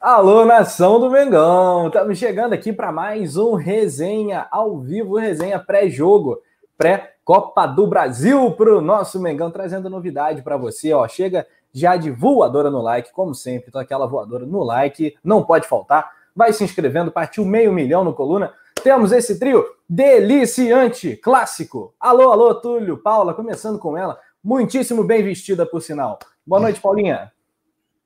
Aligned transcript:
Alô, 0.00 0.46
nação 0.46 0.98
do 0.98 1.10
Mengão! 1.10 1.88
Estamos 1.88 2.16
chegando 2.16 2.54
aqui 2.54 2.72
para 2.72 2.90
mais 2.90 3.36
um 3.36 3.52
resenha 3.52 4.46
ao 4.50 4.78
vivo, 4.78 5.18
resenha 5.18 5.58
pré-jogo, 5.58 6.40
pré-Copa 6.78 7.66
do 7.66 7.86
Brasil 7.86 8.50
para 8.52 8.78
o 8.78 8.80
nosso 8.80 9.20
Mengão, 9.20 9.50
trazendo 9.50 9.90
novidade 9.90 10.40
para 10.40 10.56
você. 10.56 10.94
Ó, 10.94 11.06
chega 11.06 11.46
já 11.70 11.96
de 11.96 12.10
voadora 12.10 12.70
no 12.70 12.80
like, 12.80 13.12
como 13.12 13.34
sempre, 13.34 13.66
então 13.68 13.78
aquela 13.78 14.06
voadora 14.06 14.46
no 14.46 14.62
like, 14.62 15.18
não 15.22 15.44
pode 15.44 15.68
faltar. 15.68 16.10
Vai 16.34 16.54
se 16.54 16.64
inscrevendo, 16.64 17.12
partiu 17.12 17.44
meio 17.44 17.70
milhão 17.70 18.02
no 18.02 18.14
Coluna. 18.14 18.54
Temos 18.82 19.12
esse 19.12 19.38
trio 19.38 19.62
deliciante, 19.86 21.14
clássico. 21.14 21.92
Alô, 22.00 22.30
alô, 22.30 22.54
Túlio, 22.54 22.96
Paula, 22.96 23.34
começando 23.34 23.78
com 23.78 23.98
ela, 23.98 24.18
muitíssimo 24.42 25.04
bem 25.04 25.22
vestida, 25.22 25.66
por 25.66 25.82
sinal. 25.82 26.18
Boa 26.46 26.58
noite, 26.58 26.80
Paulinha. 26.80 27.30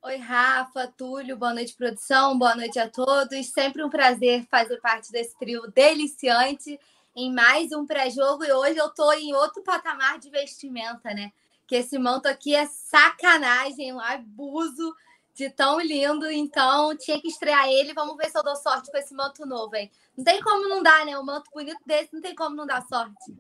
Oi, 0.07 0.17
Rafa, 0.19 0.87
Túlio, 0.87 1.35
boa 1.35 1.55
noite, 1.55 1.73
produção, 1.75 2.39
boa 2.39 2.55
noite 2.55 2.79
a 2.79 2.91
todos. 2.91 3.47
Sempre 3.47 3.83
um 3.83 3.89
prazer 3.89 4.47
fazer 4.51 4.79
parte 4.83 5.11
desse 5.11 5.35
trio 5.39 5.63
deliciante 5.75 6.79
em 7.17 7.33
mais 7.33 7.73
um 7.73 7.87
pré-jogo. 7.87 8.45
E 8.45 8.53
hoje 8.53 8.77
eu 8.77 8.91
tô 8.91 9.11
em 9.15 9.35
outro 9.35 9.63
patamar 9.63 10.19
de 10.19 10.29
vestimenta, 10.29 11.15
né? 11.15 11.33
Que 11.67 11.77
esse 11.77 11.99
manto 11.99 12.27
aqui 12.27 12.55
é 12.55 12.67
sacanagem, 12.67 13.95
um 13.95 13.99
abuso 13.99 14.95
de 15.35 15.49
tão 15.49 15.81
lindo. 15.81 16.31
Então 16.31 16.95
tinha 16.99 17.19
que 17.19 17.29
estrear 17.29 17.67
ele. 17.67 17.95
Vamos 17.95 18.19
ver 18.19 18.29
se 18.29 18.37
eu 18.37 18.43
dou 18.43 18.57
sorte 18.57 18.91
com 18.91 18.99
esse 18.99 19.15
manto 19.15 19.47
novo, 19.47 19.75
hein? 19.75 19.91
Não 20.15 20.23
tem 20.23 20.39
como 20.43 20.69
não 20.69 20.83
dar, 20.83 21.07
né? 21.07 21.19
Um 21.19 21.25
manto 21.25 21.51
bonito 21.51 21.81
desse 21.87 22.13
não 22.13 22.21
tem 22.21 22.35
como 22.35 22.55
não 22.55 22.67
dar 22.67 22.87
sorte. 22.87 23.35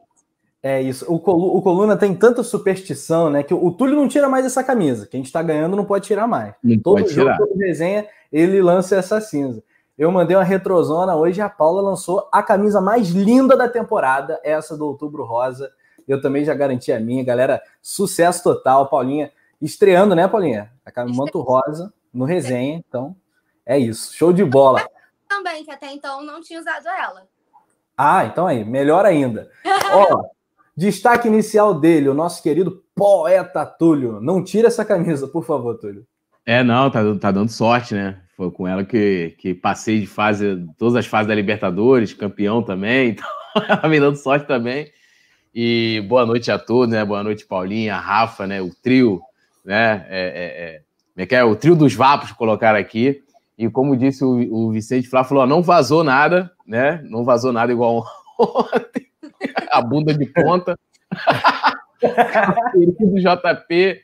É 0.66 0.80
isso. 0.80 1.04
O, 1.12 1.20
Colu, 1.20 1.58
o 1.58 1.60
Coluna 1.60 1.94
tem 1.94 2.14
tanta 2.14 2.42
superstição, 2.42 3.28
né? 3.28 3.42
Que 3.42 3.52
o, 3.52 3.66
o 3.66 3.70
Túlio 3.70 3.94
não 3.94 4.08
tira 4.08 4.30
mais 4.30 4.46
essa 4.46 4.64
camisa. 4.64 5.06
Quem 5.06 5.20
está 5.20 5.42
ganhando 5.42 5.76
não 5.76 5.84
pode 5.84 6.06
tirar 6.06 6.26
mais. 6.26 6.54
Não 6.64 6.78
todo 6.78 7.02
pode 7.02 7.12
jogo, 7.12 7.30
tirar. 7.30 7.36
todo 7.36 7.58
resenha, 7.58 8.08
ele 8.32 8.62
lança 8.62 8.96
essa 8.96 9.20
cinza. 9.20 9.62
Eu 9.98 10.10
mandei 10.10 10.34
uma 10.34 10.42
retrozona 10.42 11.14
hoje 11.14 11.42
a 11.42 11.50
Paula 11.50 11.82
lançou 11.82 12.30
a 12.32 12.42
camisa 12.42 12.80
mais 12.80 13.10
linda 13.10 13.54
da 13.58 13.68
temporada, 13.68 14.40
essa 14.42 14.74
do 14.74 14.86
Outubro 14.86 15.22
Rosa. 15.22 15.70
Eu 16.08 16.22
também 16.22 16.46
já 16.46 16.54
garanti 16.54 16.90
a 16.90 16.98
minha, 16.98 17.22
galera. 17.22 17.60
Sucesso 17.82 18.42
total, 18.42 18.88
Paulinha. 18.88 19.30
Estreando, 19.60 20.14
né, 20.14 20.26
Paulinha? 20.26 20.72
A 20.82 20.90
camisa 20.90 21.18
manto 21.18 21.42
rosa 21.42 21.92
no 22.10 22.24
resenha. 22.24 22.82
Então, 22.88 23.14
é 23.66 23.78
isso. 23.78 24.14
Show 24.14 24.32
de 24.32 24.42
bola. 24.42 24.82
Também, 25.28 25.62
que 25.62 25.70
até 25.70 25.92
então 25.92 26.22
não 26.22 26.40
tinha 26.40 26.58
usado 26.58 26.88
ela. 26.88 27.26
Ah, 27.96 28.24
então 28.24 28.46
aí, 28.46 28.64
melhor 28.64 29.04
ainda. 29.04 29.50
Ó, 29.92 30.33
Destaque 30.76 31.28
inicial 31.28 31.78
dele, 31.78 32.08
o 32.08 32.14
nosso 32.14 32.42
querido 32.42 32.82
poeta 32.94 33.64
Túlio. 33.64 34.20
Não 34.20 34.42
tira 34.42 34.68
essa 34.68 34.84
camisa, 34.84 35.28
por 35.28 35.44
favor, 35.44 35.78
Túlio. 35.78 36.04
É, 36.44 36.62
não, 36.62 36.90
tá, 36.90 37.00
tá 37.20 37.30
dando 37.30 37.50
sorte, 37.50 37.94
né? 37.94 38.20
Foi 38.36 38.50
com 38.50 38.66
ela 38.66 38.84
que, 38.84 39.34
que 39.38 39.54
passei 39.54 40.00
de 40.00 40.06
fase, 40.06 40.66
todas 40.76 40.96
as 40.96 41.06
fases 41.06 41.28
da 41.28 41.34
Libertadores, 41.34 42.12
campeão 42.12 42.62
também, 42.62 43.10
então 43.14 43.26
ela 43.68 43.88
me 43.88 44.00
dando 44.00 44.16
sorte 44.16 44.46
também. 44.46 44.90
E 45.54 46.04
boa 46.08 46.26
noite 46.26 46.50
a 46.50 46.58
todos, 46.58 46.92
né? 46.92 47.04
Boa 47.04 47.22
noite, 47.22 47.46
Paulinha, 47.46 47.96
Rafa, 47.96 48.44
né? 48.44 48.60
O 48.60 48.70
trio, 48.74 49.22
né? 49.64 50.04
É, 50.08 50.82
é, 51.16 51.22
é, 51.22 51.24
é 51.24 51.36
é? 51.36 51.44
O 51.44 51.54
trio 51.54 51.76
dos 51.76 51.94
vapos 51.94 52.32
colocar 52.32 52.74
aqui. 52.74 53.22
E 53.56 53.70
como 53.70 53.96
disse 53.96 54.24
o, 54.24 54.52
o 54.52 54.72
Vicente 54.72 55.08
Flá, 55.08 55.22
falou: 55.22 55.44
ó, 55.44 55.46
não 55.46 55.62
vazou 55.62 56.02
nada, 56.02 56.50
né? 56.66 57.00
Não 57.04 57.24
vazou 57.24 57.52
nada 57.52 57.70
igual 57.70 58.04
ontem. 58.36 59.06
A 59.70 59.80
bunda 59.80 60.12
de 60.12 60.26
ponta. 60.26 60.78
do 62.00 63.20
JP. 63.20 64.00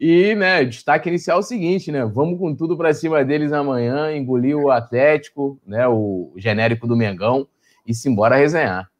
E, 0.00 0.34
né, 0.34 0.64
destaque 0.64 1.08
inicial 1.08 1.38
é 1.38 1.40
o 1.40 1.42
seguinte, 1.42 1.92
né? 1.92 2.04
Vamos 2.04 2.38
com 2.38 2.54
tudo 2.54 2.76
para 2.76 2.92
cima 2.92 3.24
deles 3.24 3.52
amanhã, 3.52 4.14
engolir 4.14 4.56
o 4.56 4.70
Atlético, 4.70 5.58
né? 5.66 5.86
O 5.86 6.32
genérico 6.36 6.86
do 6.86 6.96
Mengão 6.96 7.46
e 7.86 7.94
se 7.94 8.08
embora 8.08 8.36
resenhar. 8.36 8.90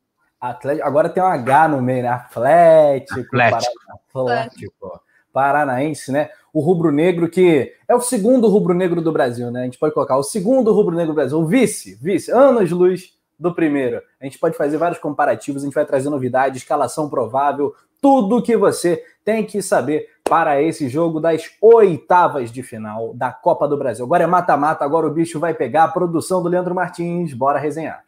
Atlético, 0.41 0.87
agora 0.87 1.09
tem 1.09 1.23
um 1.23 1.27
H 1.27 1.69
no 1.69 1.83
meio, 1.83 2.03
né? 2.05 2.09
Atlético, 2.09 3.21
Atlético. 3.21 3.73
Parana, 4.13 4.41
Atlético 4.43 5.01
Paranaense, 5.33 6.13
né? 6.13 6.31
O 6.53 6.61
rubro-negro 6.61 7.29
que 7.29 7.73
é 7.89 7.95
o 7.95 8.01
segundo 8.01 8.49
rubro-negro 8.49 9.03
do 9.03 9.13
Brasil, 9.13 9.51
né? 9.51 9.63
A 9.63 9.65
gente 9.65 9.79
pode 9.79 9.93
colocar 9.93 10.17
o 10.17 10.23
segundo 10.23 10.73
rubro-negro 10.73 11.13
do 11.13 11.17
Brasil, 11.17 11.39
o 11.39 11.47
vice, 11.47 11.99
vice, 12.01 12.31
anos 12.31 12.71
luz 12.71 13.15
do 13.39 13.55
primeiro. 13.55 14.03
A 14.21 14.25
gente 14.25 14.39
pode 14.39 14.57
fazer 14.57 14.77
vários 14.77 14.99
comparativos, 14.99 15.63
a 15.63 15.67
gente 15.67 15.75
vai 15.75 15.85
trazer 15.85 16.11
novidades, 16.11 16.63
escalação 16.63 17.09
provável, 17.09 17.75
tudo 18.01 18.43
que 18.43 18.57
você 18.57 19.03
tem 19.25 19.45
que 19.45 19.63
saber 19.63 20.09
para 20.23 20.61
esse 20.61 20.89
jogo 20.89 21.21
das 21.21 21.51
oitavas 21.61 22.51
de 22.53 22.63
final 22.63 23.15
da 23.15 23.33
Copa 23.33 23.67
do 23.67 23.77
Brasil. 23.77 24.05
Agora 24.05 24.25
é 24.25 24.27
mata-mata, 24.27 24.85
agora 24.85 25.07
o 25.07 25.11
bicho 25.11 25.41
vai 25.41 25.55
pegar 25.55 25.85
a 25.85 25.89
produção 25.89 26.43
do 26.43 26.49
Leandro 26.49 26.75
Martins. 26.75 27.33
Bora 27.33 27.59
resenhar. 27.59 28.05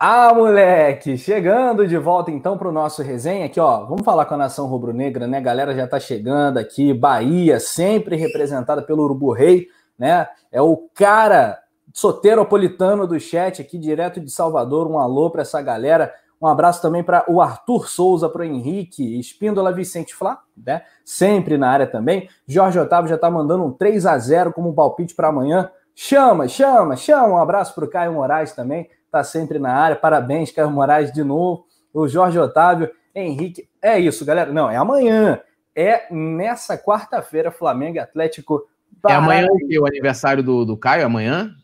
Ah, 0.00 0.32
moleque! 0.32 1.18
Chegando 1.18 1.84
de 1.84 1.98
volta 1.98 2.30
então 2.30 2.56
para 2.56 2.68
o 2.68 2.72
nosso 2.72 3.02
resenha 3.02 3.46
aqui, 3.46 3.58
ó. 3.58 3.84
Vamos 3.84 4.04
falar 4.04 4.26
com 4.26 4.34
a 4.34 4.36
nação 4.36 4.68
rubro-negra, 4.68 5.26
né? 5.26 5.38
A 5.38 5.40
galera 5.40 5.74
já 5.74 5.88
tá 5.88 5.98
chegando 5.98 6.56
aqui. 6.56 6.94
Bahia, 6.94 7.58
sempre 7.58 8.14
representada 8.14 8.80
pelo 8.80 9.02
Urubu 9.02 9.32
Rei, 9.32 9.66
né? 9.98 10.28
É 10.52 10.62
o 10.62 10.88
cara 10.94 11.58
soteropolitano 11.92 13.08
do 13.08 13.18
chat 13.18 13.60
aqui, 13.60 13.76
direto 13.76 14.20
de 14.20 14.30
Salvador. 14.30 14.88
Um 14.88 15.00
alô 15.00 15.30
para 15.30 15.42
essa 15.42 15.60
galera. 15.60 16.14
Um 16.40 16.46
abraço 16.46 16.80
também 16.80 17.02
para 17.02 17.24
o 17.28 17.40
Arthur 17.40 17.88
Souza, 17.88 18.28
para 18.28 18.42
o 18.42 18.44
Henrique, 18.44 19.18
Espíndola 19.18 19.72
Vicente 19.72 20.14
Flá, 20.14 20.40
né? 20.56 20.82
Sempre 21.04 21.58
na 21.58 21.70
área 21.70 21.88
também. 21.88 22.28
Jorge 22.46 22.78
Otávio 22.78 23.08
já 23.08 23.16
está 23.16 23.28
mandando 23.28 23.64
um 23.64 23.72
3 23.72 24.06
a 24.06 24.16
0 24.16 24.52
como 24.52 24.72
palpite 24.72 25.12
para 25.16 25.26
amanhã. 25.26 25.72
Chama, 25.92 26.46
chama, 26.46 26.94
chama. 26.94 27.34
Um 27.34 27.38
abraço 27.38 27.74
para 27.74 27.84
o 27.84 27.90
Caio 27.90 28.12
Moraes 28.12 28.52
também 28.52 28.88
tá 29.10 29.24
sempre 29.24 29.58
na 29.58 29.72
área. 29.72 29.96
Parabéns, 29.96 30.50
Caio 30.50 30.70
Moraes, 30.70 31.12
de 31.12 31.22
novo. 31.24 31.66
O 31.92 32.06
Jorge 32.06 32.38
Otávio, 32.38 32.90
Henrique. 33.14 33.68
É 33.80 33.98
isso, 33.98 34.24
galera. 34.24 34.52
Não, 34.52 34.70
é 34.70 34.76
amanhã. 34.76 35.40
É 35.74 36.12
nessa 36.12 36.76
quarta-feira, 36.76 37.50
Flamengo 37.50 38.00
Atlético. 38.00 38.68
É 39.06 39.14
amanhã 39.14 39.46
o, 39.50 39.68
quê? 39.68 39.78
o 39.78 39.86
aniversário 39.86 40.42
do, 40.42 40.64
do 40.64 40.76
Caio? 40.76 41.06
Amanhã? 41.06 41.54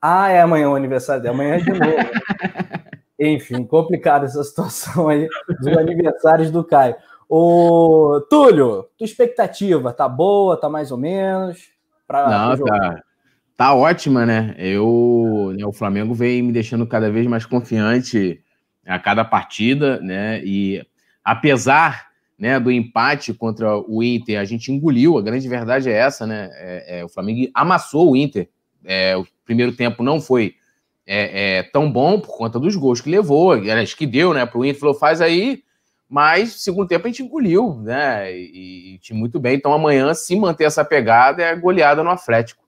Ah, 0.00 0.28
é 0.28 0.40
amanhã 0.40 0.68
o 0.68 0.74
aniversário 0.74 1.22
dele. 1.22 1.34
Amanhã 1.34 1.54
é 1.54 1.58
de 1.58 1.70
novo. 1.70 1.82
Enfim, 3.18 3.64
complicada 3.64 4.26
essa 4.26 4.42
situação 4.42 5.08
aí 5.08 5.28
dos 5.60 5.76
aniversários 5.76 6.50
do 6.50 6.64
Caio. 6.64 6.96
Ô, 7.28 8.20
Túlio, 8.28 8.88
tua 8.98 9.04
expectativa 9.04 9.92
tá 9.92 10.08
boa, 10.08 10.60
tá 10.60 10.68
mais 10.68 10.90
ou 10.90 10.98
menos? 10.98 11.70
Pra, 12.06 12.28
Não, 12.28 12.64
tá, 12.64 13.02
tá 13.56 13.74
ótima, 13.74 14.26
né? 14.26 14.54
Eu, 14.58 15.52
né, 15.56 15.64
o 15.64 15.72
Flamengo 15.72 16.14
vem 16.14 16.42
me 16.42 16.52
deixando 16.52 16.86
cada 16.86 17.10
vez 17.10 17.26
mais 17.26 17.46
confiante 17.46 18.40
a 18.86 18.98
cada 18.98 19.24
partida, 19.24 20.00
né? 20.00 20.42
E 20.44 20.84
apesar 21.24 22.08
né, 22.38 22.58
do 22.58 22.70
empate 22.70 23.32
contra 23.32 23.76
o 23.76 24.02
Inter, 24.02 24.38
a 24.38 24.44
gente 24.44 24.72
engoliu. 24.72 25.16
A 25.16 25.22
grande 25.22 25.48
verdade 25.48 25.88
é 25.88 25.92
essa, 25.92 26.26
né? 26.26 26.50
É, 26.52 26.98
é, 26.98 27.04
o 27.04 27.08
Flamengo 27.08 27.50
amassou 27.54 28.10
o 28.10 28.16
Inter. 28.16 28.48
É, 28.84 29.16
o 29.16 29.26
primeiro 29.44 29.72
tempo 29.72 30.02
não 30.02 30.20
foi 30.20 30.54
é, 31.06 31.58
é, 31.58 31.62
tão 31.62 31.90
bom 31.90 32.20
por 32.20 32.36
conta 32.36 32.58
dos 32.58 32.76
gols 32.76 33.00
que 33.00 33.10
levou, 33.10 33.52
acho 33.52 33.96
que 33.96 34.06
deu, 34.06 34.34
né? 34.34 34.44
Para 34.44 34.58
o 34.58 34.64
Inter 34.64 34.80
falou 34.80 34.94
faz 34.94 35.20
aí, 35.20 35.62
mas 36.08 36.60
segundo 36.60 36.88
tempo 36.88 37.06
a 37.06 37.10
gente 37.10 37.22
engoliu, 37.22 37.80
né? 37.80 38.32
E, 38.36 39.00
e 39.10 39.14
muito 39.14 39.38
bem. 39.38 39.54
Então 39.56 39.72
amanhã, 39.72 40.12
se 40.12 40.34
manter 40.36 40.64
essa 40.64 40.84
pegada, 40.84 41.42
é 41.42 41.54
goleada 41.54 42.02
no 42.02 42.10
Atlético. 42.10 42.63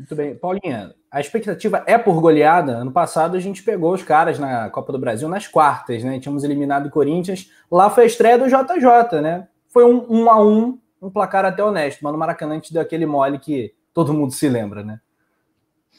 Muito 0.00 0.16
bem. 0.16 0.34
Paulinha, 0.34 0.94
a 1.10 1.20
expectativa 1.20 1.84
é 1.86 1.98
por 1.98 2.22
goleada. 2.22 2.72
Ano 2.72 2.90
passado 2.90 3.36
a 3.36 3.40
gente 3.40 3.62
pegou 3.62 3.92
os 3.92 4.02
caras 4.02 4.38
na 4.38 4.70
Copa 4.70 4.92
do 4.92 4.98
Brasil 4.98 5.28
nas 5.28 5.46
quartas, 5.46 6.02
né? 6.02 6.18
Tínhamos 6.18 6.42
eliminado 6.42 6.86
o 6.86 6.90
Corinthians. 6.90 7.50
Lá 7.70 7.90
foi 7.90 8.04
a 8.04 8.06
estreia 8.06 8.38
do 8.38 8.46
JJ, 8.46 9.20
né? 9.20 9.46
Foi 9.68 9.84
um, 9.84 10.06
um 10.08 10.30
a 10.30 10.42
um, 10.42 10.80
um 11.02 11.10
placar 11.10 11.44
até 11.44 11.62
honesto, 11.62 12.00
mas 12.02 12.12
no 12.12 12.18
Maracanã 12.18 12.52
a 12.52 12.54
gente 12.54 12.72
deu 12.72 12.80
aquele 12.80 13.04
mole 13.04 13.38
que 13.38 13.74
todo 13.92 14.14
mundo 14.14 14.32
se 14.32 14.48
lembra, 14.48 14.82
né? 14.82 14.98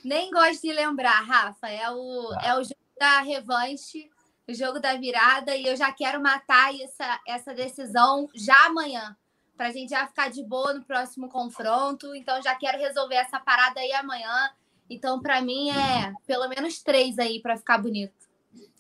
Nem 0.04 0.32
gosto 0.32 0.64
de 0.64 0.74
lembrar, 0.74 1.22
Rafa. 1.22 1.70
É 1.70 1.92
o, 1.92 2.32
ah. 2.34 2.42
é 2.44 2.54
o 2.56 2.64
jogo 2.64 2.76
da 3.00 3.22
revanche, 3.22 4.10
o 4.50 4.54
jogo 4.54 4.80
da 4.80 4.96
virada, 4.96 5.56
e 5.56 5.68
eu 5.68 5.78
já 5.78 5.92
quero 5.92 6.20
matar 6.20 6.74
essa, 6.74 7.20
essa 7.28 7.54
decisão 7.54 8.28
já 8.34 8.66
amanhã 8.66 9.16
para 9.62 9.70
a 9.70 9.72
gente 9.72 9.92
já 9.92 10.08
ficar 10.08 10.32
de 10.32 10.44
boa 10.44 10.74
no 10.74 10.84
próximo 10.84 11.30
confronto. 11.30 12.16
Então, 12.16 12.42
já 12.42 12.56
quero 12.56 12.80
resolver 12.80 13.14
essa 13.14 13.40
parada 13.40 13.80
aí 13.80 13.92
amanhã. 13.92 14.50
Então, 14.90 15.22
para 15.22 15.40
mim, 15.40 15.70
é 15.70 16.12
pelo 16.26 16.50
menos 16.50 16.82
três 16.82 17.20
aí 17.20 17.40
para 17.40 17.56
ficar 17.56 17.78
bonito. 17.78 18.12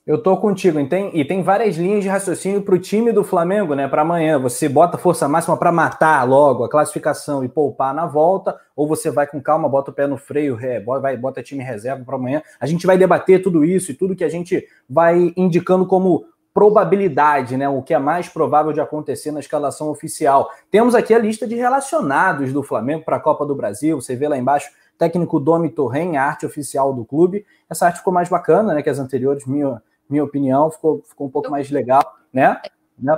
Eu 0.08 0.24
tô 0.24 0.36
contigo, 0.38 0.80
e 0.80 0.90
tem, 0.90 1.16
e 1.16 1.24
tem 1.24 1.44
várias 1.44 1.78
linhas 1.78 2.02
de 2.02 2.10
raciocínio 2.10 2.64
para 2.64 2.74
o 2.74 2.80
time 2.80 3.12
do 3.12 3.24
Flamengo, 3.24 3.76
né? 3.76 3.88
Para 3.88 4.02
amanhã. 4.02 4.40
Você 4.40 4.68
bota 4.68 4.98
força 4.98 5.28
máxima 5.28 5.56
para 5.56 5.72
matar 5.72 6.28
logo 6.28 6.64
a 6.64 6.70
classificação 6.70 7.46
e 7.46 7.48
poupar 7.48 7.94
na 7.94 8.08
volta, 8.08 8.60
ou 8.76 8.88
você 8.88 9.12
vai 9.12 9.28
com 9.28 9.40
calma, 9.40 9.70
bota 9.70 9.92
o 9.92 9.94
pé 9.94 10.08
no 10.08 10.18
freio, 10.18 10.60
é, 10.60 10.80
vai, 10.80 11.16
bota 11.16 11.44
time 11.44 11.64
reserva 11.64 12.04
para 12.04 12.16
amanhã. 12.16 12.42
A 12.60 12.66
gente 12.66 12.88
vai 12.88 12.98
debater 12.98 13.44
tudo 13.44 13.64
isso 13.64 13.92
e 13.92 13.94
tudo 13.94 14.16
que 14.16 14.24
a 14.24 14.30
gente 14.30 14.68
vai 14.90 15.32
indicando 15.38 15.86
como 15.86 16.26
probabilidade, 16.54 17.56
né? 17.56 17.68
O 17.70 17.82
que 17.82 17.94
é 17.94 18.00
mais 18.00 18.28
provável 18.28 18.74
de 18.74 18.82
acontecer 18.82 19.32
na 19.32 19.40
escalação 19.40 19.90
oficial. 19.90 20.50
Temos 20.70 20.96
aqui 20.96 21.14
a 21.14 21.20
lista 21.20 21.48
de 21.48 21.56
relacionados 21.56 22.52
do 22.52 22.62
Flamengo 22.62 23.06
para 23.06 23.18
a 23.18 23.20
Copa 23.20 23.46
do 23.46 23.56
Brasil. 23.56 24.00
Você 24.02 24.16
vê 24.16 24.28
lá 24.28 24.38
embaixo, 24.38 24.72
técnico 24.98 25.40
Domi 25.40 25.70
Torren, 25.70 26.18
a 26.18 26.24
arte 26.24 26.46
oficial 26.46 26.94
do 26.94 27.06
clube. 27.06 27.46
Essa 27.70 27.86
arte 27.86 28.00
ficou 28.00 28.14
mais 28.14 28.30
bacana, 28.30 28.74
né? 28.74 28.82
Que 28.82 28.90
as 28.90 29.00
anteriores, 29.00 29.46
minha, 29.46 29.82
minha 30.10 30.24
opinião, 30.24 30.70
ficou, 30.70 31.02
ficou 31.08 31.28
um 31.28 31.32
pouco 31.32 31.50
mais 31.50 31.72
legal, 31.72 32.04
né? 32.34 32.60
né? 33.00 33.18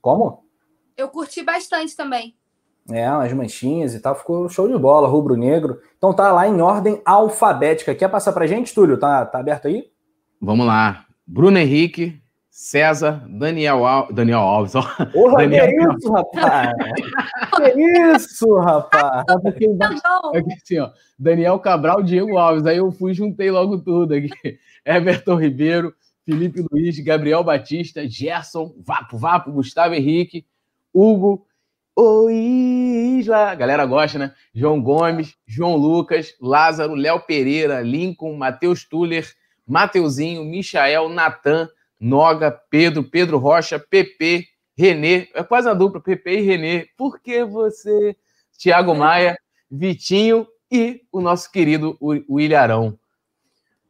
Como? 0.00 0.44
Eu 0.96 1.08
curti 1.08 1.42
bastante 1.42 1.94
também. 1.94 2.34
É, 2.90 3.08
umas 3.10 3.32
manchinhas 3.32 3.94
e 3.94 4.00
tal, 4.00 4.14
ficou 4.14 4.48
show 4.48 4.66
de 4.66 4.76
bola, 4.76 5.06
rubro-negro. 5.06 5.80
Então 5.96 6.12
tá 6.12 6.32
lá 6.32 6.48
em 6.48 6.60
ordem 6.60 7.00
alfabética. 7.04 7.94
Quer 7.94 8.08
passar 8.08 8.32
pra 8.32 8.46
gente, 8.46 8.74
Túlio? 8.74 8.98
Tá, 8.98 9.24
tá 9.24 9.38
aberto 9.38 9.68
aí? 9.68 9.90
Vamos 10.40 10.66
lá. 10.66 11.04
Bruno 11.26 11.58
Henrique, 11.58 12.19
César, 12.50 13.24
Daniel, 13.28 13.86
Al... 13.86 14.12
Daniel 14.12 14.40
Alves. 14.40 14.74
Ó. 14.74 14.82
Porra, 15.12 15.48
Daniel... 15.48 15.68
que 15.68 15.96
isso, 15.96 16.12
rapaz? 16.12 16.72
que 17.56 17.80
isso, 17.80 18.58
rapaz? 18.58 19.24
É 19.30 19.38
porque 19.38 19.64
embaixo... 19.66 20.02
aqui, 20.34 20.52
assim, 20.52 20.78
ó, 20.80 20.90
Daniel 21.18 21.58
Cabral, 21.60 22.02
Diego 22.02 22.36
Alves. 22.36 22.66
Aí 22.66 22.78
eu 22.78 22.90
fui 22.90 23.14
juntei 23.14 23.50
logo 23.50 23.78
tudo 23.78 24.14
aqui. 24.14 24.30
Everton 24.84 25.36
Ribeiro, 25.36 25.94
Felipe 26.24 26.64
Luiz, 26.70 26.98
Gabriel 26.98 27.44
Batista, 27.44 28.06
Gerson, 28.08 28.74
Vapo, 28.78 29.16
Vapo, 29.16 29.52
Gustavo 29.52 29.94
Henrique, 29.94 30.44
Hugo, 30.92 31.46
o 31.94 32.30
Isla, 32.30 33.50
a 33.50 33.54
galera 33.54 33.84
gosta, 33.84 34.18
né? 34.18 34.34
João 34.54 34.82
Gomes, 34.82 35.36
João 35.46 35.76
Lucas, 35.76 36.34
Lázaro, 36.40 36.94
Léo 36.94 37.20
Pereira, 37.20 37.80
Lincoln, 37.80 38.36
Matheus 38.36 38.84
Tuller, 38.84 39.28
Mateuzinho, 39.66 40.44
Michael, 40.44 41.08
Natan, 41.10 41.68
Noga, 42.00 42.50
Pedro, 42.70 43.04
Pedro 43.04 43.38
Rocha, 43.38 43.78
PP, 43.78 44.46
Renê, 44.76 45.28
é 45.34 45.42
quase 45.42 45.68
a 45.68 45.74
dupla, 45.74 46.00
PP 46.00 46.38
e 46.38 46.40
Renê. 46.40 46.86
Por 46.96 47.20
que 47.20 47.44
você? 47.44 48.16
Tiago 48.56 48.94
Maia, 48.94 49.38
Vitinho 49.70 50.46
e 50.70 51.02
o 51.12 51.20
nosso 51.20 51.50
querido 51.50 51.98
William 52.00 52.60
Arão. 52.60 52.98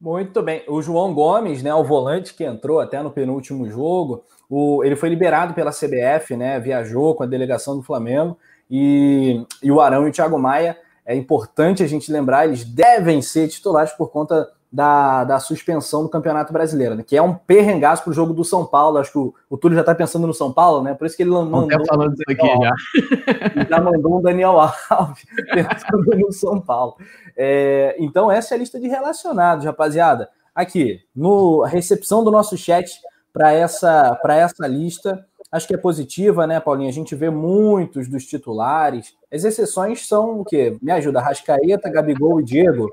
Muito 0.00 0.42
bem. 0.42 0.62
O 0.66 0.80
João 0.80 1.12
Gomes, 1.12 1.62
né, 1.62 1.74
o 1.74 1.84
volante 1.84 2.32
que 2.32 2.42
entrou 2.42 2.80
até 2.80 3.02
no 3.02 3.10
penúltimo 3.10 3.68
jogo, 3.68 4.24
o, 4.48 4.82
ele 4.82 4.96
foi 4.96 5.10
liberado 5.10 5.52
pela 5.52 5.70
CBF, 5.70 6.36
né, 6.36 6.58
viajou 6.58 7.14
com 7.14 7.22
a 7.22 7.26
delegação 7.26 7.76
do 7.76 7.82
Flamengo 7.82 8.38
e, 8.70 9.44
e 9.62 9.70
o 9.70 9.80
Arão 9.80 10.06
e 10.06 10.10
o 10.10 10.12
Thiago 10.12 10.38
Maia, 10.38 10.78
é 11.04 11.14
importante 11.14 11.82
a 11.82 11.86
gente 11.86 12.10
lembrar, 12.10 12.46
eles 12.46 12.64
devem 12.64 13.20
ser 13.20 13.48
titulares 13.48 13.92
por 13.92 14.10
conta 14.10 14.48
da, 14.72 15.24
da 15.24 15.40
suspensão 15.40 16.02
do 16.02 16.08
Campeonato 16.08 16.52
Brasileiro, 16.52 16.94
né? 16.94 17.02
que 17.04 17.16
é 17.16 17.22
um 17.22 17.34
perrengaço 17.34 18.04
para 18.04 18.10
o 18.10 18.14
jogo 18.14 18.32
do 18.32 18.44
São 18.44 18.64
Paulo. 18.64 18.98
Acho 18.98 19.10
que 19.10 19.18
o, 19.18 19.34
o 19.48 19.56
Túlio 19.56 19.74
já 19.74 19.80
está 19.80 19.94
pensando 19.94 20.26
no 20.26 20.34
São 20.34 20.52
Paulo, 20.52 20.82
né? 20.82 20.94
Por 20.94 21.06
isso 21.06 21.16
que 21.16 21.22
ele 21.22 21.30
mandou. 21.30 21.64
Até 21.64 21.84
falando 21.86 22.14
isso 22.14 22.22
aqui 22.28 22.46
já. 22.62 23.64
já 23.68 23.80
mandou 23.80 24.18
um 24.18 24.22
Daniel 24.22 24.60
Alves 24.60 25.24
pensando 25.52 26.18
no 26.18 26.32
São 26.32 26.60
Paulo. 26.60 26.96
É, 27.36 27.96
então, 27.98 28.30
essa 28.30 28.54
é 28.54 28.56
a 28.56 28.58
lista 28.58 28.78
de 28.78 28.86
relacionados, 28.86 29.64
rapaziada. 29.64 30.28
Aqui, 30.54 31.00
no 31.14 31.62
recepção 31.62 32.22
do 32.22 32.30
nosso 32.30 32.56
chat 32.56 33.00
para 33.32 33.52
essa, 33.52 34.20
essa 34.28 34.66
lista, 34.66 35.24
acho 35.50 35.66
que 35.66 35.74
é 35.74 35.78
positiva, 35.78 36.46
né, 36.46 36.60
Paulinha? 36.60 36.90
A 36.90 36.92
gente 36.92 37.14
vê 37.14 37.30
muitos 37.30 38.08
dos 38.08 38.24
titulares. 38.24 39.14
As 39.32 39.42
exceções 39.44 40.06
são 40.06 40.40
o 40.40 40.44
quê? 40.44 40.76
Me 40.80 40.92
ajuda, 40.92 41.20
Rascaeta, 41.20 41.90
Gabigol 41.90 42.40
e 42.40 42.44
Diego. 42.44 42.88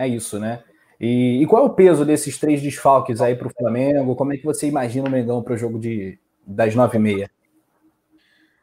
É 0.00 0.08
isso, 0.08 0.38
né? 0.38 0.64
E, 0.98 1.42
e 1.42 1.46
qual 1.46 1.62
é 1.62 1.66
o 1.66 1.74
peso 1.74 2.06
desses 2.06 2.38
três 2.38 2.62
desfalques 2.62 3.20
aí 3.20 3.36
para 3.36 3.48
o 3.48 3.52
Flamengo? 3.52 4.16
Como 4.16 4.32
é 4.32 4.38
que 4.38 4.46
você 4.46 4.66
imagina 4.66 5.06
o 5.06 5.12
Mengão 5.12 5.42
para 5.42 5.52
o 5.52 5.58
jogo 5.58 5.78
de, 5.78 6.18
das 6.46 6.74
nove 6.74 6.96
e 6.96 7.00
meia? 7.00 7.30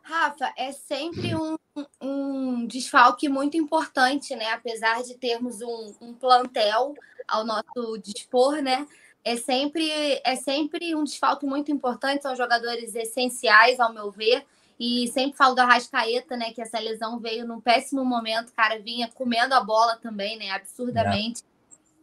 Rafa, 0.01 0.51
é 0.57 0.71
sempre 0.71 1.35
um, 1.35 1.55
um 2.01 2.65
desfalque 2.65 3.29
muito 3.29 3.55
importante, 3.55 4.35
né? 4.35 4.49
Apesar 4.51 5.03
de 5.03 5.13
termos 5.13 5.61
um, 5.61 5.93
um 6.01 6.11
plantel 6.11 6.95
ao 7.27 7.45
nosso 7.45 7.99
dispor, 8.01 8.63
né? 8.63 8.87
É 9.23 9.35
sempre, 9.35 9.91
é 10.23 10.35
sempre 10.35 10.95
um 10.95 11.03
desfalque 11.03 11.45
muito 11.45 11.71
importante, 11.71 12.23
são 12.23 12.35
jogadores 12.35 12.95
essenciais, 12.95 13.79
ao 13.79 13.93
meu 13.93 14.09
ver. 14.09 14.43
E 14.79 15.07
sempre 15.07 15.38
falo 15.38 15.56
da 15.56 15.65
Rascaeta, 15.65 16.38
né? 16.38 16.53
Que 16.53 16.62
essa 16.62 16.79
lesão 16.79 17.19
veio 17.19 17.47
num 17.47 17.59
péssimo 17.59 18.06
momento, 18.06 18.53
cara, 18.53 18.79
vinha 18.79 19.07
comendo 19.07 19.53
a 19.53 19.63
bola 19.63 19.97
também, 19.97 20.38
né? 20.38 20.51
Absurdamente. 20.51 21.44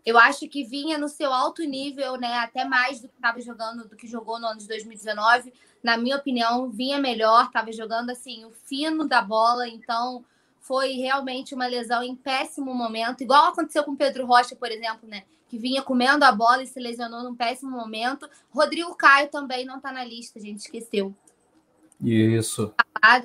Eu 0.04 0.18
acho 0.18 0.46
que 0.48 0.64
vinha 0.64 0.98
no 0.98 1.08
seu 1.08 1.32
alto 1.32 1.62
nível, 1.62 2.16
né? 2.16 2.38
Até 2.38 2.64
mais 2.64 3.00
do 3.00 3.08
que 3.08 3.14
estava 3.14 3.40
jogando, 3.40 3.88
do 3.88 3.96
que 3.96 4.06
jogou 4.06 4.38
no 4.38 4.46
ano 4.46 4.58
de 4.58 4.68
2019. 4.68 5.52
Na 5.82 5.96
minha 5.96 6.16
opinião, 6.16 6.68
vinha 6.68 6.98
melhor, 6.98 7.46
estava 7.46 7.72
jogando 7.72 8.10
assim, 8.10 8.44
o 8.44 8.50
fino 8.50 9.06
da 9.06 9.22
bola, 9.22 9.68
então 9.68 10.24
foi 10.60 10.92
realmente 10.92 11.54
uma 11.54 11.66
lesão 11.66 12.02
em 12.02 12.16
péssimo 12.16 12.74
momento, 12.74 13.22
igual 13.22 13.48
aconteceu 13.48 13.84
com 13.84 13.90
o 13.90 13.96
Pedro 13.96 14.24
Rocha, 14.24 14.56
por 14.56 14.70
exemplo, 14.70 15.06
né? 15.06 15.24
Que 15.46 15.58
vinha 15.58 15.82
comendo 15.82 16.24
a 16.24 16.32
bola 16.32 16.62
e 16.62 16.66
se 16.66 16.80
lesionou 16.80 17.22
num 17.22 17.34
péssimo 17.34 17.70
momento. 17.70 18.28
Rodrigo 18.50 18.94
Caio 18.94 19.28
também 19.28 19.66
não 19.66 19.76
está 19.76 19.92
na 19.92 20.02
lista, 20.02 20.38
a 20.38 20.42
gente 20.42 20.60
esqueceu. 20.60 21.14
Isso. 22.04 22.74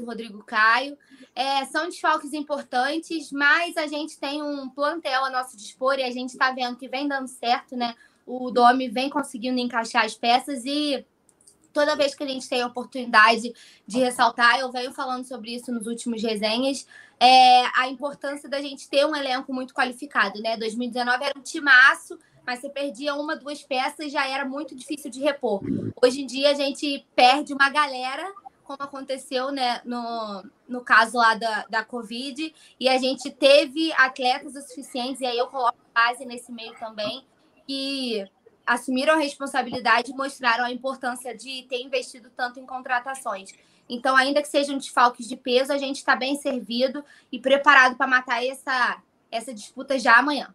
Rodrigo 0.06 0.44
Caio. 0.44 0.98
É, 1.36 1.64
são 1.66 1.86
desfalques 1.86 2.34
importantes, 2.34 3.31
mas 3.31 3.78
a 3.78 3.88
gente 3.88 4.18
tem 4.18 4.42
um 4.42 4.70
plantel 4.70 5.24
a 5.24 5.30
nosso 5.30 5.56
dispor 5.56 5.98
e 5.98 6.04
a 6.04 6.12
gente 6.12 6.31
está 6.31 6.52
vendo 6.52 6.76
que 6.76 6.88
vem 6.88 7.08
dando 7.08 7.28
certo, 7.28 7.78
né? 7.78 7.96
O 8.26 8.52
Domi 8.52 8.90
vem 8.90 9.10
conseguindo 9.10 9.60
encaixar 9.60 10.06
as 10.06 10.16
peças 10.16 10.66
e 10.66 11.06
toda 11.72 11.96
vez 11.96 12.14
que 12.14 12.24
a 12.24 12.28
gente 12.28 12.50
tem 12.50 12.62
a 12.62 12.68
oportunidade 12.68 13.54
de 13.88 14.00
ressaltar, 14.00 14.60
eu 14.60 14.72
venho 14.72 14.92
falando 14.92 15.24
sobre 15.24 15.56
isso 15.56 15.72
nos 15.72 15.88
últimos 15.88 16.22
resenhas, 16.22 16.86
é 17.20 17.66
a 17.76 17.88
importância 17.88 18.50
da 18.50 18.62
gente 18.62 18.90
ter 18.90 19.06
um 19.06 19.16
elenco 19.16 19.54
muito 19.54 19.74
qualificado, 19.74 20.42
né? 20.42 20.58
2019 20.58 21.24
era 21.24 21.40
um 21.40 21.42
timaço, 21.42 22.18
mas 22.46 22.60
você 22.60 22.70
perdia 22.70 23.16
uma, 23.16 23.36
duas 23.36 23.62
peças 23.62 24.12
já 24.12 24.28
era 24.28 24.44
muito 24.44 24.76
difícil 24.76 25.10
de 25.10 25.22
repor. 25.22 25.62
Hoje 26.02 26.22
em 26.22 26.26
dia 26.26 26.52
a 26.52 26.54
gente 26.54 27.06
perde 27.16 27.54
uma 27.54 27.70
galera 27.70 28.30
como 28.69 28.83
aconteceu 28.83 29.51
né, 29.51 29.81
no, 29.83 30.44
no 30.68 30.81
caso 30.81 31.18
lá 31.18 31.33
da, 31.33 31.66
da 31.68 31.83
Covid, 31.83 32.54
e 32.80 32.88
a 32.88 33.00
gente 33.00 33.31
teve 33.31 33.92
atletas 33.94 34.56
o 34.56 34.62
suficientes, 34.62 35.21
e 35.21 35.25
aí 35.25 35.39
eu 35.39 35.48
coloco 35.48 35.80
base 35.92 36.24
nesse 36.24 36.51
meio 36.51 36.75
também, 36.80 37.24
que 37.66 38.24
assumiram 38.68 39.16
a 39.16 39.18
responsabilidade 39.18 40.12
e 40.12 40.16
mostraram 40.16 40.66
a 40.66 40.71
importância 40.71 41.36
de 41.36 41.63
ter 41.63 41.81
investido 41.81 42.30
tanto 42.38 42.60
em 42.60 42.66
contratações. 42.68 43.54
Então, 43.90 44.16
ainda 44.16 44.40
que 44.40 44.47
sejam 44.47 44.78
desfalques 44.78 45.28
de 45.28 45.35
peso, 45.35 45.73
a 45.73 45.78
gente 45.80 45.95
está 45.95 46.16
bem 46.16 46.35
servido 46.35 47.04
e 47.31 47.40
preparado 47.40 47.95
para 47.97 48.06
matar 48.06 48.45
essa, 48.45 49.02
essa 49.31 49.52
disputa 49.52 49.97
já 49.97 50.19
amanhã. 50.19 50.54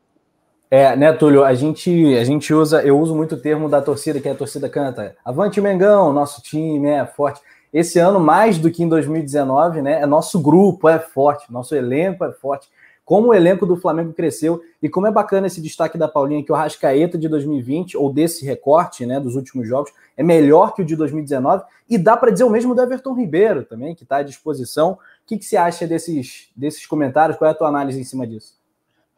É, 0.70 0.94
né, 0.94 1.12
Túlio? 1.12 1.42
A 1.42 1.52
gente, 1.52 2.16
a 2.16 2.22
gente 2.22 2.54
usa, 2.54 2.80
eu 2.84 2.96
uso 2.96 3.12
muito 3.12 3.34
o 3.34 3.40
termo 3.40 3.68
da 3.68 3.82
torcida, 3.82 4.20
que 4.20 4.28
a 4.28 4.36
torcida 4.36 4.68
canta. 4.68 5.16
Avante 5.24 5.60
Mengão, 5.60 6.12
nosso 6.12 6.40
time 6.40 6.88
é 6.88 7.04
forte. 7.04 7.40
Esse 7.74 7.98
ano, 7.98 8.20
mais 8.20 8.56
do 8.56 8.70
que 8.70 8.84
em 8.84 8.88
2019, 8.88 9.82
né? 9.82 10.00
É 10.00 10.06
nosso 10.06 10.40
grupo 10.40 10.88
é 10.88 11.00
forte, 11.00 11.52
nosso 11.52 11.74
elenco 11.74 12.24
é 12.24 12.30
forte. 12.30 12.68
Como 13.04 13.28
o 13.28 13.34
elenco 13.34 13.66
do 13.66 13.76
Flamengo 13.76 14.12
cresceu 14.12 14.62
e 14.80 14.88
como 14.88 15.08
é 15.08 15.10
bacana 15.10 15.48
esse 15.48 15.60
destaque 15.60 15.98
da 15.98 16.06
Paulinha, 16.06 16.44
que 16.44 16.52
o 16.52 16.54
Rascaeta 16.54 17.18
de 17.18 17.28
2020, 17.28 17.96
ou 17.96 18.12
desse 18.12 18.46
recorte 18.46 19.04
né, 19.04 19.18
dos 19.18 19.34
últimos 19.34 19.66
jogos, 19.66 19.92
é 20.16 20.22
melhor 20.22 20.72
que 20.72 20.82
o 20.82 20.84
de 20.84 20.94
2019. 20.94 21.64
E 21.90 21.98
dá 21.98 22.16
para 22.16 22.30
dizer 22.30 22.44
o 22.44 22.50
mesmo 22.50 22.76
do 22.76 22.80
Everton 22.80 23.12
Ribeiro 23.12 23.64
também, 23.64 23.92
que 23.92 24.04
está 24.04 24.18
à 24.18 24.22
disposição. 24.22 24.92
O 24.92 24.98
que, 25.26 25.36
que 25.36 25.44
você 25.44 25.56
acha 25.56 25.84
desses, 25.84 26.50
desses 26.54 26.86
comentários? 26.86 27.36
Qual 27.36 27.48
é 27.48 27.50
a 27.50 27.56
tua 27.56 27.68
análise 27.68 28.00
em 28.00 28.04
cima 28.04 28.24
disso? 28.24 28.54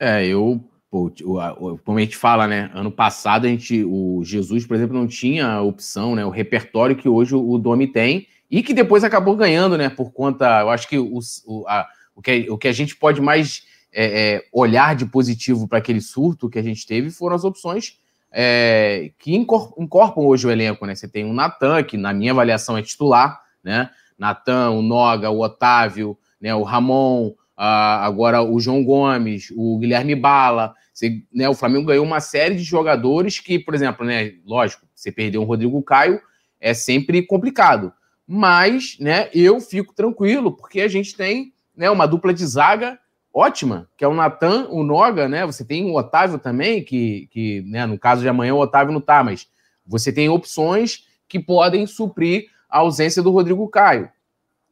É, 0.01 0.27
eu 0.27 0.59
como 0.89 1.99
a 1.99 2.01
gente 2.01 2.17
fala, 2.17 2.47
né? 2.47 2.71
Ano 2.73 2.91
passado 2.91 3.45
a 3.45 3.49
gente, 3.49 3.85
o 3.85 4.23
Jesus, 4.25 4.65
por 4.65 4.77
exemplo, 4.77 4.97
não 4.97 5.07
tinha 5.07 5.47
a 5.47 5.61
opção, 5.61 6.15
né? 6.15 6.25
O 6.25 6.31
repertório 6.31 6.97
que 6.97 7.07
hoje 7.07 7.35
o 7.35 7.59
Domi 7.59 7.87
tem 7.87 8.27
e 8.51 8.63
que 8.63 8.73
depois 8.73 9.05
acabou 9.05 9.37
ganhando, 9.37 9.77
né? 9.77 9.89
Por 9.89 10.13
conta, 10.13 10.61
eu 10.61 10.71
acho 10.71 10.89
que 10.89 10.99
o, 10.99 11.19
o, 11.47 11.65
a, 11.69 11.87
o, 12.15 12.23
que, 12.23 12.47
o 12.51 12.57
que 12.57 12.69
a 12.69 12.73
gente 12.73 12.97
pode 12.97 13.21
mais 13.21 13.65
é, 13.93 14.35
é, 14.35 14.45
olhar 14.53 14.95
de 14.95 15.07
positivo 15.07 15.67
para 15.67 15.79
aquele 15.79 16.01
surto 16.01 16.49
que 16.49 16.59
a 16.59 16.63
gente 16.63 16.87
teve 16.87 17.11
foram 17.11 17.35
as 17.35 17.45
opções 17.45 17.99
é, 18.33 19.13
que 19.19 19.35
incorporam 19.35 20.29
hoje 20.29 20.47
o 20.47 20.51
elenco, 20.51 20.85
né? 20.85 20.95
Você 20.95 21.09
tem 21.09 21.25
o 21.25 21.33
Natan, 21.33 21.83
que 21.83 21.97
na 21.97 22.13
minha 22.13 22.33
avaliação 22.33 22.77
é 22.77 22.83
titular, 22.83 23.41
né? 23.65 23.91
Natan, 24.19 24.71
o 24.71 24.83
Noga, 24.83 25.31
o 25.31 25.41
Otávio, 25.41 26.19
né? 26.41 26.55
o 26.55 26.63
Ramon, 26.63 27.33
agora 27.57 28.43
o 28.43 28.61
João 28.61 28.85
Gomes, 28.85 29.53
o 29.57 29.79
Guilherme 29.79 30.15
Bala. 30.15 30.75
Você, 30.93 31.23
né? 31.33 31.49
O 31.49 31.55
Flamengo 31.55 31.87
ganhou 31.87 32.05
uma 32.05 32.21
série 32.21 32.55
de 32.57 32.63
jogadores 32.63 33.41
que, 33.41 33.59
por 33.59 33.75
exemplo, 33.75 34.05
né? 34.05 34.35
Lógico, 34.45 34.87
você 34.95 35.11
perdeu 35.11 35.43
o 35.43 35.45
Rodrigo 35.45 35.83
Caio, 35.83 36.21
é 36.61 36.75
sempre 36.75 37.23
complicado 37.23 37.93
mas 38.27 38.97
né, 38.99 39.29
eu 39.33 39.61
fico 39.61 39.95
tranquilo, 39.95 40.53
porque 40.53 40.81
a 40.81 40.89
gente 40.89 41.17
tem 41.17 41.53
né, 41.77 41.91
uma 41.91 42.07
dupla 42.07 42.35
de 42.35 42.45
zaga 42.47 42.99
ótima, 43.33 43.89
que 43.97 44.05
é 44.05 44.09
o 44.09 44.15
Natan, 44.15 44.67
o 44.71 44.83
Noga, 44.83 45.29
né? 45.29 45.45
Você 45.45 45.63
tem 45.63 45.85
o 45.91 45.95
Otávio 45.95 46.39
também, 46.39 46.83
que, 46.83 47.29
que 47.31 47.61
né, 47.67 47.85
no 47.85 47.99
caso 47.99 48.23
de 48.23 48.29
amanhã 48.29 48.55
o 48.55 48.61
Otávio 48.61 48.95
não 48.95 49.01
tá, 49.01 49.23
mas 49.23 49.47
você 49.87 50.11
tem 50.11 50.29
opções 50.29 51.05
que 51.29 51.39
podem 51.39 51.87
suprir 51.87 52.47
a 52.69 52.79
ausência 52.79 53.23
do 53.23 53.31
Rodrigo 53.31 53.69
Caio. 53.69 54.11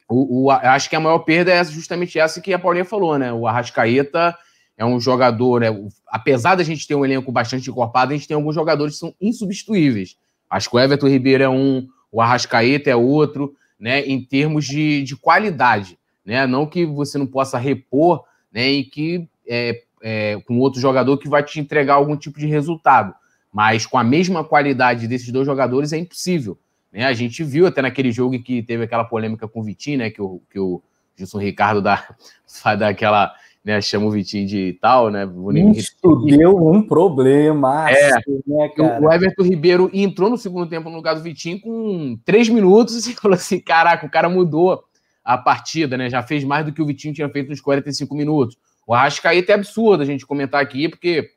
O, 0.09 0.45
o, 0.45 0.51
acho 0.51 0.89
que 0.89 0.97
a 0.97 1.01
maior 1.01 1.19
perda 1.21 1.53
é 1.53 1.63
justamente 1.65 2.19
essa 2.19 2.41
que 2.41 2.55
a 2.55 2.59
Paulinha 2.59 2.85
falou, 2.85 3.19
né? 3.19 3.33
O 3.33 3.47
Arrascaeta 3.47 4.35
é 4.77 4.85
um 4.85 4.99
jogador, 4.99 5.61
né? 5.61 5.69
apesar 6.09 6.55
da 6.55 6.65
gente 6.65 6.87
ter 6.87 6.95
um 6.95 7.05
elenco 7.05 7.31
bastante 7.31 7.71
encorpado, 7.71 8.13
a 8.13 8.17
gente 8.17 8.27
tem 8.27 8.35
alguns 8.35 8.55
jogadores 8.55 8.95
que 8.95 9.01
são 9.01 9.15
insubstituíveis. 9.21 10.17
Acho 10.49 10.71
que 10.71 10.77
o 10.77 10.81
Everton 10.81 11.09
Ribeiro 11.09 11.45
é 11.45 11.49
um, 11.49 11.87
o 12.15 12.21
Arrascaeta 12.21 12.89
é 12.89 12.95
outro, 12.95 13.57
né? 13.77 14.07
Em 14.07 14.25
termos 14.25 14.65
de, 14.65 15.03
de 15.03 15.17
qualidade, 15.17 15.99
né? 16.25 16.47
Não 16.47 16.65
que 16.65 16.87
você 16.87 17.19
não 17.19 17.27
possa 17.27 17.59
repor, 17.59 18.23
né? 18.53 18.71
E 18.71 18.85
que 18.85 19.29
é, 19.49 19.83
é, 20.01 20.41
com 20.47 20.61
outro 20.61 20.81
jogador 20.81 21.19
que 21.19 21.29
vai 21.29 21.43
te 21.43 21.59
entregar 21.59 21.95
algum 21.95 22.17
tipo 22.17 22.39
de 22.39 22.47
resultado, 22.47 23.13
mas 23.53 23.85
com 23.85 23.99
a 23.99 24.05
mesma 24.05 24.45
qualidade 24.45 25.09
desses 25.09 25.33
dois 25.33 25.45
jogadores 25.45 25.93
é 25.93 25.99
impossível. 25.99 26.57
Né? 26.93 27.05
A 27.05 27.13
gente 27.13 27.43
viu 27.43 27.67
até 27.67 27.83
naquele 27.83 28.13
jogo 28.13 28.37
em 28.37 28.43
que 28.43 28.63
teve 28.63 28.85
aquela 28.85 29.03
polêmica 29.03 29.49
com 29.49 29.59
o 29.59 29.65
Vitinho, 29.65 29.99
né? 29.99 30.09
Que 30.09 30.23
o, 30.23 30.41
que 30.49 30.61
o 30.61 30.81
Gilson 31.17 31.41
Ricardo 31.41 31.83
dá, 31.83 32.15
dá 32.79 32.91
aquela 32.91 33.35
né, 33.65 33.81
chama 33.81 34.07
o 34.07 34.11
Vitinho 34.11 34.47
de 34.47 34.77
tal, 34.81 35.09
né? 35.11 35.27
Isso 35.75 35.97
deu 36.27 36.55
um 36.69 36.83
problema. 36.87 37.91
É, 37.91 38.11
né, 38.47 38.71
o 39.01 39.11
Everton 39.11 39.43
Ribeiro 39.43 39.91
entrou 39.93 40.29
no 40.29 40.37
segundo 40.37 40.69
tempo 40.69 40.91
no 40.91 40.97
lugar 40.97 41.15
do 41.15 41.23
Vitinho 41.23 41.59
com 41.61 42.19
três 42.27 42.49
minutos 42.49 43.07
e 43.09 43.15
falou 43.15 43.35
assim: 43.35 43.59
caraca, 43.59 44.07
o 44.07 44.11
cara 44.11 44.29
mudou 44.29 44.85
a 45.25 45.39
partida, 45.39 45.97
né? 45.97 46.11
Já 46.11 46.23
fez 46.23 46.45
mais 46.45 46.67
do 46.67 46.73
que 46.73 46.83
o 46.83 46.87
Vitinho 46.87 47.15
tinha 47.15 47.29
feito 47.31 47.49
nos 47.49 47.61
45 47.63 48.15
minutos. 48.15 48.59
O 48.87 48.93
Arrascaeta 48.93 49.53
é 49.53 49.55
absurdo 49.55 50.03
a 50.03 50.07
gente 50.07 50.27
comentar 50.27 50.61
aqui, 50.61 50.87
porque 50.87 51.31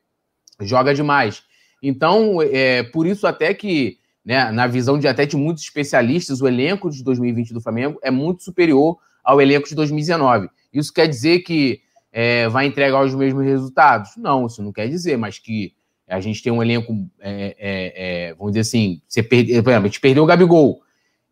joga 0.60 0.94
demais. 0.94 1.42
Então, 1.82 2.42
é 2.42 2.82
por 2.82 3.06
isso 3.06 3.26
até 3.26 3.54
que, 3.54 3.96
né, 4.22 4.50
na 4.50 4.66
visão 4.66 4.98
de 4.98 5.08
até 5.08 5.24
de 5.24 5.36
muitos 5.36 5.62
especialistas, 5.62 6.42
o 6.42 6.48
elenco 6.48 6.90
de 6.90 7.02
2020 7.02 7.54
do 7.54 7.60
Flamengo 7.60 7.98
é 8.02 8.10
muito 8.10 8.42
superior 8.42 8.98
ao 9.24 9.40
elenco 9.40 9.66
de 9.66 9.74
2019. 9.74 10.50
Isso 10.72 10.92
quer 10.92 11.06
dizer 11.06 11.38
que 11.38 11.80
é, 12.12 12.48
vai 12.48 12.66
entregar 12.66 13.04
os 13.04 13.14
mesmos 13.14 13.44
resultados. 13.44 14.16
Não, 14.16 14.46
isso 14.46 14.62
não 14.62 14.72
quer 14.72 14.88
dizer, 14.88 15.16
mas 15.16 15.38
que 15.38 15.74
a 16.06 16.20
gente 16.20 16.42
tem 16.42 16.52
um 16.52 16.62
elenco, 16.62 16.92
é, 17.20 17.56
é, 17.58 18.28
é 18.28 18.34
vamos 18.34 18.52
dizer 18.52 18.60
assim, 18.60 19.02
você 19.06 19.22
perde, 19.22 19.52
por 19.62 19.70
exemplo, 19.70 19.86
a 19.86 19.88
gente 19.88 20.00
perdeu 20.00 20.22
o 20.24 20.26
Gabigol. 20.26 20.80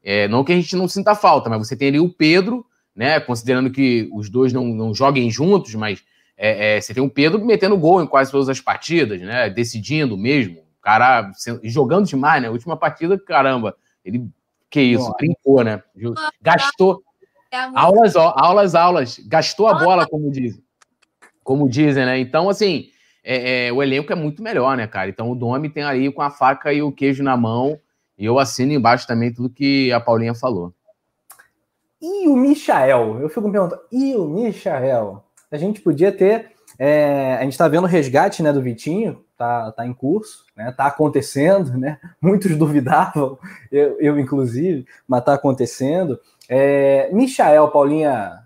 É, 0.04 0.28
não 0.28 0.44
que 0.44 0.52
a 0.52 0.56
gente 0.56 0.76
não 0.76 0.86
sinta 0.86 1.14
falta, 1.14 1.50
mas 1.50 1.66
você 1.66 1.76
tem 1.76 1.88
ali 1.88 1.98
o 1.98 2.12
Pedro, 2.12 2.64
né? 2.94 3.18
Considerando 3.18 3.70
que 3.70 4.08
os 4.12 4.30
dois 4.30 4.52
não, 4.52 4.66
não 4.66 4.94
joguem 4.94 5.30
juntos, 5.30 5.74
mas 5.74 6.04
é, 6.36 6.80
você 6.80 6.94
tem 6.94 7.02
o 7.02 7.10
Pedro 7.10 7.44
metendo 7.44 7.76
gol 7.76 8.02
em 8.02 8.06
quase 8.06 8.30
todas 8.30 8.48
as 8.48 8.60
partidas, 8.60 9.20
né? 9.20 9.50
Decidindo 9.50 10.16
mesmo. 10.16 10.58
O 10.60 10.82
cara 10.82 11.32
jogando 11.64 12.06
demais, 12.06 12.40
né? 12.40 12.48
A 12.48 12.52
última 12.52 12.76
partida, 12.76 13.18
caramba, 13.18 13.74
ele. 14.04 14.28
Que 14.68 14.80
isso, 14.80 15.12
brincou, 15.16 15.64
né? 15.64 15.82
Gastou. 16.42 17.02
Aulas, 17.74 18.14
aulas, 18.16 18.74
aulas. 18.74 19.18
Gastou 19.26 19.68
a 19.68 19.74
bola, 19.74 20.06
como 20.06 20.30
dizem 20.30 20.65
como 21.46 21.68
dizem, 21.68 22.04
né? 22.04 22.18
Então, 22.18 22.50
assim, 22.50 22.88
é, 23.22 23.68
é, 23.68 23.72
o 23.72 23.80
elenco 23.80 24.12
é 24.12 24.16
muito 24.16 24.42
melhor, 24.42 24.76
né, 24.76 24.86
cara? 24.88 25.08
Então 25.08 25.30
o 25.30 25.34
Domi 25.34 25.70
tem 25.70 25.84
aí 25.84 26.10
com 26.10 26.20
a 26.20 26.28
faca 26.28 26.72
e 26.72 26.82
o 26.82 26.90
queijo 26.90 27.22
na 27.22 27.36
mão. 27.36 27.78
E 28.18 28.24
eu 28.24 28.38
assino 28.38 28.72
embaixo 28.72 29.06
também 29.06 29.32
tudo 29.32 29.48
que 29.48 29.92
a 29.92 30.00
Paulinha 30.00 30.34
falou. 30.34 30.74
E 32.02 32.26
o 32.28 32.36
Michael? 32.36 33.20
Eu 33.20 33.28
fico 33.28 33.46
me 33.46 33.52
perguntando, 33.52 33.80
e 33.92 34.14
o 34.16 34.26
Michael? 34.26 35.22
A 35.50 35.56
gente 35.56 35.80
podia 35.80 36.10
ter. 36.10 36.50
É, 36.78 37.36
a 37.38 37.42
gente 37.42 37.52
está 37.52 37.68
vendo 37.68 37.84
o 37.84 37.86
resgate 37.86 38.42
né, 38.42 38.52
do 38.52 38.60
Vitinho, 38.60 39.24
tá, 39.38 39.70
tá 39.70 39.86
em 39.86 39.94
curso, 39.94 40.44
né? 40.56 40.74
Tá 40.76 40.86
acontecendo, 40.86 41.78
né? 41.78 41.98
Muitos 42.20 42.56
duvidavam, 42.56 43.38
eu, 43.70 43.96
eu 44.00 44.18
inclusive, 44.18 44.84
mas 45.06 45.24
tá 45.24 45.34
acontecendo. 45.34 46.18
É, 46.48 47.08
Michael, 47.12 47.68
Paulinha, 47.68 48.45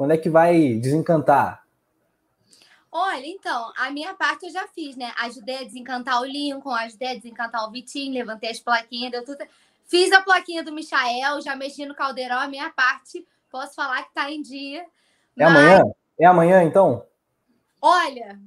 quando 0.00 0.12
é 0.12 0.16
que 0.16 0.30
vai 0.30 0.76
desencantar? 0.76 1.62
Olha, 2.90 3.26
então, 3.26 3.70
a 3.76 3.90
minha 3.90 4.14
parte 4.14 4.46
eu 4.46 4.50
já 4.50 4.66
fiz, 4.68 4.96
né? 4.96 5.12
Ajudei 5.18 5.58
a 5.58 5.64
desencantar 5.64 6.22
o 6.22 6.24
Lincoln, 6.24 6.72
ajudei 6.72 7.08
a 7.08 7.14
desencantar 7.16 7.68
o 7.68 7.70
Vitinho, 7.70 8.14
levantei 8.14 8.48
as 8.48 8.58
plaquinhas, 8.58 9.10
deu 9.12 9.22
tudo. 9.22 9.46
Fiz 9.84 10.10
a 10.10 10.22
plaquinha 10.22 10.64
do 10.64 10.72
Michael, 10.72 11.42
já 11.42 11.54
mexi 11.54 11.84
no 11.84 11.94
caldeirão, 11.94 12.38
a 12.38 12.48
minha 12.48 12.70
parte, 12.70 13.28
posso 13.50 13.74
falar 13.74 14.04
que 14.04 14.14
tá 14.14 14.30
em 14.30 14.40
dia. 14.40 14.86
É 15.36 15.44
mas... 15.44 15.48
amanhã? 15.54 15.82
É 16.18 16.24
amanhã, 16.24 16.62
então? 16.62 17.06
Olha, 17.78 18.40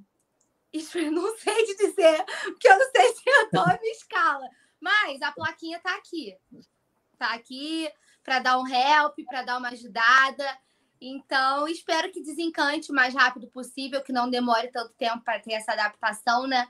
isso 0.74 0.98
eu 0.98 1.12
não 1.12 1.28
sei 1.38 1.66
te 1.68 1.78
dizer, 1.78 2.26
porque 2.46 2.68
eu 2.68 2.80
não 2.80 2.90
sei 2.90 3.14
se 3.14 3.22
eu 3.28 3.50
tô 3.52 3.60
a 3.60 3.78
minha 3.80 3.94
escala. 3.94 4.50
Mas 4.82 5.22
a 5.22 5.32
plaquinha 5.32 5.80
tá 5.80 5.96
aqui. 5.98 6.36
Tá 7.20 7.32
aqui 7.36 7.88
para 8.24 8.40
dar 8.40 8.58
um 8.58 8.68
help, 8.68 9.20
para 9.30 9.44
dar 9.44 9.60
uma 9.60 9.70
ajudada. 9.70 10.44
Então, 11.06 11.68
espero 11.68 12.10
que 12.14 12.24
desencante 12.24 12.90
o 12.90 12.96
mais 12.96 13.14
rápido 13.14 13.48
possível, 13.48 14.02
que 14.02 14.14
não 14.14 14.30
demore 14.30 14.70
tanto 14.70 14.94
tempo 14.94 15.20
para 15.20 15.38
ter 15.38 15.52
essa 15.52 15.74
adaptação, 15.74 16.48
né? 16.48 16.70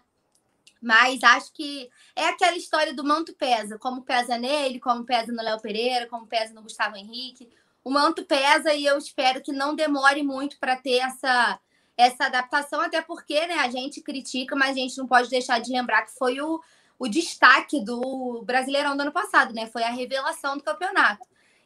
Mas 0.82 1.24
acho 1.24 1.54
que 1.54 1.88
é 2.16 2.26
aquela 2.30 2.58
história 2.58 2.96
do 2.96 3.04
manto 3.04 3.32
pesa, 3.36 3.78
como 3.78 4.02
pesa 4.02 4.36
nele, 4.36 4.80
como 4.80 5.06
pesa 5.06 5.32
no 5.32 5.44
Léo 5.44 5.62
Pereira, 5.62 6.08
como 6.08 6.26
pesa 6.26 6.52
no 6.52 6.64
Gustavo 6.64 6.98
Henrique. 6.98 7.48
O 7.84 7.92
manto 7.92 8.26
pesa 8.26 8.74
e 8.74 8.84
eu 8.84 8.98
espero 8.98 9.40
que 9.40 9.52
não 9.52 9.76
demore 9.76 10.24
muito 10.24 10.58
para 10.60 10.76
ter 10.76 10.98
essa 10.98 11.60
essa 11.96 12.26
adaptação, 12.26 12.82
até 12.82 13.04
porque 13.04 13.46
né, 13.46 13.60
a 13.60 13.70
gente 13.70 14.02
critica, 14.02 14.56
mas 14.56 14.72
a 14.72 14.80
gente 14.80 14.98
não 14.98 15.06
pode 15.06 15.30
deixar 15.30 15.60
de 15.60 15.72
lembrar 15.72 16.02
que 16.02 16.18
foi 16.18 16.42
o, 16.42 16.60
o 16.98 17.08
destaque 17.08 17.86
do 17.86 18.42
Brasileirão 18.44 18.98
do 18.98 19.02
ano 19.02 19.12
passado, 19.12 19.54
né? 19.54 19.68
Foi 19.68 19.84
a 19.84 19.92
revelação 19.92 20.58
do 20.58 20.64
campeonato. 20.64 21.24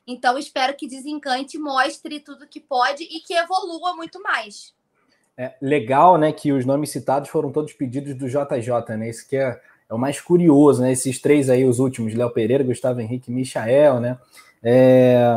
Então, 0.07 0.37
espero 0.37 0.73
que 0.73 0.87
Desencante 0.87 1.57
mostre 1.57 2.21
tudo 2.21 2.47
que 2.47 2.61
pode 2.61 3.03
e 3.03 3.19
que 3.19 3.33
evolua 3.33 3.93
muito 3.93 4.23
mais. 4.23 4.73
É 5.37 5.53
legal, 5.61 6.17
né, 6.17 6.31
que 6.31 6.51
os 6.51 6.65
nomes 6.65 6.89
citados 6.89 7.29
foram 7.29 7.51
todos 7.51 7.73
pedidos 7.73 8.15
do 8.15 8.27
JJ, 8.27 8.95
né? 8.97 9.09
Isso 9.09 9.27
que 9.27 9.35
é, 9.35 9.59
é 9.89 9.93
o 9.93 9.97
mais 9.97 10.21
curioso, 10.21 10.81
né? 10.81 10.93
Esses 10.93 11.19
três 11.19 11.49
aí, 11.49 11.65
os 11.65 11.77
últimos, 11.77 12.15
Léo 12.15 12.31
Pereira, 12.31 12.63
Gustavo 12.63 13.01
Henrique 13.01 13.29
e 13.29 13.35
Michael, 13.35 13.99
né? 13.99 14.17
É... 14.63 15.35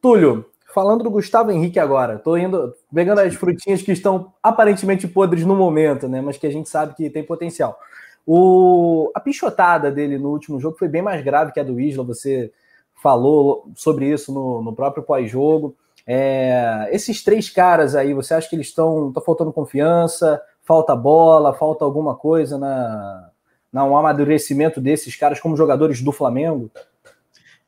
Túlio, 0.00 0.46
falando 0.72 1.02
do 1.02 1.10
Gustavo 1.10 1.50
Henrique 1.50 1.78
agora, 1.78 2.18
tô 2.18 2.36
indo, 2.36 2.74
pegando 2.94 3.20
as 3.20 3.34
frutinhas 3.34 3.82
que 3.82 3.92
estão 3.92 4.32
aparentemente 4.42 5.08
podres 5.08 5.44
no 5.44 5.56
momento, 5.56 6.08
né? 6.08 6.20
Mas 6.20 6.38
que 6.38 6.46
a 6.46 6.52
gente 6.52 6.68
sabe 6.68 6.94
que 6.94 7.10
tem 7.10 7.24
potencial. 7.24 7.78
O... 8.24 9.10
A 9.14 9.20
pichotada 9.20 9.90
dele 9.90 10.16
no 10.16 10.30
último 10.30 10.60
jogo 10.60 10.78
foi 10.78 10.88
bem 10.88 11.02
mais 11.02 11.22
grave 11.22 11.52
que 11.52 11.60
a 11.60 11.64
do 11.64 11.80
Isla, 11.80 12.04
você 12.04 12.52
falou 12.96 13.70
sobre 13.74 14.10
isso 14.10 14.32
no, 14.32 14.62
no 14.62 14.74
próprio 14.74 15.02
pós-jogo. 15.02 15.76
É, 16.06 16.88
esses 16.92 17.22
três 17.22 17.50
caras 17.50 17.94
aí, 17.94 18.14
você 18.14 18.34
acha 18.34 18.48
que 18.48 18.56
eles 18.56 18.68
estão. 18.68 19.12
Tá 19.12 19.20
faltando 19.20 19.52
confiança? 19.52 20.40
Falta 20.62 20.94
bola? 20.94 21.52
Falta 21.52 21.84
alguma 21.84 22.14
coisa 22.14 22.58
na, 22.58 23.30
na 23.72 23.84
um 23.84 23.96
amadurecimento 23.96 24.80
desses 24.80 25.16
caras 25.16 25.40
como 25.40 25.56
jogadores 25.56 26.00
do 26.00 26.12
Flamengo? 26.12 26.70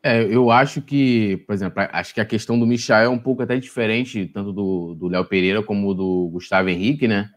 É, 0.01 0.23
eu 0.23 0.51
acho 0.51 0.81
que, 0.81 1.39
por 1.47 1.53
exemplo, 1.53 1.83
acho 1.93 2.15
que 2.15 2.21
a 2.21 2.25
questão 2.25 2.59
do 2.59 2.67
Michel 2.67 2.97
é 2.99 3.09
um 3.09 3.19
pouco 3.19 3.43
até 3.43 3.57
diferente, 3.57 4.27
tanto 4.27 4.53
do 4.53 5.09
Léo 5.09 5.25
Pereira 5.25 5.63
como 5.63 5.93
do 5.93 6.29
Gustavo 6.33 6.69
Henrique, 6.69 7.09
né? 7.09 7.29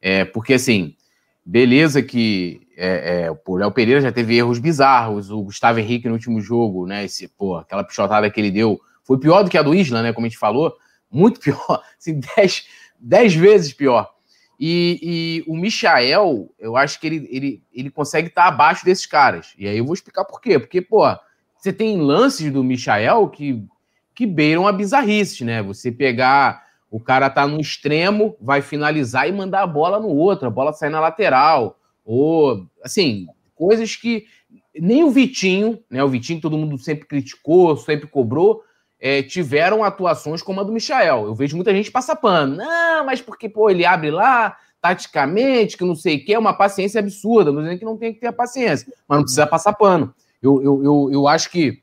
É, 0.00 0.24
porque 0.24 0.54
assim, 0.54 0.96
beleza 1.44 2.02
que 2.02 2.67
é, 2.80 3.24
é, 3.24 3.40
o 3.44 3.56
Léo 3.56 3.72
Pereira 3.72 4.00
já 4.00 4.12
teve 4.12 4.36
erros 4.36 4.60
bizarros, 4.60 5.32
o 5.32 5.42
Gustavo 5.42 5.80
Henrique 5.80 6.06
no 6.06 6.14
último 6.14 6.40
jogo, 6.40 6.86
né? 6.86 7.04
Esse, 7.04 7.26
pô, 7.26 7.56
aquela 7.56 7.82
pichotada 7.82 8.30
que 8.30 8.40
ele 8.40 8.52
deu 8.52 8.80
foi 9.02 9.18
pior 9.18 9.42
do 9.42 9.50
que 9.50 9.58
a 9.58 9.62
do 9.62 9.74
Isla, 9.74 10.00
né? 10.00 10.12
Como 10.12 10.26
a 10.26 10.28
gente 10.28 10.38
falou, 10.38 10.72
muito 11.10 11.40
pior, 11.42 11.82
assim, 11.98 12.20
dez, 12.36 12.68
dez 13.00 13.34
vezes 13.34 13.72
pior. 13.72 14.08
E, 14.60 15.44
e, 15.48 15.50
o 15.50 15.56
Michael, 15.56 16.50
eu 16.56 16.76
acho 16.76 17.00
que 17.00 17.06
ele, 17.08 17.28
ele, 17.30 17.62
ele 17.72 17.90
consegue 17.90 18.28
estar 18.28 18.46
abaixo 18.46 18.84
desses 18.84 19.06
caras. 19.06 19.54
E 19.58 19.66
aí 19.66 19.78
eu 19.78 19.84
vou 19.84 19.94
explicar 19.94 20.24
por 20.24 20.40
quê. 20.40 20.58
Porque, 20.58 20.80
pô, 20.80 21.04
você 21.56 21.72
tem 21.72 22.00
lances 22.00 22.52
do 22.52 22.62
Michael 22.62 23.28
que, 23.28 23.64
que 24.14 24.26
beiram 24.26 24.68
a 24.68 24.72
bizarrice, 24.72 25.44
né? 25.44 25.62
Você 25.62 25.90
pegar 25.90 26.62
o 26.90 27.00
cara 27.00 27.28
tá 27.28 27.46
no 27.46 27.60
extremo, 27.60 28.36
vai 28.40 28.62
finalizar 28.62 29.28
e 29.28 29.32
mandar 29.32 29.62
a 29.62 29.66
bola 29.66 30.00
no 30.00 30.08
outro, 30.08 30.46
a 30.46 30.50
bola 30.50 30.72
sai 30.72 30.88
na 30.88 31.00
lateral 31.00 31.77
ou 32.08 32.66
assim, 32.82 33.26
coisas 33.54 33.94
que 33.94 34.24
nem 34.74 35.04
o 35.04 35.10
Vitinho, 35.10 35.78
né? 35.90 36.02
O 36.02 36.08
Vitinho 36.08 36.40
todo 36.40 36.56
mundo 36.56 36.78
sempre 36.78 37.06
criticou, 37.06 37.76
sempre 37.76 38.06
cobrou, 38.06 38.62
é, 38.98 39.22
tiveram 39.22 39.84
atuações 39.84 40.40
como 40.40 40.58
a 40.58 40.64
do 40.64 40.72
Michael. 40.72 41.26
Eu 41.26 41.34
vejo 41.34 41.54
muita 41.54 41.70
gente 41.74 41.90
passar 41.90 42.16
pano. 42.16 42.56
Não, 42.56 43.04
mas 43.04 43.20
porque, 43.20 43.46
pô, 43.46 43.68
ele 43.68 43.84
abre 43.84 44.10
lá, 44.10 44.56
taticamente, 44.80 45.76
que 45.76 45.84
não 45.84 45.94
sei 45.94 46.16
o 46.16 46.24
que, 46.24 46.32
é 46.32 46.38
uma 46.38 46.54
paciência 46.54 46.98
absurda. 46.98 47.52
Não 47.52 47.60
dizendo 47.60 47.78
que 47.78 47.84
não 47.84 47.98
tem 47.98 48.14
que 48.14 48.20
ter 48.20 48.28
a 48.28 48.32
paciência, 48.32 48.90
mas 49.06 49.18
não 49.18 49.24
precisa 49.24 49.46
passar 49.46 49.74
pano. 49.74 50.14
Eu, 50.40 50.62
eu, 50.62 50.82
eu, 50.82 51.10
eu 51.12 51.28
acho 51.28 51.50
que 51.50 51.82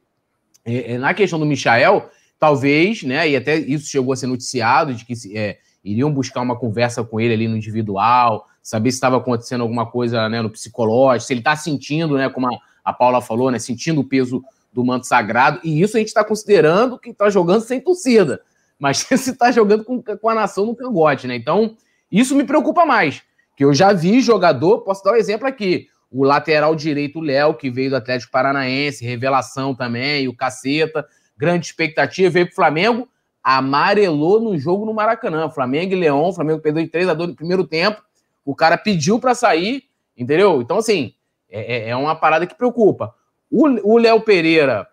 é, 0.65 0.93
é 0.93 0.97
na 0.97 1.13
questão 1.13 1.37
do 1.37 1.45
Michael, 1.45 2.09
talvez, 2.39 3.03
né? 3.03 3.29
E 3.29 3.35
até 3.35 3.57
isso 3.57 3.91
chegou 3.91 4.11
a 4.11 4.15
ser 4.15 4.25
noticiado, 4.25 4.91
de 4.91 5.05
que 5.05 5.37
é, 5.37 5.59
iriam 5.83 6.11
buscar 6.11 6.41
uma 6.41 6.57
conversa 6.57 7.03
com 7.03 7.19
ele 7.19 7.35
ali 7.35 7.47
no 7.47 7.55
individual, 7.55 8.47
saber 8.65 8.89
se 8.89 8.97
estava 8.97 9.17
acontecendo 9.17 9.61
alguma 9.61 9.85
coisa 9.85 10.27
né, 10.27 10.41
no 10.41 10.49
psicológico, 10.49 11.27
se 11.27 11.33
ele 11.33 11.39
está 11.39 11.55
sentindo, 11.55 12.17
né, 12.17 12.27
como 12.29 12.47
a, 12.47 12.59
a 12.83 12.91
Paula 12.91 13.21
falou, 13.21 13.51
né, 13.51 13.59
sentindo 13.59 14.01
o 14.01 14.03
peso 14.03 14.43
do 14.73 14.83
manto 14.83 15.05
sagrado, 15.05 15.59
e 15.63 15.79
isso 15.79 15.95
a 15.95 15.99
gente 15.99 16.07
está 16.07 16.23
considerando 16.23 16.97
que 16.97 17.11
está 17.11 17.29
jogando 17.29 17.61
sem 17.61 17.79
torcida, 17.79 18.41
mas 18.79 18.97
se 19.05 19.13
está 19.13 19.51
jogando 19.51 19.83
com, 19.83 20.01
com 20.01 20.29
a 20.29 20.33
nação 20.33 20.65
no 20.65 20.75
cangote, 20.75 21.27
né? 21.27 21.35
Então, 21.35 21.77
isso 22.11 22.35
me 22.35 22.43
preocupa 22.43 22.87
mais, 22.87 23.21
que 23.55 23.63
eu 23.63 23.71
já 23.71 23.93
vi 23.93 24.19
jogador, 24.19 24.79
posso 24.79 25.03
dar 25.03 25.13
um 25.13 25.15
exemplo 25.15 25.47
aqui, 25.47 25.87
o 26.11 26.23
lateral 26.23 26.75
direito 26.75 27.19
Léo, 27.19 27.53
que 27.53 27.69
veio 27.69 27.91
do 27.91 27.97
Atlético 27.97 28.31
Paranaense, 28.31 29.05
revelação 29.05 29.75
também, 29.75 30.27
o 30.27 30.35
Caceta, 30.35 31.05
grande 31.37 31.67
expectativa, 31.67 32.31
veio 32.31 32.47
para 32.47 32.53
o 32.53 32.55
Flamengo, 32.55 33.07
amarelou 33.43 34.41
no 34.41 34.57
jogo 34.57 34.87
no 34.87 34.93
Maracanã. 34.93 35.51
Flamengo 35.51 35.93
e 35.93 35.95
Leão, 35.95 36.33
Flamengo 36.33 36.61
perdeu 36.61 36.83
de 36.83 36.89
3 36.89 37.09
a 37.09 37.13
2 37.13 37.29
no 37.29 37.35
primeiro 37.35 37.63
tempo. 37.63 38.01
O 38.45 38.55
cara 38.55 38.77
pediu 38.77 39.19
para 39.19 39.35
sair, 39.35 39.83
entendeu? 40.15 40.61
Então, 40.61 40.77
assim, 40.77 41.13
é, 41.49 41.87
é, 41.87 41.89
é 41.89 41.95
uma 41.95 42.15
parada 42.15 42.47
que 42.47 42.55
preocupa. 42.55 43.13
O 43.51 43.97
Léo 43.97 44.21
Pereira 44.21 44.87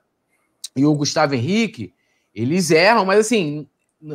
e 0.74 0.84
o 0.84 0.94
Gustavo 0.94 1.34
Henrique, 1.34 1.92
eles 2.34 2.70
erram, 2.70 3.04
mas 3.04 3.20
assim, 3.20 3.68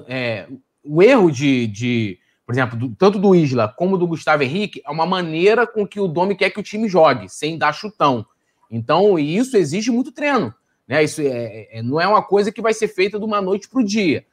é, 0.08 0.48
o 0.84 1.04
erro 1.04 1.32
de, 1.32 1.68
de 1.68 2.20
por 2.48 2.54
exemplo, 2.54 2.80
do, 2.80 2.96
tanto 2.96 3.20
do 3.20 3.36
Isla 3.36 3.68
como 3.68 3.98
do 3.98 4.08
Gustavo 4.08 4.42
Henrique, 4.42 4.82
é 4.86 4.90
uma 4.90 5.06
maneira 5.06 5.68
com 5.68 5.86
que 5.86 6.00
o 6.00 6.08
Domi 6.08 6.34
quer 6.34 6.50
que 6.50 6.60
o 6.60 6.64
time 6.64 6.88
jogue, 6.88 7.28
sem 7.28 7.58
dar 7.58 7.74
chutão. 7.74 8.26
Então, 8.72 9.20
isso 9.20 9.58
exige 9.58 9.92
muito 9.92 10.14
treino. 10.14 10.54
Né? 10.88 11.04
Isso 11.04 11.22
é, 11.22 11.68
é, 11.72 11.84
não 11.84 12.00
é 12.00 12.08
uma 12.08 12.24
coisa 12.24 12.50
que 12.50 12.62
vai 12.62 12.74
ser 12.74 12.88
feita 12.88 13.20
de 13.20 13.26
uma 13.26 13.42
noite 13.42 13.68
para 13.68 13.82
o 13.82 13.84
dia. 13.84 14.26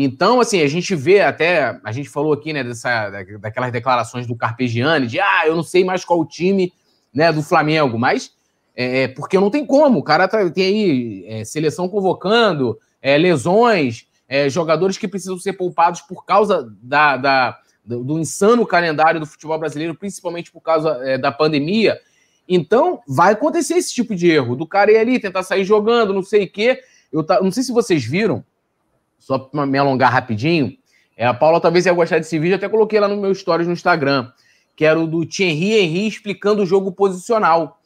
Então, 0.00 0.40
assim, 0.40 0.60
a 0.60 0.68
gente 0.68 0.94
vê 0.94 1.22
até, 1.22 1.76
a 1.82 1.90
gente 1.90 2.08
falou 2.08 2.32
aqui, 2.32 2.52
né, 2.52 2.62
dessa, 2.62 3.10
daquelas 3.40 3.72
declarações 3.72 4.28
do 4.28 4.36
Carpegiani, 4.36 5.08
de 5.08 5.18
ah, 5.18 5.42
eu 5.44 5.56
não 5.56 5.62
sei 5.64 5.84
mais 5.84 6.04
qual 6.04 6.20
o 6.20 6.24
time 6.24 6.72
né, 7.12 7.32
do 7.32 7.42
Flamengo, 7.42 7.98
mas 7.98 8.32
é, 8.76 9.02
é 9.02 9.08
porque 9.08 9.40
não 9.40 9.50
tem 9.50 9.66
como. 9.66 9.98
O 9.98 10.02
cara 10.04 10.28
tá, 10.28 10.48
tem 10.50 10.64
aí 10.64 11.24
é, 11.26 11.44
seleção 11.44 11.88
convocando, 11.88 12.78
é, 13.02 13.18
lesões, 13.18 14.06
é, 14.28 14.48
jogadores 14.48 14.96
que 14.96 15.08
precisam 15.08 15.36
ser 15.36 15.54
poupados 15.54 16.00
por 16.02 16.24
causa 16.24 16.72
da, 16.80 17.16
da 17.16 17.58
do, 17.84 18.04
do, 18.04 18.20
insano 18.20 18.64
calendário 18.64 19.18
do 19.18 19.26
futebol 19.26 19.58
brasileiro, 19.58 19.96
principalmente 19.96 20.52
por 20.52 20.60
causa 20.60 20.90
é, 21.02 21.18
da 21.18 21.32
pandemia. 21.32 21.98
Então, 22.48 23.00
vai 23.04 23.32
acontecer 23.32 23.74
esse 23.74 23.92
tipo 23.92 24.14
de 24.14 24.30
erro, 24.30 24.54
do 24.54 24.64
cara 24.64 24.92
ir 24.92 24.96
ali, 24.96 25.18
tentar 25.18 25.42
sair 25.42 25.64
jogando, 25.64 26.14
não 26.14 26.22
sei 26.22 26.44
o 26.44 26.48
quê. 26.48 26.78
Eu 27.12 27.24
tá, 27.24 27.42
não 27.42 27.50
sei 27.50 27.64
se 27.64 27.72
vocês 27.72 28.04
viram, 28.04 28.44
só 29.18 29.38
para 29.38 29.66
me 29.66 29.78
alongar 29.78 30.12
rapidinho, 30.12 30.76
é, 31.16 31.26
a 31.26 31.34
Paula 31.34 31.60
talvez 31.60 31.86
ia 31.86 31.92
gostar 31.92 32.18
desse 32.18 32.38
vídeo, 32.38 32.56
até 32.56 32.68
coloquei 32.68 33.00
lá 33.00 33.08
no 33.08 33.16
meu 33.16 33.34
stories 33.34 33.66
no 33.66 33.72
Instagram, 33.72 34.30
que 34.76 34.84
era 34.84 34.98
o 34.98 35.06
do 35.06 35.26
Thierry 35.26 35.74
Henry 35.74 36.06
explicando 36.06 36.62
o 36.62 36.66
jogo 36.66 36.92
posicional. 36.92 37.80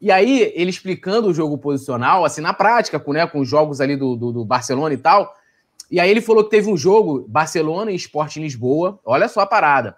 E 0.00 0.10
aí, 0.10 0.52
ele 0.54 0.70
explicando 0.70 1.28
o 1.28 1.34
jogo 1.34 1.58
posicional, 1.58 2.24
assim, 2.24 2.40
na 2.40 2.54
prática, 2.54 2.98
com, 2.98 3.12
né, 3.12 3.26
com 3.26 3.40
os 3.40 3.48
jogos 3.48 3.80
ali 3.80 3.96
do, 3.96 4.16
do, 4.16 4.32
do 4.32 4.44
Barcelona 4.44 4.94
e 4.94 4.98
tal. 4.98 5.34
E 5.90 5.98
aí 5.98 6.10
ele 6.10 6.20
falou 6.20 6.44
que 6.44 6.50
teve 6.50 6.70
um 6.70 6.76
jogo, 6.76 7.26
Barcelona 7.28 7.90
e 7.90 7.96
Sport 7.96 8.36
em 8.36 8.42
Lisboa. 8.42 8.98
Olha 9.04 9.28
só 9.28 9.40
a 9.40 9.46
parada 9.46 9.96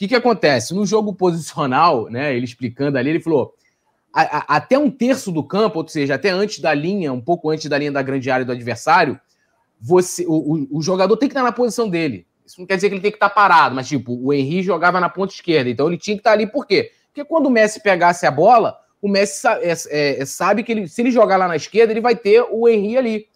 que, 0.00 0.08
que 0.08 0.14
acontece? 0.14 0.72
No 0.74 0.86
jogo 0.86 1.12
posicional, 1.12 2.08
né, 2.08 2.34
ele 2.34 2.46
explicando 2.46 2.96
ali, 2.96 3.10
ele 3.10 3.20
falou: 3.20 3.54
a, 4.10 4.38
a, 4.38 4.56
até 4.56 4.78
um 4.78 4.90
terço 4.90 5.30
do 5.30 5.44
campo, 5.44 5.78
ou 5.78 5.86
seja, 5.86 6.14
até 6.14 6.30
antes 6.30 6.58
da 6.58 6.72
linha, 6.72 7.12
um 7.12 7.20
pouco 7.20 7.50
antes 7.50 7.66
da 7.66 7.76
linha 7.76 7.92
da 7.92 8.00
grande 8.00 8.30
área 8.30 8.46
do 8.46 8.52
adversário, 8.52 9.20
você, 9.80 10.24
o, 10.28 10.66
o, 10.70 10.82
jogador 10.82 11.16
tem 11.16 11.28
que 11.28 11.32
estar 11.32 11.42
na 11.42 11.52
posição 11.52 11.88
dele. 11.88 12.26
Isso 12.44 12.60
não 12.60 12.66
quer 12.66 12.76
dizer 12.76 12.88
que 12.88 12.96
ele 12.96 13.02
tem 13.02 13.10
que 13.10 13.16
estar 13.16 13.30
parado, 13.30 13.74
mas 13.74 13.88
tipo, 13.88 14.12
o 14.12 14.32
Henry 14.32 14.62
jogava 14.62 15.00
na 15.00 15.08
ponta 15.08 15.32
esquerda, 15.32 15.70
então 15.70 15.86
ele 15.86 15.96
tinha 15.96 16.16
que 16.16 16.20
estar 16.20 16.32
ali 16.32 16.46
por 16.46 16.66
quê? 16.66 16.92
Porque 17.06 17.24
quando 17.24 17.46
o 17.46 17.50
Messi 17.50 17.80
pegasse 17.82 18.26
a 18.26 18.30
bola, 18.30 18.76
o 19.00 19.08
Messi 19.08 19.46
é, 19.46 19.72
é, 19.88 20.22
é, 20.22 20.24
sabe 20.26 20.62
que 20.62 20.70
ele, 20.70 20.88
se 20.88 21.00
ele 21.00 21.10
jogar 21.10 21.36
lá 21.36 21.48
na 21.48 21.56
esquerda, 21.56 21.92
ele 21.92 22.00
vai 22.00 22.14
ter 22.14 22.44
o 22.50 22.68
Henry 22.68 22.96
ali. 22.98 23.26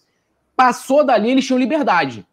Passou 0.54 1.04
dali, 1.04 1.30
eles 1.30 1.46
tinham 1.46 1.58
liberdade. 1.58 2.26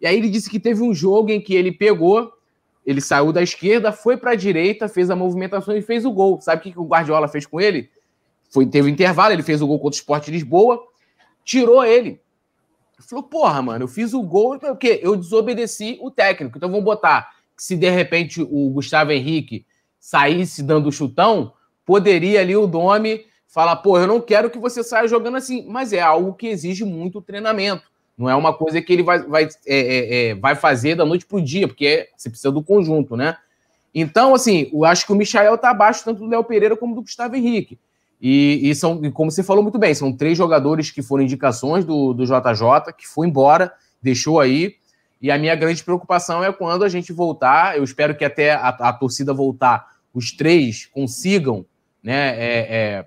E 0.00 0.06
aí 0.06 0.16
ele 0.16 0.28
disse 0.28 0.50
que 0.50 0.58
teve 0.58 0.82
um 0.82 0.92
jogo 0.92 1.30
em 1.30 1.40
que 1.40 1.54
ele 1.54 1.70
pegou, 1.70 2.32
ele 2.84 3.00
saiu 3.00 3.32
da 3.32 3.42
esquerda, 3.42 3.92
foi 3.92 4.16
para 4.16 4.32
a 4.32 4.34
direita, 4.34 4.88
fez 4.88 5.08
a 5.10 5.16
movimentação 5.16 5.76
e 5.76 5.80
fez 5.80 6.04
o 6.04 6.10
gol. 6.10 6.40
Sabe 6.40 6.60
o 6.60 6.62
que, 6.62 6.72
que 6.72 6.80
o 6.80 6.84
Guardiola 6.84 7.28
fez 7.28 7.46
com 7.46 7.60
ele? 7.60 7.88
Foi, 8.50 8.66
teve 8.66 8.88
um 8.88 8.92
intervalo, 8.92 9.32
ele 9.32 9.42
fez 9.42 9.62
o 9.62 9.66
gol 9.66 9.78
contra 9.78 9.96
o 9.96 10.00
Sport 10.00 10.28
Lisboa, 10.28 10.82
tirou 11.44 11.84
ele. 11.84 12.20
Falou, 13.08 13.24
porra, 13.24 13.60
mano, 13.62 13.84
eu 13.84 13.88
fiz 13.88 14.12
o 14.14 14.22
gol 14.22 14.58
porque 14.58 15.00
eu 15.02 15.16
desobedeci 15.16 15.98
o 16.00 16.10
técnico. 16.10 16.56
Então 16.56 16.70
vamos 16.70 16.84
botar 16.84 17.30
que 17.56 17.62
se 17.62 17.76
de 17.76 17.90
repente 17.90 18.42
o 18.42 18.70
Gustavo 18.70 19.12
Henrique 19.12 19.66
saísse 19.98 20.62
dando 20.62 20.90
chutão, 20.90 21.52
poderia 21.84 22.40
ali 22.40 22.56
o 22.56 22.66
Domi 22.66 23.24
falar, 23.46 23.76
pô, 23.76 23.98
eu 23.98 24.06
não 24.06 24.20
quero 24.20 24.50
que 24.50 24.58
você 24.58 24.82
saia 24.82 25.06
jogando 25.06 25.36
assim. 25.36 25.66
Mas 25.68 25.92
é 25.92 26.00
algo 26.00 26.34
que 26.34 26.46
exige 26.46 26.84
muito 26.84 27.20
treinamento. 27.20 27.84
Não 28.16 28.28
é 28.28 28.34
uma 28.34 28.52
coisa 28.52 28.80
que 28.80 28.92
ele 28.92 29.02
vai, 29.02 29.22
vai, 29.22 29.44
é, 29.44 29.48
é, 29.66 30.30
é 30.30 30.34
vai 30.34 30.54
fazer 30.54 30.94
da 30.94 31.04
noite 31.04 31.26
para 31.26 31.38
o 31.38 31.42
dia, 31.42 31.66
porque 31.66 31.86
é, 31.86 32.08
você 32.16 32.28
precisa 32.28 32.52
do 32.52 32.62
conjunto, 32.62 33.16
né? 33.16 33.36
Então, 33.94 34.34
assim, 34.34 34.70
eu 34.72 34.84
acho 34.84 35.04
que 35.04 35.12
o 35.12 35.16
Michael 35.16 35.54
está 35.54 35.70
abaixo 35.70 36.04
tanto 36.04 36.20
do 36.20 36.26
Léo 36.28 36.44
Pereira 36.44 36.76
como 36.76 36.94
do 36.94 37.02
Gustavo 37.02 37.36
Henrique. 37.36 37.78
E, 38.22 38.70
e 38.70 38.74
são, 38.76 39.10
como 39.10 39.32
você 39.32 39.42
falou 39.42 39.64
muito 39.64 39.80
bem, 39.80 39.92
são 39.92 40.12
três 40.12 40.38
jogadores 40.38 40.92
que 40.92 41.02
foram 41.02 41.24
indicações 41.24 41.84
do, 41.84 42.14
do 42.14 42.24
JJ, 42.24 42.92
que 42.96 43.08
foi 43.08 43.26
embora, 43.26 43.72
deixou 44.00 44.38
aí. 44.38 44.76
E 45.20 45.28
a 45.28 45.36
minha 45.36 45.56
grande 45.56 45.82
preocupação 45.82 46.42
é 46.42 46.52
quando 46.52 46.84
a 46.84 46.88
gente 46.88 47.12
voltar. 47.12 47.76
Eu 47.76 47.82
espero 47.82 48.16
que 48.16 48.24
até 48.24 48.52
a, 48.52 48.68
a 48.68 48.92
torcida 48.92 49.34
voltar, 49.34 49.88
os 50.14 50.30
três 50.30 50.86
consigam, 50.86 51.66
né, 52.00 52.36
é, 52.38 52.58
é, 52.68 53.06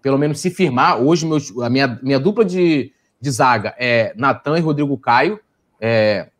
pelo 0.00 0.16
menos 0.16 0.40
se 0.40 0.48
firmar. 0.48 0.98
Hoje, 0.98 1.26
meus, 1.26 1.54
a 1.58 1.68
minha, 1.68 2.00
minha 2.02 2.18
dupla 2.18 2.42
de, 2.42 2.90
de 3.20 3.30
zaga 3.30 3.74
é 3.78 4.14
Natan 4.16 4.56
e 4.56 4.62
Rodrigo 4.62 4.96
Caio. 4.96 5.38
É, 5.78 6.30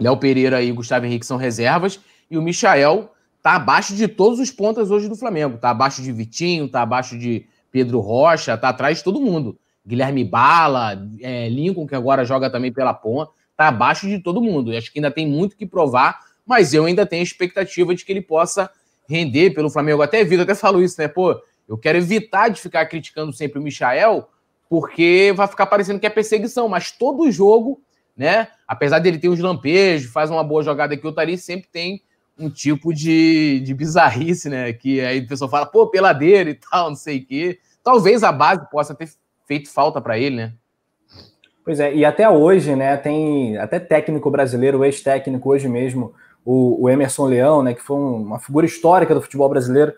Léo 0.00 0.16
Pereira 0.16 0.60
e 0.60 0.72
Gustavo 0.72 1.06
Henrique 1.06 1.26
são 1.26 1.36
reservas. 1.36 2.00
E 2.28 2.36
o 2.36 2.42
Michael 2.42 3.12
tá 3.40 3.52
abaixo 3.52 3.94
de 3.94 4.08
todos 4.08 4.40
os 4.40 4.50
pontas 4.50 4.90
hoje 4.90 5.08
do 5.08 5.14
Flamengo. 5.14 5.56
Tá 5.56 5.70
abaixo 5.70 6.02
de 6.02 6.10
Vitinho, 6.10 6.68
tá 6.68 6.82
abaixo 6.82 7.16
de 7.16 7.46
Pedro 7.70 8.00
Rocha, 8.00 8.56
tá 8.56 8.68
atrás 8.68 8.98
de 8.98 9.04
todo 9.04 9.20
mundo. 9.20 9.58
Guilherme 9.86 10.24
Bala, 10.24 11.00
é, 11.20 11.48
Lincoln, 11.48 11.86
que 11.86 11.94
agora 11.94 12.24
joga 12.24 12.50
também 12.50 12.72
pela 12.72 12.92
ponta, 12.92 13.32
tá 13.56 13.68
abaixo 13.68 14.06
de 14.06 14.18
todo 14.18 14.40
mundo. 14.40 14.72
E 14.72 14.76
acho 14.76 14.92
que 14.92 14.98
ainda 14.98 15.10
tem 15.10 15.26
muito 15.26 15.56
que 15.56 15.66
provar, 15.66 16.20
mas 16.46 16.74
eu 16.74 16.84
ainda 16.84 17.06
tenho 17.06 17.20
a 17.20 17.24
expectativa 17.24 17.94
de 17.94 18.04
que 18.04 18.12
ele 18.12 18.22
possa 18.22 18.70
render 19.08 19.50
pelo 19.50 19.70
Flamengo. 19.70 20.02
Até 20.02 20.22
Vitor 20.22 20.44
até 20.44 20.54
falou 20.54 20.82
isso, 20.82 21.00
né? 21.00 21.08
Pô, 21.08 21.40
eu 21.68 21.76
quero 21.76 21.98
evitar 21.98 22.48
de 22.48 22.60
ficar 22.60 22.86
criticando 22.86 23.32
sempre 23.32 23.58
o 23.58 23.62
Michael, 23.62 24.28
porque 24.68 25.32
vai 25.34 25.48
ficar 25.48 25.66
parecendo 25.66 25.98
que 25.98 26.06
é 26.06 26.10
perseguição, 26.10 26.68
mas 26.68 26.92
todo 26.92 27.30
jogo, 27.30 27.80
né? 28.16 28.48
Apesar 28.66 28.98
dele 28.98 29.18
ter 29.18 29.28
uns 29.28 29.40
lampejos, 29.40 30.12
faz 30.12 30.30
uma 30.30 30.44
boa 30.44 30.62
jogada 30.62 30.94
aqui, 30.94 31.06
o 31.06 31.12
Tari 31.12 31.36
sempre 31.38 31.68
tem 31.70 32.02
um 32.40 32.50
tipo 32.50 32.92
de, 32.94 33.60
de 33.60 33.74
bizarrice, 33.74 34.48
né? 34.48 34.72
Que 34.72 35.00
aí 35.00 35.20
o 35.20 35.28
pessoal 35.28 35.50
fala, 35.50 35.66
pô, 35.66 35.86
peladeiro 35.86 36.48
e 36.50 36.54
tal, 36.54 36.88
não 36.88 36.96
sei 36.96 37.18
o 37.18 37.26
quê. 37.26 37.58
Talvez 37.84 38.22
a 38.22 38.32
base 38.32 38.68
possa 38.70 38.94
ter 38.94 39.10
feito 39.46 39.70
falta 39.70 40.00
para 40.00 40.18
ele, 40.18 40.36
né? 40.36 40.52
Pois 41.64 41.78
é, 41.78 41.94
e 41.94 42.04
até 42.04 42.28
hoje, 42.28 42.74
né, 42.74 42.96
tem 42.96 43.58
até 43.58 43.78
técnico 43.78 44.30
brasileiro, 44.30 44.84
ex-técnico 44.84 45.50
hoje 45.50 45.68
mesmo, 45.68 46.14
o, 46.44 46.84
o, 46.84 46.88
Emerson 46.88 47.26
Leão, 47.26 47.62
né, 47.62 47.74
que 47.74 47.82
foi 47.82 47.96
uma 47.96 48.38
figura 48.38 48.64
histórica 48.64 49.14
do 49.14 49.20
futebol 49.20 49.48
brasileiro, 49.48 49.92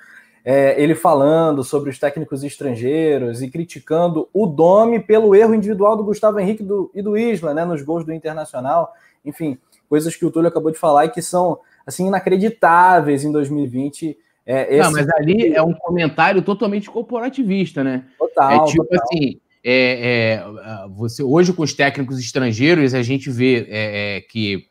é, 0.44 0.80
ele 0.82 0.94
falando 0.94 1.62
sobre 1.62 1.88
os 1.88 1.98
técnicos 1.98 2.42
estrangeiros 2.42 3.42
e 3.42 3.48
criticando 3.48 4.28
o 4.32 4.46
Domi 4.46 4.98
pelo 4.98 5.34
erro 5.36 5.54
individual 5.54 5.96
do 5.96 6.02
Gustavo 6.02 6.40
Henrique 6.40 6.64
do, 6.64 6.90
e 6.92 7.00
do 7.00 7.16
Isla, 7.16 7.54
né, 7.54 7.64
nos 7.64 7.80
gols 7.80 8.04
do 8.04 8.12
Internacional. 8.12 8.92
Enfim, 9.24 9.56
coisas 9.88 10.16
que 10.16 10.26
o 10.26 10.30
Túlio 10.32 10.48
acabou 10.48 10.72
de 10.72 10.78
falar 10.78 11.04
e 11.04 11.10
que 11.10 11.22
são 11.22 11.60
assim 11.86 12.06
inacreditáveis 12.06 13.24
em 13.24 13.32
2020. 13.32 14.16
É, 14.44 14.74
esse... 14.74 14.82
Não, 14.82 14.92
mas 14.92 15.08
ali 15.10 15.54
é 15.54 15.62
um 15.62 15.72
comentário 15.72 16.42
totalmente 16.42 16.90
corporativista, 16.90 17.84
né? 17.84 18.04
Total. 18.18 18.50
É 18.50 18.64
tipo 18.66 18.84
total. 18.84 19.04
assim. 19.04 19.40
É, 19.64 20.42
é, 20.42 20.88
você 20.90 21.22
hoje 21.22 21.52
com 21.52 21.62
os 21.62 21.72
técnicos 21.72 22.18
estrangeiros 22.18 22.94
a 22.94 23.02
gente 23.02 23.30
vê 23.30 23.64
é, 23.68 24.16
é 24.16 24.20
que 24.20 24.66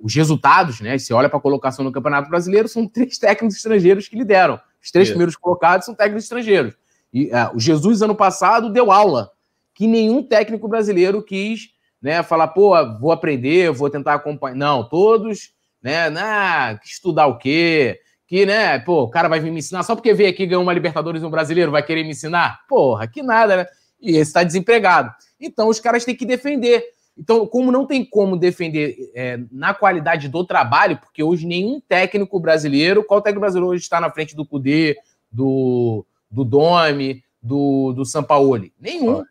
os 0.00 0.14
resultados, 0.14 0.80
né? 0.80 0.96
Você 0.98 1.12
olha 1.12 1.28
para 1.28 1.38
a 1.38 1.42
colocação 1.42 1.84
no 1.84 1.92
Campeonato 1.92 2.28
Brasileiro, 2.28 2.68
são 2.68 2.86
três 2.88 3.18
técnicos 3.18 3.56
estrangeiros 3.56 4.08
que 4.08 4.16
lideram. 4.16 4.60
Os 4.82 4.90
três 4.90 5.08
primeiros 5.08 5.36
colocados 5.36 5.86
são 5.86 5.94
técnicos 5.94 6.24
estrangeiros. 6.24 6.74
E 7.12 7.26
uh, 7.26 7.54
o 7.54 7.60
Jesus, 7.60 8.02
ano 8.02 8.14
passado, 8.14 8.70
deu 8.70 8.90
aula 8.92 9.30
que 9.74 9.86
nenhum 9.86 10.22
técnico 10.22 10.68
brasileiro 10.68 11.22
quis 11.22 11.70
né, 12.00 12.22
falar, 12.22 12.48
pô, 12.48 12.72
vou 12.98 13.12
aprender, 13.12 13.70
vou 13.72 13.90
tentar 13.90 14.14
acompanhar. 14.14 14.54
Não, 14.54 14.88
todos, 14.88 15.52
né, 15.86 16.10
nah, 16.10 16.80
estudar 16.84 17.28
o 17.28 17.38
quê? 17.38 18.00
Que, 18.26 18.44
né, 18.44 18.76
pô, 18.80 19.04
o 19.04 19.08
cara 19.08 19.28
vai 19.28 19.38
vir 19.38 19.52
me 19.52 19.60
ensinar 19.60 19.84
só 19.84 19.94
porque 19.94 20.12
veio 20.12 20.30
aqui 20.30 20.42
e 20.42 20.46
ganhou 20.46 20.64
uma 20.64 20.72
Libertadores 20.72 21.22
no 21.22 21.30
brasileiro, 21.30 21.70
vai 21.70 21.80
querer 21.80 22.02
me 22.02 22.10
ensinar? 22.10 22.66
Porra, 22.68 23.06
que 23.06 23.22
nada, 23.22 23.58
né? 23.58 23.66
E 24.00 24.10
esse 24.10 24.22
está 24.22 24.42
desempregado. 24.42 25.14
Então 25.40 25.68
os 25.68 25.78
caras 25.78 26.04
têm 26.04 26.16
que 26.16 26.26
defender. 26.26 26.82
Então, 27.16 27.46
como 27.46 27.70
não 27.70 27.86
tem 27.86 28.04
como 28.04 28.36
defender 28.36 28.96
é, 29.14 29.38
na 29.52 29.72
qualidade 29.74 30.28
do 30.28 30.44
trabalho, 30.44 30.98
porque 30.98 31.22
hoje 31.22 31.46
nenhum 31.46 31.80
técnico 31.80 32.40
brasileiro, 32.40 33.04
qual 33.04 33.22
técnico 33.22 33.42
brasileiro 33.42 33.68
hoje 33.68 33.84
está 33.84 34.00
na 34.00 34.10
frente 34.10 34.34
do 34.34 34.44
Cudê, 34.44 34.96
do, 35.30 36.04
do 36.28 36.44
Domi, 36.44 37.22
do, 37.40 37.92
do 37.92 38.04
Sampaoli? 38.04 38.72
Nenhum. 38.80 39.22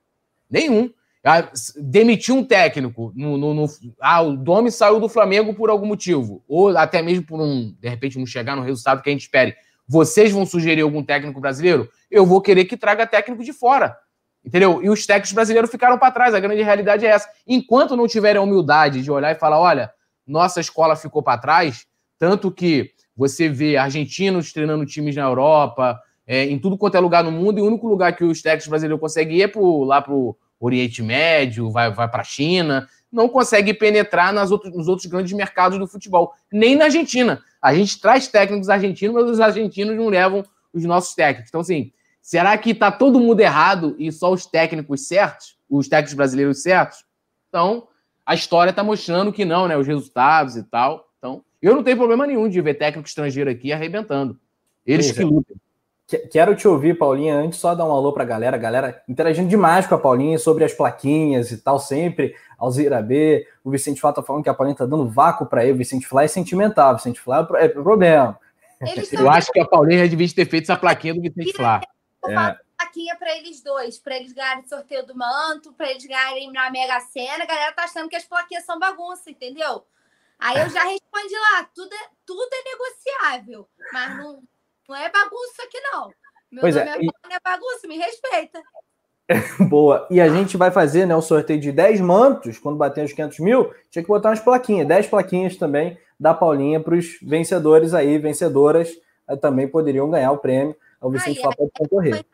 Nenhum. 0.49 0.89
Ah, 1.27 1.49
demitiu 1.77 2.35
um 2.35 2.43
técnico. 2.43 3.11
No, 3.15 3.35
no, 3.35 3.53
no, 3.53 3.65
ah, 3.99 4.21
o 4.21 4.37
Domi 4.37 4.71
saiu 4.71 4.99
do 4.99 5.09
Flamengo 5.09 5.55
por 5.55 5.71
algum 5.71 5.87
motivo. 5.87 6.43
Ou 6.47 6.77
até 6.77 7.01
mesmo 7.01 7.25
por 7.25 7.41
um, 7.41 7.75
de 7.79 7.89
repente, 7.89 8.19
não 8.19 8.27
chegar 8.27 8.55
no 8.55 8.61
resultado 8.61 9.01
que 9.01 9.09
a 9.09 9.11
gente 9.11 9.23
espere. 9.23 9.55
Vocês 9.87 10.31
vão 10.31 10.45
sugerir 10.45 10.81
algum 10.81 11.03
técnico 11.03 11.41
brasileiro? 11.41 11.89
Eu 12.11 12.27
vou 12.27 12.41
querer 12.41 12.65
que 12.65 12.77
traga 12.77 13.07
técnico 13.07 13.43
de 13.43 13.53
fora. 13.53 13.97
Entendeu? 14.45 14.83
E 14.83 14.89
os 14.89 15.03
técnicos 15.07 15.31
brasileiros 15.31 15.71
ficaram 15.71 15.97
para 15.97 16.11
trás. 16.11 16.35
A 16.35 16.39
grande 16.39 16.61
realidade 16.61 17.03
é 17.07 17.09
essa. 17.09 17.27
Enquanto 17.47 17.95
não 17.95 18.07
tiverem 18.07 18.39
a 18.39 18.43
humildade 18.43 19.01
de 19.01 19.09
olhar 19.09 19.31
e 19.31 19.39
falar: 19.39 19.59
olha, 19.59 19.91
nossa 20.27 20.61
escola 20.61 20.95
ficou 20.95 21.23
para 21.23 21.39
trás, 21.39 21.87
tanto 22.19 22.51
que 22.51 22.91
você 23.17 23.49
vê 23.49 23.77
argentinos 23.77 24.53
treinando 24.53 24.85
times 24.85 25.15
na 25.15 25.23
Europa, 25.23 25.99
é, 26.27 26.45
em 26.45 26.59
tudo 26.59 26.77
quanto 26.77 26.95
é 26.95 26.99
lugar 26.99 27.23
no 27.23 27.31
mundo, 27.31 27.57
e 27.57 27.61
o 27.63 27.65
único 27.65 27.87
lugar 27.87 28.15
que 28.15 28.23
os 28.23 28.43
técnicos 28.43 28.67
brasileiros 28.67 28.99
conseguem 28.99 29.37
ir 29.37 29.43
é 29.43 29.47
pro, 29.47 29.83
lá 29.83 29.99
para 29.99 30.13
o 30.13 30.35
Oriente 30.65 31.01
Médio, 31.01 31.69
vai, 31.71 31.91
vai 31.91 32.09
para 32.09 32.21
a 32.21 32.25
China, 32.25 32.87
não 33.11 33.29
consegue 33.29 33.73
penetrar 33.73 34.33
nas 34.33 34.51
outros, 34.51 34.75
nos 34.75 34.87
outros 34.87 35.07
grandes 35.07 35.33
mercados 35.33 35.79
do 35.79 35.87
futebol, 35.87 36.33
nem 36.51 36.75
na 36.75 36.85
Argentina. 36.85 37.41
A 37.61 37.73
gente 37.73 37.99
traz 37.99 38.27
técnicos 38.27 38.69
argentinos, 38.69 39.15
mas 39.15 39.29
os 39.29 39.39
argentinos 39.39 39.95
não 39.95 40.09
levam 40.09 40.43
os 40.73 40.83
nossos 40.83 41.15
técnicos. 41.15 41.49
Então, 41.49 41.61
assim, 41.61 41.91
será 42.21 42.57
que 42.57 42.71
está 42.71 42.91
todo 42.91 43.19
mundo 43.19 43.39
errado 43.39 43.95
e 43.97 44.11
só 44.11 44.31
os 44.31 44.45
técnicos 44.45 45.07
certos, 45.07 45.57
os 45.69 45.87
técnicos 45.87 46.13
brasileiros 46.13 46.61
certos? 46.61 47.05
Então, 47.47 47.87
a 48.25 48.35
história 48.35 48.71
está 48.71 48.83
mostrando 48.83 49.31
que 49.31 49.45
não, 49.45 49.67
né? 49.67 49.77
Os 49.77 49.87
resultados 49.87 50.57
e 50.57 50.63
tal. 50.63 51.07
Então, 51.17 51.43
eu 51.61 51.75
não 51.75 51.83
tenho 51.83 51.97
problema 51.97 52.27
nenhum 52.27 52.49
de 52.49 52.59
ver 52.59 52.73
técnico 52.73 53.07
estrangeiro 53.07 53.49
aqui 53.49 53.71
arrebentando. 53.71 54.39
Eles 54.85 55.11
que 55.11 55.23
lutam. 55.23 55.55
Quero 56.31 56.55
te 56.55 56.67
ouvir, 56.67 56.95
Paulinha, 56.97 57.35
antes 57.35 57.57
só 57.57 57.73
dar 57.73 57.85
um 57.85 57.91
alô 57.91 58.13
para 58.13 58.21
a 58.21 58.27
galera, 58.27 58.55
a 58.55 58.59
galera 58.59 59.03
interagindo 59.09 59.49
demais 59.49 59.87
com 59.87 59.95
a 59.95 59.99
Paulinha 59.99 60.37
sobre 60.37 60.63
as 60.63 60.71
plaquinhas 60.71 61.51
e 61.51 61.57
tal, 61.57 61.79
sempre. 61.79 62.35
Alzira 62.59 63.01
B, 63.01 63.47
o 63.63 63.71
Vicente 63.71 63.99
Flá 63.99 64.13
tá 64.13 64.21
falando 64.21 64.43
que 64.43 64.49
a 64.49 64.53
Paulinha 64.53 64.77
tá 64.77 64.85
dando 64.85 65.09
vácuo 65.09 65.47
para 65.47 65.63
ele. 65.63 65.73
O 65.73 65.77
Vicente 65.77 66.05
Flá 66.05 66.23
é 66.23 66.27
sentimental, 66.27 66.93
o 66.93 66.97
Vicente 66.97 67.19
Flá 67.19 67.47
é, 67.55 67.65
é 67.65 67.69
problema. 67.69 68.39
Eu 69.11 69.29
acho 69.31 69.51
que 69.51 69.59
a 69.59 69.65
Paulinha 69.65 70.07
devia 70.07 70.27
ter 70.31 70.47
feito 70.47 70.65
essa 70.65 70.79
plaquinha 70.79 71.15
do 71.15 71.21
Vicente 71.21 71.53
Flá. 71.53 71.81
É. 72.27 72.55
Plaquinha 72.77 73.15
para 73.15 73.35
eles 73.37 73.63
dois, 73.63 73.97
para 73.97 74.15
eles 74.15 74.31
ganharem 74.31 74.67
sorteio 74.67 75.05
do 75.07 75.15
manto, 75.15 75.73
para 75.73 75.89
eles 75.89 76.05
ganharem 76.05 76.51
na 76.51 76.69
Mega 76.69 76.99
Sena. 76.99 77.43
A 77.43 77.47
galera 77.47 77.71
tá 77.71 77.85
achando 77.85 78.09
que 78.09 78.15
as 78.15 78.25
plaquinhas 78.25 78.63
são 78.63 78.77
bagunça, 78.77 79.31
entendeu? 79.31 79.83
Aí 80.37 80.59
eu 80.59 80.69
já 80.69 80.83
respondi 80.83 81.33
lá, 81.33 81.67
tudo 81.73 81.93
é, 81.93 82.09
tudo 82.25 82.49
é 82.53 82.63
negociável, 82.69 83.67
mas 83.91 84.17
não 84.17 84.43
não 84.87 84.95
é 84.95 85.09
bagunça 85.09 85.63
aqui, 85.63 85.79
não. 85.91 86.09
Meu 86.51 86.61
pois 86.61 86.75
nome 86.75 86.87
é, 86.87 86.93
é, 86.93 87.01
e... 87.01 87.07
é 87.31 87.39
bagunça, 87.43 87.87
me 87.87 87.97
respeita. 87.97 88.61
Boa. 89.69 90.07
E 90.09 90.21
a 90.21 90.29
gente 90.29 90.55
vai 90.55 90.71
fazer 90.71 91.05
né, 91.05 91.15
o 91.15 91.21
sorteio 91.21 91.59
de 91.59 91.71
10 91.71 91.99
mantos 92.01 92.59
quando 92.59 92.77
bater 92.77 93.03
os 93.03 93.13
500 93.13 93.39
mil. 93.39 93.73
Tinha 93.89 94.03
que 94.03 94.07
botar 94.07 94.29
umas 94.29 94.39
plaquinhas, 94.39 94.87
10 94.87 95.07
plaquinhas 95.07 95.57
também 95.57 95.97
da 96.19 96.33
Paulinha 96.33 96.79
para 96.79 96.95
os 96.95 97.17
vencedores 97.21 97.93
aí, 97.93 98.17
vencedoras 98.17 98.89
eh, 99.27 99.35
também 99.35 99.67
poderiam 99.67 100.09
ganhar 100.09 100.31
o 100.31 100.37
prêmio. 100.37 100.75
O 101.01 101.09
Vicente 101.09 101.41
Flá 101.41 101.51
pode 101.55 101.71
concorrer. 101.77 102.25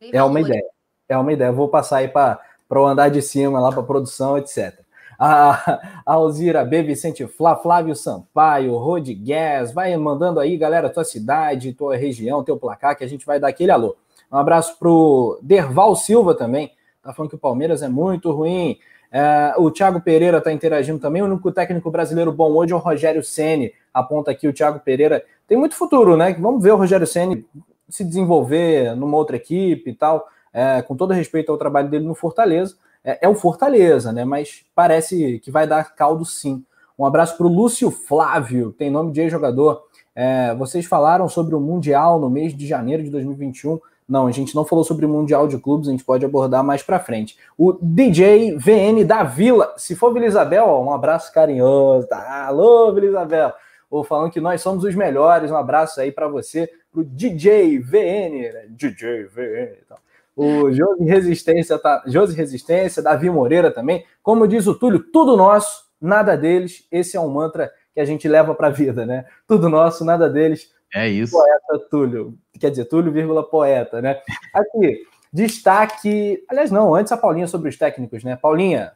É 0.00 0.22
uma 0.22 0.40
ideia. 0.40 0.64
É 1.08 1.16
uma 1.16 1.32
ideia. 1.32 1.50
vou 1.50 1.68
passar 1.68 1.98
aí 1.98 2.08
para 2.08 2.38
o 2.70 2.86
andar 2.86 3.08
de 3.08 3.22
cima, 3.22 3.60
lá 3.60 3.72
para 3.72 3.82
produção, 3.82 4.36
etc 4.36 4.87
a, 5.18 5.80
Alzira 6.06 6.64
B, 6.64 6.82
Vicente 6.82 7.26
Flá, 7.26 7.56
Flávio 7.56 7.96
Sampaio, 7.96 8.76
Rodrigues, 8.76 9.72
vai 9.74 9.96
mandando 9.96 10.38
aí, 10.38 10.56
galera, 10.56 10.88
tua 10.88 11.04
cidade, 11.04 11.72
tua 11.72 11.96
região, 11.96 12.44
teu 12.44 12.56
placar, 12.56 12.96
que 12.96 13.02
a 13.02 13.08
gente 13.08 13.26
vai 13.26 13.40
dar 13.40 13.48
aquele 13.48 13.72
alô. 13.72 13.96
Um 14.30 14.36
abraço 14.36 14.78
pro 14.78 15.38
Derval 15.42 15.96
Silva 15.96 16.34
também, 16.34 16.70
tá 17.02 17.12
falando 17.12 17.30
que 17.30 17.36
o 17.36 17.40
Palmeiras 17.40 17.82
é 17.82 17.88
muito 17.88 18.30
ruim. 18.30 18.78
É, 19.10 19.54
o 19.56 19.70
Thiago 19.70 20.02
Pereira 20.02 20.38
tá 20.40 20.52
interagindo 20.52 20.98
também. 20.98 21.22
O 21.22 21.24
único 21.24 21.50
técnico 21.50 21.90
brasileiro 21.90 22.30
bom 22.30 22.52
hoje 22.52 22.74
é 22.74 22.76
o 22.76 22.78
Rogério 22.78 23.24
Ceni. 23.24 23.72
Aponta 23.92 24.30
aqui 24.30 24.46
o 24.46 24.52
Thiago 24.52 24.80
Pereira. 24.80 25.24
Tem 25.46 25.56
muito 25.56 25.74
futuro, 25.74 26.14
né? 26.14 26.34
Vamos 26.38 26.62
ver 26.62 26.72
o 26.72 26.76
Rogério 26.76 27.06
Ceni 27.06 27.46
se 27.88 28.04
desenvolver 28.04 28.94
numa 28.94 29.16
outra 29.16 29.36
equipe 29.36 29.90
e 29.90 29.94
tal. 29.94 30.28
É, 30.52 30.82
com 30.82 30.94
todo 30.94 31.14
respeito 31.14 31.50
ao 31.50 31.56
trabalho 31.56 31.88
dele 31.88 32.04
no 32.04 32.14
Fortaleza 32.14 32.76
é, 33.08 33.18
é 33.22 33.28
o 33.28 33.34
Fortaleza, 33.34 34.12
né? 34.12 34.22
Mas 34.22 34.66
parece 34.74 35.38
que 35.38 35.50
vai 35.50 35.66
dar 35.66 35.94
caldo 35.94 36.26
sim. 36.26 36.62
Um 36.98 37.06
abraço 37.06 37.38
para 37.38 37.46
o 37.46 37.52
Lúcio 37.52 37.90
Flávio, 37.90 38.72
tem 38.72 38.90
nome 38.90 39.12
de 39.12 39.20
ex-jogador. 39.22 39.82
É, 40.14 40.54
vocês 40.56 40.84
falaram 40.84 41.26
sobre 41.26 41.54
o 41.54 41.60
Mundial 41.60 42.20
no 42.20 42.28
mês 42.28 42.54
de 42.54 42.66
janeiro 42.66 43.02
de 43.02 43.08
2021. 43.08 43.80
Não, 44.06 44.26
a 44.26 44.30
gente 44.30 44.54
não 44.54 44.64
falou 44.64 44.84
sobre 44.84 45.06
o 45.06 45.08
Mundial 45.08 45.48
de 45.48 45.56
Clubes, 45.56 45.88
a 45.88 45.90
gente 45.90 46.04
pode 46.04 46.24
abordar 46.24 46.62
mais 46.62 46.82
para 46.82 46.98
frente. 46.98 47.38
O 47.56 47.72
DJ 47.80 48.56
VN 48.58 49.04
da 49.06 49.22
Vila, 49.22 49.72
se 49.78 49.94
for 49.94 50.12
Vila 50.12 50.44
um 50.82 50.92
abraço 50.92 51.32
carinhoso. 51.32 52.06
Tá? 52.08 52.46
Alô, 52.46 52.92
Vila. 52.92 53.54
Ou 53.90 54.04
falando 54.04 54.30
que 54.30 54.40
nós 54.40 54.60
somos 54.60 54.84
os 54.84 54.94
melhores, 54.94 55.50
um 55.50 55.56
abraço 55.56 55.98
aí 55.98 56.12
para 56.12 56.28
você, 56.28 56.70
pro 56.92 57.02
DJ 57.02 57.78
VN, 57.78 58.52
né? 58.52 58.66
DJ 58.68 59.24
VN 59.24 59.78
e 59.80 59.84
tal 59.88 59.98
o 60.38 60.70
Josi 60.72 61.04
Resistência, 61.04 61.76
tá, 61.80 62.04
Josi 62.06 62.36
Resistência, 62.36 63.02
Davi 63.02 63.28
Moreira 63.28 63.72
também. 63.72 64.04
Como 64.22 64.46
diz 64.46 64.68
o 64.68 64.74
Túlio, 64.74 65.00
tudo 65.00 65.36
nosso, 65.36 65.84
nada 66.00 66.36
deles. 66.36 66.86
Esse 66.92 67.16
é 67.16 67.20
um 67.20 67.28
mantra 67.28 67.72
que 67.92 68.00
a 68.00 68.04
gente 68.04 68.28
leva 68.28 68.54
para 68.54 68.68
a 68.68 68.70
vida, 68.70 69.04
né? 69.04 69.26
Tudo 69.48 69.68
nosso, 69.68 70.04
nada 70.04 70.30
deles. 70.30 70.72
É 70.94 71.08
isso. 71.08 71.32
Poeta 71.32 71.86
Túlio, 71.90 72.38
quer 72.60 72.70
dizer, 72.70 72.84
Túlio, 72.84 73.10
vírgula, 73.10 73.42
poeta, 73.42 74.00
né? 74.00 74.22
Aqui, 74.54 75.02
destaque. 75.32 76.44
Aliás, 76.48 76.70
não, 76.70 76.94
antes 76.94 77.10
a 77.10 77.16
Paulinha 77.16 77.48
sobre 77.48 77.68
os 77.68 77.76
técnicos, 77.76 78.22
né? 78.22 78.36
Paulinha, 78.36 78.92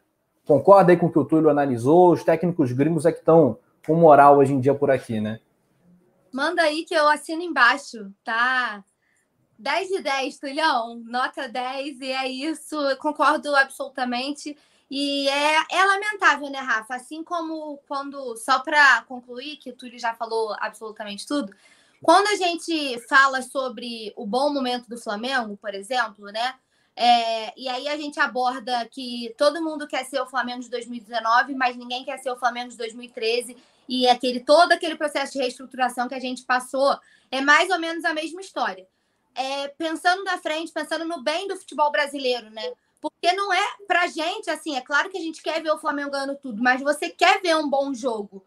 concorda 0.46 0.92
aí 0.92 0.96
com 0.96 1.06
o 1.06 1.12
que 1.12 1.18
o 1.18 1.24
Túlio 1.24 1.50
analisou? 1.50 2.12
Os 2.12 2.22
técnicos 2.22 2.70
gringos 2.70 3.04
é 3.04 3.10
que 3.10 3.18
estão 3.18 3.58
com 3.84 3.96
moral 3.96 4.38
hoje 4.38 4.52
em 4.52 4.60
dia 4.60 4.74
por 4.74 4.92
aqui, 4.92 5.20
né? 5.20 5.40
Manda 6.32 6.62
aí 6.62 6.84
que 6.84 6.94
eu 6.94 7.08
assino 7.08 7.42
embaixo, 7.42 8.12
tá? 8.22 8.84
10 9.62 9.88
de 9.90 10.00
10, 10.00 10.38
Tulhão, 10.38 10.96
nota 11.06 11.48
10, 11.48 12.00
e 12.00 12.10
é 12.10 12.28
isso, 12.28 12.74
eu 12.74 12.96
concordo 12.96 13.54
absolutamente. 13.54 14.58
E 14.90 15.28
é, 15.28 15.64
é 15.70 15.84
lamentável, 15.84 16.50
né, 16.50 16.58
Rafa? 16.58 16.96
Assim 16.96 17.22
como 17.22 17.78
quando, 17.86 18.36
só 18.36 18.58
para 18.58 19.02
concluir, 19.02 19.58
que 19.58 19.70
o 19.70 19.76
Túlio 19.76 20.00
já 20.00 20.14
falou 20.14 20.56
absolutamente 20.58 21.24
tudo, 21.24 21.54
quando 22.02 22.26
a 22.26 22.34
gente 22.34 22.98
fala 23.08 23.40
sobre 23.40 24.12
o 24.16 24.26
bom 24.26 24.52
momento 24.52 24.88
do 24.88 24.98
Flamengo, 24.98 25.56
por 25.56 25.72
exemplo, 25.72 26.24
né? 26.26 26.56
É, 26.96 27.58
e 27.58 27.68
aí 27.68 27.86
a 27.86 27.96
gente 27.96 28.18
aborda 28.18 28.84
que 28.90 29.32
todo 29.38 29.62
mundo 29.62 29.86
quer 29.86 30.04
ser 30.04 30.20
o 30.20 30.26
Flamengo 30.26 30.60
de 30.60 30.70
2019, 30.70 31.54
mas 31.54 31.76
ninguém 31.76 32.04
quer 32.04 32.18
ser 32.18 32.32
o 32.32 32.36
Flamengo 32.36 32.70
de 32.70 32.76
2013, 32.76 33.56
e 33.88 34.08
aquele 34.08 34.40
todo 34.40 34.72
aquele 34.72 34.96
processo 34.96 35.34
de 35.34 35.38
reestruturação 35.38 36.08
que 36.08 36.16
a 36.16 36.20
gente 36.20 36.42
passou 36.42 36.98
é 37.30 37.40
mais 37.40 37.70
ou 37.70 37.78
menos 37.78 38.04
a 38.04 38.12
mesma 38.12 38.40
história 38.40 38.86
é, 39.34 39.68
pensando 39.68 40.24
na 40.24 40.38
frente, 40.38 40.72
pensando 40.72 41.04
no 41.04 41.22
bem 41.22 41.48
do 41.48 41.56
futebol 41.56 41.90
brasileiro, 41.90 42.50
né? 42.50 42.72
Porque 43.00 43.32
não 43.32 43.52
é 43.52 43.76
pra 43.86 44.06
gente, 44.06 44.48
assim, 44.48 44.76
é 44.76 44.80
claro 44.80 45.10
que 45.10 45.18
a 45.18 45.20
gente 45.20 45.42
quer 45.42 45.62
ver 45.62 45.70
o 45.70 45.78
Flamengo 45.78 46.10
ganhando 46.10 46.36
tudo, 46.36 46.62
mas 46.62 46.80
você 46.80 47.10
quer 47.10 47.40
ver 47.40 47.56
um 47.56 47.68
bom 47.68 47.92
jogo, 47.92 48.44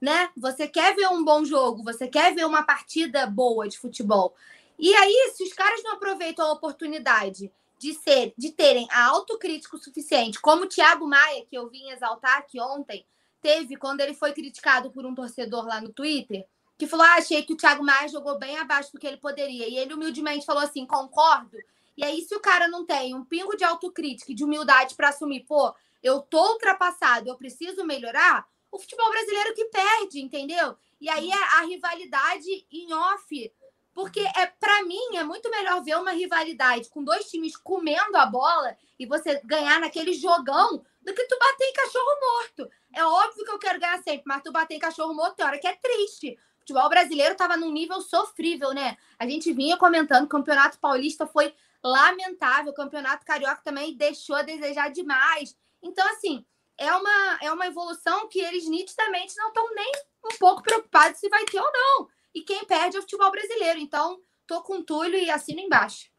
né? 0.00 0.30
Você 0.36 0.66
quer 0.66 0.96
ver 0.96 1.08
um 1.08 1.24
bom 1.24 1.44
jogo, 1.44 1.84
você 1.84 2.08
quer 2.08 2.34
ver 2.34 2.44
uma 2.44 2.64
partida 2.64 3.26
boa 3.26 3.68
de 3.68 3.78
futebol. 3.78 4.34
E 4.78 4.92
aí, 4.94 5.32
se 5.34 5.44
os 5.44 5.52
caras 5.52 5.82
não 5.84 5.92
aproveitam 5.92 6.46
a 6.46 6.52
oportunidade 6.52 7.52
de 7.78 7.94
ser, 7.94 8.32
de 8.36 8.50
terem 8.50 8.88
a 8.90 9.06
autocrítica 9.06 9.76
suficiente, 9.76 10.40
como 10.40 10.64
o 10.64 10.68
Thiago 10.68 11.06
Maia, 11.06 11.44
que 11.48 11.56
eu 11.56 11.68
vim 11.68 11.90
exaltar 11.90 12.38
aqui 12.38 12.60
ontem, 12.60 13.06
teve 13.40 13.76
quando 13.76 14.00
ele 14.00 14.14
foi 14.14 14.32
criticado 14.32 14.90
por 14.90 15.04
um 15.04 15.14
torcedor 15.14 15.66
lá 15.66 15.80
no 15.80 15.92
Twitter, 15.92 16.46
que 16.82 16.88
falou: 16.88 17.06
ah, 17.06 17.14
achei 17.14 17.42
que 17.44 17.52
o 17.52 17.56
Thiago 17.56 17.84
Maia 17.84 18.08
jogou 18.08 18.36
bem 18.36 18.58
abaixo 18.58 18.92
do 18.92 18.98
que 18.98 19.06
ele 19.06 19.16
poderia. 19.16 19.68
E 19.68 19.78
ele 19.78 19.94
humildemente 19.94 20.44
falou 20.44 20.62
assim: 20.62 20.84
concordo. 20.84 21.56
E 21.96 22.04
aí, 22.04 22.22
se 22.22 22.34
o 22.34 22.40
cara 22.40 22.66
não 22.66 22.84
tem 22.84 23.14
um 23.14 23.24
pingo 23.24 23.56
de 23.56 23.62
autocrítica 23.62 24.32
e 24.32 24.34
de 24.34 24.42
humildade 24.42 24.96
para 24.96 25.10
assumir, 25.10 25.44
pô, 25.44 25.72
eu 26.02 26.20
tô 26.20 26.54
ultrapassado, 26.54 27.28
eu 27.28 27.36
preciso 27.36 27.84
melhorar, 27.84 28.44
o 28.70 28.78
futebol 28.78 29.08
brasileiro 29.10 29.54
que 29.54 29.66
perde, 29.66 30.20
entendeu? 30.20 30.76
E 31.00 31.08
aí 31.08 31.30
é 31.30 31.58
a 31.58 31.60
rivalidade 31.60 32.66
em 32.72 32.92
off. 32.92 33.52
Porque 33.94 34.20
é 34.20 34.46
para 34.46 34.82
mim 34.84 35.16
é 35.16 35.22
muito 35.22 35.50
melhor 35.50 35.84
ver 35.84 35.98
uma 35.98 36.12
rivalidade 36.12 36.88
com 36.88 37.04
dois 37.04 37.30
times 37.30 37.54
comendo 37.54 38.16
a 38.16 38.24
bola 38.24 38.74
e 38.98 39.04
você 39.04 39.38
ganhar 39.44 39.78
naquele 39.78 40.14
jogão 40.14 40.82
do 41.02 41.14
que 41.14 41.24
tu 41.26 41.38
bater 41.38 41.64
em 41.66 41.72
cachorro 41.74 42.20
morto. 42.20 42.70
É 42.94 43.04
óbvio 43.04 43.44
que 43.44 43.50
eu 43.50 43.58
quero 43.58 43.78
ganhar 43.78 44.02
sempre, 44.02 44.22
mas 44.24 44.42
tu 44.42 44.50
bater 44.50 44.74
em 44.74 44.78
cachorro 44.78 45.12
morto 45.12 45.36
tem 45.36 45.44
hora 45.44 45.58
que 45.58 45.68
é 45.68 45.76
triste 45.76 46.38
futebol 46.62 46.88
brasileiro 46.88 47.32
estava 47.32 47.56
num 47.56 47.70
nível 47.70 48.00
sofrível, 48.00 48.72
né? 48.72 48.96
A 49.18 49.26
gente 49.26 49.52
vinha 49.52 49.76
comentando, 49.76 50.24
o 50.24 50.28
Campeonato 50.28 50.78
Paulista 50.78 51.26
foi 51.26 51.52
lamentável, 51.84 52.72
o 52.72 52.74
Campeonato 52.74 53.26
Carioca 53.26 53.60
também 53.62 53.96
deixou 53.96 54.36
a 54.36 54.42
desejar 54.42 54.90
demais. 54.90 55.56
Então, 55.82 56.08
assim, 56.10 56.44
é 56.78 56.92
uma, 56.94 57.38
é 57.42 57.52
uma 57.52 57.66
evolução 57.66 58.28
que 58.28 58.40
eles 58.40 58.68
nitidamente 58.68 59.36
não 59.36 59.48
estão 59.48 59.74
nem 59.74 59.92
um 60.24 60.38
pouco 60.38 60.62
preocupados 60.62 61.18
se 61.18 61.28
vai 61.28 61.44
ter 61.44 61.60
ou 61.60 61.72
não. 61.72 62.08
E 62.34 62.40
quem 62.42 62.64
perde 62.64 62.96
é 62.96 62.98
o 62.98 63.02
futebol 63.02 63.30
brasileiro. 63.30 63.78
Então, 63.78 64.20
tô 64.46 64.62
com 64.62 64.82
Túlio 64.82 65.18
e 65.18 65.30
assino 65.30 65.60
embaixo. 65.60 66.10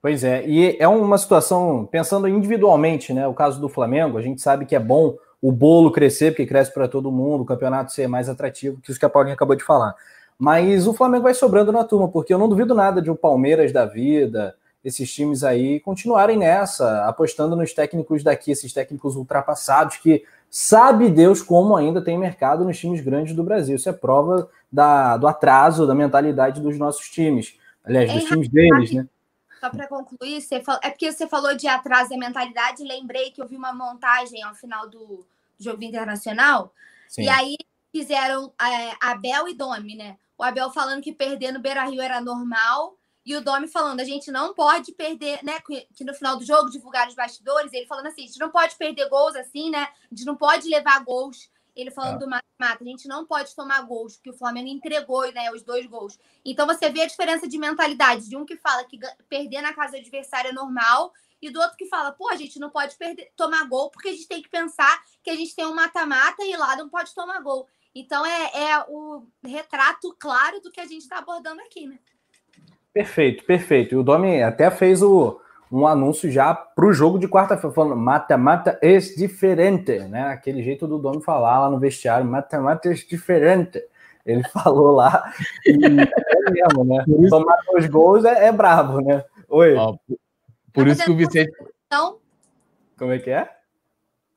Pois 0.00 0.22
é, 0.22 0.46
e 0.46 0.76
é 0.78 0.86
uma 0.86 1.18
situação, 1.18 1.84
pensando 1.84 2.28
individualmente, 2.28 3.12
né? 3.12 3.26
O 3.26 3.34
caso 3.34 3.60
do 3.60 3.68
Flamengo, 3.68 4.16
a 4.16 4.22
gente 4.22 4.40
sabe 4.40 4.64
que 4.64 4.76
é 4.76 4.78
bom 4.78 5.16
o 5.40 5.52
bolo 5.52 5.92
crescer, 5.92 6.32
porque 6.32 6.46
cresce 6.46 6.72
para 6.72 6.88
todo 6.88 7.12
mundo, 7.12 7.42
o 7.42 7.46
campeonato 7.46 7.92
ser 7.92 8.08
mais 8.08 8.28
atrativo, 8.28 8.80
que 8.80 8.90
isso 8.90 8.98
que 8.98 9.06
a 9.06 9.10
Paulinha 9.10 9.34
acabou 9.34 9.56
de 9.56 9.64
falar. 9.64 9.94
Mas 10.38 10.86
o 10.86 10.94
Flamengo 10.94 11.24
vai 11.24 11.34
sobrando 11.34 11.72
na 11.72 11.84
turma, 11.84 12.08
porque 12.08 12.32
eu 12.32 12.38
não 12.38 12.48
duvido 12.48 12.74
nada 12.74 13.02
de 13.02 13.10
um 13.10 13.16
Palmeiras 13.16 13.72
da 13.72 13.84
vida, 13.84 14.54
esses 14.84 15.12
times 15.12 15.42
aí 15.42 15.80
continuarem 15.80 16.38
nessa, 16.38 17.06
apostando 17.06 17.56
nos 17.56 17.72
técnicos 17.72 18.22
daqui, 18.22 18.52
esses 18.52 18.72
técnicos 18.72 19.16
ultrapassados 19.16 19.96
que 19.96 20.22
sabe 20.50 21.10
Deus 21.10 21.42
como 21.42 21.76
ainda 21.76 22.00
tem 22.00 22.16
mercado 22.16 22.64
nos 22.64 22.78
times 22.78 23.00
grandes 23.00 23.34
do 23.34 23.42
Brasil. 23.42 23.76
Isso 23.76 23.88
é 23.88 23.92
prova 23.92 24.48
da, 24.70 25.16
do 25.16 25.26
atraso 25.26 25.86
da 25.86 25.94
mentalidade 25.94 26.60
dos 26.60 26.78
nossos 26.78 27.08
times. 27.08 27.56
Aliás, 27.84 28.12
dos 28.12 28.24
times 28.24 28.48
deles, 28.48 28.92
né? 28.92 29.06
Só 29.60 29.70
para 29.70 29.88
concluir, 29.88 30.40
você 30.40 30.62
fal... 30.62 30.78
é 30.82 30.90
porque 30.90 31.10
você 31.10 31.26
falou 31.26 31.54
de 31.54 31.66
atraso 31.66 32.10
da 32.10 32.16
mentalidade, 32.16 32.84
lembrei 32.84 33.30
que 33.30 33.42
eu 33.42 33.48
vi 33.48 33.56
uma 33.56 33.72
montagem 33.72 34.42
ao 34.42 34.54
final 34.54 34.88
do 34.88 35.26
jogo 35.58 35.82
internacional, 35.82 36.72
Sim. 37.08 37.22
e 37.22 37.28
aí 37.28 37.56
fizeram 37.90 38.52
é, 38.60 38.96
Abel 39.00 39.48
e 39.48 39.54
Domi, 39.54 39.96
né? 39.96 40.16
O 40.36 40.44
Abel 40.44 40.70
falando 40.70 41.02
que 41.02 41.12
perder 41.12 41.52
no 41.52 41.58
Beira 41.58 41.84
Rio 41.84 42.00
era 42.00 42.20
normal, 42.20 42.96
e 43.28 43.36
o 43.36 43.42
Domi 43.42 43.68
falando, 43.68 44.00
a 44.00 44.04
gente 44.04 44.30
não 44.30 44.54
pode 44.54 44.92
perder, 44.92 45.44
né? 45.44 45.60
Que 45.60 46.02
no 46.02 46.14
final 46.14 46.38
do 46.38 46.46
jogo 46.46 46.70
divulgaram 46.70 47.08
os 47.08 47.14
bastidores, 47.14 47.72
ele 47.74 47.84
falando 47.86 48.06
assim: 48.06 48.22
a 48.22 48.26
gente 48.26 48.40
não 48.40 48.50
pode 48.50 48.74
perder 48.76 49.06
gols 49.10 49.36
assim, 49.36 49.68
né? 49.68 49.82
A 49.82 50.14
gente 50.14 50.24
não 50.24 50.34
pode 50.34 50.66
levar 50.66 51.04
gols 51.04 51.50
ele 51.80 51.90
falando 51.92 52.16
é. 52.16 52.18
do 52.18 52.28
mata-mata, 52.28 52.82
a 52.82 52.86
gente 52.86 53.06
não 53.06 53.24
pode 53.24 53.54
tomar 53.54 53.82
gols, 53.82 54.16
porque 54.16 54.30
o 54.30 54.36
Flamengo 54.36 54.68
entregou 54.68 55.30
né, 55.32 55.50
os 55.52 55.62
dois 55.62 55.86
gols. 55.86 56.18
Então 56.44 56.66
você 56.66 56.90
vê 56.90 57.02
a 57.02 57.06
diferença 57.06 57.46
de 57.46 57.56
mentalidade 57.56 58.28
de 58.28 58.36
um 58.36 58.44
que 58.44 58.56
fala 58.56 58.84
que 58.84 58.98
perder 59.28 59.62
na 59.62 59.72
casa 59.72 59.92
do 59.92 59.98
adversário 59.98 60.50
é 60.50 60.52
normal 60.52 61.12
e 61.40 61.50
do 61.50 61.60
outro 61.60 61.76
que 61.76 61.86
fala, 61.86 62.10
pô, 62.10 62.28
a 62.30 62.36
gente 62.36 62.58
não 62.58 62.68
pode 62.68 62.96
perder, 62.96 63.30
tomar 63.36 63.64
gol 63.68 63.90
porque 63.90 64.08
a 64.08 64.12
gente 64.12 64.26
tem 64.26 64.42
que 64.42 64.48
pensar 64.48 65.02
que 65.22 65.30
a 65.30 65.36
gente 65.36 65.54
tem 65.54 65.66
um 65.66 65.74
mata-mata 65.74 66.42
e 66.42 66.56
lá 66.56 66.74
não 66.76 66.88
pode 66.88 67.14
tomar 67.14 67.40
gol. 67.40 67.68
Então 67.94 68.26
é, 68.26 68.70
é 68.70 68.84
o 68.88 69.24
retrato 69.44 70.14
claro 70.18 70.60
do 70.60 70.72
que 70.72 70.80
a 70.80 70.86
gente 70.86 71.02
está 71.02 71.18
abordando 71.18 71.60
aqui, 71.60 71.86
né? 71.86 71.98
Perfeito, 72.92 73.44
perfeito. 73.44 73.94
E 73.94 73.98
o 73.98 74.02
Domi 74.02 74.42
até 74.42 74.68
fez 74.70 75.00
o, 75.00 75.40
um 75.70 75.86
anúncio 75.86 76.30
já 76.30 76.54
para 76.54 76.86
o 76.86 76.92
jogo 76.92 77.18
de 77.18 77.28
quarta-feira, 77.28 77.74
falando 77.74 77.96
mata-mata 77.96 78.78
é 78.82 78.96
diferente, 78.98 79.98
né? 80.00 80.28
Aquele 80.28 80.62
jeito 80.62 80.86
do 80.86 80.98
Domi 80.98 81.22
falar 81.22 81.60
lá 81.60 81.70
no 81.70 81.78
vestiário, 81.78 82.26
mata-mata 82.26 82.88
é 82.88 82.94
diferente. 82.94 83.82
Ele 84.24 84.42
falou 84.52 84.92
lá, 84.92 85.32
e 85.64 85.72
é 85.72 86.50
mesmo, 86.50 86.84
né? 86.84 87.04
Tomar 87.28 87.58
dois 87.70 87.86
gols 87.86 88.24
é, 88.24 88.46
é 88.46 88.52
bravo, 88.52 89.00
né? 89.00 89.24
Oi. 89.48 89.74
Ó, 89.74 89.96
por 90.72 90.86
isso 90.86 91.04
que 91.04 91.10
o 91.10 91.16
Vicente. 91.16 91.52
Então, 91.86 92.18
Como 92.98 93.12
é 93.12 93.18
que 93.18 93.30
é? 93.30 93.58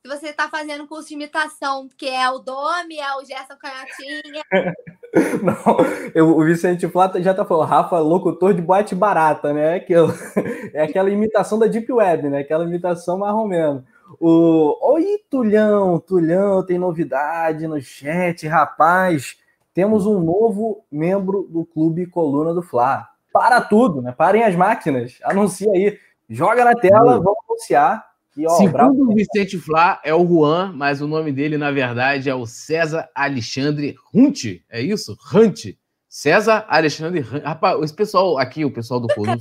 se 0.02 0.08
você 0.08 0.30
está 0.30 0.50
fazendo 0.50 0.88
curso 0.88 1.10
de 1.10 1.13
imitação, 1.13 1.88
que 1.96 2.08
é 2.08 2.28
o 2.30 2.39
Domi, 2.39 2.98
é 2.98 3.15
o 3.15 3.24
Gerson 3.24 3.56
Canhotinha. 3.56 4.41
Não, 5.43 5.78
eu, 6.15 6.38
o 6.38 6.43
Vicente 6.43 6.88
Plata 6.88 7.21
já 7.21 7.34
tá 7.34 7.43
falando, 7.43 7.67
Rafa, 7.67 8.00
locutor 8.00 8.54
de 8.54 8.62
boate 8.62 8.95
barata, 8.95 9.54
né? 9.54 9.76
Aquilo, 9.76 10.13
é 10.74 10.84
aquela 10.84 11.10
imitação 11.10 11.60
da 11.60 11.67
Deep 11.67 11.91
Web, 11.91 12.30
né? 12.30 12.39
Aquela 12.39 12.63
imitação 12.63 13.17
marromeno. 13.17 13.84
O, 14.19 14.78
Oi, 14.93 15.19
Tulhão, 15.30 16.00
Tulhão, 16.00 16.65
tem 16.65 16.78
novidade 16.78 17.67
no 17.67 17.82
chat, 17.82 18.47
rapaz. 18.47 19.38
Temos 19.74 20.06
um 20.06 20.19
novo 20.19 20.84
membro 20.91 21.47
do 21.50 21.65
Clube 21.65 22.06
Coluna 22.06 22.54
do 22.54 22.62
Fla. 22.62 23.08
Para 23.34 23.62
tudo, 23.62 24.02
né? 24.02 24.13
Parem 24.17 24.43
as 24.43 24.56
máquinas. 24.56 25.17
Anuncia 25.24 25.71
aí. 25.71 25.97
Joga 26.30 26.63
na 26.63 26.76
tela, 26.76 27.19
vamos 27.19 27.39
anunciar 27.50 28.11
e, 28.38 28.48
ó, 28.48 28.52
Segundo 28.52 28.72
bravo... 28.72 29.12
o 29.12 29.15
Vicente 29.15 29.58
Flá, 29.58 30.02
é 30.04 30.13
o 30.13 30.26
Juan, 30.26 30.72
mas 30.74 31.02
o 31.02 31.08
nome 31.08 31.32
dele, 31.32 31.58
na 31.58 31.70
verdade, 31.72 32.30
é 32.30 32.36
o 32.36 32.46
César 32.46 33.10
Alexandre 33.13 33.96
Hunt. 34.13 34.62
É 34.70 34.82
isso? 34.82 35.17
Hunt. 35.34 35.76
César 36.08 36.65
Alexandre 36.70 37.20
Hunt. 37.20 37.44
Rapaz, 37.44 37.82
esse 37.84 37.94
pessoal 37.94 38.38
aqui, 38.38 38.63
o 38.63 38.72
pessoal 38.72 39.00
do 39.00 39.08
fala. 39.13 39.38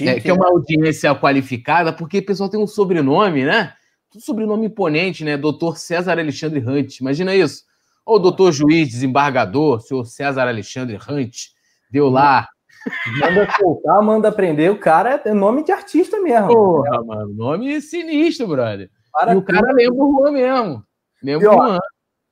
é, 0.00 0.20
que 0.20 0.28
é 0.28 0.32
uma 0.32 0.48
audiência 0.48 1.14
qualificada, 1.14 1.92
porque 1.92 2.18
o 2.18 2.26
pessoal 2.26 2.48
tem 2.48 2.60
um 2.60 2.66
sobrenome, 2.66 3.44
né? 3.44 3.72
Um 4.14 4.20
sobrenome 4.20 4.66
imponente, 4.66 5.24
né? 5.24 5.36
Doutor 5.36 5.76
César 5.76 6.12
Alexandre 6.12 6.60
Hunt. 6.60 7.00
Imagina 7.00 7.34
isso. 7.34 7.64
Ou 8.04 8.20
doutor 8.20 8.52
juiz, 8.52 8.88
desembargador, 8.88 9.80
senhor 9.80 10.04
César 10.04 10.46
Alexandre 10.46 10.96
Hunt, 10.96 11.48
deu 11.90 12.08
lá 12.08 12.48
Manda 13.20 13.48
soltar, 13.58 14.02
manda 14.02 14.28
aprender. 14.28 14.70
O 14.70 14.78
cara 14.78 15.20
é 15.24 15.34
nome 15.34 15.64
de 15.64 15.72
artista 15.72 16.20
mesmo. 16.20 16.48
Porra, 16.48 17.04
mano. 17.04 17.34
Nome 17.34 17.80
sinistro, 17.80 18.46
brother. 18.46 18.90
Para 19.12 19.34
e 19.34 19.36
o 19.36 19.42
cara 19.42 19.72
lembra 19.72 20.04
o 20.04 20.12
Juan 20.12 20.32
mesmo. 20.32 20.84
Lembra 21.22 21.50
o 21.50 21.54
Juan. 21.54 21.78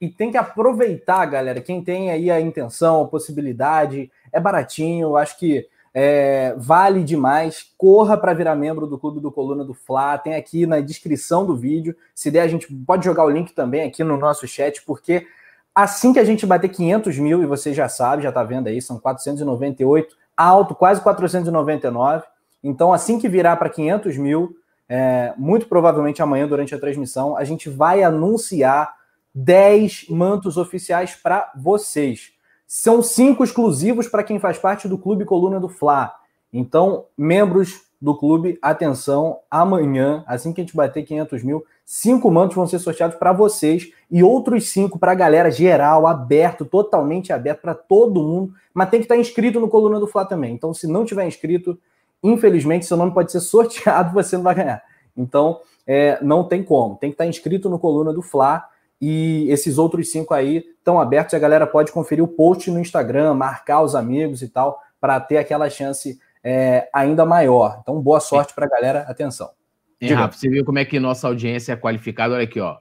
E 0.00 0.08
tem 0.08 0.30
que 0.30 0.36
aproveitar, 0.36 1.24
galera. 1.26 1.60
Quem 1.60 1.82
tem 1.82 2.10
aí 2.10 2.30
a 2.30 2.40
intenção, 2.40 3.02
a 3.02 3.08
possibilidade, 3.08 4.10
é 4.32 4.38
baratinho. 4.38 5.16
Acho 5.16 5.38
que 5.38 5.66
é, 5.94 6.54
vale 6.56 7.02
demais. 7.02 7.72
Corra 7.78 8.16
para 8.16 8.34
virar 8.34 8.54
membro 8.56 8.86
do 8.86 8.98
Clube 8.98 9.20
do 9.20 9.32
Coluna 9.32 9.64
do 9.64 9.72
Fla. 9.72 10.18
Tem 10.18 10.34
aqui 10.34 10.66
na 10.66 10.80
descrição 10.80 11.46
do 11.46 11.56
vídeo. 11.56 11.96
Se 12.14 12.30
der, 12.30 12.42
a 12.42 12.48
gente 12.48 12.66
pode 12.86 13.04
jogar 13.04 13.24
o 13.24 13.30
link 13.30 13.54
também 13.54 13.82
aqui 13.82 14.02
no 14.04 14.16
nosso 14.16 14.46
chat, 14.46 14.82
porque 14.84 15.26
assim 15.74 16.12
que 16.12 16.18
a 16.18 16.24
gente 16.24 16.44
bater 16.44 16.68
500 16.68 17.18
mil, 17.18 17.42
e 17.42 17.46
você 17.46 17.72
já 17.72 17.88
sabe, 17.88 18.24
já 18.24 18.28
está 18.28 18.42
vendo 18.42 18.66
aí, 18.66 18.82
são 18.82 18.98
498 18.98 20.16
alto, 20.36 20.74
quase 20.74 21.00
499. 21.00 22.24
Então, 22.62 22.92
assim 22.92 23.18
que 23.18 23.28
virar 23.28 23.56
para 23.56 23.68
500 23.68 24.16
mil, 24.16 24.56
é, 24.88 25.32
muito 25.36 25.66
provavelmente 25.66 26.22
amanhã, 26.22 26.46
durante 26.46 26.74
a 26.74 26.78
transmissão, 26.78 27.36
a 27.36 27.44
gente 27.44 27.68
vai 27.68 28.02
anunciar 28.02 28.94
10 29.34 30.08
mantos 30.08 30.56
oficiais 30.56 31.14
para 31.14 31.52
vocês. 31.56 32.32
São 32.66 33.02
cinco 33.02 33.44
exclusivos 33.44 34.08
para 34.08 34.24
quem 34.24 34.38
faz 34.38 34.58
parte 34.58 34.88
do 34.88 34.98
Clube 34.98 35.24
Coluna 35.24 35.60
do 35.60 35.68
Fla. 35.68 36.14
Então, 36.52 37.06
membros 37.16 37.82
do 38.00 38.14
clube, 38.16 38.58
atenção, 38.60 39.38
amanhã, 39.50 40.24
assim 40.26 40.52
que 40.52 40.60
a 40.60 40.64
gente 40.64 40.76
bater 40.76 41.02
500 41.02 41.42
mil, 41.42 41.64
cinco 41.84 42.30
mantos 42.30 42.56
vão 42.56 42.66
ser 42.66 42.78
sorteados 42.78 43.16
para 43.16 43.32
vocês 43.32 43.90
e 44.10 44.22
outros 44.22 44.70
cinco 44.70 44.98
para 44.98 45.12
a 45.12 45.14
galera 45.14 45.50
geral, 45.50 46.06
aberto, 46.06 46.64
totalmente 46.64 47.32
aberto 47.32 47.60
para 47.60 47.74
todo 47.74 48.22
mundo, 48.22 48.54
mas 48.72 48.90
tem 48.90 49.00
que 49.00 49.04
estar 49.04 49.16
inscrito 49.16 49.60
no 49.60 49.68
Coluna 49.68 50.00
do 50.00 50.06
Fla 50.06 50.24
também. 50.24 50.54
Então, 50.54 50.72
se 50.72 50.86
não 50.86 51.04
tiver 51.04 51.26
inscrito, 51.26 51.78
infelizmente, 52.22 52.86
seu 52.86 52.96
nome 52.96 53.12
pode 53.12 53.32
ser 53.32 53.40
sorteado, 53.40 54.12
você 54.12 54.36
não 54.36 54.44
vai 54.44 54.54
ganhar. 54.54 54.82
Então, 55.16 55.60
é, 55.86 56.18
não 56.22 56.44
tem 56.44 56.62
como. 56.62 56.96
Tem 56.96 57.10
que 57.10 57.14
estar 57.14 57.26
inscrito 57.26 57.68
no 57.68 57.78
Coluna 57.78 58.12
do 58.12 58.22
Fla 58.22 58.64
e 59.00 59.46
esses 59.50 59.78
outros 59.78 60.10
cinco 60.10 60.32
aí 60.34 60.64
estão 60.78 61.00
abertos. 61.00 61.34
A 61.34 61.38
galera 61.38 61.66
pode 61.66 61.92
conferir 61.92 62.24
o 62.24 62.28
post 62.28 62.70
no 62.70 62.80
Instagram, 62.80 63.34
marcar 63.34 63.82
os 63.82 63.94
amigos 63.94 64.42
e 64.42 64.48
tal, 64.48 64.80
para 65.00 65.20
ter 65.20 65.36
aquela 65.36 65.68
chance 65.68 66.18
é, 66.44 66.90
ainda 66.92 67.24
maior. 67.24 67.78
Então, 67.80 67.98
boa 68.00 68.20
sorte 68.20 68.52
para 68.52 68.66
a 68.66 68.68
galera. 68.68 69.00
Atenção. 69.08 69.50
É, 69.98 70.12
Rafa, 70.12 70.36
você 70.36 70.50
viu 70.50 70.64
como 70.64 70.78
é 70.78 70.84
que 70.84 71.00
nossa 71.00 71.26
audiência 71.26 71.72
é 71.72 71.76
qualificada? 71.76 72.34
Olha 72.34 72.44
aqui, 72.44 72.60
ó. 72.60 72.76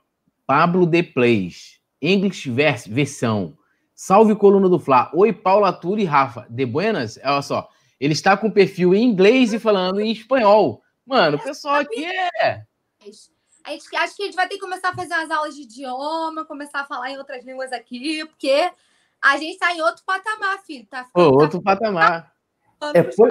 Pablo 0.46 0.86
de 0.86 1.02
Plays, 1.02 1.80
English 2.02 2.50
vers 2.52 2.86
versão. 2.86 3.58
Salve 3.96 4.36
coluna 4.36 4.68
do 4.68 4.78
Fla. 4.78 5.10
Oi, 5.14 5.32
Paula 5.32 5.72
Turi 5.72 6.02
e 6.02 6.06
Rafa. 6.06 6.46
De 6.50 6.66
Buenas? 6.66 7.18
Olha 7.24 7.42
só. 7.42 7.70
Ele 8.00 8.12
está 8.12 8.36
com 8.36 8.52
perfil 8.52 8.94
em 8.94 9.04
inglês 9.04 9.54
e 9.54 9.60
falando 9.60 10.02
em 10.02 10.12
espanhol. 10.12 10.82
Mano, 11.06 11.38
o 11.38 11.42
pessoal 11.42 11.76
aqui 11.76 12.04
é. 12.04 12.64
A 13.66 13.72
gente, 13.72 13.96
acho 13.96 14.16
que 14.18 14.24
a 14.24 14.26
gente 14.26 14.36
vai 14.36 14.48
ter 14.50 14.56
que 14.56 14.62
começar 14.62 14.90
a 14.90 14.96
fazer 14.96 15.14
umas 15.14 15.32
aulas 15.32 15.56
de 15.56 15.62
idioma, 15.62 16.44
começar 16.44 16.82
a 16.82 16.86
falar 16.86 17.12
em 17.12 17.18
outras 17.18 17.46
línguas 17.46 17.72
aqui, 17.72 18.26
porque 18.26 18.70
a 19.22 19.38
gente 19.38 19.54
está 19.54 19.74
em 19.74 19.82
outro 19.82 20.04
patamar, 20.06 20.60
filho. 20.66 20.86
Tá 20.90 21.08
Ô, 21.16 21.22
outro 21.22 21.62
tá... 21.62 21.76
patamar. 21.76 22.33
É, 22.94 23.04
pol... 23.04 23.30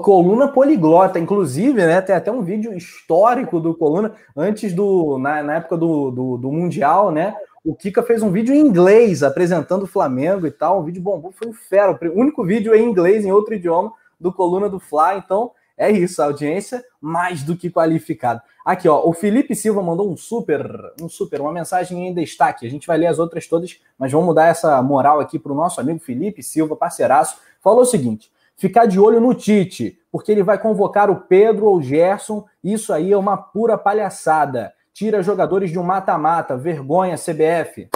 Coluna 0.00 0.48
poliglota, 0.48 1.20
inclusive, 1.20 1.86
né? 1.86 2.00
Tem 2.00 2.16
até 2.16 2.32
um 2.32 2.42
vídeo 2.42 2.76
histórico 2.76 3.60
do 3.60 3.72
Coluna, 3.72 4.12
antes 4.36 4.72
do. 4.72 5.18
Na, 5.18 5.40
na 5.40 5.54
época 5.54 5.76
do, 5.76 6.10
do, 6.10 6.36
do, 6.36 6.50
Mundial, 6.50 7.12
né? 7.12 7.36
O 7.64 7.76
Kika 7.76 8.02
fez 8.02 8.20
um 8.20 8.30
vídeo 8.32 8.52
em 8.52 8.58
inglês 8.58 9.22
apresentando 9.22 9.84
o 9.84 9.86
Flamengo 9.86 10.48
e 10.48 10.50
tal. 10.50 10.80
Um 10.80 10.84
vídeo 10.84 11.00
bom, 11.00 11.30
foi 11.32 11.46
um 11.46 11.52
fera. 11.52 11.92
O 11.92 12.20
único 12.20 12.44
vídeo 12.44 12.74
em 12.74 12.84
inglês, 12.84 13.24
em 13.24 13.30
outro 13.30 13.54
idioma, 13.54 13.92
do 14.18 14.32
Coluna 14.32 14.68
do 14.68 14.80
Fla. 14.80 15.16
Então, 15.16 15.52
é 15.76 15.92
isso, 15.92 16.20
a 16.20 16.24
audiência 16.24 16.84
mais 17.00 17.44
do 17.44 17.56
que 17.56 17.70
qualificada. 17.70 18.42
Aqui, 18.64 18.88
ó, 18.88 19.08
o 19.08 19.12
Felipe 19.12 19.54
Silva 19.54 19.80
mandou 19.80 20.10
um 20.10 20.16
super, 20.16 20.68
um 21.00 21.08
super, 21.08 21.40
uma 21.40 21.52
mensagem 21.52 22.08
em 22.08 22.12
destaque. 22.12 22.66
A 22.66 22.70
gente 22.70 22.86
vai 22.86 22.98
ler 22.98 23.06
as 23.06 23.20
outras 23.20 23.46
todas, 23.46 23.80
mas 23.96 24.10
vamos 24.10 24.26
mudar 24.26 24.48
essa 24.48 24.82
moral 24.82 25.20
aqui 25.20 25.38
para 25.38 25.52
o 25.52 25.54
nosso 25.54 25.80
amigo 25.80 26.00
Felipe 26.00 26.42
Silva, 26.42 26.74
parceiraço. 26.74 27.38
Falou 27.68 27.82
o 27.82 27.84
seguinte: 27.84 28.32
ficar 28.56 28.86
de 28.86 28.98
olho 28.98 29.20
no 29.20 29.34
Tite, 29.34 29.98
porque 30.10 30.32
ele 30.32 30.42
vai 30.42 30.58
convocar 30.58 31.10
o 31.10 31.20
Pedro 31.20 31.66
ou 31.66 31.76
o 31.76 31.82
Gerson. 31.82 32.46
Isso 32.64 32.94
aí 32.94 33.12
é 33.12 33.16
uma 33.16 33.36
pura 33.36 33.76
palhaçada. 33.76 34.72
tira 34.94 35.22
jogadores 35.22 35.70
de 35.70 35.78
um 35.78 35.82
mata-mata. 35.82 36.56
Vergonha, 36.56 37.16
CBF. 37.16 37.90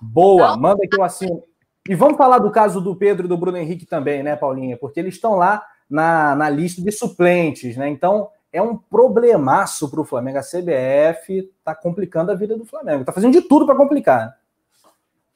Boa, 0.00 0.56
manda 0.56 0.86
que 0.88 0.96
eu 0.96 1.02
assino. 1.02 1.42
E 1.88 1.96
vamos 1.96 2.16
falar 2.16 2.38
do 2.38 2.52
caso 2.52 2.80
do 2.80 2.94
Pedro 2.94 3.26
e 3.26 3.28
do 3.28 3.36
Bruno 3.36 3.58
Henrique 3.58 3.84
também, 3.84 4.22
né, 4.22 4.36
Paulinha? 4.36 4.76
Porque 4.76 5.00
eles 5.00 5.14
estão 5.14 5.34
lá 5.34 5.66
na, 5.90 6.36
na 6.36 6.48
lista 6.48 6.80
de 6.80 6.92
suplentes, 6.92 7.76
né? 7.76 7.88
Então 7.88 8.28
é 8.52 8.62
um 8.62 8.76
problemaço 8.76 9.90
para 9.90 10.00
o 10.00 10.04
Flamengo. 10.04 10.38
A 10.38 10.42
CBF 10.42 11.50
está 11.58 11.74
complicando 11.74 12.30
a 12.30 12.36
vida 12.36 12.56
do 12.56 12.64
Flamengo. 12.64 13.00
Está 13.00 13.12
fazendo 13.12 13.32
de 13.32 13.42
tudo 13.42 13.66
para 13.66 13.74
complicar. 13.74 14.38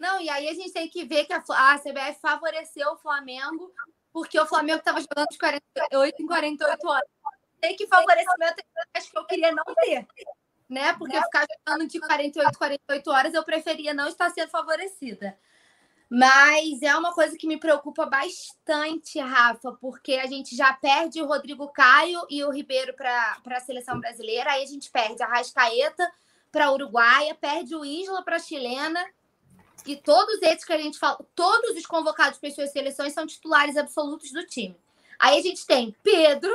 Não, 0.03 0.21
e 0.21 0.29
aí 0.29 0.49
a 0.49 0.53
gente 0.53 0.73
tem 0.73 0.89
que 0.89 1.05
ver 1.05 1.27
que 1.27 1.33
a, 1.33 1.39
a 1.39 1.79
CBF 1.79 2.21
favoreceu 2.21 2.91
o 2.91 2.97
Flamengo 2.97 3.73
porque 4.13 4.39
o 4.39 4.45
Flamengo 4.45 4.81
estava 4.81 5.01
jogando 5.01 5.29
de 5.31 5.39
48 5.39 6.21
em 6.21 6.27
48 6.27 6.89
horas. 6.89 7.09
Tem 7.61 7.77
que 7.77 7.87
favorecimento 7.87 8.65
acho 8.97 9.13
que 9.13 9.17
eu 9.17 9.25
queria 9.25 9.53
não 9.53 9.63
ter, 9.65 10.05
né? 10.69 10.93
Porque 10.95 11.23
ficar 11.23 11.47
jogando 11.65 11.87
de 11.89 12.01
48 12.01 12.59
48 12.59 13.11
horas 13.13 13.33
eu 13.33 13.45
preferia 13.45 13.95
não 13.95 14.09
estar 14.09 14.29
sendo 14.31 14.51
favorecida. 14.51 15.39
Mas 16.11 16.83
é 16.83 16.97
uma 16.97 17.15
coisa 17.15 17.39
que 17.39 17.47
me 17.47 17.57
preocupa 17.57 18.05
bastante, 18.05 19.21
Rafa, 19.21 19.71
porque 19.81 20.15
a 20.15 20.27
gente 20.27 20.57
já 20.57 20.73
perde 20.73 21.23
o 21.23 21.27
Rodrigo 21.27 21.69
Caio 21.69 22.27
e 22.29 22.43
o 22.43 22.51
Ribeiro 22.51 22.93
para 22.95 23.41
a 23.47 23.61
seleção 23.61 24.01
brasileira, 24.01 24.51
aí 24.51 24.65
a 24.65 24.67
gente 24.67 24.91
perde 24.91 25.23
a 25.23 25.29
Rascaeta 25.29 26.11
para 26.51 26.67
a 26.67 26.73
Uruguaia, 26.73 27.37
perde 27.37 27.77
o 27.77 27.85
Isla 27.85 28.23
para 28.25 28.37
a 28.37 28.41
chilena, 28.41 29.01
e 29.87 29.97
todos 29.97 30.41
esses 30.43 30.65
que 30.65 30.73
a 30.73 30.79
gente 30.79 30.99
fala, 30.99 31.19
todos 31.35 31.77
os 31.77 31.87
convocados 31.87 32.39
para 32.39 32.49
as 32.49 32.55
suas 32.55 32.71
seleções 32.71 33.13
são 33.13 33.27
titulares 33.27 33.77
absolutos 33.77 34.31
do 34.33 34.47
time. 34.47 34.77
Aí 35.19 35.39
a 35.39 35.43
gente 35.43 35.67
tem 35.67 35.95
Pedro, 36.03 36.53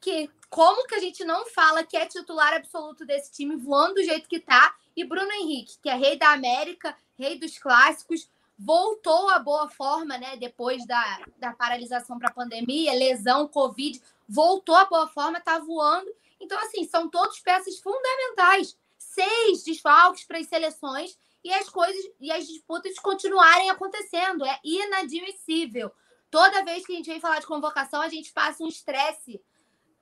que 0.00 0.30
como 0.48 0.86
que 0.86 0.94
a 0.94 1.00
gente 1.00 1.24
não 1.24 1.46
fala 1.46 1.84
que 1.84 1.96
é 1.96 2.06
titular 2.06 2.54
absoluto 2.54 3.04
desse 3.04 3.32
time, 3.32 3.56
voando 3.56 3.94
do 3.94 4.04
jeito 4.04 4.28
que 4.28 4.40
tá, 4.40 4.74
e 4.96 5.04
Bruno 5.04 5.30
Henrique, 5.32 5.78
que 5.82 5.88
é 5.88 5.94
rei 5.94 6.16
da 6.16 6.32
América, 6.32 6.96
rei 7.18 7.38
dos 7.38 7.58
clássicos, 7.58 8.28
voltou 8.58 9.28
à 9.28 9.38
boa 9.38 9.68
forma, 9.68 10.16
né? 10.16 10.36
Depois 10.36 10.86
da, 10.86 11.20
da 11.38 11.52
paralisação 11.52 12.18
para 12.18 12.28
a 12.28 12.32
pandemia, 12.32 12.94
lesão, 12.94 13.46
Covid, 13.46 14.00
voltou 14.28 14.74
à 14.74 14.86
boa 14.86 15.08
forma, 15.08 15.40
tá 15.40 15.58
voando. 15.58 16.10
Então, 16.40 16.58
assim, 16.60 16.84
são 16.84 17.08
todos 17.08 17.40
peças 17.40 17.78
fundamentais. 17.78 18.76
Seis 18.96 19.62
desfalques 19.62 20.24
para 20.24 20.38
as 20.38 20.46
seleções 20.46 21.18
e 21.46 21.54
as 21.54 21.68
coisas 21.68 22.04
e 22.20 22.32
as 22.32 22.44
disputas 22.44 22.98
continuarem 22.98 23.70
acontecendo. 23.70 24.44
É 24.44 24.58
inadmissível. 24.64 25.92
Toda 26.28 26.64
vez 26.64 26.84
que 26.84 26.92
a 26.92 26.96
gente 26.96 27.08
vem 27.08 27.20
falar 27.20 27.38
de 27.38 27.46
convocação, 27.46 28.02
a 28.02 28.08
gente 28.08 28.32
passa 28.32 28.64
um 28.64 28.68
estresse, 28.68 29.40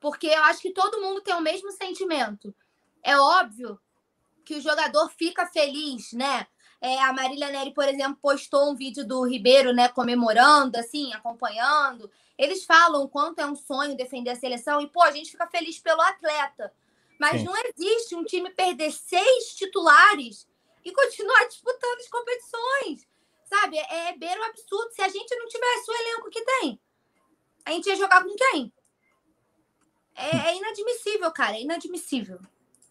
porque 0.01 0.27
eu 0.27 0.43
acho 0.45 0.63
que 0.63 0.73
todo 0.73 1.03
mundo 1.03 1.21
tem 1.21 1.35
o 1.35 1.43
mesmo 1.43 1.71
sentimento. 1.73 2.55
É 3.03 3.19
óbvio 3.19 3.79
que 4.43 4.55
o 4.55 4.61
jogador 4.61 5.11
fica 5.11 5.45
feliz, 5.47 6.15
né? 6.15 6.47
É, 6.81 6.99
a 7.03 7.13
Marília 7.13 7.51
Neri, 7.51 7.75
por 7.75 7.87
exemplo, 7.87 8.19
postou 8.23 8.71
um 8.71 8.75
vídeo 8.75 9.07
do 9.07 9.23
Ribeiro, 9.27 9.73
né, 9.75 9.89
comemorando, 9.89 10.79
assim, 10.79 11.13
acompanhando. 11.13 12.11
Eles 12.39 12.65
falam 12.65 13.03
o 13.03 13.09
quanto 13.09 13.41
é 13.41 13.47
um 13.47 13.55
sonho 13.55 13.97
defender 13.97 14.31
a 14.31 14.37
seleção 14.37 14.81
e, 14.81 14.87
pô, 14.87 15.03
a 15.03 15.11
gente 15.11 15.31
fica 15.31 15.47
feliz 15.47 15.79
pelo 15.79 16.01
atleta. 16.01 16.73
Mas 17.19 17.41
Sim. 17.41 17.45
não 17.45 17.55
existe 17.57 18.15
um 18.15 18.25
time 18.25 18.51
perder 18.51 18.93
seis 18.93 19.55
titulares 19.55 20.47
e 20.85 20.93
continuar 20.93 21.47
disputando 21.47 21.99
as 21.99 22.09
competições. 22.09 23.07
Sabe? 23.45 23.79
É, 23.79 24.11
é 24.11 24.17
beira 24.17 24.41
o 24.41 24.45
absurdo. 24.45 24.93
Se 24.93 25.03
a 25.03 25.09
gente 25.09 25.35
não 25.37 25.47
tivesse 25.47 25.91
o 25.91 25.95
elenco 25.95 26.31
que 26.31 26.45
tem, 26.45 26.81
a 27.65 27.71
gente 27.73 27.89
ia 27.89 27.97
jogar 27.97 28.23
com 28.23 28.35
quem? 28.35 28.73
É, 30.17 30.51
é 30.51 30.57
inadmissível, 30.57 31.31
cara. 31.31 31.57
É 31.57 31.63
inadmissível. 31.63 32.39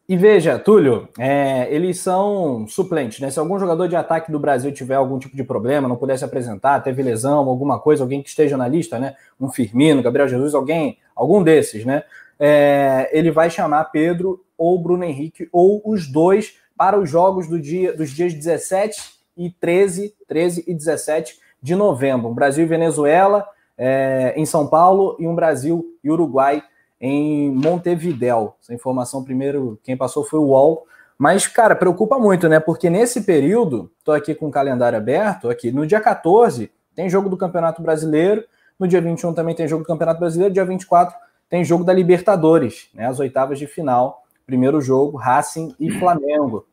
E 0.08 0.18
veja, 0.18 0.60
Túlio, 0.60 1.08
é, 1.18 1.74
eles 1.74 1.98
são 1.98 2.68
suplentes, 2.68 3.22
né? 3.22 3.32
Se 3.32 3.40
algum 3.40 3.58
jogador 3.58 3.88
de 3.88 3.96
ataque 3.96 4.32
do 4.32 4.40
Brasil 4.40 4.70
tiver 4.74 4.96
algum 4.96 5.18
tipo 5.18 5.36
de 5.36 5.46
problema, 5.46 5.88
não 5.88 5.96
pudesse 5.96 6.26
apresentar, 6.26 6.82
teve 6.82 7.02
lesão, 7.02 7.48
alguma 7.48 7.80
coisa, 7.80 8.04
alguém 8.04 8.22
que 8.22 8.28
esteja 8.28 8.58
na 8.58 8.68
lista, 8.68 9.00
né? 9.00 9.16
Um 9.40 9.50
Firmino, 9.50 10.04
Gabriel 10.04 10.28
Jesus, 10.28 10.54
alguém, 10.54 10.98
algum 11.16 11.42
desses, 11.42 11.86
né? 11.86 12.04
É, 12.38 13.10
ele 13.14 13.32
vai 13.32 13.50
chamar 13.50 13.86
Pedro 13.86 14.44
ou 14.58 14.78
Bruno 14.82 15.06
Henrique 15.06 15.48
ou 15.54 15.82
os 15.86 16.12
dois 16.12 16.58
para 16.78 17.00
os 17.00 17.10
jogos 17.10 17.48
do 17.48 17.60
dia, 17.60 17.96
dos 17.96 18.10
dias 18.10 18.34
17 18.34 19.02
e 19.38 19.50
13, 19.50 20.16
13 20.28 20.64
e 20.68 20.74
17 20.74 21.40
de 21.62 21.76
novembro. 21.76 22.34
Brasil 22.34 22.66
e 22.66 22.68
Venezuela 22.68 23.48
é, 23.78 24.34
em 24.36 24.46
São 24.46 24.68
Paulo 24.68 25.16
e 25.20 25.28
um 25.28 25.36
Brasil 25.36 25.86
e 26.04 26.12
Uruguai 26.12 26.64
em 27.00 27.52
Montevidéu. 27.52 28.56
Essa 28.62 28.74
informação, 28.74 29.24
primeiro, 29.24 29.80
quem 29.84 29.98
passou 29.98 30.24
foi 30.24 30.40
o 30.40 30.48
UOL. 30.48 30.86
Mas, 31.18 31.48
cara, 31.48 31.76
preocupa 31.76 32.18
muito, 32.18 32.50
né? 32.50 32.60
Porque 32.60 32.90
nesse 32.90 33.22
período, 33.22 33.92
tô 34.04 34.12
aqui 34.12 34.34
com 34.34 34.48
o 34.48 34.52
calendário 34.52 34.98
aberto, 34.98 35.50
aqui, 35.50 35.72
no 35.72 35.86
dia 35.86 36.02
14 36.02 36.72
tem 36.96 37.10
jogo 37.10 37.30
do 37.30 37.38
Campeonato 37.38 37.82
Brasileiro, 37.82 38.44
no 38.80 38.88
dia 38.88 39.02
21 39.02 39.34
também 39.34 39.56
tem 39.56 39.68
jogo 39.68 39.84
do 39.84 39.88
Campeonato 39.88 40.20
Brasileiro, 40.20 40.54
dia 40.54 40.66
24 40.66 41.16
tem 41.50 41.64
jogo 41.64 41.84
da 41.84 41.94
Libertadores, 41.94 42.90
né? 42.94 43.06
As 43.06 43.20
oitavas 43.20 43.60
de 43.60 43.68
final, 43.68 44.23
primeiro 44.46 44.82
jogo, 44.82 45.18
Racing 45.18 45.76
e 45.80 45.92
Flamengo. 45.92 46.68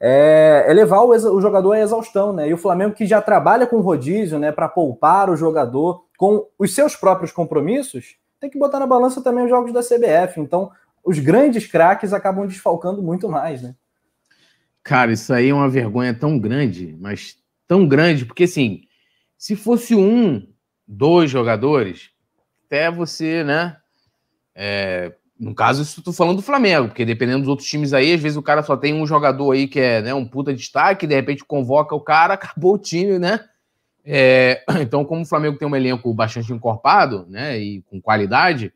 É, 0.00 0.64
é 0.66 0.72
levar 0.72 1.00
o, 1.02 1.10
o, 1.10 1.40
jogador 1.40 1.72
à 1.72 1.80
exaustão, 1.80 2.32
né? 2.32 2.48
E 2.48 2.54
o 2.54 2.58
Flamengo 2.58 2.94
que 2.94 3.06
já 3.06 3.22
trabalha 3.22 3.66
com 3.66 3.80
rodízio, 3.80 4.38
né, 4.38 4.50
para 4.50 4.68
poupar 4.68 5.30
o 5.30 5.36
jogador 5.36 6.04
com 6.18 6.48
os 6.58 6.74
seus 6.74 6.96
próprios 6.96 7.30
compromissos, 7.30 8.16
tem 8.40 8.50
que 8.50 8.58
botar 8.58 8.80
na 8.80 8.86
balança 8.86 9.22
também 9.22 9.44
os 9.44 9.50
jogos 9.50 9.72
da 9.72 9.80
CBF. 9.80 10.40
Então, 10.40 10.72
os 11.04 11.18
grandes 11.20 11.66
craques 11.66 12.12
acabam 12.12 12.46
desfalcando 12.46 13.02
muito 13.02 13.28
mais, 13.28 13.62
né? 13.62 13.74
Cara, 14.82 15.12
isso 15.12 15.32
aí 15.32 15.50
é 15.50 15.54
uma 15.54 15.68
vergonha 15.68 16.12
tão 16.12 16.36
grande, 16.38 16.96
mas 17.00 17.36
tão 17.68 17.86
grande, 17.86 18.26
porque 18.26 18.44
assim, 18.44 18.82
se 19.38 19.54
fosse 19.54 19.94
um, 19.94 20.48
dois 20.86 21.30
jogadores, 21.30 22.10
até 22.66 22.90
você, 22.90 23.44
né? 23.44 23.76
É, 24.54 25.12
no 25.42 25.56
caso, 25.56 25.82
isso 25.82 25.98
estou 25.98 26.14
falando 26.14 26.36
do 26.36 26.42
Flamengo, 26.42 26.86
porque 26.86 27.04
dependendo 27.04 27.40
dos 27.40 27.48
outros 27.48 27.68
times 27.68 27.92
aí, 27.92 28.14
às 28.14 28.20
vezes 28.20 28.38
o 28.38 28.42
cara 28.42 28.62
só 28.62 28.76
tem 28.76 28.94
um 28.94 29.04
jogador 29.04 29.50
aí 29.50 29.66
que 29.66 29.80
é 29.80 30.00
né, 30.00 30.14
um 30.14 30.24
puta 30.24 30.54
destaque, 30.54 31.04
de 31.04 31.16
repente 31.16 31.44
convoca 31.44 31.96
o 31.96 32.00
cara, 32.00 32.34
acabou 32.34 32.74
o 32.74 32.78
time, 32.78 33.18
né? 33.18 33.44
É, 34.04 34.62
então, 34.80 35.04
como 35.04 35.22
o 35.22 35.26
Flamengo 35.26 35.58
tem 35.58 35.66
um 35.66 35.74
elenco 35.74 36.14
bastante 36.14 36.52
encorpado, 36.52 37.26
né, 37.28 37.58
e 37.58 37.82
com 37.82 38.00
qualidade, 38.00 38.72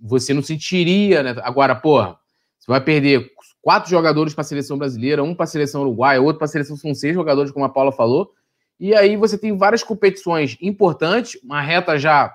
você 0.00 0.32
não 0.32 0.42
sentiria, 0.42 1.24
né? 1.24 1.34
Agora, 1.42 1.74
porra, 1.74 2.16
você 2.56 2.70
vai 2.70 2.80
perder 2.80 3.28
quatro 3.60 3.90
jogadores 3.90 4.32
para 4.32 4.42
a 4.42 4.44
seleção 4.44 4.78
brasileira, 4.78 5.24
um 5.24 5.34
para 5.34 5.42
a 5.42 5.48
seleção 5.48 5.80
uruguaia, 5.80 6.22
outro 6.22 6.38
para 6.38 6.44
a 6.44 6.48
seleção, 6.48 6.76
são 6.76 6.94
seis 6.94 7.14
jogadores, 7.14 7.50
como 7.50 7.64
a 7.64 7.68
Paula 7.68 7.90
falou, 7.90 8.32
e 8.78 8.94
aí 8.94 9.16
você 9.16 9.36
tem 9.36 9.56
várias 9.56 9.82
competições 9.82 10.56
importantes, 10.62 11.36
uma 11.42 11.60
reta 11.60 11.98
já, 11.98 12.32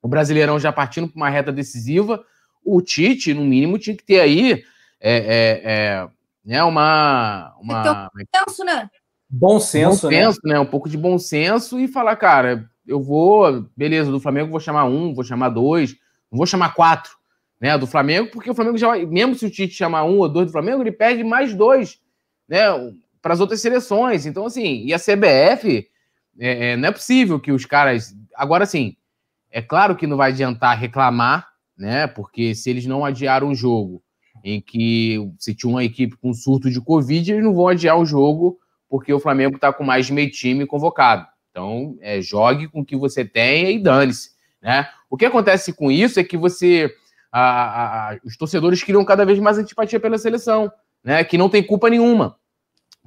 o 0.00 0.06
Brasileirão 0.06 0.60
já 0.60 0.70
partindo 0.70 1.08
para 1.08 1.16
uma 1.16 1.28
reta 1.28 1.50
decisiva, 1.50 2.24
o 2.64 2.80
Tite, 2.80 3.34
no 3.34 3.44
mínimo, 3.44 3.78
tinha 3.78 3.96
que 3.96 4.04
ter 4.04 4.20
aí 4.20 4.64
é, 5.00 5.16
é, 5.16 5.62
é 5.64 6.08
né, 6.44 6.62
uma. 6.62 7.54
uma... 7.60 8.10
Tem 8.14 8.66
né? 8.66 8.90
Bom 9.28 9.58
senso, 9.58 10.06
bom 10.06 10.12
senso 10.12 10.40
né? 10.44 10.54
né? 10.54 10.60
Um 10.60 10.66
pouco 10.66 10.88
de 10.88 10.96
bom 10.96 11.18
senso 11.18 11.80
e 11.80 11.88
falar, 11.88 12.14
cara, 12.16 12.68
eu 12.86 13.02
vou, 13.02 13.66
beleza, 13.76 14.10
do 14.10 14.20
Flamengo 14.20 14.50
vou 14.50 14.60
chamar 14.60 14.84
um, 14.84 15.14
vou 15.14 15.24
chamar 15.24 15.48
dois, 15.48 15.92
não 16.30 16.36
vou 16.36 16.46
chamar 16.46 16.74
quatro, 16.74 17.12
né? 17.60 17.76
Do 17.78 17.86
Flamengo, 17.86 18.30
porque 18.30 18.50
o 18.50 18.54
Flamengo 18.54 18.76
já, 18.76 18.96
mesmo 19.06 19.34
se 19.34 19.46
o 19.46 19.50
Tite 19.50 19.74
chamar 19.74 20.04
um 20.04 20.18
ou 20.18 20.28
dois 20.28 20.46
do 20.46 20.52
Flamengo, 20.52 20.82
ele 20.82 20.92
perde 20.92 21.24
mais 21.24 21.54
dois, 21.54 21.98
né? 22.48 22.60
Para 23.22 23.32
as 23.32 23.40
outras 23.40 23.60
seleções. 23.60 24.26
Então, 24.26 24.46
assim, 24.46 24.84
e 24.84 24.92
a 24.92 24.98
CBF, 24.98 25.88
é, 26.38 26.72
é, 26.72 26.76
não 26.76 26.88
é 26.90 26.92
possível 26.92 27.40
que 27.40 27.50
os 27.50 27.64
caras. 27.64 28.14
Agora, 28.36 28.66
sim, 28.66 28.96
é 29.50 29.62
claro 29.62 29.96
que 29.96 30.06
não 30.06 30.16
vai 30.16 30.30
adiantar 30.30 30.78
reclamar, 30.78 31.48
né? 31.76 32.06
Porque 32.06 32.54
se 32.54 32.70
eles 32.70 32.86
não 32.86 33.04
adiaram 33.04 33.50
o 33.50 33.54
jogo 33.54 34.02
em 34.42 34.60
que 34.60 35.18
se 35.38 35.54
tinha 35.54 35.70
uma 35.70 35.84
equipe 35.84 36.16
com 36.16 36.32
surto 36.34 36.70
de 36.70 36.80
Covid, 36.80 37.32
eles 37.32 37.44
não 37.44 37.54
vão 37.54 37.68
adiar 37.68 37.98
o 37.98 38.04
jogo 38.04 38.58
porque 38.88 39.12
o 39.12 39.18
Flamengo 39.18 39.56
está 39.56 39.72
com 39.72 39.82
mais 39.82 40.06
de 40.06 40.12
meio 40.12 40.30
time 40.30 40.66
convocado. 40.66 41.26
Então, 41.50 41.96
é, 42.00 42.20
jogue 42.20 42.68
com 42.68 42.80
o 42.80 42.84
que 42.84 42.96
você 42.96 43.24
tenha 43.24 43.70
e 43.70 43.78
dane-se. 43.78 44.30
Né? 44.62 44.88
O 45.08 45.16
que 45.16 45.24
acontece 45.24 45.72
com 45.72 45.90
isso 45.90 46.18
é 46.18 46.24
que 46.24 46.36
você. 46.36 46.92
A, 47.32 48.10
a, 48.12 48.18
os 48.24 48.36
torcedores 48.36 48.82
criam 48.82 49.04
cada 49.04 49.24
vez 49.24 49.38
mais 49.38 49.58
antipatia 49.58 49.98
pela 49.98 50.16
seleção, 50.16 50.70
né? 51.02 51.24
Que 51.24 51.36
não 51.36 51.48
tem 51.48 51.64
culpa 51.64 51.90
nenhuma 51.90 52.36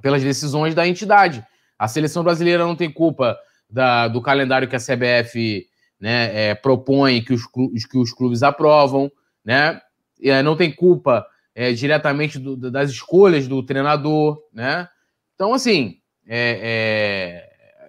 pelas 0.02 0.22
decisões 0.22 0.74
da 0.74 0.86
entidade. 0.86 1.42
A 1.78 1.88
seleção 1.88 2.22
brasileira 2.22 2.64
não 2.64 2.76
tem 2.76 2.92
culpa 2.92 3.38
da, 3.70 4.08
do 4.08 4.20
calendário 4.20 4.68
que 4.68 4.76
a 4.76 4.78
CBF 4.78 5.66
né, 6.00 6.50
é, 6.50 6.54
propõe, 6.54 7.22
que 7.22 7.32
os, 7.32 7.46
que 7.46 7.98
os 7.98 8.12
clubes 8.12 8.42
aprovam, 8.42 9.10
né? 9.44 9.80
E, 10.20 10.42
não 10.42 10.56
tem 10.56 10.72
culpa 10.72 11.26
é, 11.54 11.72
diretamente 11.72 12.38
do, 12.38 12.70
das 12.70 12.90
escolhas 12.90 13.48
do 13.48 13.62
treinador, 13.62 14.40
né? 14.52 14.88
Então, 15.34 15.52
assim, 15.52 16.00
é, 16.26 17.48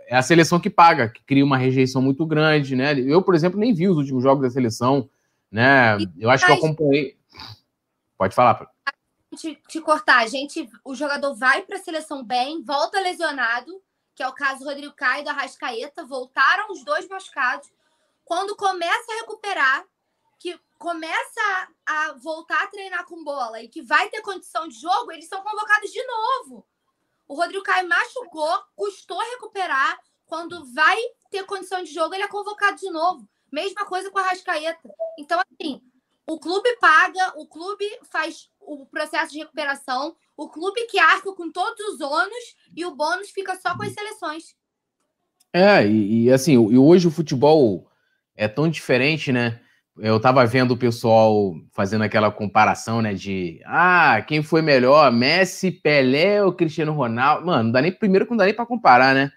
é, 0.09 0.13
é, 0.13 0.15
a 0.15 0.21
seleção 0.21 0.59
que 0.59 0.69
paga, 0.69 1.09
que 1.09 1.21
cria 1.23 1.45
uma 1.45 1.57
rejeição 1.57 2.01
muito 2.01 2.25
grande, 2.25 2.75
né? 2.75 2.99
Eu, 2.99 3.21
por 3.21 3.35
exemplo, 3.35 3.59
nem 3.59 3.73
vi 3.73 3.87
os 3.87 3.97
últimos 3.97 4.23
jogos 4.23 4.41
da 4.41 4.49
seleção, 4.49 5.09
né? 5.51 5.97
Eu 6.17 6.29
acho 6.29 6.45
que 6.45 6.51
eu 6.51 6.55
acompanhei. 6.55 7.17
Pode 8.17 8.33
falar. 8.33 8.67
Te, 9.35 9.55
te 9.67 9.79
cortar, 9.81 10.23
a 10.23 10.27
gente, 10.27 10.67
o 10.83 10.95
jogador 10.95 11.35
vai 11.35 11.61
para 11.61 11.77
a 11.77 11.79
seleção 11.79 12.23
bem, 12.23 12.63
volta 12.63 12.99
lesionado, 12.99 13.71
que 14.15 14.23
é 14.23 14.27
o 14.27 14.33
caso 14.33 14.59
do 14.59 14.65
Rodrigo 14.65 14.93
Caio 14.93 15.21
e 15.21 15.23
do 15.23 15.29
Arrascaeta, 15.29 16.05
voltaram 16.05 16.71
os 16.71 16.83
dois 16.83 17.07
machucados. 17.07 17.69
Quando 18.29 18.55
começa 18.55 19.11
a 19.11 19.15
recuperar, 19.21 19.83
que 20.37 20.55
começa 20.77 21.67
a 21.83 22.13
voltar 22.13 22.61
a 22.61 22.67
treinar 22.67 23.03
com 23.05 23.23
bola 23.23 23.59
e 23.59 23.67
que 23.67 23.81
vai 23.81 24.07
ter 24.11 24.21
condição 24.21 24.67
de 24.67 24.79
jogo, 24.79 25.11
eles 25.11 25.27
são 25.27 25.41
convocados 25.41 25.91
de 25.91 26.05
novo. 26.05 26.63
O 27.27 27.33
Rodrigo 27.33 27.63
Caio 27.63 27.89
machucou, 27.89 28.63
custou 28.75 29.17
recuperar. 29.31 29.99
Quando 30.27 30.63
vai 30.75 30.95
ter 31.31 31.43
condição 31.47 31.81
de 31.83 31.91
jogo, 31.91 32.13
ele 32.13 32.21
é 32.21 32.27
convocado 32.27 32.77
de 32.77 32.87
novo. 32.91 33.27
Mesma 33.51 33.83
coisa 33.87 34.11
com 34.11 34.19
a 34.19 34.21
Rascaeta. 34.21 34.87
Então, 35.17 35.41
assim, 35.51 35.81
o 36.27 36.39
clube 36.39 36.69
paga, 36.75 37.33
o 37.35 37.47
clube 37.47 37.83
faz 38.11 38.47
o 38.59 38.85
processo 38.85 39.31
de 39.31 39.39
recuperação, 39.39 40.15
o 40.37 40.47
clube 40.47 40.85
que 40.85 40.99
arca 40.99 41.33
com 41.33 41.51
todos 41.51 41.83
os 41.95 41.99
ônus 41.99 42.55
e 42.77 42.85
o 42.85 42.95
bônus 42.95 43.31
fica 43.31 43.59
só 43.59 43.75
com 43.75 43.81
as 43.81 43.93
seleções. 43.93 44.55
É, 45.51 45.83
e, 45.83 46.25
e 46.25 46.31
assim, 46.31 46.53
e 46.53 46.77
hoje 46.77 47.07
o 47.07 47.11
futebol 47.11 47.89
é 48.39 48.47
tão 48.47 48.69
diferente, 48.69 49.33
né? 49.33 49.59
Eu 49.97 50.17
tava 50.17 50.45
vendo 50.45 50.71
o 50.71 50.77
pessoal 50.77 51.53
fazendo 51.73 52.05
aquela 52.05 52.31
comparação, 52.31 53.01
né? 53.01 53.13
De 53.13 53.59
ah, 53.65 54.23
quem 54.25 54.41
foi 54.41 54.61
melhor, 54.61 55.11
Messi, 55.11 55.69
Pelé 55.69 56.41
ou 56.41 56.53
Cristiano 56.53 56.93
Ronaldo? 56.93 57.45
Mano, 57.45 57.63
não 57.65 57.71
dá 57.71 57.81
nem 57.81 57.91
primeiro 57.91 58.25
que 58.25 58.31
não 58.31 58.37
dá 58.37 58.45
nem 58.45 58.53
para 58.53 58.65
comparar, 58.65 59.13
né? 59.13 59.29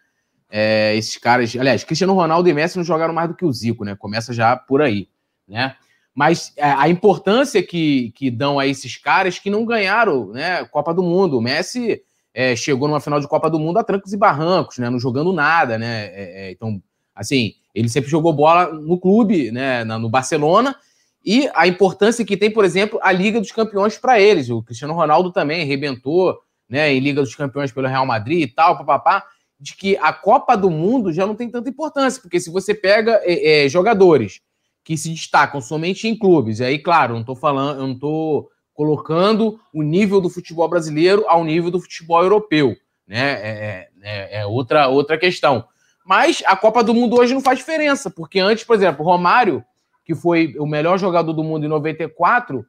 É, 0.49 0.95
esses 0.95 1.17
caras, 1.17 1.53
aliás, 1.59 1.83
Cristiano 1.83 2.15
Ronaldo 2.15 2.49
e 2.49 2.55
Messi 2.55 2.77
não 2.77 2.85
jogaram 2.85 3.13
mais 3.13 3.29
do 3.29 3.35
que 3.35 3.45
o 3.45 3.53
Zico, 3.53 3.85
né? 3.85 3.97
Começa 3.97 4.33
já 4.33 4.55
por 4.55 4.81
aí, 4.81 5.09
né? 5.49 5.75
Mas 6.15 6.53
é, 6.57 6.71
a 6.71 6.89
importância 6.89 7.61
que, 7.61 8.13
que 8.13 8.31
dão 8.31 8.61
a 8.61 8.69
esses 8.69 8.97
caras 8.97 9.37
que 9.37 9.51
não 9.51 9.65
ganharam, 9.65 10.29
né? 10.29 10.65
Copa 10.67 10.95
do 10.95 11.03
Mundo. 11.03 11.39
O 11.39 11.43
Messi 11.43 12.01
é, 12.33 12.55
chegou 12.55 12.87
numa 12.87 13.01
final 13.01 13.19
de 13.19 13.27
Copa 13.27 13.51
do 13.51 13.59
Mundo 13.59 13.79
a 13.79 13.85
trancos 13.85 14.13
e 14.13 14.17
barrancos, 14.17 14.79
né? 14.79 14.89
Não 14.89 15.01
jogando 15.01 15.33
nada, 15.33 15.77
né? 15.77 16.05
É, 16.05 16.47
é 16.47 16.51
então, 16.53 16.81
assim, 17.15 17.55
ele 17.75 17.89
sempre 17.89 18.11
jogou 18.11 18.33
bola 18.33 18.73
no 18.73 18.99
clube, 18.99 19.51
né? 19.51 19.85
No 19.85 20.09
Barcelona. 20.09 20.77
E 21.25 21.49
a 21.55 21.67
importância 21.67 22.25
que 22.25 22.37
tem, 22.37 22.51
por 22.51 22.65
exemplo, 22.65 22.99
a 23.03 23.13
Liga 23.13 23.41
dos 23.41 23.53
Campeões 23.53 23.97
para 23.97 24.21
eles. 24.21 24.51
O 24.51 24.63
Cristiano 24.63 24.95
Ronaldo 24.95 25.31
também 25.31 25.63
arrebentou, 25.63 26.39
né? 26.69 26.93
Em 26.93 27.01
Liga 27.01 27.21
dos 27.21 27.35
Campeões 27.35 27.73
pelo 27.73 27.89
Real 27.89 28.07
Madrid 28.07 28.43
e 28.43 28.47
tal, 28.47 28.77
papapá 28.77 29.25
de 29.63 29.77
que 29.77 29.97
a 29.99 30.13
Copa 30.13 30.57
do 30.57 30.69
Mundo 30.69 31.13
já 31.13 31.25
não 31.25 31.37
tem 31.37 31.49
tanta 31.49 31.71
importância, 31.71 32.21
porque 32.21 32.41
se 32.41 32.51
você 32.51 32.75
pega 32.75 33.21
é, 33.23 33.65
é, 33.65 33.69
jogadores 33.69 34.41
que 34.83 34.97
se 34.99 35.09
destacam 35.11 35.61
somente 35.61 36.09
em 36.09 36.19
clubes, 36.19 36.59
e 36.59 36.65
aí, 36.65 36.79
claro, 36.81 37.15
não 37.15 37.21
estou 37.21 37.37
falando, 37.37 37.79
eu 37.79 37.87
não 37.87 37.95
estou 37.95 38.51
colocando 38.75 39.61
o 39.73 39.85
nível 39.85 40.21
do 40.21 40.29
futebol 40.29 40.69
brasileiro 40.69 41.25
ao 41.29 41.45
nível 41.45 41.71
do 41.71 41.81
futebol 41.81 42.21
europeu, 42.21 42.77
né? 43.07 43.35
É, 43.35 43.89
é, 44.03 44.41
é, 44.41 44.47
outra, 44.47 44.89
outra 44.89 45.17
questão. 45.17 45.65
Mas 46.05 46.43
a 46.47 46.57
Copa 46.57 46.83
do 46.83 46.95
Mundo 46.95 47.17
hoje 47.19 47.35
não 47.35 47.41
faz 47.41 47.59
diferença, 47.59 48.11
porque 48.11 48.41
antes, 48.41 48.65
por 48.65 48.75
exemplo, 48.75 49.05
Romário, 49.05 49.65
que 50.05 50.15
foi 50.15 50.55
o 50.59 50.67
melhor 50.67 50.99
jogador 50.99 51.33
do 51.33 51.45
mundo 51.45 51.65
em 51.65 51.69
94, 51.69 52.65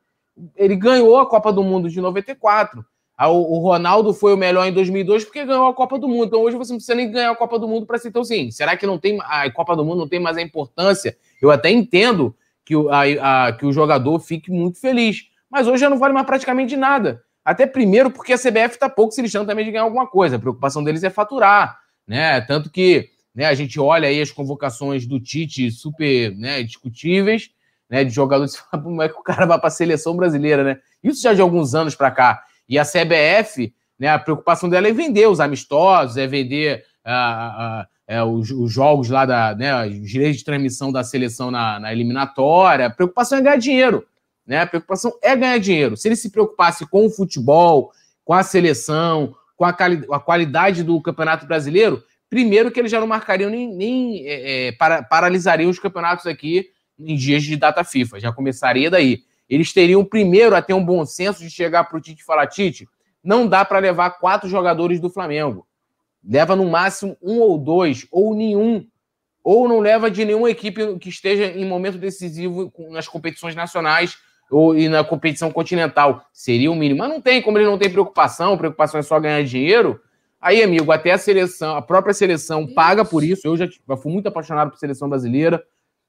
ele 0.56 0.76
ganhou 0.76 1.18
a 1.20 1.26
Copa 1.26 1.52
do 1.52 1.64
Mundo 1.64 1.90
de 1.90 2.00
94. 2.00 2.86
Ah, 3.16 3.30
o 3.30 3.60
Ronaldo 3.60 4.14
foi 4.14 4.34
o 4.34 4.38
melhor 4.38 4.66
em 4.68 4.74
2002 4.74 5.24
porque 5.24 5.46
ganhou 5.46 5.68
a 5.68 5.74
Copa 5.74 6.00
do 6.00 6.08
Mundo. 6.08 6.26
Então 6.26 6.42
hoje 6.42 6.58
você 6.58 6.72
não 6.72 6.78
precisa 6.78 6.96
nem 6.96 7.12
ganhar 7.12 7.32
a 7.32 7.36
Copa 7.36 7.60
do 7.60 7.68
Mundo 7.68 7.86
para 7.86 7.98
ser. 7.98 8.10
Então, 8.10 8.24
sim, 8.24 8.50
será 8.50 8.76
que 8.76 8.88
não 8.88 8.98
tem 8.98 9.20
a 9.22 9.50
Copa 9.52 9.76
do 9.76 9.86
Mundo 9.86 10.00
não 10.00 10.08
tem 10.08 10.20
mais 10.20 10.38
a 10.38 10.42
importância? 10.42 11.16
Eu 11.42 11.52
até 11.52 11.70
entendo 11.70 12.36
que 12.66 12.76
o, 12.76 12.90
a, 12.90 13.04
a, 13.48 13.54
que 13.54 13.66
o 13.66 13.72
jogador 13.72 14.20
fique 14.20 14.52
muito 14.52 14.80
feliz, 14.80 15.28
mas 15.50 15.68
hoje 15.68 15.82
já 15.82 15.90
não 15.90 16.00
vale 16.00 16.14
mais 16.14 16.26
praticamente 16.26 16.76
nada. 16.76 17.24
Até 17.46 17.68
primeiro 17.68 18.10
porque 18.10 18.34
a 18.34 18.38
CBF 18.38 18.76
está 18.76 18.90
pouco 18.90 19.14
se 19.14 19.22
lixando 19.22 19.46
também 19.46 19.66
de 19.66 19.72
ganhar 19.72 19.84
alguma 19.84 20.08
coisa. 20.08 20.38
A 20.38 20.40
preocupação 20.40 20.84
deles 20.84 21.04
é 21.04 21.10
faturar, 21.10 21.78
né? 22.08 22.42
Tanto 22.42 22.72
que 22.72 23.10
né, 23.36 23.46
a 23.46 23.54
gente 23.54 23.80
olha 23.80 24.08
aí 24.08 24.22
as 24.22 24.32
convocações 24.32 25.06
do 25.06 25.20
Tite 25.20 25.72
super 25.72 26.36
né, 26.36 26.62
discutíveis, 26.64 27.50
né? 27.94 28.04
De 28.04 28.10
jogadores, 28.10 28.60
como 28.72 29.02
é 29.02 29.08
que 29.08 29.20
o 29.20 29.22
cara 29.22 29.46
vai 29.46 29.60
para 29.60 29.68
a 29.68 29.72
seleção 29.72 30.16
brasileira, 30.16 30.64
né? 30.64 30.80
Isso 31.04 31.22
já 31.22 31.34
de 31.34 31.42
alguns 31.42 31.76
anos 31.76 31.94
para 31.94 32.10
cá. 32.10 32.44
E 32.68 32.80
a 32.80 32.84
CBF, 32.84 33.74
né, 34.00 34.08
a 34.08 34.18
preocupação 34.18 34.68
dela 34.68 34.88
é 34.88 34.92
vender 34.92 35.28
os 35.28 35.40
amistosos, 35.40 36.18
é 36.18 36.26
vender 36.26 36.84
uh, 37.06 38.22
uh, 38.22 38.24
uh, 38.24 38.34
os, 38.34 38.50
os, 38.50 38.72
jogos 38.72 39.10
lá, 39.10 39.26
da, 39.26 39.54
né, 39.54 39.86
os 39.86 40.10
direitos 40.10 40.40
de 40.40 40.46
transmissão 40.46 40.92
da 40.92 41.04
seleção 41.04 41.52
na, 41.52 41.80
na, 41.80 41.92
eliminatória. 41.92 42.88
A 42.88 42.90
preocupação 42.90 43.38
é 43.38 43.42
ganhar 43.42 43.58
dinheiro. 43.58 44.06
Né? 44.48 44.60
A 44.60 44.66
preocupação 44.66 45.14
é 45.22 45.36
ganhar 45.36 45.60
dinheiro. 45.60 45.96
Se 45.96 46.08
ele 46.08 46.16
se 46.16 46.32
preocupasse 46.32 46.88
com 46.88 47.06
o 47.06 47.10
futebol, 47.10 47.92
com 48.26 48.34
a 48.34 48.42
seleção, 48.42 49.36
com 49.56 49.66
a, 49.66 49.70
a 49.70 50.20
qualidade 50.20 50.84
do 50.84 51.00
Campeonato 51.02 51.46
Brasileiro, 51.46 52.04
primeiro 52.34 52.72
que 52.72 52.80
eles 52.80 52.92
já 52.92 53.00
não 53.00 53.06
marcariam 53.06 53.52
nem, 53.52 53.72
nem 53.76 54.28
é, 54.28 54.68
é, 54.68 54.72
para, 54.72 55.04
paralisariam 55.04 55.70
os 55.70 55.78
campeonatos 55.78 56.26
aqui 56.26 56.68
em 56.98 57.16
dias 57.16 57.44
de 57.44 57.56
data 57.56 57.84
FIFA. 57.84 58.20
Já 58.20 58.34
começaria 58.34 58.90
daí 58.90 59.22
eles 59.48 59.72
teriam 59.72 60.04
primeiro 60.04 60.56
a 60.56 60.64
ter 60.64 60.74
um 60.74 60.84
bom 60.84 61.06
senso 61.06 61.42
de 61.42 61.50
chegar 61.50 61.84
para 61.84 61.96
o 61.96 62.02
Tite 62.02 62.22
e 62.22 62.26
falar: 62.26 62.48
Tite, 62.48 62.88
não 63.24 63.48
dá 63.48 63.64
para 63.64 63.78
levar 63.78 64.10
quatro 64.12 64.50
jogadores 64.50 65.00
do 65.00 65.12
Flamengo. 65.12 65.68
Leva 66.28 66.56
no 66.56 66.68
máximo 66.68 67.16
um 67.22 67.40
ou 67.40 67.56
dois, 67.58 68.08
ou 68.12 68.34
nenhum. 68.34 68.88
Ou 69.44 69.68
não 69.68 69.80
leva 69.80 70.10
de 70.10 70.26
nenhuma 70.26 70.50
equipe 70.50 70.98
que 70.98 71.10
esteja 71.10 71.46
em 71.46 71.66
momento 71.66 72.00
decisivo 72.00 72.74
nas 72.90 73.08
competições 73.08 73.54
nacionais 73.54 74.18
ou 74.50 74.76
e 74.76 74.90
na 74.90 75.04
competição 75.04 75.52
continental. 75.52 76.26
Seria 76.34 76.72
o 76.72 76.76
mínimo. 76.76 77.00
Mas 77.00 77.10
não 77.10 77.22
tem, 77.22 77.42
como 77.42 77.58
ele 77.60 77.66
não 77.66 77.78
tem 77.78 77.92
preocupação, 77.92 78.58
preocupação 78.58 79.00
é 79.00 79.04
só 79.04 79.20
ganhar 79.20 79.44
dinheiro. 79.44 80.02
Aí, 80.44 80.62
amigo, 80.62 80.92
até 80.92 81.12
a 81.12 81.18
seleção, 81.18 81.76
a 81.76 81.82
própria 81.82 82.14
seleção 82.14 82.68
paga 82.68 83.06
por 83.06 83.24
isso. 83.24 83.48
Eu 83.48 83.58
já 83.58 83.68
fui 84.02 84.12
muito 84.12 84.28
apaixonado 84.28 84.72
por 84.72 84.78
seleção 84.78 85.08
brasileira 85.10 85.64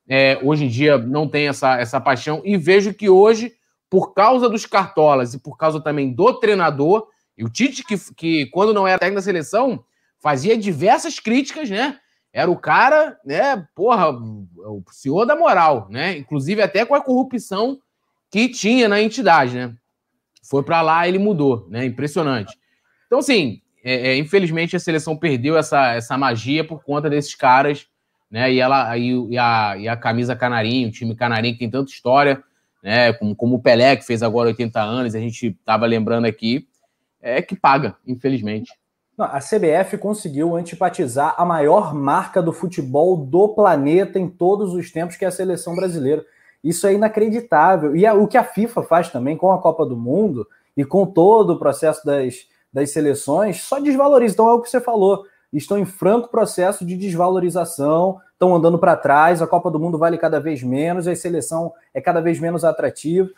é, 0.08 0.38
hoje 0.42 0.64
em 0.64 0.68
dia 0.68 0.98
não 0.98 1.28
tem 1.28 1.48
essa, 1.48 1.78
essa 1.78 2.00
paixão, 2.00 2.42
e 2.44 2.56
vejo 2.56 2.92
que 2.92 3.08
hoje, 3.08 3.54
por 3.88 4.12
causa 4.12 4.48
dos 4.48 4.66
cartolas 4.66 5.34
e 5.34 5.38
por 5.38 5.56
causa 5.56 5.80
também 5.80 6.12
do 6.12 6.32
treinador, 6.34 7.08
e 7.36 7.44
o 7.44 7.48
Tite, 7.48 7.82
que, 7.84 7.96
que 8.14 8.46
quando 8.46 8.72
não 8.72 8.86
era 8.86 8.98
técnico 8.98 9.20
da 9.20 9.24
seleção, 9.24 9.84
fazia 10.18 10.56
diversas 10.56 11.18
críticas, 11.18 11.68
né? 11.68 11.98
Era 12.32 12.50
o 12.50 12.56
cara, 12.56 13.18
né? 13.24 13.66
Porra, 13.74 14.10
o 14.10 14.82
senhor 14.92 15.24
da 15.24 15.34
moral, 15.34 15.88
né? 15.90 16.16
Inclusive 16.16 16.62
até 16.62 16.84
com 16.84 16.94
a 16.94 17.00
corrupção 17.00 17.80
que 18.30 18.48
tinha 18.48 18.88
na 18.88 19.00
entidade, 19.00 19.56
né? 19.56 19.74
Foi 20.48 20.62
para 20.62 20.80
lá, 20.80 21.08
ele 21.08 21.18
mudou, 21.18 21.66
né? 21.68 21.84
Impressionante. 21.84 22.56
Então, 23.06 23.18
assim, 23.18 23.60
é, 23.84 24.08
é, 24.08 24.16
infelizmente 24.16 24.74
a 24.74 24.80
seleção 24.80 25.16
perdeu 25.16 25.56
essa, 25.56 25.92
essa 25.92 26.18
magia 26.18 26.64
por 26.64 26.82
conta 26.82 27.10
desses 27.10 27.34
caras 27.34 27.86
né? 28.34 28.52
E 28.52 28.58
ela 28.58 28.98
e, 28.98 29.12
e, 29.30 29.38
a, 29.38 29.76
e 29.78 29.88
a 29.88 29.96
camisa 29.96 30.34
canarinho, 30.34 30.88
o 30.88 30.90
time 30.90 31.14
canarinho 31.14 31.54
que 31.54 31.60
tem 31.60 31.70
tanta 31.70 31.92
história, 31.92 32.42
né? 32.82 33.12
Como, 33.12 33.36
como 33.36 33.54
o 33.54 33.62
Pelé, 33.62 33.94
que 33.94 34.04
fez 34.04 34.24
agora 34.24 34.48
80 34.48 34.80
anos, 34.80 35.14
a 35.14 35.20
gente 35.20 35.56
estava 35.56 35.86
lembrando 35.86 36.24
aqui, 36.24 36.66
é 37.22 37.40
que 37.40 37.54
paga, 37.54 37.94
infelizmente. 38.04 38.72
Não, 39.16 39.26
a 39.26 39.38
CBF 39.38 39.96
conseguiu 39.98 40.56
antipatizar 40.56 41.36
a 41.38 41.44
maior 41.44 41.94
marca 41.94 42.42
do 42.42 42.52
futebol 42.52 43.16
do 43.16 43.50
planeta 43.50 44.18
em 44.18 44.28
todos 44.28 44.74
os 44.74 44.90
tempos, 44.90 45.14
que 45.14 45.24
é 45.24 45.28
a 45.28 45.30
seleção 45.30 45.76
brasileira. 45.76 46.26
Isso 46.62 46.88
é 46.88 46.94
inacreditável. 46.94 47.94
E 47.94 48.04
é 48.04 48.12
o 48.12 48.26
que 48.26 48.36
a 48.36 48.42
FIFA 48.42 48.82
faz 48.82 49.10
também 49.10 49.36
com 49.36 49.52
a 49.52 49.60
Copa 49.60 49.86
do 49.86 49.96
Mundo 49.96 50.44
e 50.76 50.84
com 50.84 51.06
todo 51.06 51.50
o 51.50 51.58
processo 51.60 52.04
das, 52.04 52.48
das 52.74 52.90
seleções, 52.90 53.62
só 53.62 53.78
desvaloriza. 53.78 54.34
Então 54.34 54.50
é 54.50 54.52
o 54.52 54.60
que 54.60 54.68
você 54.68 54.80
falou 54.80 55.24
estão 55.56 55.78
em 55.78 55.84
franco 55.84 56.28
processo 56.28 56.84
de 56.84 56.96
desvalorização, 56.96 58.18
estão 58.32 58.54
andando 58.54 58.78
para 58.78 58.96
trás, 58.96 59.40
a 59.40 59.46
Copa 59.46 59.70
do 59.70 59.78
Mundo 59.78 59.96
vale 59.96 60.18
cada 60.18 60.40
vez 60.40 60.62
menos, 60.62 61.06
a 61.06 61.14
seleção 61.14 61.72
é 61.92 62.00
cada 62.00 62.20
vez 62.20 62.40
menos 62.40 62.64
atrativa. 62.64 63.30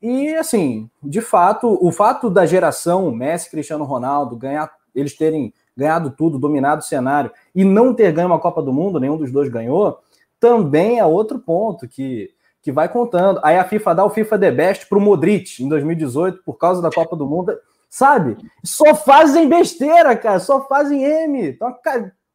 E 0.00 0.34
assim, 0.34 0.90
de 1.02 1.20
fato, 1.20 1.78
o 1.80 1.92
fato 1.92 2.30
da 2.30 2.46
geração 2.46 3.10
Messi, 3.12 3.50
Cristiano 3.50 3.84
Ronaldo 3.84 4.34
ganhar, 4.34 4.72
eles 4.94 5.14
terem 5.14 5.52
ganhado 5.76 6.10
tudo, 6.10 6.38
dominado 6.38 6.80
o 6.80 6.84
cenário 6.84 7.30
e 7.54 7.64
não 7.64 7.94
ter 7.94 8.12
ganho 8.12 8.28
uma 8.28 8.40
Copa 8.40 8.62
do 8.62 8.72
Mundo, 8.72 8.98
nenhum 8.98 9.16
dos 9.16 9.30
dois 9.30 9.48
ganhou, 9.48 10.00
também 10.40 10.98
é 10.98 11.04
outro 11.04 11.38
ponto 11.38 11.86
que 11.86 12.30
que 12.62 12.70
vai 12.70 12.88
contando. 12.88 13.40
Aí 13.42 13.58
a 13.58 13.64
FIFA 13.64 13.94
dá 13.96 14.04
o 14.04 14.10
FIFA 14.10 14.38
The 14.38 14.50
Best 14.52 14.88
para 14.88 14.96
o 14.96 15.00
Modric 15.00 15.60
em 15.60 15.68
2018 15.68 16.44
por 16.44 16.56
causa 16.56 16.80
da 16.80 16.92
Copa 16.92 17.16
do 17.16 17.26
Mundo 17.26 17.52
sabe? 17.92 18.38
Só 18.64 18.94
fazem 18.94 19.46
besteira, 19.46 20.16
cara, 20.16 20.40
só 20.40 20.66
fazem 20.66 21.04
M. 21.04 21.48
Então, 21.48 21.76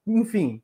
enfim, 0.05 0.61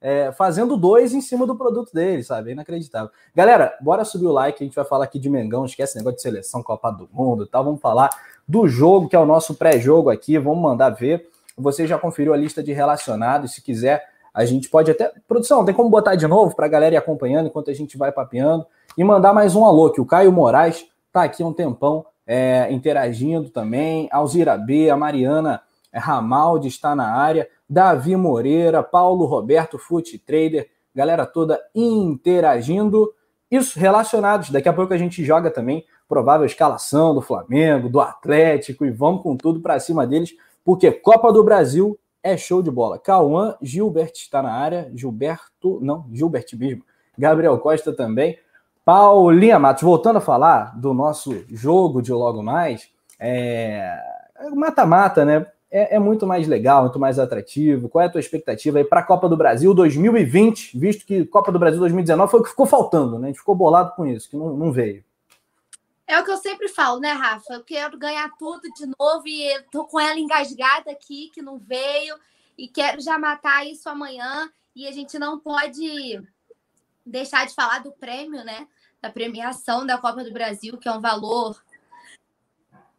é, 0.00 0.30
fazendo 0.30 0.76
dois 0.76 1.12
em 1.12 1.20
cima 1.20 1.44
do 1.44 1.56
produto 1.56 1.92
deles, 1.92 2.28
sabe? 2.28 2.50
É 2.50 2.52
inacreditável. 2.52 3.10
Galera, 3.34 3.76
bora 3.80 4.04
subir 4.04 4.26
o 4.26 4.32
like, 4.32 4.62
a 4.62 4.64
gente 4.64 4.76
vai 4.76 4.84
falar 4.84 5.02
aqui 5.02 5.18
de 5.18 5.28
Mengão, 5.28 5.66
esquece 5.66 5.96
negócio 5.96 6.18
de 6.18 6.22
seleção, 6.22 6.62
Copa 6.62 6.92
do 6.92 7.08
Mundo 7.12 7.42
e 7.42 7.48
tal. 7.48 7.64
Vamos 7.64 7.80
falar 7.80 8.08
do 8.46 8.68
jogo, 8.68 9.08
que 9.08 9.16
é 9.16 9.18
o 9.18 9.26
nosso 9.26 9.52
pré-jogo 9.56 10.10
aqui, 10.10 10.38
vamos 10.38 10.62
mandar 10.62 10.90
ver. 10.90 11.28
Você 11.58 11.84
já 11.84 11.98
conferiu 11.98 12.32
a 12.32 12.36
lista 12.36 12.62
de 12.62 12.72
relacionados, 12.72 13.52
se 13.52 13.60
quiser, 13.60 14.08
a 14.32 14.44
gente 14.44 14.70
pode 14.70 14.92
até. 14.92 15.12
Produção, 15.26 15.64
tem 15.64 15.74
como 15.74 15.90
botar 15.90 16.14
de 16.14 16.26
novo 16.28 16.54
para 16.54 16.66
a 16.66 16.68
galera 16.68 16.94
ir 16.94 16.98
acompanhando 16.98 17.48
enquanto 17.48 17.68
a 17.68 17.74
gente 17.74 17.98
vai 17.98 18.12
papeando 18.12 18.64
e 18.96 19.02
mandar 19.02 19.32
mais 19.32 19.56
um 19.56 19.64
alô, 19.64 19.90
que 19.90 20.00
o 20.00 20.06
Caio 20.06 20.30
Moraes 20.30 20.86
tá 21.12 21.24
aqui 21.24 21.42
há 21.42 21.46
um 21.46 21.52
tempão 21.52 22.06
é, 22.26 22.70
interagindo 22.70 23.48
também. 23.50 24.08
Alzira 24.10 24.58
B, 24.58 24.90
a 24.90 24.96
Mariana 24.96 25.62
Ramaldi 25.92 26.68
está 26.68 26.94
na 26.94 27.08
área. 27.12 27.48
Davi 27.68 28.16
Moreira, 28.16 28.82
Paulo 28.82 29.24
Roberto, 29.24 29.78
Foot 29.78 30.18
Trader, 30.18 30.68
galera 30.94 31.26
toda 31.26 31.60
interagindo. 31.74 33.12
Isso 33.50 33.78
relacionados. 33.78 34.50
Daqui 34.50 34.68
a 34.68 34.72
pouco 34.72 34.92
a 34.92 34.98
gente 34.98 35.24
joga 35.24 35.50
também 35.50 35.84
provável 36.08 36.46
escalação 36.46 37.14
do 37.14 37.20
Flamengo, 37.20 37.88
do 37.88 38.00
Atlético 38.00 38.84
e 38.84 38.90
vamos 38.90 39.22
com 39.22 39.36
tudo 39.36 39.60
para 39.60 39.78
cima 39.80 40.06
deles, 40.06 40.34
porque 40.64 40.90
Copa 40.90 41.32
do 41.32 41.42
Brasil 41.42 41.98
é 42.22 42.36
show 42.36 42.62
de 42.62 42.70
bola. 42.70 42.98
Cauã 42.98 43.56
Gilbert 43.62 44.12
está 44.14 44.42
na 44.42 44.52
área, 44.52 44.90
Gilberto, 44.94 45.78
não, 45.80 46.06
Gilbert 46.12 46.46
mesmo. 46.54 46.84
Gabriel 47.16 47.58
Costa 47.58 47.92
também. 47.92 48.38
Paulinha 48.86 49.58
Matos, 49.58 49.82
voltando 49.82 50.18
a 50.18 50.20
falar 50.20 50.78
do 50.78 50.94
nosso 50.94 51.44
jogo 51.50 52.00
de 52.00 52.12
logo 52.12 52.40
mais, 52.40 52.88
é 53.18 53.98
mata-mata, 54.54 55.24
né? 55.24 55.44
É, 55.68 55.96
é, 55.96 55.98
muito 55.98 56.24
mais 56.24 56.46
legal, 56.46 56.82
muito 56.82 56.96
mais 56.96 57.18
atrativo. 57.18 57.88
Qual 57.88 58.00
é 58.00 58.06
a 58.06 58.08
tua 58.08 58.20
expectativa 58.20 58.78
aí 58.78 58.84
para 58.84 59.00
a 59.00 59.02
Copa 59.02 59.28
do 59.28 59.36
Brasil 59.36 59.74
2020, 59.74 60.78
visto 60.78 61.04
que 61.04 61.24
Copa 61.24 61.50
do 61.50 61.58
Brasil 61.58 61.80
2019 61.80 62.30
foi 62.30 62.38
o 62.38 62.42
que 62.44 62.50
ficou 62.50 62.64
faltando, 62.64 63.18
né? 63.18 63.26
A 63.26 63.30
gente 63.30 63.40
ficou 63.40 63.56
bolado 63.56 63.90
com 63.96 64.06
isso, 64.06 64.30
que 64.30 64.36
não, 64.36 64.56
não 64.56 64.70
veio. 64.70 65.04
É 66.06 66.20
o 66.20 66.24
que 66.24 66.30
eu 66.30 66.36
sempre 66.36 66.68
falo, 66.68 67.00
né, 67.00 67.10
Rafa? 67.10 67.54
Eu 67.54 67.64
quero 67.64 67.98
ganhar 67.98 68.30
tudo 68.38 68.62
de 68.72 68.86
novo 68.86 69.26
e 69.26 69.60
tô 69.72 69.84
com 69.84 69.98
ela 69.98 70.16
engasgada 70.16 70.92
aqui, 70.92 71.28
que 71.34 71.42
não 71.42 71.58
veio, 71.58 72.14
e 72.56 72.68
quero 72.68 73.00
já 73.00 73.18
matar 73.18 73.66
isso 73.66 73.88
amanhã. 73.88 74.48
E 74.76 74.86
a 74.86 74.92
gente 74.92 75.18
não 75.18 75.40
pode 75.40 76.22
deixar 77.04 77.46
de 77.46 77.54
falar 77.54 77.80
do 77.80 77.90
prêmio, 77.90 78.44
né? 78.44 78.68
Da 79.06 79.12
premiação 79.12 79.86
da 79.86 79.98
Copa 79.98 80.24
do 80.24 80.32
Brasil, 80.32 80.76
que 80.78 80.88
é 80.88 80.92
um 80.92 81.00
valor 81.00 81.62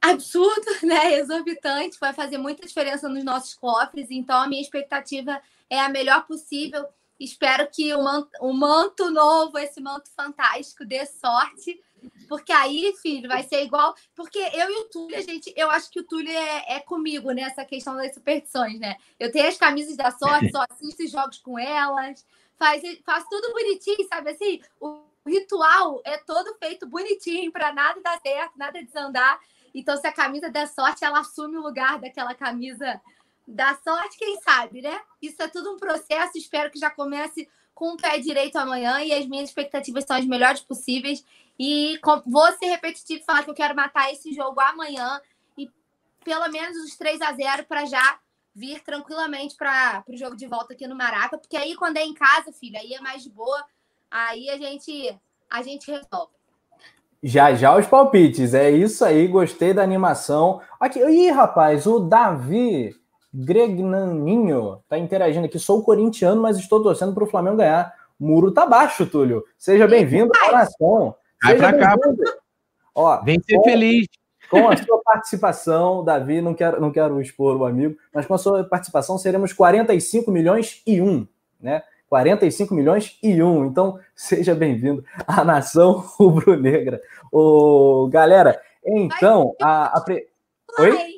absurdo, 0.02 0.66
né? 0.84 1.16
Exorbitante, 1.20 2.00
vai 2.00 2.14
fazer 2.14 2.38
muita 2.38 2.66
diferença 2.66 3.10
nos 3.10 3.26
nossos 3.26 3.54
cofres. 3.56 4.08
Então, 4.10 4.42
a 4.42 4.48
minha 4.48 4.62
expectativa 4.62 5.42
é 5.70 5.80
a 5.80 5.90
melhor 5.90 6.26
possível. 6.26 6.88
Espero 7.20 7.68
que 7.70 7.94
o 7.94 8.02
manto, 8.02 8.30
o 8.40 8.54
manto 8.54 9.12
novo, 9.12 9.58
esse 9.58 9.82
manto 9.82 10.10
fantástico, 10.12 10.86
dê 10.86 11.06
sorte 11.06 11.82
porque 12.28 12.52
aí, 12.52 12.94
filho, 13.02 13.28
vai 13.28 13.44
ser 13.44 13.64
igual. 13.64 13.96
Porque 14.16 14.38
eu 14.38 14.70
e 14.70 14.82
o 14.82 14.86
Túlio, 14.86 15.22
gente, 15.24 15.54
eu 15.56 15.70
acho 15.72 15.90
que 15.90 16.00
o 16.00 16.04
Túlio 16.04 16.32
é, 16.32 16.76
é 16.76 16.80
comigo 16.80 17.32
nessa 17.32 17.66
questão 17.66 17.96
das 17.96 18.14
superstições, 18.14 18.80
né? 18.80 18.96
Eu 19.20 19.32
tenho 19.32 19.48
as 19.48 19.58
camisas 19.58 19.96
da 19.96 20.12
sorte, 20.12 20.52
só 20.52 20.64
assisto 20.70 21.08
jogos 21.08 21.40
com 21.40 21.58
elas, 21.58 22.26
faz, 22.58 22.82
faço 23.06 23.28
tudo 23.30 23.54
bonitinho, 23.54 24.08
sabe 24.08 24.32
assim? 24.32 24.62
O 24.80 25.07
ritual 25.28 26.02
é 26.06 26.18
todo 26.18 26.56
feito 26.56 26.88
bonitinho 26.88 27.52
para 27.52 27.74
nada 27.74 28.02
dar 28.02 28.20
certo, 28.20 28.58
nada 28.58 28.84
desandar. 28.84 29.40
Então, 29.74 29.98
se 29.98 30.08
a 30.08 30.12
camisa 30.12 30.50
der 30.50 30.68
sorte, 30.68 31.06
ela 31.06 31.20
assume 31.20 31.58
o 31.58 31.62
lugar 31.62 32.00
daquela 32.00 32.34
camisa 32.34 33.00
da 33.48 33.76
sorte, 33.76 34.18
quem 34.18 34.42
sabe, 34.42 34.82
né? 34.82 35.00
Isso 35.22 35.42
é 35.42 35.48
tudo 35.48 35.74
um 35.74 35.78
processo. 35.78 36.38
Espero 36.38 36.72
que 36.72 36.80
já 36.80 36.90
comece 36.90 37.48
com 37.74 37.94
o 37.94 37.98
pé 37.98 38.18
direito 38.18 38.58
amanhã 38.58 39.02
e 39.02 39.14
as 39.14 39.28
minhas 39.28 39.50
expectativas 39.50 40.04
são 40.04 40.18
as 40.18 40.26
melhores 40.26 40.62
possíveis. 40.62 41.24
E 41.60 42.00
vou 42.26 42.52
ser 42.54 42.66
repetitivo 42.66 43.22
e 43.22 43.24
falar 43.24 43.44
que 43.44 43.50
eu 43.50 43.56
quero 43.56 43.76
matar 43.76 44.12
esse 44.12 44.34
jogo 44.34 44.60
amanhã 44.60 45.22
e 45.58 45.70
pelo 46.24 46.50
menos 46.50 46.76
os 46.78 46.96
3 46.98 47.22
a 47.22 47.34
0 47.34 47.66
para 47.66 47.86
já 47.86 48.20
vir 48.54 48.82
tranquilamente 48.82 49.56
para 49.56 50.04
o 50.08 50.18
jogo 50.18 50.36
de 50.36 50.48
volta 50.48 50.74
aqui 50.74 50.88
no 50.88 50.96
Maraca, 50.96 51.38
porque 51.38 51.56
aí 51.56 51.76
quando 51.76 51.98
é 51.98 52.04
em 52.04 52.14
casa, 52.16 52.52
filho, 52.52 52.78
aí 52.80 52.96
é 52.96 53.00
mais 53.00 53.22
de 53.22 53.30
boa, 53.30 53.64
aí 54.12 54.50
a 54.50 54.58
gente 54.58 55.16
a 55.50 55.62
gente 55.62 55.90
resolve. 55.90 56.32
Já 57.24 57.54
já 57.56 57.76
os 57.76 57.88
palpites, 57.88 58.54
é 58.54 58.70
isso 58.70 59.04
aí, 59.04 59.28
gostei 59.28 59.74
da 59.74 59.82
animação. 59.82 60.62
Aqui, 60.80 61.00
ih, 61.00 61.32
rapaz, 61.32 61.88
o 61.88 62.00
Davi 62.00 62.96
Gregnaninho 63.34 64.80
tá 64.88 64.98
interagindo 64.98 65.46
aqui. 65.46 65.60
Sou 65.60 65.84
corintiano, 65.84 66.42
mas 66.42 66.58
estou 66.58 66.82
torcendo 66.82 67.14
para 67.14 67.24
o 67.24 67.28
Flamengo 67.28 67.58
ganhar. 67.58 67.94
O 68.20 68.28
muro 68.28 68.52
tá 68.52 68.66
baixo, 68.66 69.06
Túlio. 69.06 69.44
Seja 69.58 69.88
bem-vindo 69.88 70.32
à 70.48 70.52
nação. 70.52 71.16
Vai 71.44 71.56
para 71.56 71.78
cá. 71.78 71.96
Ó, 72.96 73.22
Vem 73.24 73.40
ser 73.42 73.58
com, 73.58 73.64
feliz. 73.64 74.08
Com 74.50 74.70
a 74.70 74.78
sua 74.78 75.02
participação, 75.04 76.04
Davi, 76.04 76.42
não 76.42 76.54
quero, 76.54 76.82
não 76.82 76.92
quero 76.92 77.22
expor 77.22 77.56
o 77.58 77.66
amigo, 77.66 77.96
mas 78.14 78.26
com 78.26 78.34
a 78.34 78.38
sua 78.38 78.64
participação 78.64 79.18
seremos 79.18 79.54
45 79.54 80.32
milhões 80.32 80.82
e 80.86 81.02
um, 81.02 81.28
né? 81.60 81.84
45 82.10 82.74
milhões 82.74 83.18
e 83.22 83.42
um. 83.42 83.66
Então, 83.66 84.00
seja 84.16 84.56
bem-vindo 84.56 85.04
à 85.26 85.44
nação 85.44 86.04
rubro-negra. 86.18 87.02
Ô, 87.32 88.08
galera, 88.12 88.62
então, 88.86 89.56
a, 89.62 89.98
a 89.98 90.02
pre... 90.02 90.28
Oi? 90.80 91.18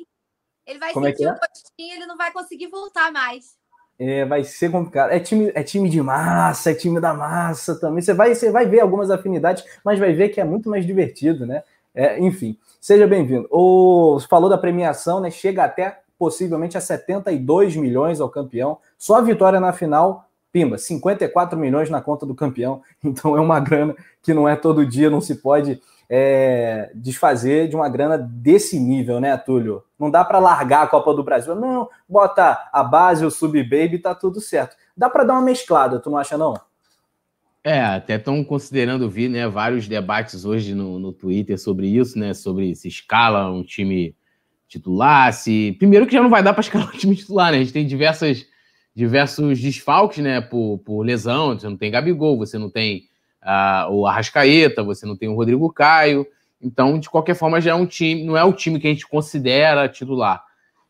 Ele 0.66 0.78
vai 0.78 0.92
Como 0.92 1.06
sentir 1.06 1.24
é 1.24 1.26
é? 1.26 1.32
o 1.32 1.34
gostinho, 1.34 1.96
ele 1.96 2.06
não 2.06 2.16
vai 2.16 2.32
conseguir 2.32 2.68
voltar 2.68 3.10
mais. 3.10 3.58
É, 3.98 4.24
vai 4.24 4.44
ser 4.44 4.70
complicado. 4.70 5.10
É 5.10 5.20
time, 5.20 5.52
é 5.54 5.62
time 5.62 5.90
de 5.90 6.00
massa, 6.00 6.70
é 6.70 6.74
time 6.74 7.00
da 7.00 7.12
massa 7.12 7.78
também. 7.78 8.00
Você 8.00 8.14
vai, 8.14 8.34
você 8.34 8.50
vai 8.50 8.66
ver 8.66 8.80
algumas 8.80 9.10
afinidades, 9.10 9.64
mas 9.84 9.98
vai 9.98 10.12
ver 10.12 10.30
que 10.30 10.40
é 10.40 10.44
muito 10.44 10.70
mais 10.70 10.86
divertido, 10.86 11.44
né? 11.44 11.62
É, 11.94 12.18
enfim, 12.18 12.56
seja 12.80 13.06
bem-vindo. 13.06 13.48
O 13.50 14.18
falou 14.30 14.48
da 14.48 14.56
premiação, 14.56 15.20
né? 15.20 15.30
Chega 15.30 15.64
até 15.64 15.98
possivelmente 16.18 16.78
a 16.78 16.80
72 16.80 17.76
milhões 17.76 18.20
ao 18.20 18.30
campeão. 18.30 18.78
Só 18.96 19.16
a 19.16 19.22
vitória 19.22 19.58
na 19.58 19.72
final, 19.72 20.29
pimba, 20.52 20.78
54 20.78 21.58
milhões 21.58 21.90
na 21.90 22.00
conta 22.00 22.26
do 22.26 22.34
campeão. 22.34 22.82
Então 23.02 23.36
é 23.36 23.40
uma 23.40 23.58
grana 23.60 23.94
que 24.22 24.34
não 24.34 24.48
é 24.48 24.56
todo 24.56 24.86
dia, 24.86 25.10
não 25.10 25.20
se 25.20 25.36
pode 25.36 25.80
é, 26.08 26.90
desfazer 26.94 27.68
de 27.68 27.76
uma 27.76 27.88
grana 27.88 28.18
desse 28.18 28.78
nível, 28.78 29.20
né, 29.20 29.36
Túlio? 29.36 29.82
Não 29.98 30.10
dá 30.10 30.24
para 30.24 30.38
largar 30.38 30.82
a 30.82 30.86
Copa 30.86 31.14
do 31.14 31.22
Brasil. 31.22 31.54
Não, 31.54 31.88
bota 32.08 32.68
a 32.72 32.82
base, 32.82 33.24
o 33.24 33.30
sub-baby, 33.30 33.98
tá 33.98 34.14
tudo 34.14 34.40
certo. 34.40 34.76
Dá 34.96 35.08
para 35.08 35.24
dar 35.24 35.34
uma 35.34 35.42
mesclada, 35.42 36.00
tu 36.00 36.10
não 36.10 36.18
acha, 36.18 36.36
não? 36.36 36.54
É, 37.62 37.80
até 37.80 38.16
estão 38.16 38.42
considerando 38.42 39.08
vir 39.08 39.28
né, 39.28 39.46
vários 39.46 39.86
debates 39.86 40.44
hoje 40.44 40.74
no, 40.74 40.98
no 40.98 41.12
Twitter 41.12 41.58
sobre 41.58 41.86
isso, 41.86 42.18
né? 42.18 42.32
Sobre 42.32 42.74
se 42.74 42.88
escala 42.88 43.50
um 43.50 43.62
time 43.62 44.16
titular, 44.66 45.32
se. 45.32 45.76
Primeiro 45.78 46.06
que 46.06 46.14
já 46.14 46.22
não 46.22 46.30
vai 46.30 46.42
dar 46.42 46.54
para 46.54 46.62
escalar 46.62 46.88
um 46.94 46.98
time 46.98 47.14
titular, 47.14 47.52
né? 47.52 47.58
A 47.58 47.60
gente 47.60 47.72
tem 47.72 47.86
diversas, 47.86 48.46
diversos 49.00 49.58
desfalques, 49.58 50.22
né? 50.22 50.42
Por, 50.42 50.78
por 50.84 51.02
lesão, 51.02 51.58
você 51.58 51.66
não 51.66 51.76
tem 51.76 51.90
Gabigol, 51.90 52.36
você 52.36 52.58
não 52.58 52.68
tem 52.68 53.04
uh, 53.42 53.90
o 53.90 54.06
Arrascaeta, 54.06 54.84
você 54.84 55.06
não 55.06 55.16
tem 55.16 55.26
o 55.26 55.34
Rodrigo 55.34 55.72
Caio. 55.72 56.26
Então, 56.60 56.98
de 56.98 57.08
qualquer 57.08 57.34
forma, 57.34 57.62
já 57.62 57.70
é 57.70 57.74
um 57.74 57.86
time, 57.86 58.22
não 58.22 58.36
é 58.36 58.44
o 58.44 58.52
time 58.52 58.78
que 58.78 58.86
a 58.86 58.90
gente 58.90 59.08
considera 59.08 59.88
titular. 59.88 60.44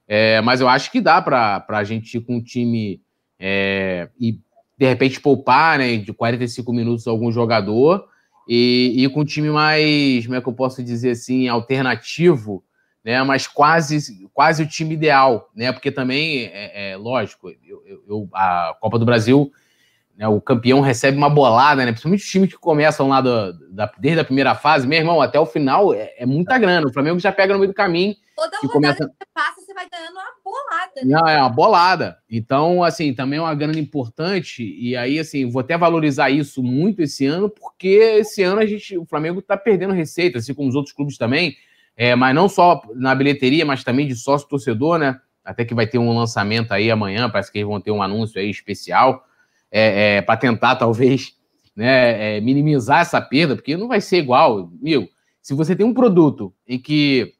É, 0.08 0.40
mas 0.40 0.60
eu 0.60 0.68
acho 0.68 0.90
que 0.90 1.00
dá 1.00 1.22
para 1.22 1.64
a 1.68 1.84
gente 1.84 2.16
ir 2.16 2.20
com 2.22 2.38
um 2.38 2.42
time 2.42 3.00
é, 3.38 4.08
e 4.18 4.40
de 4.76 4.86
repente 4.88 5.20
poupar 5.20 5.78
né, 5.78 5.96
de 5.98 6.12
45 6.12 6.72
minutos 6.72 7.06
algum 7.06 7.30
jogador 7.30 8.08
e 8.48 9.04
ir 9.04 9.08
com 9.10 9.20
um 9.20 9.24
time 9.24 9.50
mais, 9.50 10.26
como 10.26 10.36
é 10.36 10.40
que 10.40 10.48
eu 10.48 10.52
posso 10.52 10.82
dizer 10.82 11.10
assim, 11.10 11.46
alternativo, 11.46 12.64
né, 13.04 13.22
mas 13.22 13.46
quase, 13.46 14.28
quase 14.32 14.62
o 14.62 14.68
time 14.68 14.94
ideal, 14.94 15.50
né? 15.54 15.72
Porque 15.72 15.90
também 15.90 16.50
é, 16.52 16.92
é 16.92 16.96
lógico, 16.96 17.50
eu, 17.66 17.82
eu, 18.06 18.28
a 18.32 18.76
Copa 18.80 18.98
do 18.98 19.04
Brasil 19.04 19.50
né, 20.20 20.28
o 20.28 20.38
campeão 20.38 20.82
recebe 20.82 21.16
uma 21.16 21.30
bolada, 21.30 21.82
né? 21.82 21.92
Principalmente 21.92 22.22
os 22.22 22.30
times 22.30 22.50
que 22.50 22.58
começam 22.58 23.08
lá 23.08 23.22
do, 23.22 23.54
da, 23.70 23.90
desde 23.98 24.20
a 24.20 24.24
primeira 24.24 24.54
fase, 24.54 24.86
meu 24.86 24.98
irmão, 24.98 25.22
até 25.22 25.40
o 25.40 25.46
final 25.46 25.94
é, 25.94 26.12
é, 26.18 26.26
muita 26.26 26.58
grana. 26.58 26.86
O 26.86 26.92
Flamengo 26.92 27.18
já 27.18 27.32
pega 27.32 27.54
no 27.54 27.58
meio 27.58 27.72
do 27.72 27.74
caminho. 27.74 28.14
Toda 28.36 28.58
rodada 28.58 28.70
começa... 28.70 28.96
que 28.98 29.04
você 29.04 29.30
passa, 29.32 29.60
você 29.62 29.72
vai 29.72 29.88
ganhando 29.88 30.12
uma 30.12 30.24
bolada. 30.44 30.92
Né? 30.96 31.02
Não, 31.06 31.26
é 31.26 31.38
uma 31.38 31.48
bolada. 31.48 32.18
Então, 32.30 32.84
assim, 32.84 33.14
também 33.14 33.38
é 33.38 33.42
uma 33.42 33.54
grana 33.54 33.78
importante. 33.78 34.62
E 34.62 34.94
aí, 34.94 35.18
assim, 35.18 35.48
vou 35.48 35.60
até 35.60 35.78
valorizar 35.78 36.28
isso 36.28 36.62
muito 36.62 37.00
esse 37.00 37.24
ano, 37.24 37.48
porque 37.48 38.18
esse 38.18 38.42
ano 38.42 38.60
a 38.60 38.66
gente, 38.66 38.98
o 38.98 39.06
Flamengo 39.06 39.40
está 39.40 39.56
perdendo 39.56 39.94
receita, 39.94 40.36
assim 40.36 40.52
como 40.52 40.68
os 40.68 40.74
outros 40.74 40.94
clubes 40.94 41.16
também. 41.16 41.56
É, 41.96 42.14
mas 42.14 42.34
não 42.34 42.48
só 42.48 42.82
na 42.94 43.14
bilheteria, 43.14 43.64
mas 43.64 43.84
também 43.84 44.06
de 44.06 44.14
sócio 44.14 44.48
torcedor, 44.48 44.98
né? 44.98 45.20
Até 45.44 45.64
que 45.64 45.74
vai 45.74 45.86
ter 45.86 45.98
um 45.98 46.16
lançamento 46.16 46.72
aí 46.72 46.90
amanhã, 46.90 47.28
parece 47.28 47.50
que 47.50 47.58
eles 47.58 47.68
vão 47.68 47.80
ter 47.80 47.90
um 47.90 48.02
anúncio 48.02 48.40
aí 48.40 48.50
especial 48.50 49.24
é, 49.70 50.16
é, 50.16 50.22
para 50.22 50.36
tentar, 50.36 50.76
talvez, 50.76 51.34
né, 51.74 52.36
é, 52.36 52.40
minimizar 52.40 53.00
essa 53.00 53.20
perda, 53.20 53.54
porque 53.54 53.76
não 53.76 53.88
vai 53.88 54.00
ser 54.00 54.18
igual. 54.18 54.70
Meu, 54.80 55.08
se 55.42 55.54
você 55.54 55.74
tem 55.74 55.86
um 55.86 55.94
produto 55.94 56.54
em 56.66 56.78
que 56.78 57.34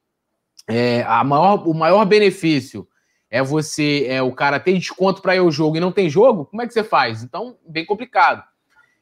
é, 0.69 1.03
a 1.07 1.23
maior, 1.25 1.69
o 1.69 1.75
maior 1.75 2.05
benefício 2.05 2.87
é 3.31 3.43
você, 3.43 4.07
é 4.09 4.21
o 4.21 4.33
cara 4.33 4.59
ter 4.59 4.73
desconto 4.73 5.23
para 5.23 5.37
ir 5.37 5.39
ao 5.39 5.51
jogo 5.51 5.77
e 5.77 5.81
não 5.81 5.93
tem 5.93 6.11
jogo, 6.11 6.47
como 6.47 6.63
é 6.63 6.67
que 6.67 6.73
você 6.73 6.83
faz? 6.83 7.23
Então, 7.23 7.57
bem 7.67 7.85
complicado. 7.85 8.43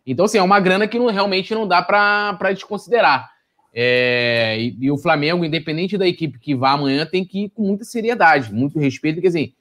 Então, 0.07 0.25
assim, 0.25 0.39
é 0.39 0.43
uma 0.43 0.61
grana 0.61 0.87
que 0.89 0.99
não, 0.99 1.07
realmente 1.07 1.55
não 1.55 1.67
dá 1.67 1.83
para 1.83 2.53
desconsiderar. 2.53 3.31
É, 3.73 4.57
e, 4.59 4.77
e, 4.81 4.91
o 4.91 4.99
Flamengo, 4.99 5.45
independente 5.45 5.99
da 5.99 6.07
equipe 6.07 6.39
que 6.39 6.55
vá 6.55 6.73
amanhã, 6.73 7.07
tem 7.07 7.25
que 7.25 7.45
ir 7.45 7.49
com 7.51 7.63
muita 7.63 7.85
seriedade, 7.85 8.53
muito 8.53 8.79
respeito, 8.79 9.17
porque 9.17 9.29
assim, 9.29 9.53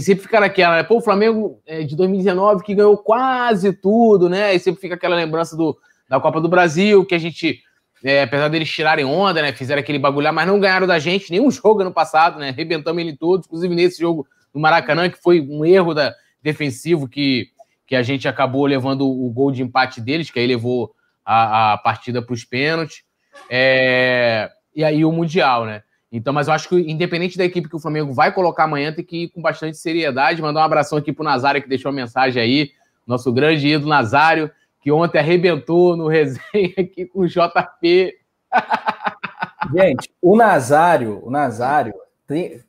sempre 0.00 0.22
fica 0.22 0.40
naquela, 0.40 0.76
né? 0.76 0.82
Pô, 0.82 0.98
o 0.98 1.02
Flamengo 1.02 1.60
é, 1.66 1.82
de 1.82 1.96
2019 1.96 2.62
que 2.62 2.74
ganhou 2.74 2.96
quase 2.96 3.72
tudo, 3.72 4.28
né? 4.28 4.54
E 4.54 4.58
sempre 4.58 4.80
fica 4.80 4.94
aquela 4.94 5.16
lembrança 5.16 5.56
do, 5.56 5.76
da 6.08 6.20
Copa 6.20 6.40
do 6.40 6.48
Brasil, 6.48 7.04
que 7.04 7.14
a 7.14 7.18
gente 7.18 7.60
é, 8.04 8.22
apesar 8.22 8.48
deles 8.48 8.70
tirarem 8.70 9.04
onda, 9.04 9.42
né? 9.42 9.52
Fizeram 9.52 9.80
aquele 9.80 9.98
bagulhar, 9.98 10.32
mas 10.32 10.46
não 10.46 10.60
ganharam 10.60 10.86
da 10.86 10.98
gente 10.98 11.30
nenhum 11.30 11.50
jogo 11.52 11.80
ano 11.80 11.92
passado, 11.92 12.38
né? 12.38 12.50
Arrebentamos 12.50 13.00
ele 13.02 13.16
todos, 13.16 13.46
inclusive 13.46 13.74
nesse 13.74 14.00
jogo 14.00 14.26
do 14.54 14.60
Maracanã, 14.60 15.10
que 15.10 15.20
foi 15.20 15.40
um 15.40 15.64
erro 15.64 15.92
da, 15.92 16.14
defensivo 16.42 17.08
que, 17.08 17.48
que 17.86 17.96
a 17.96 18.02
gente 18.02 18.28
acabou 18.28 18.66
levando 18.66 19.06
o 19.08 19.30
gol 19.30 19.50
de 19.50 19.62
empate 19.62 20.00
deles, 20.00 20.30
que 20.30 20.38
aí 20.38 20.46
levou 20.46 20.94
a, 21.24 21.74
a 21.74 21.78
partida 21.78 22.22
para 22.22 22.34
os 22.34 22.44
pênaltis. 22.44 23.02
É, 23.50 24.50
e 24.74 24.84
aí 24.84 25.04
o 25.04 25.12
Mundial, 25.12 25.64
né? 25.64 25.82
Então, 26.10 26.32
mas 26.32 26.48
eu 26.48 26.54
acho 26.54 26.68
que, 26.68 26.76
independente 26.76 27.36
da 27.36 27.44
equipe 27.44 27.68
que 27.68 27.76
o 27.76 27.80
Flamengo 27.80 28.12
vai 28.12 28.32
colocar 28.32 28.64
amanhã, 28.64 28.92
tem 28.92 29.04
que 29.04 29.24
ir 29.24 29.28
com 29.28 29.42
bastante 29.42 29.76
seriedade. 29.76 30.40
Mandar 30.40 30.60
um 30.60 30.64
abração 30.64 30.98
aqui 30.98 31.12
pro 31.12 31.24
Nazário, 31.24 31.62
que 31.62 31.68
deixou 31.68 31.90
a 31.90 31.92
mensagem 31.92 32.42
aí. 32.42 32.70
Nosso 33.06 33.32
grande 33.32 33.68
ídolo 33.68 33.90
Nazário, 33.90 34.50
que 34.80 34.90
ontem 34.90 35.18
arrebentou 35.18 35.96
no 35.96 36.08
resenha 36.08 36.74
aqui 36.78 37.04
com 37.06 37.20
o 37.20 37.26
JP. 37.26 38.14
Gente, 39.74 40.10
o 40.22 40.36
Nazário, 40.36 41.20
o 41.22 41.30
Nazário, 41.30 41.92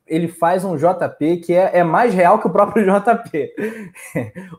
ele 0.08 0.28
faz 0.28 0.66
um 0.66 0.76
JP 0.76 1.38
que 1.38 1.54
é, 1.54 1.78
é 1.80 1.84
mais 1.84 2.14
real 2.14 2.40
que 2.40 2.48
o 2.48 2.52
próprio 2.52 2.84
JP. 3.00 3.54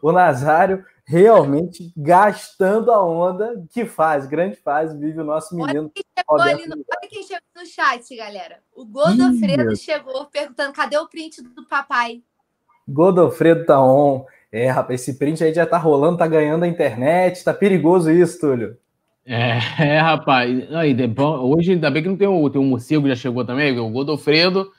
o 0.02 0.12
Nazário 0.12 0.84
realmente 1.11 1.92
gastando 1.96 2.92
a 2.92 3.04
onda 3.04 3.64
que 3.72 3.84
faz, 3.84 4.28
grande 4.28 4.54
faz, 4.54 4.94
vive 4.96 5.20
o 5.20 5.24
nosso 5.24 5.56
menino. 5.56 5.90
Olha 6.28 6.56
quem 6.56 6.64
chegou, 6.64 6.76
no, 6.76 6.84
olha 6.88 7.08
quem 7.08 7.22
chegou 7.24 7.40
no 7.56 7.66
chat, 7.66 8.16
galera. 8.16 8.58
O 8.72 8.84
Godofredo 8.84 9.76
chegou 9.76 10.26
perguntando: 10.26 10.72
cadê 10.72 10.96
o 10.96 11.08
print 11.08 11.42
do 11.42 11.66
papai? 11.66 12.22
Godofredo 12.88 13.66
tá 13.66 13.82
on. 13.82 14.24
É, 14.52 14.70
rapaz, 14.70 15.00
esse 15.00 15.18
print 15.18 15.42
aí 15.42 15.52
já 15.52 15.66
tá 15.66 15.78
rolando, 15.78 16.18
tá 16.18 16.28
ganhando 16.28 16.62
a 16.62 16.68
internet, 16.68 17.42
tá 17.42 17.52
perigoso 17.52 18.08
isso, 18.12 18.38
Túlio. 18.38 18.76
É, 19.26 19.58
é 19.82 19.98
rapaz. 19.98 20.72
Aí, 20.72 20.96
hoje 21.16 21.72
ainda 21.72 21.90
bem 21.90 22.04
que 22.04 22.08
não 22.08 22.16
tem 22.16 22.28
um, 22.28 22.48
tem 22.48 22.61
um 22.61 22.66
morcego 22.66 23.08
já 23.08 23.16
chegou 23.16 23.44
também, 23.44 23.76
o 23.76 23.90
Godofredo. 23.90 24.70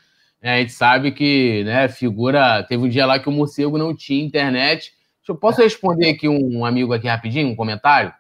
É, 0.42 0.54
a 0.54 0.60
gente 0.60 0.72
sabe 0.72 1.12
que, 1.12 1.66
né, 1.66 1.90
figura. 1.90 2.64
Teve 2.64 2.86
um 2.86 2.90
dia 2.90 3.06
lá 3.06 3.20
que 3.20 3.28
o 3.28 3.34
morcego 3.34 3.78
não 3.78 3.94
tinha 3.94 4.24
internet. 4.26 4.94
Eu 5.28 5.36
posso 5.36 5.62
responder 5.62 6.10
aqui 6.10 6.28
um 6.28 6.66
amigo 6.66 6.94
aqui 6.94 7.08
rapidinho, 7.08 7.50
um 7.50 7.56
comentário? 7.56 8.14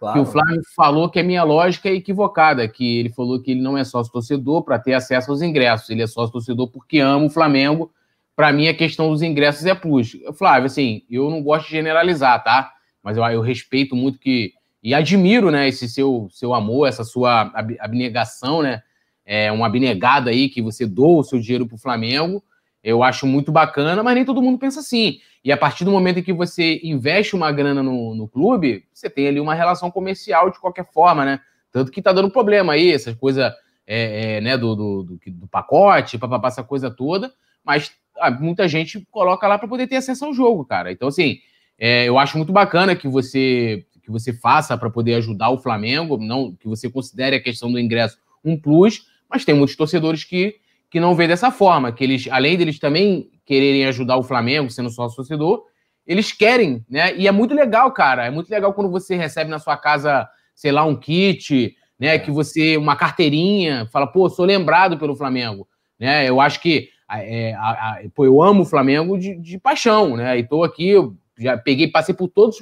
Claro. 0.00 0.14
Que 0.14 0.20
o 0.20 0.32
Flávio 0.32 0.62
falou 0.74 1.10
que 1.10 1.20
a 1.20 1.22
minha 1.22 1.42
lógica 1.42 1.90
é 1.90 1.94
equivocada, 1.94 2.66
que 2.66 2.98
ele 2.98 3.10
falou 3.10 3.40
que 3.40 3.50
ele 3.50 3.60
não 3.60 3.76
é 3.76 3.84
sócio 3.84 4.10
torcedor 4.10 4.62
para 4.62 4.78
ter 4.78 4.94
acesso 4.94 5.30
aos 5.30 5.42
ingressos, 5.42 5.90
ele 5.90 6.02
é 6.02 6.06
sócio 6.06 6.32
torcedor 6.32 6.68
porque 6.68 6.98
ama 6.98 7.26
o 7.26 7.30
Flamengo. 7.30 7.92
Para 8.34 8.50
mim, 8.50 8.68
a 8.68 8.74
questão 8.74 9.10
dos 9.10 9.20
ingressos 9.20 9.66
é 9.66 9.74
plus. 9.74 10.16
Flávio, 10.38 10.64
assim, 10.64 11.02
eu 11.10 11.28
não 11.28 11.42
gosto 11.42 11.66
de 11.66 11.72
generalizar, 11.72 12.42
tá? 12.42 12.72
Mas 13.02 13.18
eu, 13.18 13.24
eu 13.24 13.42
respeito 13.42 13.94
muito 13.94 14.18
que. 14.18 14.54
E 14.82 14.94
admiro, 14.94 15.50
né, 15.50 15.68
esse 15.68 15.86
seu, 15.86 16.28
seu 16.30 16.54
amor, 16.54 16.88
essa 16.88 17.04
sua 17.04 17.52
abnegação, 17.78 18.62
né? 18.62 18.82
É 19.26 19.52
uma 19.52 19.66
abnegada 19.66 20.30
aí 20.30 20.48
que 20.48 20.62
você 20.62 20.86
doa 20.86 21.20
o 21.20 21.22
seu 21.22 21.38
dinheiro 21.38 21.66
para 21.66 21.74
o 21.74 21.78
Flamengo. 21.78 22.42
Eu 22.82 23.02
acho 23.02 23.26
muito 23.26 23.52
bacana, 23.52 24.02
mas 24.02 24.14
nem 24.14 24.24
todo 24.24 24.40
mundo 24.40 24.58
pensa 24.58 24.80
assim. 24.80 25.18
E 25.42 25.50
a 25.50 25.56
partir 25.56 25.84
do 25.84 25.90
momento 25.90 26.18
em 26.18 26.22
que 26.22 26.32
você 26.32 26.80
investe 26.82 27.34
uma 27.34 27.50
grana 27.50 27.82
no, 27.82 28.14
no 28.14 28.28
clube, 28.28 28.84
você 28.92 29.08
tem 29.08 29.26
ali 29.26 29.40
uma 29.40 29.54
relação 29.54 29.90
comercial 29.90 30.50
de 30.50 30.60
qualquer 30.60 30.86
forma, 30.92 31.24
né? 31.24 31.40
Tanto 31.72 31.90
que 31.90 32.02
tá 32.02 32.12
dando 32.12 32.30
problema 32.30 32.74
aí, 32.74 32.92
essas 32.92 33.14
coisas 33.14 33.50
é, 33.86 34.36
é, 34.36 34.40
né, 34.40 34.58
do, 34.58 34.74
do, 34.74 35.02
do, 35.04 35.20
do 35.26 35.48
pacote, 35.48 36.18
papapá, 36.18 36.48
essa 36.48 36.62
coisa 36.62 36.90
toda, 36.90 37.32
mas 37.64 37.92
ah, 38.18 38.30
muita 38.30 38.68
gente 38.68 39.06
coloca 39.10 39.46
lá 39.48 39.58
para 39.58 39.68
poder 39.68 39.86
ter 39.86 39.96
acesso 39.96 40.26
ao 40.26 40.34
jogo, 40.34 40.64
cara. 40.64 40.92
Então, 40.92 41.08
assim, 41.08 41.38
é, 41.78 42.04
eu 42.06 42.18
acho 42.18 42.36
muito 42.36 42.52
bacana 42.52 42.94
que 42.94 43.08
você 43.08 43.84
que 44.02 44.10
você 44.10 44.32
faça 44.32 44.76
para 44.78 44.90
poder 44.90 45.14
ajudar 45.14 45.50
o 45.50 45.58
Flamengo, 45.58 46.16
não 46.16 46.54
que 46.54 46.66
você 46.66 46.90
considere 46.90 47.36
a 47.36 47.42
questão 47.42 47.70
do 47.70 47.78
ingresso 47.78 48.18
um 48.44 48.58
plus, 48.58 49.06
mas 49.28 49.44
tem 49.44 49.54
muitos 49.54 49.76
torcedores 49.76 50.24
que 50.24 50.56
que 50.90 50.98
não 50.98 51.14
vê 51.14 51.28
dessa 51.28 51.52
forma, 51.52 51.92
que 51.92 52.02
eles, 52.02 52.26
além 52.30 52.58
deles 52.58 52.80
também 52.80 53.30
quererem 53.50 53.84
ajudar 53.86 54.16
o 54.16 54.22
Flamengo, 54.22 54.70
sendo 54.70 54.90
sócio 54.90 55.16
torcedor, 55.16 55.64
eles 56.06 56.30
querem, 56.30 56.84
né? 56.88 57.16
E 57.16 57.26
é 57.26 57.32
muito 57.32 57.52
legal, 57.52 57.90
cara. 57.90 58.24
É 58.24 58.30
muito 58.30 58.48
legal 58.48 58.72
quando 58.72 58.88
você 58.88 59.16
recebe 59.16 59.50
na 59.50 59.58
sua 59.58 59.76
casa, 59.76 60.28
sei 60.54 60.70
lá, 60.70 60.84
um 60.84 60.94
kit, 60.94 61.74
né? 61.98 62.16
Que 62.16 62.30
você, 62.30 62.76
uma 62.76 62.94
carteirinha, 62.94 63.88
fala, 63.90 64.06
pô, 64.06 64.30
sou 64.30 64.44
lembrado 64.44 64.96
pelo 64.98 65.16
Flamengo, 65.16 65.66
né? 65.98 66.28
Eu 66.28 66.40
acho 66.40 66.60
que, 66.60 66.90
é, 67.10 67.52
a, 67.54 67.70
a, 67.70 68.00
pô, 68.14 68.24
eu 68.24 68.40
amo 68.40 68.62
o 68.62 68.64
Flamengo 68.64 69.18
de, 69.18 69.34
de 69.34 69.58
paixão, 69.58 70.16
né? 70.16 70.38
E 70.38 70.46
tô 70.46 70.62
aqui, 70.62 70.92
já 71.36 71.58
peguei, 71.58 71.88
passei 71.88 72.14
por 72.14 72.28
todas 72.28 72.56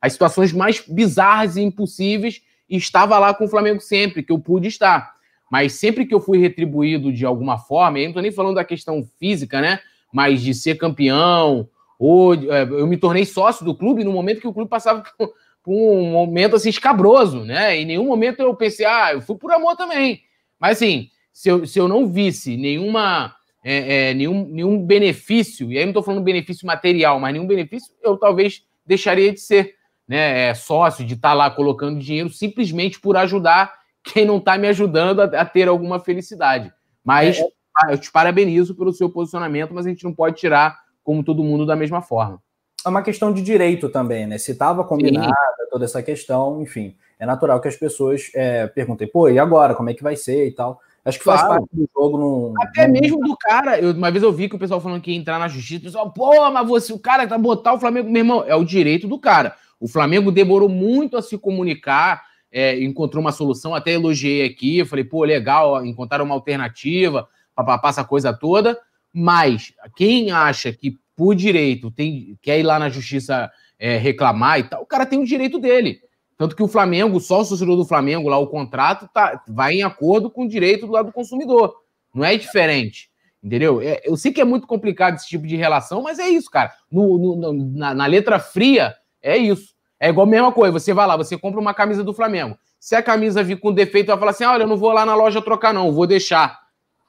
as 0.00 0.12
situações 0.12 0.52
mais 0.52 0.84
bizarras 0.86 1.56
e 1.56 1.62
impossíveis 1.62 2.42
e 2.70 2.76
estava 2.76 3.18
lá 3.18 3.34
com 3.34 3.46
o 3.46 3.48
Flamengo 3.48 3.80
sempre, 3.80 4.22
que 4.22 4.30
eu 4.30 4.38
pude 4.38 4.68
estar. 4.68 5.14
Mas 5.50 5.72
sempre 5.72 6.06
que 6.06 6.14
eu 6.14 6.20
fui 6.20 6.38
retribuído 6.38 7.12
de 7.12 7.26
alguma 7.26 7.58
forma, 7.58 7.98
eu 7.98 8.04
não 8.04 8.10
estou 8.10 8.22
nem 8.22 8.30
falando 8.30 8.54
da 8.54 8.64
questão 8.64 9.02
física, 9.18 9.60
né? 9.60 9.80
Mas 10.12 10.42
de 10.42 10.52
ser 10.54 10.76
campeão, 10.76 11.68
ou 11.98 12.34
é, 12.34 12.62
eu 12.64 12.86
me 12.86 12.96
tornei 12.96 13.24
sócio 13.24 13.64
do 13.64 13.74
clube 13.74 14.04
no 14.04 14.12
momento 14.12 14.40
que 14.40 14.48
o 14.48 14.52
clube 14.52 14.68
passava 14.68 15.02
por, 15.16 15.32
um 15.66 16.10
momento 16.10 16.56
assim 16.56 16.68
escabroso, 16.68 17.44
né? 17.44 17.76
Em 17.76 17.84
nenhum 17.84 18.06
momento 18.06 18.40
eu 18.40 18.54
pensei, 18.54 18.84
ah, 18.84 19.12
eu 19.12 19.20
fui 19.20 19.36
por 19.36 19.52
amor 19.52 19.76
também. 19.76 20.20
Mas 20.58 20.78
assim, 20.78 21.08
se 21.32 21.48
eu, 21.48 21.66
se 21.66 21.78
eu 21.78 21.88
não 21.88 22.06
visse 22.06 22.56
nenhuma, 22.56 23.34
é, 23.64 24.10
é, 24.10 24.14
nenhum, 24.14 24.44
nenhum 24.44 24.84
benefício, 24.84 25.70
e 25.72 25.78
aí 25.78 25.84
não 25.84 25.90
estou 25.90 26.02
falando 26.02 26.22
benefício 26.22 26.66
material, 26.66 27.18
mas 27.18 27.32
nenhum 27.32 27.46
benefício, 27.46 27.92
eu 28.02 28.16
talvez 28.16 28.64
deixaria 28.84 29.32
de 29.32 29.40
ser 29.40 29.76
né, 30.06 30.48
é, 30.48 30.54
sócio, 30.54 31.04
de 31.04 31.14
estar 31.14 31.30
tá 31.30 31.34
lá 31.34 31.50
colocando 31.50 31.98
dinheiro 31.98 32.28
simplesmente 32.28 33.00
por 33.00 33.16
ajudar 33.16 33.72
quem 34.02 34.24
não 34.24 34.38
está 34.38 34.58
me 34.58 34.66
ajudando 34.68 35.20
a, 35.20 35.24
a, 35.24 35.44
ter 35.44 35.68
alguma 35.68 36.00
felicidade. 36.00 36.72
Mas 37.04 37.38
é, 37.38 37.42
é. 37.42 37.48
Eu 37.90 37.98
te 37.98 38.10
parabenizo 38.10 38.74
pelo 38.74 38.92
seu 38.92 39.10
posicionamento, 39.10 39.72
mas 39.72 39.86
a 39.86 39.88
gente 39.88 40.04
não 40.04 40.14
pode 40.14 40.36
tirar 40.36 40.78
como 41.02 41.24
todo 41.24 41.42
mundo 41.42 41.66
da 41.66 41.76
mesma 41.76 42.02
forma. 42.02 42.40
É 42.84 42.88
uma 42.88 43.02
questão 43.02 43.32
de 43.32 43.42
direito 43.42 43.88
também, 43.88 44.26
né? 44.26 44.38
Se 44.38 44.52
estava 44.52 44.84
combinada 44.84 45.28
Sim. 45.28 45.66
toda 45.70 45.84
essa 45.84 46.02
questão, 46.02 46.60
enfim, 46.60 46.96
é 47.18 47.24
natural 47.24 47.60
que 47.60 47.68
as 47.68 47.76
pessoas 47.76 48.30
é, 48.34 48.66
perguntem, 48.66 49.06
pô, 49.06 49.28
e 49.28 49.38
agora? 49.38 49.74
Como 49.74 49.88
é 49.90 49.94
que 49.94 50.02
vai 50.02 50.16
ser 50.16 50.46
e 50.48 50.52
tal? 50.52 50.80
Acho 51.04 51.18
que 51.18 51.24
faz 51.24 51.40
claro. 51.40 51.60
parte 51.60 51.68
do 51.72 51.88
jogo. 51.94 52.18
Num, 52.18 52.54
Até 52.60 52.86
num... 52.86 52.92
mesmo 52.92 53.18
do 53.20 53.36
cara. 53.36 53.78
Eu, 53.78 53.92
uma 53.92 54.10
vez 54.10 54.22
eu 54.22 54.32
vi 54.32 54.48
que 54.48 54.56
o 54.56 54.58
pessoal 54.58 54.80
falando 54.80 55.00
que 55.00 55.10
ia 55.10 55.16
entrar 55.16 55.38
na 55.38 55.48
justiça, 55.48 55.80
o 55.80 55.84
pessoal, 55.84 56.12
pô, 56.12 56.50
mas 56.50 56.66
você, 56.66 56.92
o 56.92 56.98
cara 56.98 57.26
tá 57.26 57.38
botar 57.38 57.74
o 57.74 57.80
Flamengo, 57.80 58.10
meu 58.10 58.20
irmão, 58.20 58.44
é 58.46 58.54
o 58.54 58.64
direito 58.64 59.08
do 59.08 59.18
cara. 59.18 59.54
O 59.80 59.88
Flamengo 59.88 60.30
demorou 60.30 60.68
muito 60.68 61.16
a 61.16 61.22
se 61.22 61.36
comunicar 61.38 62.22
é, 62.52 62.78
encontrou 62.84 63.22
uma 63.22 63.32
solução, 63.32 63.74
até 63.74 63.92
elogiei 63.92 64.44
aqui, 64.44 64.78
eu 64.78 64.86
falei, 64.86 65.04
pô, 65.04 65.24
legal, 65.24 65.84
encontraram 65.84 66.26
uma 66.26 66.34
alternativa, 66.34 67.26
papapá, 67.54 67.88
essa 67.88 68.04
coisa 68.04 68.32
toda, 68.32 68.78
mas 69.12 69.72
quem 69.96 70.30
acha 70.30 70.72
que 70.72 70.96
por 71.14 71.34
direito 71.34 71.90
tem, 71.90 72.38
quer 72.40 72.58
ir 72.58 72.62
lá 72.62 72.78
na 72.78 72.88
justiça 72.88 73.50
é, 73.78 73.96
reclamar 73.96 74.58
e 74.60 74.64
tal, 74.64 74.82
o 74.82 74.86
cara 74.86 75.06
tem 75.06 75.18
o 75.18 75.26
direito 75.26 75.58
dele. 75.58 76.00
Tanto 76.36 76.56
que 76.56 76.62
o 76.62 76.68
Flamengo, 76.68 77.20
só 77.20 77.40
o 77.40 77.44
sucessor 77.44 77.76
do 77.76 77.84
Flamengo, 77.84 78.28
lá 78.28 78.38
o 78.38 78.48
contrato, 78.48 79.08
tá, 79.12 79.42
vai 79.46 79.74
em 79.74 79.82
acordo 79.82 80.30
com 80.30 80.44
o 80.44 80.48
direito 80.48 80.86
do 80.86 80.92
lado 80.92 81.06
do 81.06 81.12
consumidor. 81.12 81.74
Não 82.14 82.24
é 82.24 82.36
diferente. 82.36 83.10
Entendeu? 83.42 83.80
É, 83.80 84.00
eu 84.04 84.16
sei 84.16 84.32
que 84.32 84.40
é 84.40 84.44
muito 84.44 84.66
complicado 84.66 85.16
esse 85.16 85.26
tipo 85.26 85.46
de 85.46 85.56
relação, 85.56 86.02
mas 86.02 86.18
é 86.18 86.28
isso, 86.28 86.50
cara. 86.50 86.72
No, 86.90 87.36
no, 87.36 87.52
na, 87.52 87.92
na 87.94 88.06
letra 88.06 88.38
fria, 88.38 88.94
é 89.20 89.36
isso. 89.36 89.72
É 89.98 90.08
igual 90.08 90.26
a 90.26 90.30
mesma 90.30 90.52
coisa, 90.52 90.72
você 90.72 90.92
vai 90.92 91.06
lá, 91.06 91.16
você 91.16 91.36
compra 91.36 91.60
uma 91.60 91.74
camisa 91.74 92.02
do 92.02 92.14
Flamengo. 92.14 92.56
Se 92.78 92.96
a 92.96 93.02
camisa 93.02 93.42
vir 93.42 93.60
com 93.60 93.72
defeito, 93.72 94.08
vai 94.08 94.18
falar 94.18 94.30
assim: 94.32 94.44
olha, 94.44 94.64
eu 94.64 94.68
não 94.68 94.76
vou 94.76 94.92
lá 94.92 95.06
na 95.06 95.14
loja 95.14 95.40
trocar, 95.40 95.72
não, 95.72 95.92
vou 95.92 96.06
deixar. 96.06 96.61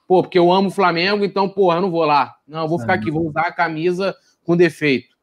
Pô, 0.06 0.22
porque 0.22 0.38
eu 0.38 0.52
amo 0.52 0.68
o 0.68 0.72
Flamengo, 0.72 1.24
então, 1.24 1.48
porra, 1.48 1.78
eu 1.78 1.82
não 1.82 1.90
vou 1.90 2.04
lá. 2.04 2.34
Não, 2.46 2.62
eu 2.62 2.68
vou 2.68 2.78
ficar 2.78 2.94
aqui, 2.94 3.10
vou 3.10 3.26
usar 3.26 3.42
a 3.42 3.52
camisa 3.52 4.14
com 4.44 4.56
defeito. 4.56 5.14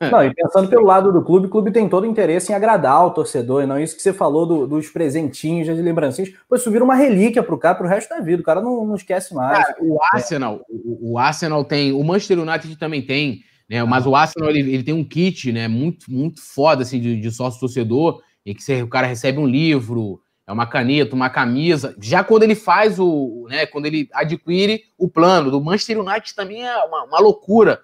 Não, 0.00 0.24
e 0.24 0.32
pensando 0.32 0.68
pelo 0.68 0.86
lado 0.86 1.12
do 1.12 1.22
clube, 1.22 1.46
o 1.46 1.50
clube 1.50 1.70
tem 1.70 1.86
todo 1.86 2.04
o 2.04 2.06
interesse 2.06 2.50
em 2.50 2.54
agradar 2.54 3.04
o 3.04 3.10
torcedor, 3.10 3.62
e 3.62 3.66
não 3.66 3.78
isso 3.78 3.94
que 3.94 4.00
você 4.00 4.14
falou 4.14 4.46
do, 4.46 4.66
dos 4.66 4.88
presentinhos, 4.88 5.68
das 5.68 5.78
lembrancinhas. 5.78 6.32
Pô, 6.48 6.56
isso 6.56 6.70
vira 6.70 6.82
uma 6.82 6.94
relíquia 6.94 7.42
pro 7.42 7.58
cara 7.58 7.74
pro 7.74 7.86
resto 7.86 8.08
da 8.08 8.20
vida. 8.20 8.40
O 8.40 8.44
cara 8.44 8.62
não, 8.62 8.86
não 8.86 8.94
esquece 8.94 9.34
mais. 9.34 9.58
Cara, 9.58 9.76
o 9.80 9.98
Arsenal, 10.12 10.56
é. 10.56 10.58
o, 10.70 11.12
o 11.12 11.18
Arsenal 11.18 11.64
tem, 11.64 11.92
o 11.92 12.02
Manchester 12.02 12.38
United 12.40 12.76
também 12.78 13.02
tem 13.02 13.42
né? 13.70 13.84
Mas 13.84 14.04
o 14.04 14.16
Arsenal 14.16 14.50
ele, 14.50 14.74
ele 14.74 14.82
tem 14.82 14.92
um 14.92 15.04
kit 15.04 15.52
né, 15.52 15.68
muito, 15.68 16.10
muito 16.10 16.42
foda 16.42 16.82
assim, 16.82 17.00
de, 17.00 17.20
de 17.20 17.30
sócio 17.30 17.60
torcedor, 17.60 18.20
em 18.44 18.52
que 18.52 18.64
você, 18.64 18.82
o 18.82 18.88
cara 18.88 19.06
recebe 19.06 19.38
um 19.38 19.46
livro, 19.46 20.20
é 20.50 20.52
uma 20.52 20.66
caneta, 20.66 21.14
uma 21.14 21.30
camisa. 21.30 21.94
Já 22.00 22.24
quando 22.24 22.42
ele 22.42 22.56
faz 22.56 22.98
o. 22.98 23.46
Né, 23.48 23.66
quando 23.66 23.86
ele 23.86 24.08
adquire 24.12 24.82
o 24.98 25.08
plano 25.08 25.48
do 25.48 25.60
Manchester 25.60 26.00
United 26.00 26.34
também 26.34 26.66
é 26.66 26.76
uma, 26.84 27.04
uma 27.04 27.20
loucura. 27.20 27.80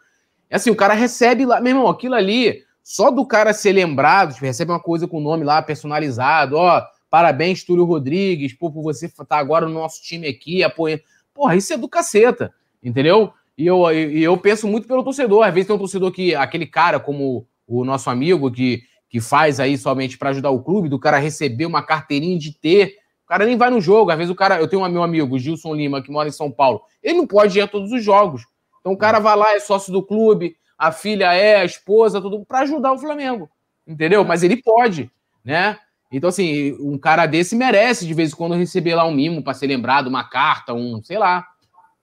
É 0.50 0.56
assim, 0.56 0.70
o 0.70 0.76
cara 0.76 0.92
recebe 0.92 1.46
lá, 1.46 1.60
meu 1.60 1.70
irmão, 1.70 1.88
aquilo 1.88 2.16
ali, 2.16 2.64
só 2.82 3.10
do 3.10 3.24
cara 3.24 3.52
ser 3.52 3.72
lembrado, 3.72 4.34
tipo, 4.34 4.44
recebe 4.44 4.72
uma 4.72 4.80
coisa 4.80 5.06
com 5.06 5.18
o 5.18 5.20
nome 5.20 5.44
lá 5.44 5.62
personalizado, 5.62 6.56
ó, 6.56 6.82
parabéns, 7.08 7.62
Túlio 7.62 7.84
Rodrigues, 7.84 8.52
pô, 8.52 8.70
por 8.70 8.82
você 8.82 9.06
estar 9.06 9.24
tá 9.24 9.38
agora 9.38 9.66
no 9.66 9.74
nosso 9.74 10.02
time 10.02 10.26
aqui, 10.26 10.64
apoiando. 10.64 11.02
Porra, 11.32 11.54
isso 11.54 11.72
é 11.72 11.76
do 11.76 11.88
caceta, 11.88 12.52
entendeu? 12.82 13.32
E 13.56 13.64
eu, 13.64 13.92
e 13.92 14.22
eu 14.22 14.36
penso 14.36 14.66
muito 14.66 14.88
pelo 14.88 15.04
torcedor. 15.04 15.44
Às 15.44 15.54
vezes 15.54 15.68
tem 15.68 15.76
um 15.76 15.78
torcedor 15.78 16.10
que, 16.10 16.34
aquele 16.34 16.66
cara 16.66 16.98
como 16.98 17.46
o 17.66 17.84
nosso 17.84 18.10
amigo, 18.10 18.50
que, 18.50 18.82
que 19.16 19.20
faz 19.20 19.58
aí 19.58 19.78
somente 19.78 20.18
para 20.18 20.28
ajudar 20.28 20.50
o 20.50 20.62
clube, 20.62 20.90
do 20.90 20.98
cara 20.98 21.16
receber 21.16 21.64
uma 21.64 21.82
carteirinha 21.82 22.38
de 22.38 22.52
ter 22.52 22.98
O 23.24 23.26
cara 23.26 23.46
nem 23.46 23.56
vai 23.56 23.70
no 23.70 23.80
jogo. 23.80 24.10
Às 24.10 24.18
vezes 24.18 24.30
o 24.30 24.34
cara. 24.34 24.60
Eu 24.60 24.68
tenho 24.68 24.84
um 24.84 24.88
meu 24.90 25.02
amigo, 25.02 25.38
Gilson 25.38 25.74
Lima, 25.74 26.02
que 26.02 26.10
mora 26.10 26.28
em 26.28 26.32
São 26.32 26.50
Paulo. 26.50 26.82
Ele 27.02 27.16
não 27.16 27.26
pode 27.26 27.58
ir 27.58 27.62
a 27.62 27.66
todos 27.66 27.92
os 27.92 28.04
jogos. 28.04 28.42
Então 28.78 28.92
o 28.92 28.96
cara 28.96 29.18
vai 29.18 29.34
lá, 29.34 29.54
é 29.54 29.58
sócio 29.58 29.90
do 29.90 30.02
clube, 30.02 30.54
a 30.76 30.92
filha 30.92 31.32
é, 31.32 31.56
a 31.56 31.64
esposa, 31.64 32.20
tudo, 32.20 32.44
para 32.44 32.60
ajudar 32.60 32.92
o 32.92 32.98
Flamengo. 32.98 33.48
Entendeu? 33.86 34.22
Mas 34.22 34.42
ele 34.42 34.58
pode, 34.58 35.10
né? 35.42 35.78
Então, 36.12 36.28
assim, 36.28 36.76
um 36.78 36.98
cara 36.98 37.24
desse 37.24 37.56
merece 37.56 38.06
de 38.06 38.12
vez 38.12 38.32
em 38.32 38.36
quando 38.36 38.54
receber 38.54 38.94
lá 38.94 39.06
um 39.06 39.14
mimo 39.14 39.42
para 39.42 39.54
ser 39.54 39.66
lembrado, 39.66 40.08
uma 40.08 40.24
carta, 40.24 40.74
um, 40.74 41.02
sei 41.02 41.16
lá. 41.16 41.42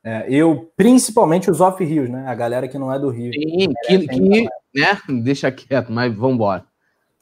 É, 0.04 0.26
eu, 0.28 0.72
principalmente 0.76 1.52
os 1.52 1.62
off-rios, 1.62 2.10
né? 2.10 2.26
A 2.28 2.34
galera 2.34 2.68
que 2.68 2.80
não 2.80 2.92
é 2.92 2.98
do 2.98 3.10
Rio. 3.10 3.32
Sim, 3.34 3.72
que, 3.86 4.08
que 4.08 4.50
né? 4.76 5.00
Deixa 5.22 5.52
quieto, 5.52 5.92
mas 5.92 6.12
vamos 6.14 6.36
embora. 6.36 6.73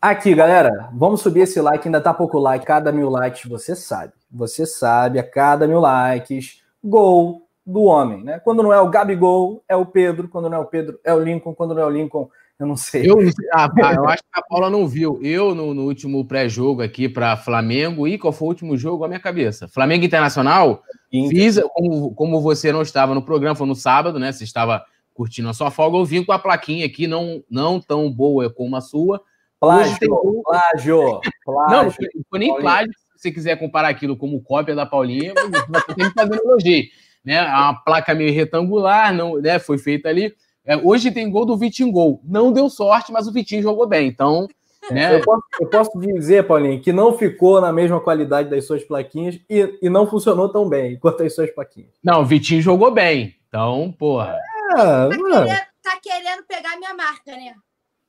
Aqui, 0.01 0.33
galera, 0.33 0.89
vamos 0.93 1.21
subir 1.21 1.41
esse 1.41 1.61
like, 1.61 1.87
ainda 1.87 2.01
tá 2.01 2.11
pouco 2.11 2.39
like, 2.39 2.65
cada 2.65 2.91
mil 2.91 3.07
likes, 3.07 3.47
você 3.47 3.75
sabe. 3.75 4.13
Você 4.31 4.65
sabe, 4.65 5.19
a 5.19 5.23
cada 5.23 5.67
mil 5.67 5.79
likes, 5.79 6.59
gol 6.83 7.47
do 7.63 7.83
homem, 7.83 8.23
né? 8.23 8.39
Quando 8.39 8.63
não 8.63 8.73
é 8.73 8.81
o 8.81 8.89
Gabigol, 8.89 9.63
é 9.69 9.75
o 9.75 9.85
Pedro, 9.85 10.27
quando 10.27 10.49
não 10.49 10.57
é 10.57 10.59
o 10.59 10.65
Pedro, 10.65 10.99
é 11.03 11.13
o 11.13 11.19
Lincoln, 11.19 11.53
quando 11.53 11.75
não 11.75 11.83
é 11.83 11.85
o 11.85 11.89
Lincoln, 11.91 12.27
eu 12.59 12.65
não 12.65 12.75
sei. 12.75 13.07
Eu, 13.07 13.19
ah, 13.53 13.69
eu 13.95 14.07
acho 14.07 14.23
que 14.23 14.39
a 14.39 14.41
Paula 14.41 14.71
não 14.71 14.87
viu. 14.87 15.19
Eu, 15.21 15.53
no, 15.53 15.71
no 15.71 15.83
último 15.83 16.25
pré-jogo 16.25 16.81
aqui 16.81 17.07
para 17.07 17.37
Flamengo, 17.37 18.07
e 18.07 18.17
qual 18.17 18.33
foi 18.33 18.47
o 18.47 18.49
último 18.49 18.75
jogo? 18.75 19.05
A 19.05 19.07
minha 19.07 19.19
cabeça. 19.19 19.67
Flamengo 19.67 20.03
Internacional, 20.03 20.81
Inter. 21.13 21.29
fiz, 21.29 21.61
como, 21.73 22.11
como 22.15 22.41
você 22.41 22.71
não 22.71 22.81
estava 22.81 23.13
no 23.13 23.21
programa, 23.21 23.55
foi 23.55 23.67
no 23.67 23.75
sábado, 23.75 24.17
né? 24.17 24.31
Você 24.31 24.45
estava 24.45 24.83
curtindo 25.13 25.49
a 25.49 25.53
sua 25.53 25.69
folga, 25.69 25.97
eu 25.97 26.05
vim 26.05 26.23
com 26.23 26.31
a 26.31 26.39
plaquinha 26.39 26.87
aqui, 26.87 27.05
não, 27.05 27.43
não 27.47 27.79
tão 27.79 28.11
boa 28.11 28.49
como 28.49 28.75
a 28.75 28.81
sua. 28.81 29.21
Plágio, 29.61 29.99
tem... 29.99 30.09
plágio, 30.09 31.21
plágio. 31.45 31.69
Não, 31.69 31.83
não 31.83 31.91
foi 32.27 32.39
nem 32.39 32.55
plágio. 32.55 32.91
Se 33.15 33.21
você 33.21 33.31
quiser 33.31 33.59
comparar 33.59 33.89
aquilo 33.89 34.17
como 34.17 34.41
cópia 34.41 34.73
da 34.73 34.87
Paulinha, 34.87 35.35
você 35.35 35.93
tem 35.93 36.09
que 36.09 36.13
fazer 36.15 36.41
elogio. 36.43 36.83
Né? 37.23 37.39
Uma 37.43 37.75
placa 37.75 38.15
meio 38.15 38.33
retangular, 38.33 39.13
não, 39.13 39.39
né? 39.39 39.59
foi 39.59 39.77
feita 39.77 40.09
ali. 40.09 40.33
É, 40.65 40.75
hoje 40.75 41.11
tem 41.11 41.29
gol 41.29 41.45
do 41.45 41.55
Vitinho 41.55 42.19
Não 42.23 42.51
deu 42.51 42.69
sorte, 42.71 43.11
mas 43.11 43.27
o 43.27 43.31
Vitinho 43.31 43.61
jogou 43.61 43.87
bem. 43.87 44.07
Então, 44.07 44.47
né? 44.89 45.15
Eu 45.15 45.21
posso, 45.21 45.43
eu 45.59 45.69
posso, 45.69 45.99
dizer, 45.99 46.47
Paulinho, 46.47 46.81
que 46.81 46.91
não 46.91 47.15
ficou 47.15 47.61
na 47.61 47.71
mesma 47.71 47.99
qualidade 47.99 48.49
das 48.49 48.65
suas 48.65 48.83
plaquinhas 48.83 49.39
e, 49.47 49.77
e 49.79 49.89
não 49.89 50.07
funcionou 50.07 50.49
tão 50.49 50.67
bem 50.67 50.97
quanto 50.97 51.21
as 51.21 51.35
suas 51.35 51.51
plaquinhas. 51.51 51.91
Não, 52.03 52.21
o 52.21 52.25
Vitinho 52.25 52.61
jogou 52.63 52.89
bem. 52.89 53.35
Então, 53.47 53.93
porra. 53.97 54.39
É, 54.71 54.75
tá, 54.75 55.09
querendo, 55.09 55.61
tá, 55.83 55.99
querendo, 56.01 56.43
pegar 56.47 56.77
minha 56.77 56.95
marca, 56.95 57.31
né? 57.31 57.53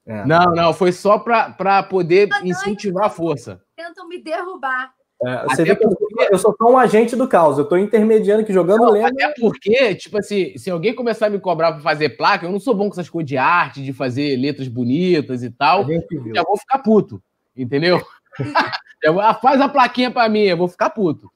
É. 0.07 0.27
Não, 0.27 0.53
não, 0.53 0.75
foi 0.75 0.93
só 0.93 1.19
para 1.19 1.83
poder 1.85 2.29
incentivar 2.43 3.07
a 3.07 3.11
força. 3.11 3.61
Tentam 3.77 4.09
me 4.09 4.23
derrubar. 4.23 4.93
É, 5.25 5.45
você 5.45 5.63
vê 5.63 5.77
que 5.77 5.85
eu, 5.85 5.97
eu 6.33 6.39
sou 6.39 6.53
só 6.59 6.69
um 6.69 6.77
agente 6.77 7.15
do 7.15 7.29
caos, 7.29 7.57
eu 7.57 7.63
estou 7.63 7.79
intermediando 7.79 8.45
que 8.45 8.53
jogando 8.53 8.91
lendo. 8.91 9.07
Até 9.07 9.33
porque, 9.41 9.95
tipo 9.95 10.19
assim, 10.19 10.59
se 10.59 10.69
alguém 10.69 10.95
começar 10.95 11.27
a 11.27 11.31
me 11.31 11.39
cobrar 11.39 11.73
para 11.73 11.81
fazer 11.81 12.17
placa, 12.17 12.45
eu 12.45 12.51
não 12.51 12.59
sou 12.59 12.75
bom 12.75 12.89
com 12.89 12.95
essas 12.95 13.09
coisas 13.09 13.29
de 13.29 13.37
arte, 13.37 13.85
de 13.85 13.93
fazer 13.93 14.37
letras 14.37 14.67
bonitas 14.67 15.45
e 15.45 15.51
tal. 15.51 15.87
Já 16.35 16.43
vou 16.43 16.57
ficar 16.57 16.79
puto, 16.81 17.23
entendeu? 17.57 18.03
ah, 19.23 19.35
faz 19.35 19.61
a 19.61 19.69
plaquinha 19.69 20.11
para 20.11 20.29
mim, 20.29 20.41
eu 20.41 20.57
vou 20.57 20.67
ficar 20.67 20.91
puto. 20.91 21.31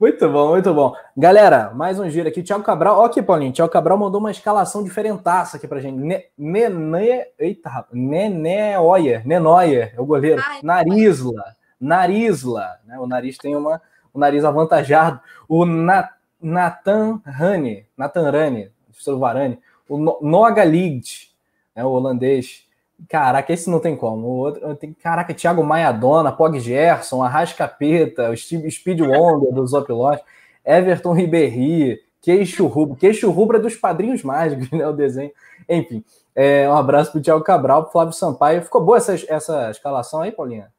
Muito 0.00 0.30
bom, 0.30 0.48
muito 0.50 0.72
bom. 0.72 0.94
Galera, 1.14 1.70
mais 1.74 1.98
um 2.00 2.08
giro 2.08 2.26
aqui. 2.26 2.42
Tiago 2.42 2.64
Cabral, 2.64 2.98
ó 2.98 3.04
aqui, 3.04 3.20
Paulinho. 3.20 3.52
Tiago 3.52 3.70
Cabral 3.70 3.98
mandou 3.98 4.18
uma 4.18 4.30
escalação 4.30 4.82
diferentaça 4.82 5.58
aqui 5.58 5.68
pra 5.68 5.80
gente. 5.80 6.24
Nenê. 6.38 7.26
Eita, 7.38 7.68
rapaz. 7.68 7.92
Nené 7.92 8.78
Oyer. 8.80 9.26
Nenoyer, 9.26 9.92
é 9.94 10.00
o 10.00 10.06
goleiro. 10.06 10.42
Ai, 10.42 10.60
Narizla. 10.62 11.56
Narizla, 11.78 12.78
né? 12.86 12.98
O 12.98 13.06
nariz 13.06 13.36
tem 13.36 13.54
uma, 13.54 13.82
o 14.14 14.18
nariz 14.18 14.44
avantajado. 14.44 15.20
O 15.48 15.66
Na, 15.66 16.10
Nathan 16.40 17.20
Rani, 17.24 17.86
Nathan 17.96 18.30
Rani, 18.30 18.70
professor 18.86 19.18
Varane, 19.18 19.58
o 19.88 19.98
Noga 20.22 20.64
Lid, 20.64 21.30
né? 21.74 21.84
o 21.84 21.88
holandês. 21.88 22.66
Caraca, 23.08 23.52
esse 23.52 23.68
não 23.70 23.80
tem 23.80 23.96
como. 23.96 24.26
O 24.26 24.36
outro, 24.36 24.74
tem, 24.76 24.92
caraca, 24.92 25.34
Thiago 25.34 25.64
Maiadona, 25.64 26.32
Pog 26.32 26.58
Gerson, 26.60 27.22
Arrascapeta, 27.22 28.30
o 28.30 28.36
Speed 28.36 29.00
Wonder 29.00 29.52
do 29.52 29.66
Zopilot, 29.66 30.22
Everton 30.64 31.12
Ribéry, 31.12 32.00
Queixo 32.20 32.66
Rubro. 32.66 32.96
Queixo 32.96 33.30
Rubro 33.30 33.56
é 33.56 33.60
dos 33.60 33.76
padrinhos 33.76 34.22
mágicos, 34.22 34.70
né? 34.72 34.86
O 34.86 34.92
desenho. 34.92 35.32
Enfim, 35.68 36.04
é, 36.34 36.68
um 36.68 36.76
abraço 36.76 37.12
para 37.12 37.18
o 37.18 37.22
Thiago 37.22 37.42
Cabral, 37.42 37.84
para 37.84 37.92
Flávio 37.92 38.12
Sampaio. 38.12 38.62
Ficou 38.62 38.82
boa 38.82 38.98
essa, 38.98 39.14
essa 39.28 39.70
escalação 39.70 40.20
aí, 40.20 40.32
Paulinha? 40.32 40.70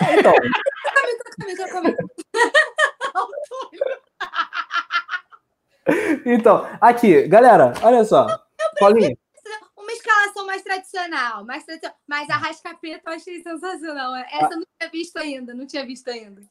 Então. 0.00 0.34
então, 6.26 6.66
aqui, 6.80 7.26
galera, 7.28 7.72
olha 7.82 8.04
só. 8.04 8.26
Paulinha. 8.78 9.16
Escalação 10.04 10.46
mais 10.46 10.62
tradicional, 10.62 11.44
mais 11.46 11.64
tradicional. 11.64 11.98
Mas 12.06 12.28
a 12.28 12.36
Rascapeta 12.36 13.10
eu 13.10 13.14
achei 13.14 13.42
sensacional. 13.42 14.14
Essa 14.16 14.52
eu 14.52 14.58
não 14.58 14.66
tinha 14.78 14.90
visto 14.90 15.16
ainda, 15.16 15.54
não 15.54 15.66
tinha 15.66 15.86
visto 15.86 16.08
ainda. 16.08 16.42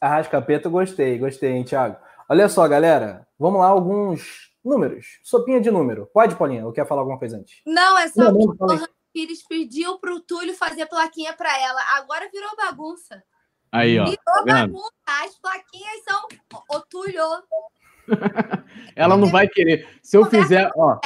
A 0.00 0.08
Rascapeta 0.08 0.68
eu 0.68 0.72
gostei, 0.72 1.18
gostei, 1.18 1.50
hein, 1.50 1.64
Thiago? 1.64 1.96
Olha 2.28 2.48
só, 2.48 2.66
galera. 2.66 3.28
Vamos 3.38 3.60
lá, 3.60 3.66
alguns 3.66 4.50
números. 4.64 5.20
Sopinha 5.22 5.60
de 5.60 5.70
número. 5.70 6.06
Pode, 6.06 6.36
Paulinha? 6.36 6.64
Ou 6.64 6.72
quer 6.72 6.86
falar 6.86 7.02
alguma 7.02 7.18
coisa 7.18 7.36
antes? 7.36 7.60
Não, 7.66 7.98
é 7.98 8.08
só. 8.08 8.32
Não, 8.32 8.56
não, 8.58 8.88
Pires 9.12 9.46
pediu 9.46 9.98
para 9.98 10.14
o 10.14 10.20
Túlio 10.20 10.54
fazer 10.54 10.86
plaquinha 10.86 11.34
para 11.34 11.54
ela. 11.60 11.80
Agora 11.98 12.30
virou 12.32 12.56
bagunça. 12.56 13.22
Aí, 13.70 13.98
ó. 13.98 14.04
Virou 14.04 14.16
tá 14.24 14.42
bagunça. 14.42 14.92
As 15.06 15.38
plaquinhas 15.38 16.02
são 16.08 16.28
o 16.70 16.80
Túlio. 16.80 17.22
ela 18.96 19.16
não 19.18 19.28
vai 19.28 19.46
querer. 19.46 19.86
Se 20.02 20.16
eu 20.16 20.24
fizer, 20.24 20.70
ó. 20.74 20.98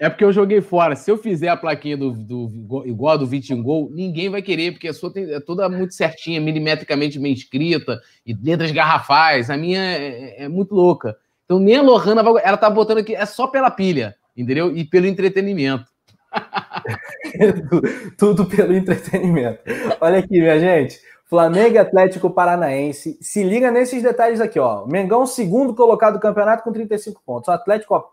É 0.00 0.08
porque 0.08 0.24
eu 0.24 0.32
joguei 0.32 0.62
fora. 0.62 0.96
Se 0.96 1.10
eu 1.10 1.18
fizer 1.18 1.48
a 1.48 1.56
plaquinha 1.58 1.94
do, 1.94 2.12
do 2.12 2.82
igual 2.86 3.12
a 3.12 3.16
do 3.18 3.26
Vitingol, 3.26 3.90
ninguém 3.92 4.30
vai 4.30 4.40
querer, 4.40 4.72
porque 4.72 4.88
a 4.88 4.94
sua 4.94 5.12
tem, 5.12 5.30
é 5.30 5.38
toda 5.38 5.68
muito 5.68 5.92
certinha, 5.92 6.40
milimetricamente 6.40 7.18
bem 7.18 7.34
escrita, 7.34 8.00
e 8.24 8.32
letras 8.32 8.70
garrafais. 8.72 9.50
A 9.50 9.58
minha 9.58 9.78
é, 9.78 10.06
é, 10.06 10.44
é 10.44 10.48
muito 10.48 10.74
louca. 10.74 11.18
Então 11.44 11.58
nem 11.58 11.76
a 11.76 11.82
Lohana 11.82 12.22
vai, 12.22 12.42
ela 12.42 12.56
tá 12.56 12.70
botando 12.70 12.98
aqui, 12.98 13.14
é 13.14 13.26
só 13.26 13.46
pela 13.46 13.70
pilha, 13.70 14.16
entendeu? 14.34 14.74
E 14.74 14.84
pelo 14.84 15.04
entretenimento. 15.04 15.84
Tudo 18.16 18.46
pelo 18.46 18.72
entretenimento. 18.72 19.60
Olha 20.00 20.20
aqui, 20.20 20.40
minha 20.40 20.58
gente. 20.58 20.98
Flamengo 21.26 21.78
Atlético 21.78 22.30
Paranaense. 22.30 23.18
Se 23.20 23.42
liga 23.42 23.70
nesses 23.70 24.02
detalhes 24.02 24.40
aqui, 24.40 24.58
ó. 24.58 24.86
Mengão, 24.86 25.26
segundo 25.26 25.74
colocado 25.74 26.14
do 26.14 26.20
campeonato 26.20 26.64
com 26.64 26.72
35 26.72 27.20
pontos. 27.24 27.48
O 27.48 27.52
Atlético, 27.52 27.94
ó, 27.94 28.04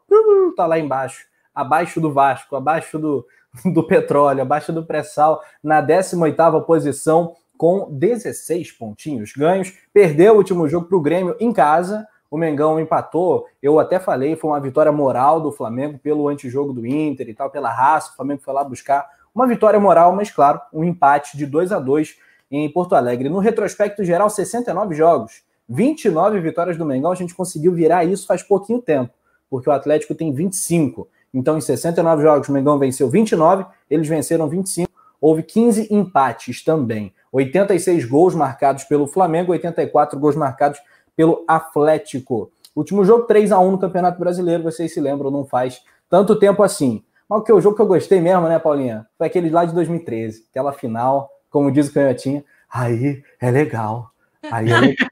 tá 0.55 0.65
lá 0.65 0.77
embaixo, 0.77 1.25
abaixo 1.59 1.99
do 1.99 2.11
Vasco, 2.11 2.55
abaixo 2.55 2.99
do, 2.99 3.25
do 3.73 3.85
petróleo, 3.85 4.41
abaixo 4.41 4.71
do 4.71 4.85
pré-sal, 4.85 5.41
na 5.63 5.81
18ª 5.81 6.63
posição 6.63 7.35
com 7.57 7.87
16 7.91 8.71
pontinhos 8.73 9.33
ganhos. 9.33 9.73
Perdeu 9.93 10.33
o 10.33 10.37
último 10.37 10.67
jogo 10.67 10.87
para 10.87 10.97
o 10.97 11.01
Grêmio 11.01 11.35
em 11.39 11.51
casa 11.51 12.07
o 12.29 12.37
Mengão 12.37 12.79
empatou. 12.79 13.47
Eu 13.61 13.79
até 13.79 13.99
falei, 13.99 14.35
foi 14.35 14.49
uma 14.49 14.59
vitória 14.59 14.91
moral 14.91 15.39
do 15.39 15.51
Flamengo 15.51 15.97
pelo 15.97 16.27
antijogo 16.27 16.73
do 16.73 16.85
Inter 16.85 17.29
e 17.29 17.33
tal, 17.33 17.49
pela 17.49 17.69
raça. 17.69 18.11
O 18.11 18.15
Flamengo 18.15 18.41
foi 18.41 18.53
lá 18.53 18.63
buscar 18.63 19.09
uma 19.33 19.47
vitória 19.47 19.79
moral, 19.79 20.13
mas 20.13 20.29
claro, 20.29 20.59
um 20.73 20.83
empate 20.83 21.37
de 21.37 21.45
2 21.45 21.71
a 21.71 21.79
2 21.79 22.17
em 22.51 22.69
Porto 22.71 22.95
Alegre. 22.95 23.29
No 23.29 23.39
retrospecto 23.39 24.03
geral, 24.03 24.29
69 24.29 24.95
jogos, 24.95 25.43
29 25.69 26.39
vitórias 26.39 26.77
do 26.77 26.85
Mengão. 26.85 27.11
A 27.11 27.15
gente 27.15 27.35
conseguiu 27.35 27.73
virar 27.73 28.03
isso 28.03 28.27
faz 28.27 28.43
pouquinho 28.43 28.81
tempo, 28.81 29.13
porque 29.49 29.69
o 29.69 29.73
Atlético 29.73 30.15
tem 30.15 30.33
25. 30.33 31.07
Então, 31.33 31.57
em 31.57 31.61
69 31.61 32.23
jogos, 32.23 32.49
o 32.49 32.51
Mengão 32.51 32.79
venceu 32.79 33.09
29, 33.09 33.65
eles 33.89 34.07
venceram 34.07 34.47
25. 34.47 34.89
Houve 35.19 35.43
15 35.43 35.93
empates 35.93 36.63
também. 36.63 37.13
86 37.31 38.05
gols 38.05 38.35
marcados 38.35 38.83
pelo 38.83 39.07
Flamengo, 39.07 39.51
84 39.51 40.19
gols 40.19 40.35
marcados 40.35 40.79
pelo 41.15 41.43
Atlético. 41.47 42.51
Último 42.75 43.03
jogo 43.03 43.23
3 43.23 43.51
a 43.51 43.59
1 43.59 43.71
no 43.71 43.79
Campeonato 43.79 44.19
Brasileiro, 44.19 44.63
vocês 44.63 44.93
se 44.93 45.01
lembram, 45.01 45.31
não 45.31 45.45
faz 45.45 45.81
tanto 46.09 46.37
tempo 46.37 46.61
assim. 46.61 47.03
Mas 47.27 47.39
o 47.39 47.43
que 47.43 47.51
o 47.51 47.59
jogo 47.59 47.75
que 47.75 47.81
eu 47.81 47.87
gostei 47.87 48.21
mesmo, 48.21 48.47
né, 48.47 48.59
Paulinha? 48.59 49.07
Foi 49.17 49.27
aquele 49.27 49.49
lá 49.49 49.65
de 49.65 49.73
2013, 49.73 50.45
aquela 50.49 50.71
final, 50.71 51.29
como 51.49 51.71
diz 51.71 51.89
o 51.89 51.93
Canhotinha, 51.93 52.45
aí 52.71 53.23
é 53.41 53.51
legal. 53.51 54.11
Aí 54.51 54.71
é 54.71 54.79
legal. 54.79 55.07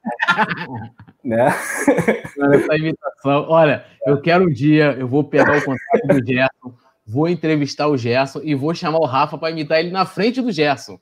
né? 1.26 1.48
Essa 2.54 2.76
imitação. 2.76 3.46
Olha, 3.50 3.86
eu 4.06 4.22
quero 4.22 4.46
um 4.46 4.50
dia, 4.52 4.96
eu 5.00 5.08
vou 5.08 5.24
pegar 5.24 5.58
o 5.58 5.66
contato 5.66 6.08
do 6.08 6.26
Gerson, 6.26 6.78
vou 7.06 7.28
entrevistar 7.28 7.88
o 7.88 7.98
Gerson 7.98 8.42
e 8.44 8.54
vou 8.54 8.74
chamar 8.76 9.00
o 9.00 9.06
Rafa 9.06 9.38
para 9.38 9.52
imitar 9.52 9.80
ele 9.80 9.92
na 9.92 10.06
frente 10.06 10.42
do 10.42 10.52
Gerson. 10.52 11.00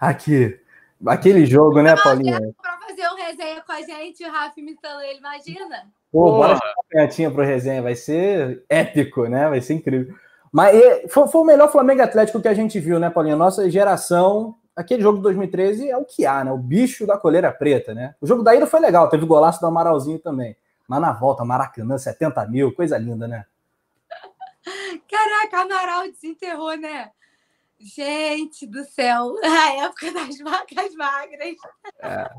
Aqui, 0.00 0.58
Aquele 1.06 1.46
jogo, 1.46 1.80
né, 1.80 1.94
Paulinha? 1.96 2.40
Pra 2.60 2.78
fazer 2.78 3.08
um 3.08 3.14
resenha 3.14 3.62
com 3.64 3.72
a 3.72 3.80
gente, 3.80 4.24
o 4.24 4.30
Rafa 4.30 4.58
imitando 4.58 5.00
ele, 5.02 5.18
imagina. 5.18 5.86
Pô, 6.10 6.32
bora 6.32 6.56
chamar 6.56 6.72
a 6.72 6.92
canhotinha 6.92 7.30
pro 7.30 7.44
resenha, 7.44 7.82
vai 7.82 7.94
ser 7.94 8.64
épico, 8.68 9.26
né? 9.26 9.48
Vai 9.48 9.60
ser 9.60 9.74
incrível. 9.74 10.14
Mas 10.50 10.76
foi, 11.08 11.28
foi, 11.28 11.40
o 11.40 11.44
melhor 11.44 11.70
Flamengo 11.70 12.02
Atlético 12.02 12.40
que 12.40 12.48
a 12.48 12.54
gente 12.54 12.80
viu, 12.80 12.98
né, 12.98 13.10
Paulinha? 13.10 13.36
Nossa 13.36 13.70
geração 13.70 14.56
aquele 14.78 15.02
jogo 15.02 15.16
de 15.18 15.24
2013 15.24 15.90
é 15.90 15.96
o 15.96 16.04
que 16.04 16.24
há, 16.24 16.44
né? 16.44 16.52
O 16.52 16.56
bicho 16.56 17.04
da 17.04 17.18
coleira 17.18 17.50
preta, 17.50 17.92
né? 17.92 18.14
O 18.20 18.26
jogo 18.26 18.44
da 18.44 18.54
ida 18.54 18.66
foi 18.66 18.78
legal, 18.78 19.08
teve 19.08 19.26
golaço 19.26 19.60
do 19.60 19.66
Amaralzinho 19.66 20.20
também. 20.20 20.56
Mas 20.86 21.00
na 21.00 21.12
volta, 21.12 21.44
Maracanã, 21.44 21.98
70 21.98 22.46
mil, 22.46 22.72
coisa 22.72 22.96
linda, 22.96 23.26
né? 23.26 23.44
Caraca, 25.10 25.62
Amaral 25.62 26.04
desenterrou, 26.04 26.76
né? 26.76 27.10
Gente 27.80 28.66
do 28.66 28.84
céu, 28.84 29.34
a 29.42 29.84
época 29.84 30.12
das 30.12 30.38
vacas 30.38 30.94
magras. 30.94 31.56
É. 32.00 32.30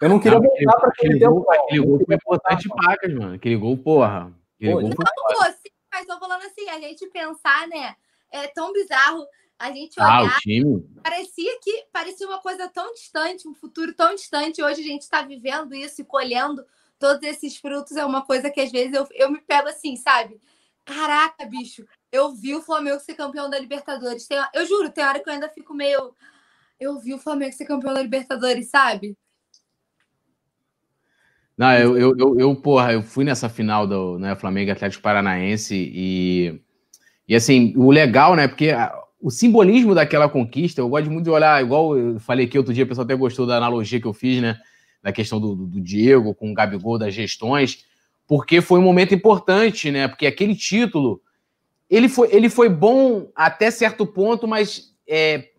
Eu 0.00 0.08
não 0.08 0.20
queria 0.20 0.38
voltar 0.38 0.80
para 0.80 0.88
aquele 0.88 1.18
gol. 1.18 1.46
Aquele 1.50 1.84
gol 1.84 2.00
foi 2.06 2.14
importante 2.14 2.62
de 2.62 2.68
vacas, 2.68 3.12
mano. 3.12 3.34
Aquele 3.34 3.56
gol, 3.56 3.76
porra. 3.76 4.32
Aquele 4.56 4.72
Pô, 4.72 4.80
gol 4.80 4.90
foi... 4.94 5.34
Não, 5.34 5.52
sim, 5.52 5.70
mas 5.92 6.06
tô 6.06 6.18
falando 6.18 6.42
assim, 6.42 6.68
a 6.70 6.80
gente 6.80 7.06
pensar, 7.08 7.66
né? 7.68 7.96
É 8.30 8.46
tão 8.48 8.72
bizarro 8.72 9.26
a 9.62 9.70
gente 9.70 10.00
olhar. 10.00 10.22
Ah, 10.22 10.24
o 10.24 10.40
time. 10.40 10.84
Parecia 11.04 11.60
que 11.60 11.86
parecia 11.92 12.26
uma 12.26 12.40
coisa 12.40 12.68
tão 12.68 12.92
distante, 12.92 13.46
um 13.46 13.54
futuro 13.54 13.94
tão 13.94 14.12
distante. 14.12 14.60
Hoje 14.60 14.80
a 14.80 14.84
gente 14.84 15.02
está 15.02 15.22
vivendo 15.22 15.72
isso 15.72 16.00
e 16.00 16.04
colhendo 16.04 16.66
todos 16.98 17.22
esses 17.22 17.56
frutos. 17.56 17.96
É 17.96 18.04
uma 18.04 18.22
coisa 18.22 18.50
que 18.50 18.60
às 18.60 18.72
vezes 18.72 18.92
eu, 18.92 19.06
eu 19.12 19.30
me 19.30 19.40
pego 19.40 19.68
assim, 19.68 19.94
sabe? 19.94 20.40
Caraca, 20.84 21.46
bicho, 21.46 21.86
eu 22.10 22.34
vi 22.34 22.56
o 22.56 22.60
Flamengo 22.62 22.98
ser 22.98 23.14
campeão 23.14 23.48
da 23.48 23.56
Libertadores. 23.56 24.26
Tem, 24.26 24.36
eu 24.52 24.66
juro, 24.66 24.90
tem 24.90 25.04
hora 25.04 25.20
que 25.20 25.28
eu 25.28 25.32
ainda 25.32 25.48
fico 25.48 25.72
meio. 25.72 26.12
Eu 26.80 26.98
vi 26.98 27.14
o 27.14 27.18
Flamengo 27.18 27.52
ser 27.52 27.64
campeão 27.64 27.94
da 27.94 28.02
Libertadores, 28.02 28.68
sabe? 28.68 29.16
Não, 31.56 31.72
eu, 31.72 31.96
eu, 31.96 32.16
eu, 32.18 32.40
eu, 32.40 32.56
porra, 32.56 32.94
eu 32.94 33.02
fui 33.02 33.24
nessa 33.24 33.48
final 33.48 33.86
do 33.86 34.18
né, 34.18 34.34
Flamengo 34.34 34.72
Atlético 34.72 35.04
Paranaense 35.04 35.76
e, 35.76 36.60
e 37.28 37.36
assim, 37.36 37.74
o 37.76 37.92
legal, 37.92 38.34
né, 38.34 38.48
porque 38.48 38.70
a, 38.70 39.01
o 39.22 39.30
simbolismo 39.30 39.94
daquela 39.94 40.28
conquista, 40.28 40.80
eu 40.80 40.88
gosto 40.88 41.08
muito 41.08 41.24
de 41.24 41.30
olhar, 41.30 41.62
igual 41.62 41.96
eu 41.96 42.18
falei 42.18 42.46
aqui 42.46 42.58
outro 42.58 42.74
dia, 42.74 42.82
o 42.82 42.86
pessoal 42.88 43.04
até 43.04 43.14
gostou 43.14 43.46
da 43.46 43.56
analogia 43.56 44.00
que 44.00 44.06
eu 44.06 44.12
fiz, 44.12 44.42
né, 44.42 44.58
da 45.00 45.12
questão 45.12 45.40
do, 45.40 45.54
do, 45.54 45.80
Diego 45.80 46.34
com 46.34 46.50
o 46.50 46.54
Gabigol, 46.54 46.98
das 46.98 47.14
gestões, 47.14 47.84
porque 48.26 48.60
foi 48.60 48.80
um 48.80 48.82
momento 48.82 49.14
importante, 49.14 49.90
né? 49.90 50.08
Porque 50.08 50.26
aquele 50.26 50.54
título, 50.54 51.20
ele 51.88 52.08
foi, 52.08 52.28
ele 52.32 52.48
foi 52.48 52.68
bom 52.68 53.28
até 53.34 53.70
certo 53.70 54.06
ponto, 54.06 54.48
mas 54.48 54.92
é, 55.08 55.50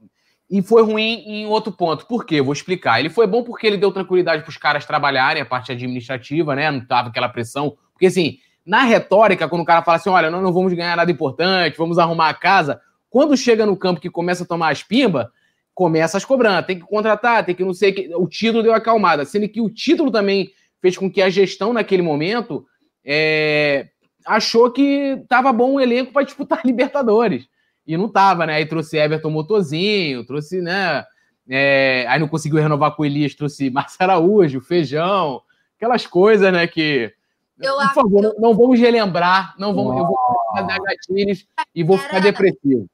e 0.50 0.62
foi 0.62 0.82
ruim 0.82 1.24
em 1.26 1.46
outro 1.46 1.72
ponto. 1.72 2.06
Por 2.06 2.26
quê? 2.26 2.42
Vou 2.42 2.54
explicar. 2.54 3.00
Ele 3.00 3.10
foi 3.10 3.28
bom 3.28 3.44
porque 3.44 3.68
ele 3.68 3.78
deu 3.78 3.92
tranquilidade 3.92 4.44
para 4.44 4.50
os 4.50 4.58
caras 4.58 4.86
trabalharem 4.86 5.42
a 5.42 5.46
parte 5.46 5.72
administrativa, 5.72 6.56
né? 6.56 6.72
Não 6.72 6.86
tava 6.86 7.10
aquela 7.10 7.30
pressão. 7.30 7.78
Porque 7.92 8.08
assim, 8.08 8.38
na 8.66 8.84
retórica, 8.84 9.48
quando 9.48 9.62
o 9.62 9.66
cara 9.66 9.84
fala 9.84 9.98
assim, 9.98 10.10
olha, 10.10 10.32
nós 10.32 10.42
não 10.42 10.54
vamos 10.54 10.74
ganhar 10.74 10.96
nada 10.96 11.12
importante, 11.12 11.78
vamos 11.78 11.98
arrumar 11.98 12.30
a 12.30 12.34
casa, 12.34 12.80
quando 13.14 13.38
chega 13.38 13.64
no 13.64 13.78
campo 13.78 14.02
que 14.02 14.10
começa 14.10 14.44
a 14.44 14.48
tomar 14.48 14.72
as 14.72 14.82
pimbas, 14.82 15.28
começa 15.72 16.18
as 16.18 16.26
cobranças, 16.26 16.66
tem 16.66 16.80
que 16.80 16.86
contratar, 16.86 17.46
tem 17.46 17.54
que 17.54 17.64
não 17.64 17.72
sei 17.72 17.92
o 17.92 17.94
que. 17.94 18.16
O 18.16 18.28
título 18.28 18.64
deu 18.64 18.74
acalmada, 18.74 19.24
sendo 19.24 19.48
que 19.48 19.62
o 19.62 19.70
título 19.70 20.10
também 20.10 20.50
fez 20.82 20.98
com 20.98 21.12
que 21.12 21.22
a 21.22 21.30
gestão 21.30 21.74
naquele 21.74 22.02
momento 22.02 22.66
é, 23.06 23.90
achou 24.26 24.72
que 24.72 25.20
estava 25.22 25.54
bom 25.54 25.74
o 25.74 25.80
elenco 25.80 26.12
para 26.12 26.26
disputar 26.26 26.62
Libertadores. 26.66 27.48
E 27.86 27.96
não 27.96 28.08
estava, 28.08 28.48
né? 28.48 28.56
Aí 28.56 28.66
trouxe 28.66 28.98
Everton 28.98 29.30
Motozinho, 29.30 30.26
trouxe, 30.26 30.60
né? 30.60 31.06
É, 31.48 32.08
aí 32.10 32.20
não 32.20 32.28
conseguiu 32.28 32.60
renovar 32.64 32.96
com 32.96 33.04
o 33.04 33.06
Elias, 33.06 33.36
trouxe 33.36 33.70
Márcio 33.70 33.98
Araújo, 34.00 34.60
Feijão, 34.60 35.40
aquelas 35.78 36.08
coisas, 36.08 36.52
né? 36.52 36.66
Que. 36.66 37.14
Eu 37.62 37.76
por 37.76 37.94
favor, 37.94 38.24
não, 38.24 38.34
não 38.40 38.54
vamos 38.56 38.80
relembrar, 38.80 39.54
não 39.60 39.72
vamos. 39.72 39.98
Eu 39.98 40.08
vou 40.08 40.66
dar 40.66 40.80
gatilhos 40.80 41.46
e 41.76 41.84
vou 41.84 42.00
ficar 42.00 42.20
depressivo. 42.20 42.90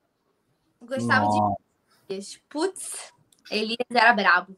Gostava 0.89 1.27
de. 2.09 2.39
Putz, 2.49 3.13
Elias 3.51 3.77
era 3.93 4.13
brabo. 4.13 4.55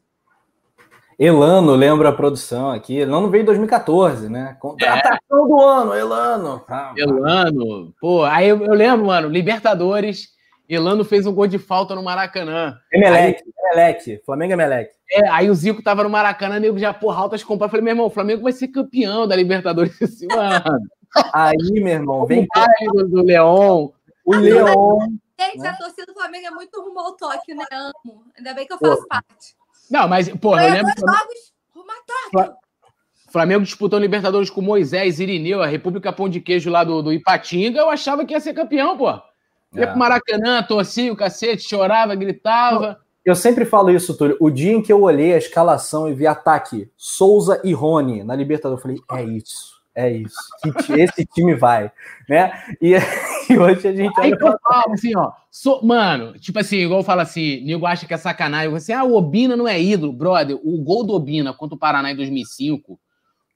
Elano 1.18 1.74
lembra 1.74 2.08
a 2.08 2.12
produção 2.12 2.70
aqui. 2.70 2.98
Elano 2.98 3.30
veio 3.30 3.42
em 3.42 3.44
2014, 3.44 4.28
né? 4.28 4.56
Contratação 4.58 5.44
é. 5.44 5.48
do 5.48 5.60
ano, 5.60 5.94
Elano. 5.94 6.64
Ah, 6.66 6.94
Elano, 6.96 7.94
pô, 8.00 8.24
aí 8.24 8.48
eu, 8.48 8.64
eu, 8.64 8.72
lembro, 8.72 9.06
mano, 9.06 9.28
Libertadores, 9.28 10.30
Elano 10.68 11.04
fez 11.04 11.26
um 11.26 11.34
gol 11.34 11.46
de 11.46 11.58
falta 11.58 11.94
no 11.94 12.02
Maracanã. 12.02 12.78
Emelec, 12.92 13.42
aí, 13.44 13.52
Emelec, 13.72 14.22
Flamengo 14.24 14.54
Emelec. 14.54 14.90
É, 15.12 15.28
aí 15.28 15.50
o 15.50 15.54
Zico 15.54 15.82
tava 15.82 16.02
no 16.02 16.10
Maracanã, 16.10 16.58
nego 16.58 16.78
já, 16.78 16.94
porra, 16.94 17.20
altas 17.20 17.44
compras. 17.44 17.70
Falei, 17.70 17.84
meu 17.84 17.92
irmão, 17.92 18.06
o 18.06 18.10
Flamengo 18.10 18.42
vai 18.42 18.52
ser 18.52 18.68
campeão 18.68 19.28
da 19.28 19.36
Libertadores 19.36 20.00
esse 20.00 20.26
ano. 20.32 20.80
Aí, 21.34 21.72
meu 21.74 21.92
irmão, 21.92 22.24
vem 22.24 22.46
do, 22.94 23.06
do 23.06 23.22
Leão. 23.22 23.92
O 24.24 24.34
Leão. 24.34 24.98
Gente, 25.50 25.58
né? 25.58 25.68
a 25.68 25.76
torcida 25.76 26.06
do 26.06 26.14
Flamengo 26.14 26.46
é 26.46 26.50
muito 26.50 26.80
rumo 26.80 26.98
ao 26.98 27.12
toque, 27.12 27.54
né? 27.54 27.64
Amo. 27.72 28.24
Ainda 28.36 28.54
bem 28.54 28.66
que 28.66 28.72
eu 28.72 28.78
faço 28.78 29.02
pô. 29.02 29.08
parte. 29.08 29.56
Não, 29.90 30.08
mas, 30.08 30.28
porra, 30.28 30.64
eu 30.64 30.72
lembro. 30.72 30.92
Jogos, 30.98 31.52
Flamengo 33.32 33.64
disputou 33.64 33.98
Libertadores 33.98 34.50
com 34.50 34.60
Moisés, 34.60 35.18
Irineu, 35.18 35.62
a 35.62 35.66
República 35.66 36.12
Pão 36.12 36.28
de 36.28 36.38
Queijo 36.38 36.70
lá 36.70 36.84
do, 36.84 37.02
do 37.02 37.12
Ipatinga. 37.12 37.80
Eu 37.80 37.88
achava 37.88 38.26
que 38.26 38.34
ia 38.34 38.40
ser 38.40 38.52
campeão, 38.52 38.96
pô. 38.98 39.08
Ia 39.08 39.84
é. 39.84 39.86
pro 39.86 39.98
Maracanã, 39.98 40.62
torcia 40.62 41.10
o 41.10 41.16
cacete, 41.16 41.66
chorava, 41.66 42.14
gritava. 42.14 43.00
Eu 43.24 43.34
sempre 43.34 43.64
falo 43.64 43.90
isso, 43.90 44.14
Túlio. 44.18 44.36
O 44.38 44.50
dia 44.50 44.72
em 44.72 44.82
que 44.82 44.92
eu 44.92 45.00
olhei 45.00 45.32
a 45.32 45.38
escalação 45.38 46.10
e 46.10 46.14
vi 46.14 46.26
ataque 46.26 46.90
Souza 46.94 47.58
e 47.64 47.72
Rony 47.72 48.22
na 48.22 48.36
Libertadores, 48.36 48.84
eu 48.84 48.96
falei: 48.96 49.02
é 49.10 49.24
isso. 49.24 49.81
É 49.94 50.10
isso. 50.10 50.36
Esse 50.96 51.26
time 51.26 51.54
vai, 51.54 51.90
né? 52.28 52.52
E, 52.80 52.94
e 53.50 53.58
hoje 53.58 53.88
a 53.88 53.94
gente. 53.94 54.18
Aí 54.18 54.30
eu 54.30 54.38
falo 54.38 54.92
assim, 54.92 55.16
ó. 55.16 55.32
So, 55.50 55.84
mano, 55.84 56.38
tipo 56.38 56.58
assim, 56.58 56.76
igual 56.78 57.00
eu 57.00 57.04
falo 57.04 57.20
assim, 57.20 57.62
Nego 57.62 57.86
acha 57.86 58.06
que 58.06 58.14
é 58.14 58.16
sacanagem. 58.16 58.70
Você, 58.70 58.92
assim, 58.92 59.00
ah, 59.00 59.04
o 59.04 59.14
Obina 59.14 59.54
não 59.54 59.68
é 59.68 59.80
ídolo. 59.80 60.12
Brother, 60.12 60.58
o 60.62 60.82
gol 60.82 61.04
do 61.04 61.12
Obina 61.12 61.52
contra 61.52 61.76
o 61.76 61.78
Paraná 61.78 62.10
em 62.10 62.16
2005 62.16 62.98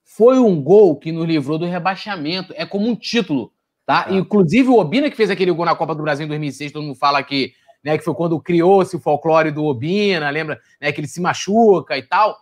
foi 0.05 0.39
um 0.39 0.63
gol 0.63 0.97
que 0.97 1.11
nos 1.11 1.27
livrou 1.27 1.59
do 1.59 1.65
rebaixamento. 1.65 2.53
É 2.57 2.67
como 2.67 2.87
um 2.87 2.95
título, 2.95 3.51
tá? 3.87 4.07
É. 4.11 4.15
Inclusive 4.15 4.69
o 4.69 4.79
Obina 4.79 5.11
que 5.11 5.17
fez 5.17 5.31
aquele 5.31 5.53
gol 5.53 5.65
na 5.65 5.75
Copa 5.75 5.95
do 5.95 6.03
Brasil 6.03 6.27
em 6.27 6.29
2006, 6.29 6.73
todo 6.73 6.85
mundo 6.85 6.95
fala 6.95 7.23
que, 7.23 7.53
né, 7.83 7.97
que 7.97 8.05
foi 8.05 8.15
quando 8.15 8.39
criou-se 8.39 8.95
o 8.95 9.01
folclore 9.01 9.51
do 9.51 9.65
Obina, 9.65 10.29
lembra? 10.29 10.61
Né, 10.81 10.93
que 10.93 11.01
ele 11.01 11.09
se 11.09 11.21
machuca 11.21 11.97
e 11.97 12.03
tal. 12.03 12.37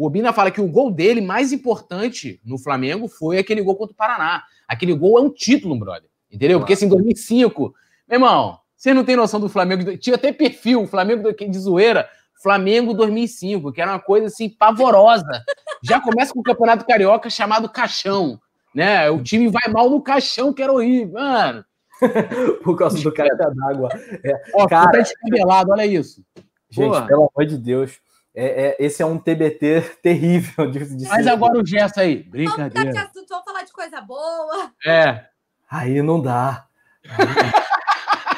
O 0.00 0.06
Obina 0.06 0.32
fala 0.32 0.50
que 0.50 0.62
o 0.62 0.66
gol 0.66 0.90
dele 0.90 1.20
mais 1.20 1.52
importante 1.52 2.40
no 2.42 2.56
Flamengo 2.56 3.06
foi 3.06 3.36
aquele 3.36 3.60
gol 3.60 3.76
contra 3.76 3.92
o 3.92 3.94
Paraná. 3.96 4.44
Aquele 4.66 4.94
gol 4.94 5.18
é 5.18 5.20
um 5.20 5.28
título, 5.28 5.78
brother. 5.78 6.08
Entendeu? 6.32 6.58
Porque 6.58 6.72
assim, 6.72 6.86
em 6.86 6.88
2005, 6.88 7.74
meu 8.08 8.16
irmão, 8.16 8.58
você 8.74 8.94
não 8.94 9.04
tem 9.04 9.14
noção 9.14 9.38
do 9.38 9.46
Flamengo. 9.46 9.98
Tinha 9.98 10.16
até 10.16 10.32
perfil, 10.32 10.86
Flamengo 10.86 11.30
de 11.30 11.58
zoeira, 11.58 12.08
Flamengo 12.42 12.94
2005, 12.94 13.70
que 13.74 13.82
era 13.82 13.90
uma 13.90 14.00
coisa 14.00 14.28
assim 14.28 14.48
pavorosa. 14.48 15.44
Já 15.84 16.00
começa 16.00 16.32
com 16.32 16.40
o 16.40 16.44
Campeonato 16.44 16.86
Carioca 16.86 17.28
chamado 17.28 17.68
Caixão, 17.68 18.40
né? 18.74 19.10
O 19.10 19.22
time 19.22 19.48
vai 19.48 19.70
mal 19.70 19.90
no 19.90 20.00
caixão, 20.00 20.50
que 20.50 20.62
era 20.62 20.72
horrível, 20.72 21.12
mano. 21.12 21.62
Por 22.64 22.74
causa 22.74 22.98
do 23.02 23.12
caixa 23.12 23.34
d'água. 23.36 23.90
É, 24.24 24.32
Ó, 24.54 24.66
cara, 24.66 24.92
tá 24.92 24.98
descabelado, 24.98 25.72
olha 25.72 25.84
isso. 25.84 26.24
Gente, 26.70 26.88
Porra. 26.88 27.06
pelo 27.06 27.30
amor 27.36 27.46
de 27.46 27.58
Deus. 27.58 28.00
É, 28.34 28.68
é, 28.68 28.76
esse 28.78 29.02
é 29.02 29.06
um 29.06 29.18
TBT 29.18 29.96
terrível 30.02 30.70
de, 30.70 30.96
de 30.96 31.08
Mas 31.08 31.24
ser. 31.24 31.30
agora 31.30 31.58
o 31.58 31.66
gesto 31.66 31.98
aí. 32.00 32.22
Brincadeira. 32.22 32.92
Vamos, 32.92 33.28
vamos 33.28 33.44
falar 33.44 33.64
de 33.64 33.72
coisa 33.72 34.00
boa. 34.00 34.70
É. 34.86 35.24
Aí 35.68 36.00
não 36.02 36.20
dá. 36.20 36.66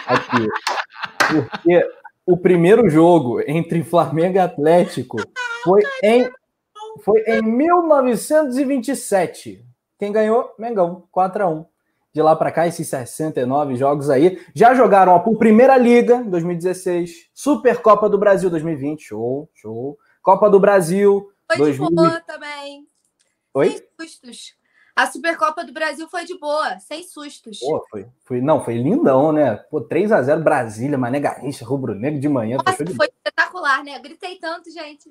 Aqui. 0.07 0.47
Porque 1.29 1.85
o 2.27 2.37
primeiro 2.37 2.89
jogo 2.89 3.41
entre 3.47 3.83
Flamengo 3.83 4.37
e 4.37 4.41
Atlético 4.41 5.17
foi 5.65 5.83
em, 6.03 6.31
foi 7.03 7.23
em 7.27 7.43
1927. 7.43 9.65
Quem 9.99 10.13
ganhou? 10.13 10.55
Mengão, 10.59 11.07
4 11.11 11.45
a 11.45 11.49
1 11.49 11.65
de 12.13 12.21
lá 12.21 12.37
para 12.37 12.53
cá, 12.53 12.67
esses 12.67 12.89
69 12.89 13.77
jogos 13.77 14.11
aí. 14.11 14.45
Já 14.55 14.75
jogaram 14.75 15.19
por 15.21 15.39
Primeira 15.39 15.77
Liga, 15.77 16.23
2016, 16.25 17.31
Supercopa 17.33 18.09
do 18.09 18.19
Brasil 18.19 18.51
2020, 18.51 19.03
show, 19.03 19.49
show. 19.55 19.99
Copa 20.23 20.49
do 20.49 20.61
Brasil. 20.61 21.33
Foi 21.49 21.57
2000... 21.57 21.89
de 21.89 21.95
boa 21.95 22.21
também. 22.21 22.87
Oi? 23.55 23.71
Sem 23.71 23.89
sustos. 24.01 24.55
A 24.95 25.07
Supercopa 25.07 25.65
do 25.65 25.73
Brasil 25.73 26.07
foi 26.09 26.25
de 26.27 26.39
boa, 26.39 26.79
sem 26.79 27.03
sustos. 27.03 27.59
Pô, 27.61 27.83
foi, 27.91 28.07
foi, 28.25 28.41
não, 28.43 28.63
foi 28.63 28.77
lindão, 28.77 29.33
né? 29.33 29.57
Pô, 29.71 29.81
3 29.81 30.13
a 30.13 30.23
0 30.23 30.43
Brasília, 30.43 30.99
Mané 30.99 31.19
Garrincha, 31.19 31.65
Rubro 31.65 31.95
Negro 31.95 32.21
de 32.21 32.29
manhã. 32.29 32.59
Nossa, 32.59 32.77
foi, 32.77 32.95
foi 32.95 33.07
espetacular, 33.07 33.83
né? 33.83 33.97
Eu 33.97 34.03
gritei 34.03 34.37
tanto, 34.37 34.71
gente. 34.71 35.11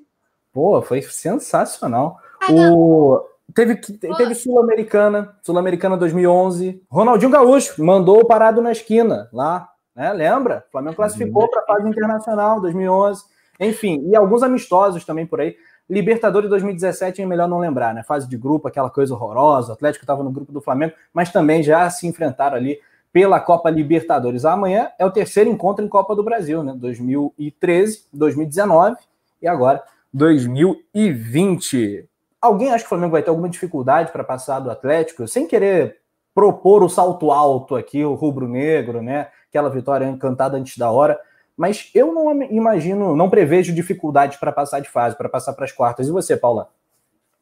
Pô, 0.52 0.80
foi 0.82 1.02
sensacional. 1.02 2.20
o... 2.48 3.20
Teve, 3.54 3.76
teve 3.76 4.34
Sul-Americana, 4.34 5.36
Sul-Americana 5.42 5.96
2011. 5.96 6.82
Ronaldinho 6.90 7.30
Gaúcho 7.30 7.84
mandou 7.84 8.24
parado 8.26 8.62
na 8.62 8.72
esquina 8.72 9.28
lá, 9.32 9.68
né? 9.94 10.12
Lembra? 10.12 10.64
O 10.68 10.72
Flamengo 10.72 10.96
classificou 10.96 11.48
para 11.50 11.62
a 11.62 11.66
fase 11.66 11.88
internacional 11.88 12.60
2011. 12.60 13.24
Enfim, 13.60 14.02
e 14.08 14.16
alguns 14.16 14.42
amistosos 14.42 15.04
também 15.04 15.26
por 15.26 15.40
aí. 15.40 15.54
Libertadores 15.88 16.48
2017 16.48 17.20
é 17.20 17.26
melhor 17.26 17.46
não 17.48 17.58
lembrar, 17.58 17.92
né? 17.92 18.02
Fase 18.02 18.26
de 18.26 18.36
grupo, 18.36 18.68
aquela 18.68 18.88
coisa 18.88 19.12
horrorosa. 19.12 19.70
O 19.70 19.74
Atlético 19.74 20.04
estava 20.04 20.22
no 20.22 20.30
grupo 20.30 20.50
do 20.50 20.60
Flamengo, 20.60 20.94
mas 21.12 21.30
também 21.30 21.62
já 21.62 21.88
se 21.90 22.06
enfrentaram 22.06 22.56
ali 22.56 22.80
pela 23.12 23.38
Copa 23.38 23.68
Libertadores. 23.68 24.46
Amanhã 24.46 24.90
é 24.98 25.04
o 25.04 25.10
terceiro 25.10 25.50
encontro 25.50 25.84
em 25.84 25.88
Copa 25.88 26.16
do 26.16 26.22
Brasil, 26.22 26.62
né? 26.62 26.74
2013, 26.74 28.06
2019 28.12 28.96
e 29.42 29.46
agora 29.46 29.82
2020. 30.14 32.08
Alguém 32.42 32.72
acha 32.72 32.80
que 32.80 32.86
o 32.86 32.88
Flamengo 32.88 33.12
vai 33.12 33.22
ter 33.22 33.30
alguma 33.30 33.48
dificuldade 33.48 34.10
para 34.10 34.24
passar 34.24 34.58
do 34.58 34.68
Atlético, 34.68 35.28
sem 35.28 35.46
querer 35.46 36.00
propor 36.34 36.82
o 36.82 36.88
salto 36.88 37.30
alto 37.30 37.76
aqui, 37.76 38.04
o 38.04 38.14
rubro-negro, 38.14 39.00
né? 39.00 39.30
Aquela 39.48 39.70
vitória 39.70 40.06
encantada 40.06 40.56
antes 40.56 40.76
da 40.76 40.90
hora. 40.90 41.20
Mas 41.56 41.88
eu 41.94 42.12
não 42.12 42.42
imagino, 42.42 43.14
não 43.14 43.30
prevejo 43.30 43.72
dificuldade 43.72 44.38
para 44.38 44.50
passar 44.50 44.80
de 44.80 44.88
fase, 44.88 45.16
para 45.16 45.28
passar 45.28 45.52
para 45.52 45.64
as 45.64 45.70
quartas. 45.70 46.08
E 46.08 46.10
você, 46.10 46.36
Paula? 46.36 46.68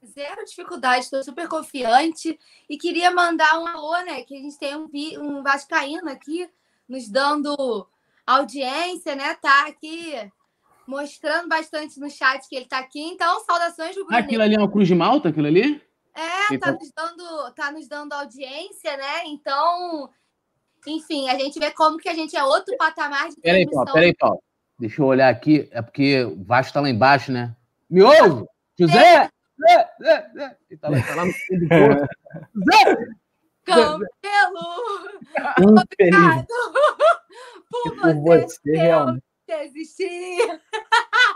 Zero 0.05 0.45
dificuldade, 0.45 1.05
estou 1.05 1.23
super 1.23 1.49
confiante. 1.49 2.39
E 2.69 2.77
queria 2.77 3.11
mandar 3.11 3.59
um 3.59 3.67
alô, 3.67 3.97
né? 4.05 4.23
Que 4.25 4.37
a 4.37 4.41
gente 4.41 4.59
tem 4.59 4.77
um, 4.77 4.91
um 5.19 5.43
Vascaíno 5.43 6.11
aqui 6.11 6.47
nos 6.87 7.09
dando 7.09 7.87
audiência, 8.27 9.15
né? 9.15 9.35
Tá 9.41 9.67
aqui 9.67 10.31
mostrando 10.91 11.49
bastante 11.49 12.01
no 12.01 12.11
chat 12.11 12.47
que 12.49 12.57
ele 12.57 12.67
tá 12.67 12.81
aqui. 12.81 13.01
Então, 13.01 13.41
saudações 13.45 13.95
do 13.95 14.05
Bruno. 14.05 14.19
Aquilo 14.19 14.43
ali 14.43 14.57
é 14.57 14.59
uma 14.59 14.71
cruz 14.71 14.89
de 14.89 14.95
malta, 14.95 15.29
aquilo 15.29 15.47
ali? 15.47 15.81
É, 16.13 16.59
tá 16.59 16.73
nos, 16.73 16.91
dando, 16.95 17.55
tá 17.55 17.71
nos 17.71 17.89
dando 17.89 18.13
audiência, 18.13 18.97
né? 18.97 19.25
Então, 19.27 20.11
enfim, 20.87 21.29
a 21.29 21.39
gente 21.39 21.59
vê 21.61 21.71
como 21.71 21.97
que 21.99 22.09
a 22.09 22.15
gente 22.15 22.37
é 22.37 22.43
outro 22.43 22.77
patamar 22.77 23.29
de 23.29 23.37
Peraí, 23.41 23.65
Paulo, 23.71 23.93
peraí, 23.93 24.15
Paulo. 24.17 24.43
Deixa 24.79 25.01
eu 25.01 25.07
olhar 25.07 25.29
aqui. 25.29 25.69
É 25.71 25.81
porque 25.81 26.25
o 26.25 26.43
Vasco 26.43 26.73
tá 26.73 26.81
lá 26.81 26.91
embaixo, 26.91 27.31
né? 27.31 27.55
Me 27.89 28.03
ouve! 28.03 28.45
José! 28.79 29.31
Zé, 29.61 29.91
Zé, 30.03 30.31
Zé. 30.35 30.57
Ele 30.71 30.81
tá 30.81 30.89
lá, 30.89 31.03
tá 31.03 31.15
lá 31.15 31.25
no 31.27 31.33
fundo 31.33 31.61
do 31.61 31.69
poço. 31.69 32.09
Zé! 32.73 32.97
Campelo! 33.65 34.11
Obrigado 35.59 36.47
por 37.71 37.95
você, 37.95 38.15
por 38.15 38.41
você 38.41 38.77
realmente 38.77 39.30
desistir. 39.51 40.61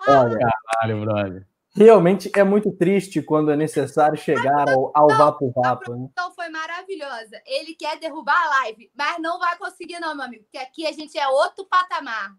Olha, 0.08 0.38
caralho, 0.38 1.00
brother. 1.00 1.46
Realmente 1.76 2.30
é 2.36 2.44
muito 2.44 2.70
triste 2.70 3.20
quando 3.20 3.50
é 3.50 3.56
necessário 3.56 4.16
chegar 4.16 4.68
ao, 4.68 4.92
ao 4.94 5.08
vapo 5.08 5.50
vapo. 5.50 5.92
Né? 5.92 6.08
Então 6.12 6.32
foi 6.32 6.48
maravilhosa. 6.48 7.42
Ele 7.44 7.74
quer 7.74 7.98
derrubar 7.98 8.40
a 8.40 8.60
live, 8.60 8.92
mas 8.96 9.20
não 9.20 9.40
vai 9.40 9.58
conseguir, 9.58 9.98
não, 9.98 10.14
meu 10.14 10.24
amigo, 10.24 10.44
porque 10.44 10.58
aqui 10.58 10.86
a 10.86 10.92
gente 10.92 11.18
é 11.18 11.26
outro 11.26 11.64
patamar. 11.64 12.32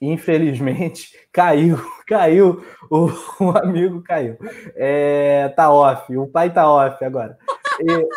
Infelizmente, 0.00 1.12
caiu, 1.30 1.76
caiu, 2.06 2.64
o, 2.90 3.10
o 3.38 3.50
amigo 3.58 4.02
caiu. 4.02 4.38
É, 4.76 5.50
tá 5.50 5.70
off, 5.70 6.16
o 6.16 6.26
pai 6.26 6.50
tá 6.50 6.70
off 6.70 7.04
agora. 7.04 7.38
E... 7.80 8.08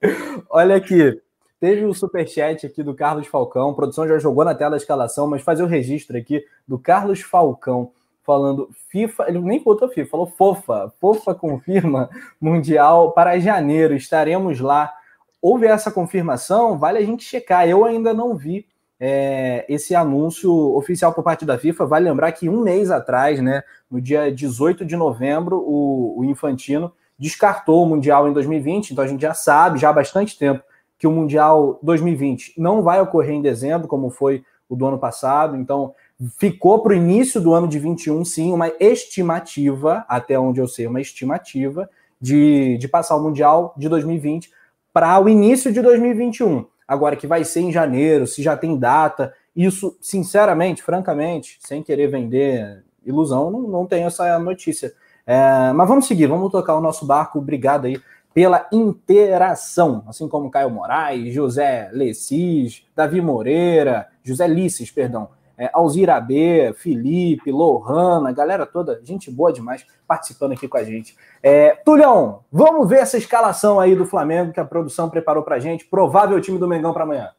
Olha 0.48 0.76
aqui, 0.76 1.20
Teve 1.58 1.84
o 1.86 1.94
superchat 1.94 2.66
aqui 2.66 2.82
do 2.82 2.94
Carlos 2.94 3.26
Falcão. 3.26 3.70
A 3.70 3.74
produção 3.74 4.06
já 4.06 4.18
jogou 4.18 4.44
na 4.44 4.54
tela 4.54 4.74
a 4.74 4.76
escalação, 4.76 5.26
mas 5.26 5.42
fazer 5.42 5.62
o 5.62 5.66
registro 5.66 6.16
aqui 6.16 6.44
do 6.68 6.78
Carlos 6.78 7.22
Falcão 7.22 7.92
falando 8.26 8.68
FIFA, 8.88 9.26
ele 9.28 9.38
nem 9.38 9.62
botou 9.62 9.88
FIFA, 9.88 10.10
falou 10.10 10.26
fofa. 10.26 10.92
Fofa 11.00 11.34
confirma 11.34 12.10
Mundial 12.40 13.12
para 13.12 13.38
janeiro. 13.38 13.94
Estaremos 13.94 14.60
lá. 14.60 14.92
Houve 15.40 15.66
essa 15.66 15.92
confirmação? 15.92 16.76
Vale 16.76 16.98
a 16.98 17.04
gente 17.04 17.24
checar. 17.24 17.68
Eu 17.68 17.84
ainda 17.84 18.12
não 18.12 18.34
vi 18.34 18.66
é, 18.98 19.64
esse 19.68 19.94
anúncio 19.94 20.52
oficial 20.76 21.14
por 21.14 21.22
parte 21.22 21.46
da 21.46 21.56
FIFA. 21.56 21.86
Vale 21.86 22.10
lembrar 22.10 22.32
que 22.32 22.48
um 22.48 22.62
mês 22.62 22.90
atrás, 22.90 23.40
né, 23.40 23.62
no 23.88 24.00
dia 24.00 24.30
18 24.32 24.84
de 24.84 24.96
novembro, 24.96 25.58
o, 25.58 26.18
o 26.18 26.24
Infantino 26.24 26.92
descartou 27.18 27.82
o 27.84 27.86
Mundial 27.86 28.28
em 28.28 28.32
2020, 28.32 28.90
então 28.90 29.02
a 29.02 29.08
gente 29.08 29.22
já 29.22 29.32
sabe 29.32 29.78
já 29.78 29.88
há 29.88 29.92
bastante 29.92 30.38
tempo 30.38 30.62
que 30.98 31.06
o 31.06 31.10
Mundial 31.10 31.78
2020 31.82 32.54
não 32.56 32.82
vai 32.82 33.00
ocorrer 33.00 33.34
em 33.34 33.42
dezembro, 33.42 33.88
como 33.88 34.10
foi 34.10 34.42
o 34.68 34.74
do 34.74 34.86
ano 34.86 34.98
passado. 34.98 35.56
Então, 35.56 35.94
ficou 36.38 36.80
para 36.82 36.92
o 36.92 36.96
início 36.96 37.40
do 37.40 37.52
ano 37.52 37.68
de 37.68 37.78
21, 37.78 38.24
sim, 38.24 38.52
uma 38.52 38.68
estimativa, 38.80 40.04
até 40.08 40.38
onde 40.38 40.60
eu 40.60 40.66
sei, 40.66 40.86
uma 40.86 41.00
estimativa 41.00 41.88
de, 42.20 42.78
de 42.78 42.88
passar 42.88 43.16
o 43.16 43.22
Mundial 43.22 43.74
de 43.76 43.88
2020 43.88 44.50
para 44.92 45.20
o 45.20 45.28
início 45.28 45.72
de 45.72 45.82
2021. 45.82 46.64
Agora, 46.88 47.16
que 47.16 47.26
vai 47.26 47.44
ser 47.44 47.60
em 47.60 47.72
janeiro, 47.72 48.26
se 48.26 48.42
já 48.42 48.56
tem 48.56 48.78
data, 48.78 49.34
isso, 49.54 49.96
sinceramente, 50.00 50.82
francamente, 50.82 51.58
sem 51.60 51.82
querer 51.82 52.08
vender 52.08 52.84
ilusão, 53.04 53.50
não, 53.50 53.62
não 53.62 53.86
tenho 53.86 54.06
essa 54.06 54.38
notícia. 54.38 54.92
É, 55.26 55.72
mas 55.72 55.88
vamos 55.88 56.06
seguir, 56.06 56.26
vamos 56.26 56.52
tocar 56.52 56.76
o 56.76 56.80
nosso 56.80 57.04
barco. 57.04 57.38
Obrigado 57.38 57.86
aí 57.86 58.00
pela 58.36 58.68
interação, 58.70 60.04
assim 60.06 60.28
como 60.28 60.50
Caio 60.50 60.68
Moraes, 60.68 61.32
José 61.32 61.88
Lessis, 61.90 62.84
Davi 62.94 63.22
Moreira, 63.22 64.08
José 64.22 64.46
Lisses, 64.46 64.90
perdão, 64.90 65.30
é, 65.56 65.70
Alzira 65.72 66.20
B, 66.20 66.74
Felipe, 66.76 67.50
Lohana, 67.50 68.30
galera 68.32 68.66
toda, 68.66 69.00
gente 69.02 69.30
boa 69.30 69.50
demais 69.50 69.86
participando 70.06 70.52
aqui 70.52 70.68
com 70.68 70.76
a 70.76 70.84
gente. 70.84 71.16
É, 71.42 71.76
Tulhão, 71.76 72.40
vamos 72.52 72.86
ver 72.86 72.98
essa 72.98 73.16
escalação 73.16 73.80
aí 73.80 73.96
do 73.96 74.04
Flamengo 74.04 74.52
que 74.52 74.60
a 74.60 74.66
produção 74.66 75.08
preparou 75.08 75.42
pra 75.42 75.58
gente, 75.58 75.86
provável 75.86 76.38
time 76.38 76.58
do 76.58 76.68
Mengão 76.68 76.92
para 76.92 77.04
amanhã. 77.04 77.30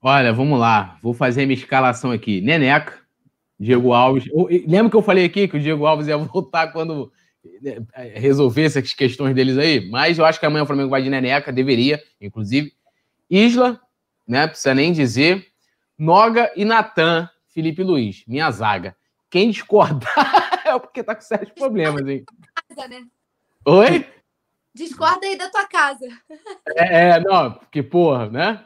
Olha, 0.00 0.32
vamos 0.32 0.60
lá, 0.60 0.98
vou 1.02 1.14
fazer 1.14 1.46
minha 1.46 1.58
escalação 1.58 2.12
aqui. 2.12 2.40
Neneca, 2.40 2.92
Diego 3.58 3.92
Alves. 3.92 4.22
Lembra 4.68 4.88
que 4.88 4.96
eu 4.96 5.02
falei 5.02 5.24
aqui 5.24 5.48
que 5.48 5.56
o 5.56 5.60
Diego 5.60 5.84
Alves 5.84 6.06
ia 6.06 6.14
voltar 6.16 6.68
quando 6.68 7.10
resolver 8.14 8.64
essas 8.64 8.92
questões 8.92 9.34
deles 9.34 9.58
aí, 9.58 9.88
mas 9.88 10.18
eu 10.18 10.24
acho 10.24 10.38
que 10.38 10.46
amanhã 10.46 10.64
o 10.64 10.66
Flamengo 10.66 10.90
vai 10.90 11.02
de 11.02 11.10
neneca, 11.10 11.52
deveria, 11.52 12.02
inclusive. 12.20 12.72
Isla, 13.28 13.80
né? 14.26 14.46
Precisa 14.46 14.74
nem 14.74 14.92
dizer. 14.92 15.46
Noga 15.98 16.52
e 16.54 16.64
Natan, 16.64 17.28
Felipe 17.48 17.82
Luiz, 17.82 18.24
minha 18.26 18.50
zaga. 18.50 18.96
Quem 19.30 19.50
discordar 19.50 20.60
é 20.64 20.78
porque 20.78 21.02
tá 21.02 21.14
com 21.14 21.22
sérios 21.22 21.50
problemas, 21.52 22.06
hein? 22.06 22.24
Casa, 22.68 22.88
né? 22.88 23.04
Oi? 23.64 24.06
Discorda 24.74 25.26
aí 25.26 25.36
da 25.36 25.50
tua 25.50 25.66
casa. 25.66 26.06
É, 26.76 27.10
é 27.10 27.20
não, 27.20 27.52
porque, 27.52 27.82
porra, 27.82 28.28
né? 28.28 28.64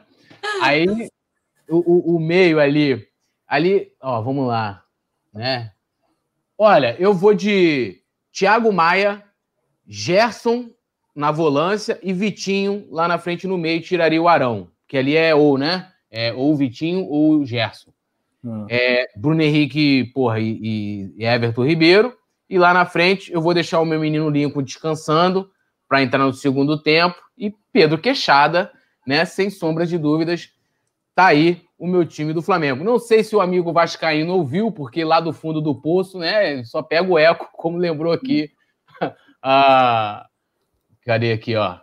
Aí, 0.61 0.85
o, 1.69 1.77
o, 1.77 2.15
o 2.17 2.19
meio 2.19 2.59
ali, 2.59 3.07
ali, 3.47 3.93
ó, 4.01 4.21
vamos 4.21 4.47
lá, 4.47 4.83
né? 5.33 5.71
Olha, 6.57 6.95
eu 6.99 7.13
vou 7.13 7.33
de 7.33 8.00
Thiago 8.31 8.71
Maia, 8.71 9.23
Gerson 9.87 10.69
na 11.15 11.31
volância 11.31 11.99
e 12.01 12.13
Vitinho 12.13 12.87
lá 12.89 13.07
na 13.07 13.17
frente 13.17 13.47
no 13.47 13.57
meio 13.57 13.81
tiraria 13.81 14.21
o 14.21 14.27
Arão, 14.27 14.69
que 14.87 14.97
ali 14.97 15.15
é 15.15 15.35
ou, 15.35 15.57
né? 15.57 15.91
É, 16.09 16.33
ou 16.33 16.53
o 16.53 16.55
Vitinho 16.55 17.05
ou 17.05 17.39
o 17.39 17.45
Gerson. 17.45 17.91
Hum. 18.43 18.65
É, 18.69 19.07
Bruno 19.15 19.41
Henrique, 19.41 20.05
porra, 20.13 20.39
e, 20.39 21.13
e, 21.17 21.25
Everton 21.25 21.65
Ribeiro. 21.65 22.15
E 22.49 22.57
lá 22.57 22.73
na 22.73 22.85
frente 22.85 23.31
eu 23.31 23.41
vou 23.41 23.53
deixar 23.53 23.79
o 23.79 23.85
meu 23.85 23.99
menino 23.99 24.29
Lincoln 24.29 24.63
descansando 24.63 25.49
para 25.87 26.01
entrar 26.01 26.25
no 26.25 26.33
segundo 26.33 26.81
tempo. 26.81 27.15
E 27.37 27.53
Pedro 27.71 27.97
Queixada, 27.97 28.71
né? 29.05 29.25
Sem 29.25 29.49
sombras 29.49 29.89
de 29.89 29.97
dúvidas, 29.97 30.49
tá 31.15 31.27
aí 31.27 31.61
o 31.81 31.87
meu 31.87 32.05
time 32.05 32.31
do 32.31 32.43
Flamengo. 32.43 32.83
Não 32.83 32.99
sei 32.99 33.23
se 33.23 33.35
o 33.35 33.41
amigo 33.41 33.73
Vascaíno 33.73 34.35
ouviu, 34.35 34.71
porque 34.71 35.03
lá 35.03 35.19
do 35.19 35.33
fundo 35.33 35.59
do 35.59 35.73
poço, 35.73 36.19
né, 36.19 36.63
só 36.63 36.83
pega 36.83 37.11
o 37.11 37.17
eco, 37.17 37.49
como 37.57 37.79
lembrou 37.79 38.13
aqui. 38.13 38.51
a... 39.41 40.27
Cadê 41.03 41.33
aqui, 41.33 41.55
ó? 41.55 41.79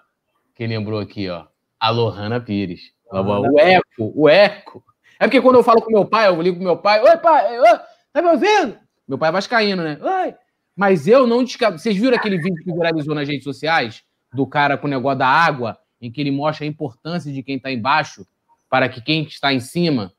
Quem 0.54 0.68
lembrou 0.68 1.00
aqui, 1.00 1.28
ó? 1.28 1.46
A 1.80 1.90
Lohana 1.90 2.40
Pires. 2.40 2.92
Ah, 3.10 3.20
o 3.20 3.58
eco, 3.58 4.12
o 4.14 4.28
eco. 4.28 4.84
É 5.18 5.26
porque 5.26 5.40
quando 5.40 5.56
eu 5.56 5.64
falo 5.64 5.82
com 5.82 5.90
meu 5.90 6.04
pai, 6.04 6.28
eu 6.28 6.40
ligo 6.40 6.58
com 6.58 6.62
meu 6.62 6.76
pai, 6.76 7.02
oi 7.02 7.16
pai, 7.16 7.58
oi, 7.58 7.80
tá 8.12 8.22
me 8.22 8.28
ouvindo? 8.28 8.78
Meu 9.08 9.18
pai 9.18 9.30
é 9.30 9.32
vascaíno, 9.32 9.82
né? 9.82 9.98
Oi. 10.00 10.34
Mas 10.76 11.08
eu 11.08 11.26
não 11.26 11.42
descabo. 11.42 11.76
Vocês 11.76 11.96
viram 11.96 12.16
aquele 12.16 12.36
vídeo 12.36 12.62
que 12.62 12.72
viralizou 12.72 13.16
nas 13.16 13.26
redes 13.26 13.42
sociais 13.42 14.04
do 14.32 14.46
cara 14.46 14.78
com 14.78 14.86
o 14.86 14.90
negócio 14.90 15.18
da 15.18 15.26
água, 15.26 15.76
em 16.00 16.12
que 16.12 16.20
ele 16.20 16.30
mostra 16.30 16.64
a 16.64 16.68
importância 16.68 17.32
de 17.32 17.42
quem 17.42 17.58
tá 17.58 17.72
embaixo? 17.72 18.24
Para 18.68 18.88
que 18.88 19.00
quem 19.00 19.22
está 19.24 19.52
em 19.52 19.60
cima. 19.60 20.12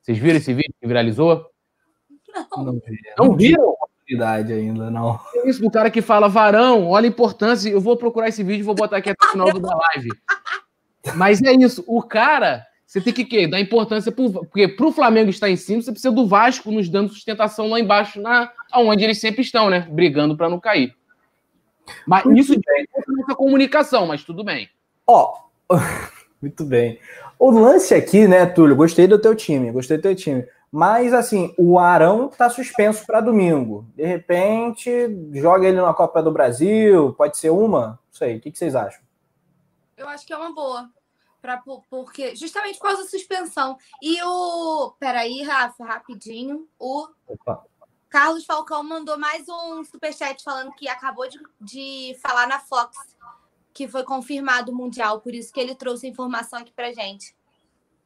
Vocês 0.00 0.18
viram 0.18 0.36
esse 0.36 0.52
vídeo 0.52 0.74
que 0.80 0.86
viralizou? 0.86 1.46
Não. 2.32 2.64
Não, 2.64 2.72
vi. 2.74 3.00
não 3.18 3.36
viram? 3.36 3.70
Oportunidade 3.70 4.52
ainda, 4.52 4.90
não. 4.90 5.18
É 5.34 5.48
isso 5.48 5.60
do 5.60 5.70
cara 5.70 5.90
que 5.90 6.00
fala, 6.00 6.28
varão, 6.28 6.88
olha 6.88 7.06
a 7.06 7.08
importância. 7.08 7.68
Eu 7.68 7.80
vou 7.80 7.96
procurar 7.96 8.28
esse 8.28 8.44
vídeo 8.44 8.60
e 8.60 8.62
vou 8.62 8.74
botar 8.74 8.98
aqui 8.98 9.10
até 9.10 9.26
o 9.26 9.30
final 9.30 9.52
da 9.52 9.76
live. 9.76 10.10
Mas 11.16 11.42
é 11.42 11.52
isso, 11.52 11.84
o 11.86 12.02
cara, 12.02 12.64
você 12.86 13.00
tem 13.00 13.12
que 13.12 13.24
quê? 13.24 13.46
dar 13.46 13.60
importância, 13.60 14.12
pro, 14.12 14.30
porque 14.30 14.68
para 14.68 14.86
o 14.86 14.92
Flamengo 14.92 15.30
estar 15.30 15.50
em 15.50 15.56
cima, 15.56 15.82
você 15.82 15.90
precisa 15.90 16.12
do 16.12 16.26
Vasco 16.26 16.70
nos 16.70 16.88
dando 16.88 17.12
sustentação 17.12 17.68
lá 17.68 17.80
embaixo, 17.80 18.20
na, 18.20 18.50
onde 18.74 19.04
eles 19.04 19.20
sempre 19.20 19.42
estão, 19.42 19.68
né? 19.68 19.80
Brigando 19.90 20.36
para 20.36 20.48
não 20.48 20.60
cair. 20.60 20.94
Mas 22.06 22.24
Muito 22.24 22.40
isso 22.40 22.54
é 22.54 23.34
comunicação, 23.34 24.06
mas 24.06 24.24
tudo 24.24 24.42
bem. 24.42 24.68
Ó, 25.06 25.36
oh, 25.68 25.74
muito 26.40 26.64
bem. 26.64 26.98
O 27.38 27.50
lance 27.50 27.94
aqui, 27.94 28.26
né, 28.26 28.46
Túlio? 28.46 28.76
Gostei 28.76 29.06
do 29.06 29.18
teu 29.18 29.34
time, 29.34 29.70
gostei 29.70 29.98
do 29.98 30.02
teu 30.02 30.16
time. 30.16 30.46
Mas, 30.72 31.12
assim, 31.12 31.54
o 31.58 31.78
Arão 31.78 32.28
tá 32.28 32.50
suspenso 32.50 33.06
para 33.06 33.20
domingo. 33.20 33.86
De 33.94 34.04
repente, 34.04 34.90
joga 35.32 35.66
ele 35.66 35.80
na 35.80 35.94
Copa 35.94 36.22
do 36.22 36.32
Brasil, 36.32 37.14
pode 37.14 37.36
ser 37.38 37.50
uma? 37.50 37.88
Não 37.88 37.98
sei. 38.12 38.36
O 38.36 38.40
que, 38.40 38.50
que 38.50 38.58
vocês 38.58 38.74
acham? 38.74 39.00
Eu 39.96 40.08
acho 40.08 40.26
que 40.26 40.32
é 40.32 40.36
uma 40.36 40.54
boa. 40.54 40.90
Pra, 41.40 41.62
porque, 41.88 42.34
justamente 42.34 42.78
por 42.78 42.86
causa 42.86 43.04
da 43.04 43.08
suspensão. 43.08 43.76
E 44.02 44.20
o. 44.22 44.94
Peraí, 44.98 45.42
Rafa, 45.42 45.84
rapidinho. 45.84 46.66
O 46.78 47.06
Opa. 47.28 47.64
Carlos 48.08 48.44
Falcão 48.44 48.82
mandou 48.82 49.18
mais 49.18 49.48
um 49.48 49.84
superchat 49.84 50.42
falando 50.42 50.72
que 50.72 50.88
acabou 50.88 51.28
de, 51.28 51.38
de 51.60 52.16
falar 52.20 52.46
na 52.46 52.58
Fox 52.58 52.96
que 53.76 53.86
foi 53.86 54.02
confirmado 54.04 54.72
o 54.72 54.74
Mundial, 54.74 55.20
por 55.20 55.34
isso 55.34 55.52
que 55.52 55.60
ele 55.60 55.74
trouxe 55.74 56.06
a 56.06 56.08
informação 56.08 56.58
aqui 56.58 56.72
pra 56.74 56.94
gente. 56.94 57.36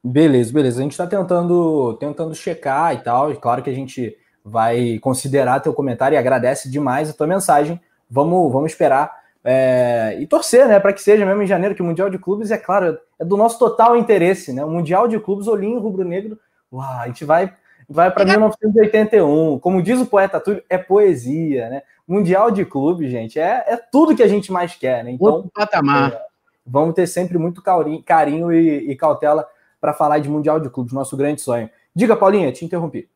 Beleza, 0.03 0.53
beleza. 0.53 0.81
A 0.81 0.83
gente 0.83 0.93
está 0.93 1.07
tentando, 1.07 1.97
tentando 2.01 2.35
checar 2.35 2.93
e 2.93 2.99
tal. 2.99 3.31
E 3.31 3.37
claro 3.37 3.63
que 3.63 3.71
a 3.71 3.73
gente 3.73 4.17
vai 4.45 4.99
considerar 4.99 5.61
teu 5.61 5.73
comentário 5.73 6.17
e 6.17 6.19
agradece 6.19 6.69
demais 6.69 7.09
a 7.09 7.13
tua 7.13 7.29
mensagem. 7.29 7.81
Vamos, 8.11 8.53
vamos 8.53 8.73
esperar 8.73 9.17
é, 9.45 10.17
e 10.19 10.27
torcer, 10.27 10.67
né, 10.67 10.81
para 10.81 10.93
que 10.93 11.01
seja 11.01 11.25
mesmo 11.25 11.43
em 11.43 11.47
janeiro, 11.47 11.77
que 11.77 11.83
o 11.83 11.85
Mundial 11.85 12.11
de 12.11 12.19
Clubes, 12.19 12.51
é 12.51 12.59
claro, 12.59 12.99
é 13.17 13.25
do 13.25 13.37
nosso 13.37 13.57
total 13.57 13.97
interesse, 13.97 14.53
né? 14.53 14.65
O 14.65 14.71
Mundial 14.71 15.07
de 15.07 15.21
Clubes, 15.21 15.47
olhinho 15.47 15.79
rubro-negro, 15.79 16.37
a 16.73 17.07
gente 17.07 17.25
vai 17.25 17.55
vai 17.89 18.11
para 18.11 18.25
1981. 18.25 19.59
Como 19.59 19.83
diz 19.83 20.01
o 20.01 20.07
poeta 20.07 20.41
Túlio, 20.41 20.63
é 20.69 20.79
poesia, 20.79 21.69
né? 21.69 21.83
Mundial 22.11 22.51
de 22.51 22.65
Clubes, 22.65 23.09
gente, 23.09 23.39
é, 23.39 23.65
é 23.69 23.77
tudo 23.77 24.17
que 24.17 24.23
a 24.23 24.27
gente 24.27 24.51
mais 24.51 24.75
quer, 24.75 25.05
né? 25.05 25.13
Então, 25.13 25.29
Outro 25.29 25.51
patamar. 25.55 26.13
É, 26.13 26.27
vamos 26.67 26.93
ter 26.93 27.07
sempre 27.07 27.39
muito 27.39 27.63
carinho, 27.63 28.03
carinho 28.03 28.53
e, 28.53 28.91
e 28.91 28.97
cautela 28.97 29.49
para 29.81 29.95
falar 29.95 30.19
de 30.19 30.29
Mundial 30.29 30.59
de 30.59 30.69
Clubes, 30.69 30.93
nosso 30.93 31.17
grande 31.17 31.41
sonho. 31.41 31.71
Diga, 31.95 32.17
Paulinha, 32.17 32.51
te 32.51 32.65
interrompi. 32.65 33.09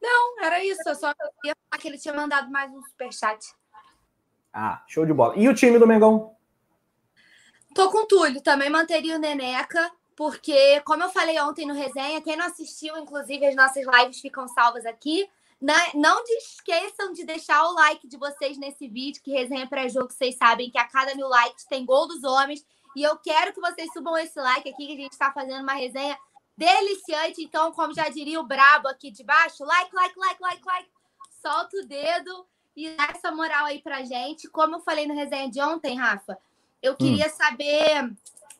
Não, 0.00 0.40
era 0.44 0.64
isso. 0.64 0.80
Eu 0.86 0.94
só 0.94 1.12
queria 1.12 1.56
falar 1.68 1.82
que 1.82 1.88
ele 1.88 1.98
tinha 1.98 2.14
mandado 2.14 2.48
mais 2.52 2.72
um 2.72 2.80
superchat. 2.84 3.44
Ah, 4.52 4.80
show 4.86 5.04
de 5.04 5.12
bola. 5.12 5.34
E 5.36 5.48
o 5.48 5.54
time 5.54 5.76
do 5.76 5.86
Mengão? 5.86 6.36
Tô 7.74 7.90
com 7.90 8.04
o 8.04 8.06
Túlio. 8.06 8.40
Também 8.40 8.70
manteria 8.70 9.16
o 9.16 9.18
Neneca, 9.18 9.90
porque, 10.14 10.80
como 10.82 11.02
eu 11.02 11.10
falei 11.10 11.40
ontem 11.40 11.66
no 11.66 11.74
resenha, 11.74 12.22
quem 12.22 12.36
não 12.36 12.46
assistiu, 12.46 12.96
inclusive, 12.96 13.44
as 13.44 13.56
nossas 13.56 13.84
lives 13.84 14.20
ficam 14.20 14.46
salvas 14.46 14.86
aqui. 14.86 15.28
Não 15.60 16.22
esqueçam 16.38 17.12
de 17.12 17.24
deixar 17.24 17.64
o 17.64 17.74
like 17.74 18.06
de 18.06 18.16
vocês 18.16 18.56
nesse 18.56 18.86
vídeo, 18.86 19.22
que 19.22 19.32
resenha 19.32 19.66
pré-jogo, 19.66 20.12
vocês 20.12 20.36
sabem 20.36 20.70
que 20.70 20.78
a 20.78 20.86
cada 20.86 21.14
mil 21.14 21.28
likes 21.28 21.64
tem 21.64 21.84
gol 21.84 22.06
dos 22.06 22.22
homens. 22.22 22.64
E 22.94 23.02
eu 23.02 23.16
quero 23.18 23.52
que 23.52 23.60
vocês 23.60 23.92
subam 23.92 24.16
esse 24.16 24.38
like 24.38 24.68
aqui, 24.68 24.86
que 24.86 24.92
a 24.92 24.96
gente 24.96 25.12
está 25.12 25.32
fazendo 25.32 25.62
uma 25.62 25.74
resenha 25.74 26.16
deliciante. 26.56 27.42
Então, 27.42 27.72
como 27.72 27.92
já 27.92 28.08
diria 28.08 28.40
o 28.40 28.46
Brabo 28.46 28.88
aqui 28.88 29.10
de 29.10 29.24
baixo, 29.24 29.64
like, 29.64 29.94
like, 29.94 30.18
like, 30.18 30.42
like, 30.42 30.64
like. 30.64 30.90
Solta 31.42 31.76
o 31.76 31.86
dedo 31.86 32.46
e 32.76 32.90
dá 32.90 33.08
essa 33.14 33.30
moral 33.30 33.66
aí 33.66 33.80
pra 33.80 34.04
gente. 34.04 34.48
Como 34.48 34.76
eu 34.76 34.80
falei 34.80 35.06
no 35.06 35.14
resenha 35.14 35.50
de 35.50 35.60
ontem, 35.60 35.96
Rafa, 35.96 36.38
eu 36.80 36.92
hum. 36.92 36.96
queria 36.96 37.26
hum. 37.26 37.30
saber. 37.30 38.16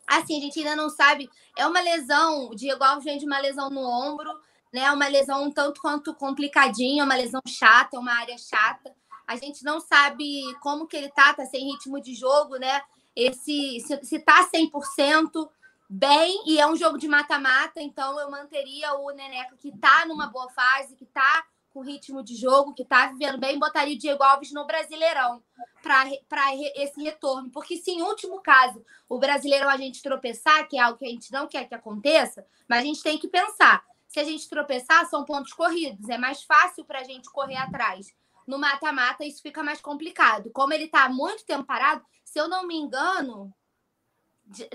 Assim, 0.07 0.39
a 0.39 0.41
gente 0.41 0.59
ainda 0.59 0.75
não 0.75 0.89
sabe. 0.89 1.31
É 1.57 1.67
uma 1.67 1.81
lesão, 1.81 2.49
o 2.49 2.55
Diego 2.55 2.83
Alves 2.83 3.05
vem 3.05 3.19
de 3.19 3.27
uma 3.27 3.39
lesão 3.39 3.69
no 3.69 3.81
ombro, 3.81 4.41
né? 4.73 4.91
Uma 4.91 5.09
lesão 5.09 5.45
um 5.45 5.51
tanto 5.51 5.81
quanto 5.81 6.15
complicadinha, 6.15 7.05
uma 7.05 7.15
lesão 7.15 7.41
chata, 7.47 7.99
uma 7.99 8.13
área 8.13 8.37
chata. 8.39 8.95
A 9.27 9.37
gente 9.37 9.65
não 9.65 9.81
sabe 9.81 10.43
como 10.61 10.87
que 10.87 10.97
ele 10.97 11.11
tá, 11.11 11.35
tá 11.35 11.45
sem 11.45 11.73
ritmo 11.73 12.01
de 12.01 12.15
jogo, 12.15 12.57
né? 12.57 12.83
Esse, 13.15 13.81
se, 13.81 14.05
se 14.05 14.19
tá 14.21 14.49
100%, 14.49 15.49
bem 15.89 16.43
e 16.47 16.61
é 16.61 16.67
um 16.67 16.77
jogo 16.77 16.99
de 16.99 17.09
mata-mata, 17.09 17.81
então 17.81 18.21
eu 18.21 18.31
manteria 18.31 18.93
o 18.95 19.11
Neneca 19.11 19.57
que 19.57 19.73
tá 19.79 20.05
numa 20.07 20.27
boa 20.27 20.51
fase, 20.51 20.95
que 20.95 21.07
tá 21.07 21.45
com 21.73 21.81
ritmo 21.81 22.23
de 22.23 22.35
jogo, 22.35 22.75
que 22.75 22.85
tá 22.85 23.07
vivendo 23.07 23.39
bem, 23.39 23.59
botaria 23.59 23.95
o 23.95 23.99
Diego 23.99 24.23
Alves 24.23 24.53
no 24.53 24.67
Brasileirão 24.67 25.43
para 25.83 26.55
esse 26.77 27.03
retorno. 27.03 27.51
Porque 27.51 27.77
se 27.77 27.91
em 27.93 28.03
último 28.03 28.41
caso 28.41 28.85
o 29.09 29.19
Brasileirão 29.19 29.69
a 29.69 29.77
gente 29.77 30.03
tropeçar, 30.03 30.69
que 30.69 30.77
é 30.77 30.83
algo 30.83 30.99
que 30.99 31.07
a 31.07 31.11
gente 31.11 31.33
não 31.33 31.47
quer 31.47 31.67
que 31.67 31.75
aconteça, 31.75 32.45
mas 32.69 32.81
a 32.81 32.83
gente 32.83 33.03
tem 33.03 33.17
que 33.17 33.29
pensar. 33.29 33.83
Se 34.09 34.19
a 34.19 34.25
gente 34.25 34.49
tropeçar, 34.49 35.07
são 35.07 35.25
pontos 35.25 35.53
corridos. 35.53 36.09
É 36.09 36.17
mais 36.19 36.43
fácil 36.43 36.85
para 36.85 37.01
a 37.01 37.05
gente 37.05 37.31
correr 37.31 37.57
atrás. 37.57 38.07
No 38.47 38.59
mata-mata, 38.59 39.25
isso 39.25 39.43
fica 39.43 39.63
mais 39.63 39.81
complicado. 39.81 40.51
Como 40.51 40.73
ele 40.73 40.85
está 40.85 41.09
muito 41.09 41.45
tempo 41.45 41.65
parado, 41.65 42.03
se 42.25 42.41
eu 42.41 42.49
não 42.49 42.67
me 42.67 42.77
engano, 42.77 43.55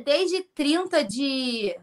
desde 0.04 0.44
30 0.44 1.04
de, 1.04 1.76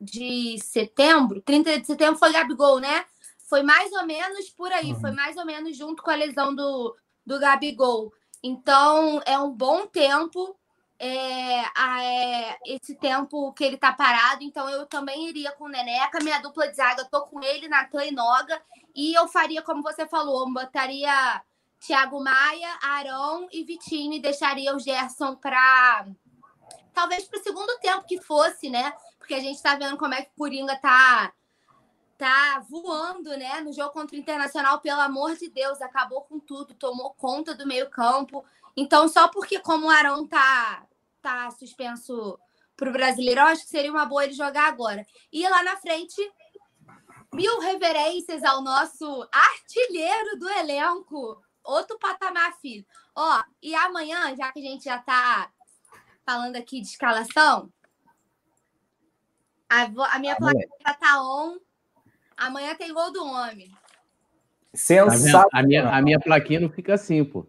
de 0.00 0.56
setembro, 0.62 1.42
30 1.42 1.80
de 1.80 1.86
setembro 1.86 2.18
foi 2.18 2.32
Gabigol, 2.32 2.78
né? 2.78 3.04
Foi 3.48 3.62
mais 3.62 3.92
ou 3.92 4.06
menos 4.06 4.48
por 4.50 4.72
aí, 4.72 4.92
uhum. 4.92 5.00
foi 5.00 5.10
mais 5.10 5.36
ou 5.36 5.44
menos 5.44 5.76
junto 5.76 6.02
com 6.02 6.10
a 6.10 6.14
lesão 6.14 6.54
do, 6.54 6.96
do 7.26 7.38
Gabigol. 7.38 8.12
Então, 8.42 9.20
é 9.24 9.38
um 9.38 9.50
bom 9.50 9.86
tempo, 9.86 10.56
é, 10.98 11.60
é, 11.60 12.58
esse 12.66 12.94
tempo 12.94 13.52
que 13.52 13.64
ele 13.64 13.76
tá 13.76 13.92
parado. 13.92 14.42
Então, 14.42 14.68
eu 14.68 14.86
também 14.86 15.28
iria 15.28 15.52
com 15.52 15.64
o 15.64 15.68
Neneca, 15.68 16.22
minha 16.22 16.40
dupla 16.40 16.68
de 16.68 16.76
zaga, 16.76 17.04
tô 17.04 17.22
com 17.22 17.42
ele, 17.42 17.68
Natan 17.68 18.04
e 18.04 18.12
Noga. 18.12 18.60
E 18.94 19.14
eu 19.14 19.26
faria, 19.28 19.62
como 19.62 19.82
você 19.82 20.06
falou, 20.06 20.52
botaria 20.52 21.42
Thiago 21.80 22.22
Maia, 22.22 22.78
Arão 22.82 23.48
e 23.52 23.62
Vitinho 23.64 24.14
e 24.14 24.20
deixaria 24.20 24.74
o 24.74 24.78
Gerson 24.78 25.36
para 25.36 26.06
talvez 26.94 27.24
para 27.24 27.40
o 27.40 27.42
segundo 27.42 27.78
tempo 27.80 28.06
que 28.06 28.20
fosse, 28.20 28.70
né? 28.70 28.94
Porque 29.18 29.34
a 29.34 29.40
gente 29.40 29.56
está 29.56 29.74
vendo 29.74 29.98
como 29.98 30.14
é 30.14 30.22
que 30.22 30.30
o 30.30 30.38
Coringa 30.38 30.76
tá 30.76 31.32
tá 32.16 32.64
voando, 32.70 33.36
né? 33.36 33.60
No 33.60 33.72
jogo 33.72 33.92
contra 33.92 34.16
o 34.16 34.18
Internacional, 34.18 34.80
pelo 34.80 35.00
amor 35.00 35.36
de 35.36 35.50
Deus, 35.50 35.82
acabou 35.82 36.22
com 36.22 36.38
tudo, 36.38 36.72
tomou 36.72 37.12
conta 37.14 37.54
do 37.54 37.66
meio-campo. 37.66 38.44
Então, 38.76 39.08
só 39.08 39.28
porque 39.28 39.60
como 39.60 39.86
o 39.86 39.90
Arão 39.90 40.26
tá 40.26 40.86
tá 41.22 41.50
suspenso 41.52 42.38
para 42.76 42.90
o 42.90 42.92
brasileiro, 42.92 43.40
eu 43.40 43.46
acho 43.46 43.62
que 43.62 43.70
seria 43.70 43.90
uma 43.90 44.04
boa 44.04 44.24
ele 44.24 44.34
jogar 44.34 44.68
agora. 44.68 45.06
E 45.32 45.48
lá 45.48 45.62
na 45.62 45.76
frente, 45.76 46.20
mil 47.32 47.60
reverências 47.60 48.44
ao 48.44 48.62
nosso 48.62 49.26
artilheiro 49.32 50.38
do 50.38 50.48
elenco, 50.50 51.42
outro 51.62 51.98
patamar, 51.98 52.52
filho. 52.60 52.84
Ó, 53.16 53.42
e 53.62 53.74
amanhã, 53.74 54.36
já 54.36 54.52
que 54.52 54.58
a 54.58 54.62
gente 54.62 54.84
já 54.84 54.98
tá 54.98 55.50
falando 56.26 56.56
aqui 56.56 56.80
de 56.80 56.88
escalação. 56.88 57.72
A, 59.68 59.82
a 60.14 60.18
minha 60.18 60.36
plaquinha 60.36 60.68
tá 61.00 61.22
on. 61.22 61.58
Amanhã 62.36 62.74
tem 62.74 62.92
gol 62.92 63.12
do 63.12 63.24
homem. 63.24 63.72
Sensacional. 64.74 65.48
A 65.52 65.62
minha, 65.62 65.88
a 65.88 66.02
minha 66.02 66.20
plaquinha 66.20 66.60
não 66.60 66.68
fica 66.68 66.94
assim, 66.94 67.24
pô. 67.24 67.46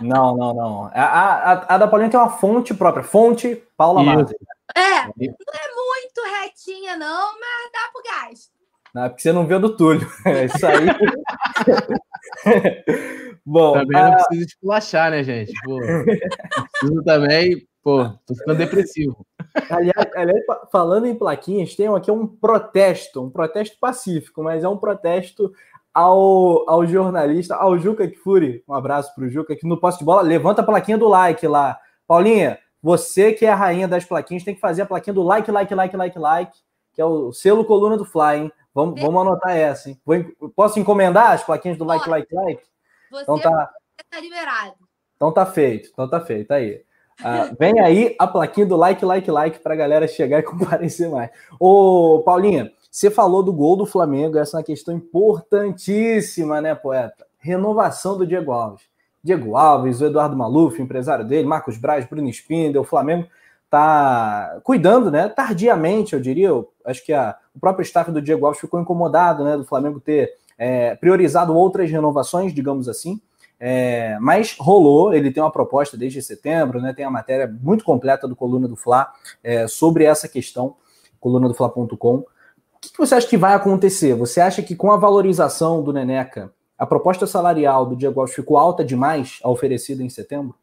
Não, 0.00 0.34
não, 0.36 0.54
não. 0.54 0.84
A, 0.94 1.02
a, 1.02 1.74
a 1.74 1.78
da 1.78 1.88
Paulinha 1.88 2.10
tem 2.10 2.18
uma 2.18 2.30
fonte 2.30 2.72
própria. 2.74 3.04
Fonte 3.04 3.62
Paula 3.76 4.02
Marques. 4.02 4.34
É, 4.74 5.04
não 5.04 5.12
é 5.18 5.18
muito 5.18 6.22
retinha, 6.40 6.96
não, 6.96 7.38
mas 7.38 7.70
dá 7.72 7.90
pro 7.92 8.02
gás. 8.02 8.50
Não, 8.94 9.04
é 9.04 9.08
porque 9.08 9.22
você 9.22 9.32
não 9.32 9.46
viu 9.46 9.60
do 9.60 9.76
Túlio. 9.76 10.10
É 10.26 10.46
isso 10.46 10.66
aí. 10.66 10.86
Bom, 13.44 13.72
também 13.72 14.02
não 14.02 14.14
precisa 14.14 14.46
esculachar, 14.46 15.10
né, 15.10 15.24
gente? 15.24 15.52
Pô, 15.64 15.78
preciso 15.78 17.02
também 17.04 17.66
Pô, 17.82 18.08
tô 18.24 18.34
ficando 18.36 18.58
depressivo. 18.58 19.26
Aliás, 19.68 20.08
aliás, 20.14 20.40
falando 20.70 21.06
em 21.06 21.16
plaquinhas, 21.16 21.74
tem 21.74 21.88
aqui 21.88 22.12
um 22.12 22.28
protesto, 22.28 23.24
um 23.24 23.28
protesto 23.28 23.76
pacífico, 23.80 24.40
mas 24.40 24.62
é 24.62 24.68
um 24.68 24.76
protesto 24.76 25.52
ao, 25.94 26.68
ao 26.68 26.86
jornalista, 26.86 27.54
ao 27.56 27.78
Juca 27.78 28.08
Kfouri. 28.08 28.62
Um 28.66 28.74
abraço 28.74 29.14
pro 29.14 29.28
Juca, 29.28 29.54
que 29.54 29.66
no 29.66 29.78
posto 29.78 30.00
de 30.00 30.04
bola, 30.04 30.22
levanta 30.22 30.62
a 30.62 30.64
plaquinha 30.64 30.98
do 30.98 31.08
like 31.08 31.46
lá. 31.46 31.78
Paulinha, 32.06 32.58
você 32.82 33.32
que 33.32 33.44
é 33.44 33.50
a 33.50 33.54
rainha 33.54 33.86
das 33.86 34.04
plaquinhas, 34.04 34.44
tem 34.44 34.54
que 34.54 34.60
fazer 34.60 34.82
a 34.82 34.86
plaquinha 34.86 35.14
do 35.14 35.22
like, 35.22 35.50
like, 35.50 35.74
like, 35.74 35.96
like, 35.96 36.18
like, 36.18 36.52
que 36.92 37.00
é 37.00 37.04
o 37.04 37.32
selo 37.32 37.64
coluna 37.64 37.96
do 37.96 38.04
Fly, 38.04 38.36
hein? 38.36 38.52
Vamos, 38.74 39.00
vamos 39.00 39.20
anotar 39.20 39.56
essa, 39.56 39.90
hein? 39.90 40.00
Posso 40.56 40.78
encomendar 40.78 41.32
as 41.32 41.44
plaquinhas 41.44 41.76
do 41.76 41.84
like, 41.84 42.08
like, 42.08 42.34
like? 42.34 42.62
Você 43.10 43.22
então 43.22 43.38
tá, 43.38 43.70
tá 44.10 44.20
liberado. 44.20 44.74
Então 45.16 45.30
tá 45.30 45.44
feito, 45.44 45.90
então 45.92 46.08
tá 46.08 46.20
feito. 46.20 46.50
Aí. 46.50 46.82
Ah, 47.22 47.50
vem 47.58 47.78
aí 47.78 48.16
a 48.18 48.26
plaquinha 48.26 48.66
do 48.66 48.76
like, 48.76 49.04
like, 49.04 49.30
like 49.30 49.58
para 49.60 49.74
a 49.74 49.76
galera 49.76 50.08
chegar 50.08 50.40
e 50.40 50.42
comparecer 50.42 51.10
mais. 51.10 51.30
Ô, 51.60 52.22
Paulinha, 52.24 52.72
você 52.92 53.10
falou 53.10 53.42
do 53.42 53.54
gol 53.54 53.74
do 53.74 53.86
Flamengo, 53.86 54.36
essa 54.36 54.54
é 54.54 54.58
uma 54.58 54.62
questão 54.62 54.94
importantíssima, 54.94 56.60
né, 56.60 56.74
poeta? 56.74 57.26
Renovação 57.38 58.18
do 58.18 58.26
Diego 58.26 58.52
Alves. 58.52 58.82
Diego 59.24 59.56
Alves, 59.56 60.02
o 60.02 60.04
Eduardo 60.04 60.36
Maluf, 60.36 60.78
empresário 60.78 61.26
dele, 61.26 61.48
Marcos 61.48 61.78
Braz, 61.78 62.04
Bruno 62.04 62.28
Spindel, 62.28 62.82
o 62.82 62.84
Flamengo 62.84 63.26
tá 63.70 64.60
cuidando, 64.62 65.10
né? 65.10 65.26
Tardiamente, 65.30 66.12
eu 66.12 66.20
diria. 66.20 66.48
Eu 66.48 66.68
acho 66.84 67.02
que 67.02 67.14
a, 67.14 67.34
o 67.56 67.58
próprio 67.58 67.82
staff 67.82 68.10
do 68.12 68.20
Diego 68.20 68.44
Alves 68.44 68.60
ficou 68.60 68.78
incomodado, 68.78 69.42
né? 69.42 69.56
Do 69.56 69.64
Flamengo 69.64 69.98
ter 69.98 70.34
é, 70.58 70.94
priorizado 70.94 71.54
outras 71.56 71.90
renovações, 71.90 72.52
digamos 72.52 72.90
assim. 72.90 73.18
É, 73.58 74.18
mas 74.20 74.54
rolou, 74.58 75.14
ele 75.14 75.32
tem 75.32 75.42
uma 75.42 75.50
proposta 75.50 75.96
desde 75.96 76.20
setembro, 76.20 76.78
né? 76.78 76.92
Tem 76.92 77.06
a 77.06 77.10
matéria 77.10 77.50
muito 77.62 77.84
completa 77.84 78.28
do 78.28 78.36
Coluna 78.36 78.68
do 78.68 78.76
Fla 78.76 79.10
é, 79.42 79.66
sobre 79.66 80.04
essa 80.04 80.28
questão, 80.28 80.76
coluna 81.18 81.48
do 81.48 81.54
Fla.com. 81.54 82.16
O 82.16 82.26
que, 82.82 82.92
que 82.92 82.98
você 82.98 83.14
acha 83.14 83.28
que 83.28 83.36
vai 83.36 83.54
acontecer? 83.54 84.14
Você 84.14 84.40
acha 84.40 84.60
que 84.60 84.74
com 84.74 84.90
a 84.90 84.96
valorização 84.96 85.82
do 85.82 85.92
Neneca, 85.92 86.52
a 86.76 86.84
proposta 86.84 87.26
salarial 87.26 87.86
do 87.86 87.96
Diego 87.96 88.20
Alves 88.20 88.34
ficou 88.34 88.58
alta 88.58 88.84
demais 88.84 89.38
a 89.44 89.48
oferecida 89.48 90.02
em 90.02 90.08
setembro? 90.08 90.56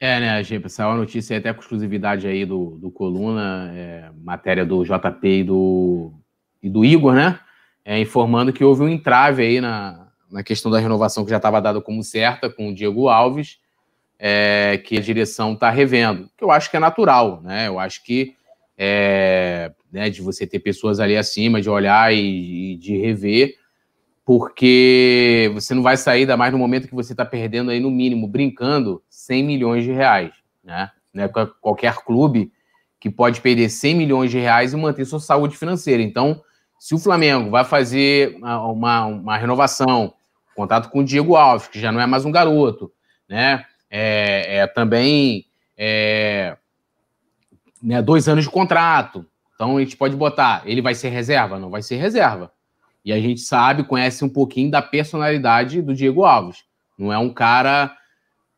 É, 0.00 0.18
né, 0.18 0.42
gente, 0.42 0.68
saiu 0.70 0.90
a 0.90 0.96
notícia 0.96 1.36
até 1.36 1.52
com 1.52 1.60
exclusividade 1.60 2.26
aí 2.26 2.44
do, 2.44 2.78
do 2.78 2.90
Coluna, 2.90 3.70
é, 3.74 4.10
matéria 4.22 4.64
do 4.64 4.82
JP 4.82 5.28
e 5.28 5.44
do, 5.44 6.12
e 6.62 6.70
do 6.70 6.84
Igor, 6.84 7.14
né? 7.14 7.38
É, 7.84 7.98
informando 8.00 8.52
que 8.52 8.64
houve 8.64 8.82
um 8.82 8.88
entrave 8.88 9.42
aí 9.42 9.60
na, 9.60 10.08
na 10.30 10.42
questão 10.42 10.70
da 10.70 10.78
renovação 10.78 11.24
que 11.24 11.30
já 11.30 11.36
estava 11.36 11.60
dada 11.60 11.80
como 11.80 12.02
certa 12.02 12.48
com 12.50 12.70
o 12.70 12.74
Diego 12.74 13.08
Alves, 13.08 13.58
é, 14.18 14.78
que 14.78 14.96
a 14.96 15.00
direção 15.00 15.52
está 15.52 15.68
revendo, 15.68 16.30
que 16.36 16.42
eu 16.42 16.50
acho 16.50 16.70
que 16.70 16.76
é 16.76 16.80
natural, 16.80 17.42
né? 17.42 17.68
Eu 17.68 17.78
acho 17.78 18.02
que 18.02 18.34
é, 18.76 19.72
né, 19.92 20.10
de 20.10 20.20
você 20.20 20.46
ter 20.46 20.58
pessoas 20.58 21.00
ali 21.00 21.16
acima, 21.16 21.60
de 21.60 21.70
olhar 21.70 22.12
e, 22.12 22.72
e, 22.72 22.76
de 22.76 22.96
rever, 22.96 23.56
porque 24.24 25.50
você 25.54 25.74
não 25.74 25.82
vai 25.82 25.96
sair, 25.96 26.20
ainda 26.20 26.36
mais 26.36 26.52
no 26.52 26.58
momento 26.58 26.88
que 26.88 26.94
você 26.94 27.12
está 27.12 27.24
perdendo 27.24 27.70
aí, 27.70 27.78
no 27.78 27.90
mínimo, 27.90 28.26
brincando, 28.26 29.02
100 29.08 29.44
milhões 29.44 29.84
de 29.84 29.92
reais, 29.92 30.32
né? 30.62 30.90
né? 31.12 31.28
Qualquer 31.60 31.94
clube 31.96 32.50
que 32.98 33.10
pode 33.10 33.40
perder 33.40 33.68
100 33.68 33.94
milhões 33.94 34.30
de 34.30 34.38
reais 34.38 34.72
e 34.72 34.76
manter 34.76 35.04
sua 35.04 35.20
saúde 35.20 35.56
financeira. 35.56 36.02
Então, 36.02 36.42
se 36.78 36.94
o 36.94 36.98
Flamengo 36.98 37.50
vai 37.50 37.64
fazer 37.64 38.36
uma, 38.40 39.04
uma, 39.06 39.36
renovação, 39.36 40.14
contato 40.56 40.88
com 40.90 41.00
o 41.00 41.04
Diego 41.04 41.36
Alves, 41.36 41.68
que 41.68 41.78
já 41.78 41.92
não 41.92 42.00
é 42.00 42.06
mais 42.06 42.24
um 42.24 42.32
garoto, 42.32 42.90
né? 43.28 43.64
É, 43.90 44.58
é 44.58 44.66
também 44.66 45.44
é, 45.76 46.56
né, 47.84 48.00
dois 48.00 48.26
anos 48.26 48.44
de 48.44 48.50
contrato. 48.50 49.26
Então 49.54 49.76
a 49.76 49.80
gente 49.80 49.96
pode 49.96 50.16
botar, 50.16 50.62
ele 50.64 50.80
vai 50.80 50.94
ser 50.94 51.10
reserva? 51.10 51.58
Não 51.58 51.70
vai 51.70 51.82
ser 51.82 51.96
reserva. 51.96 52.50
E 53.04 53.12
a 53.12 53.20
gente 53.20 53.42
sabe, 53.42 53.84
conhece 53.84 54.24
um 54.24 54.28
pouquinho 54.28 54.70
da 54.70 54.80
personalidade 54.80 55.82
do 55.82 55.94
Diego 55.94 56.24
Alves. 56.24 56.64
Não 56.98 57.12
é 57.12 57.18
um 57.18 57.32
cara 57.32 57.94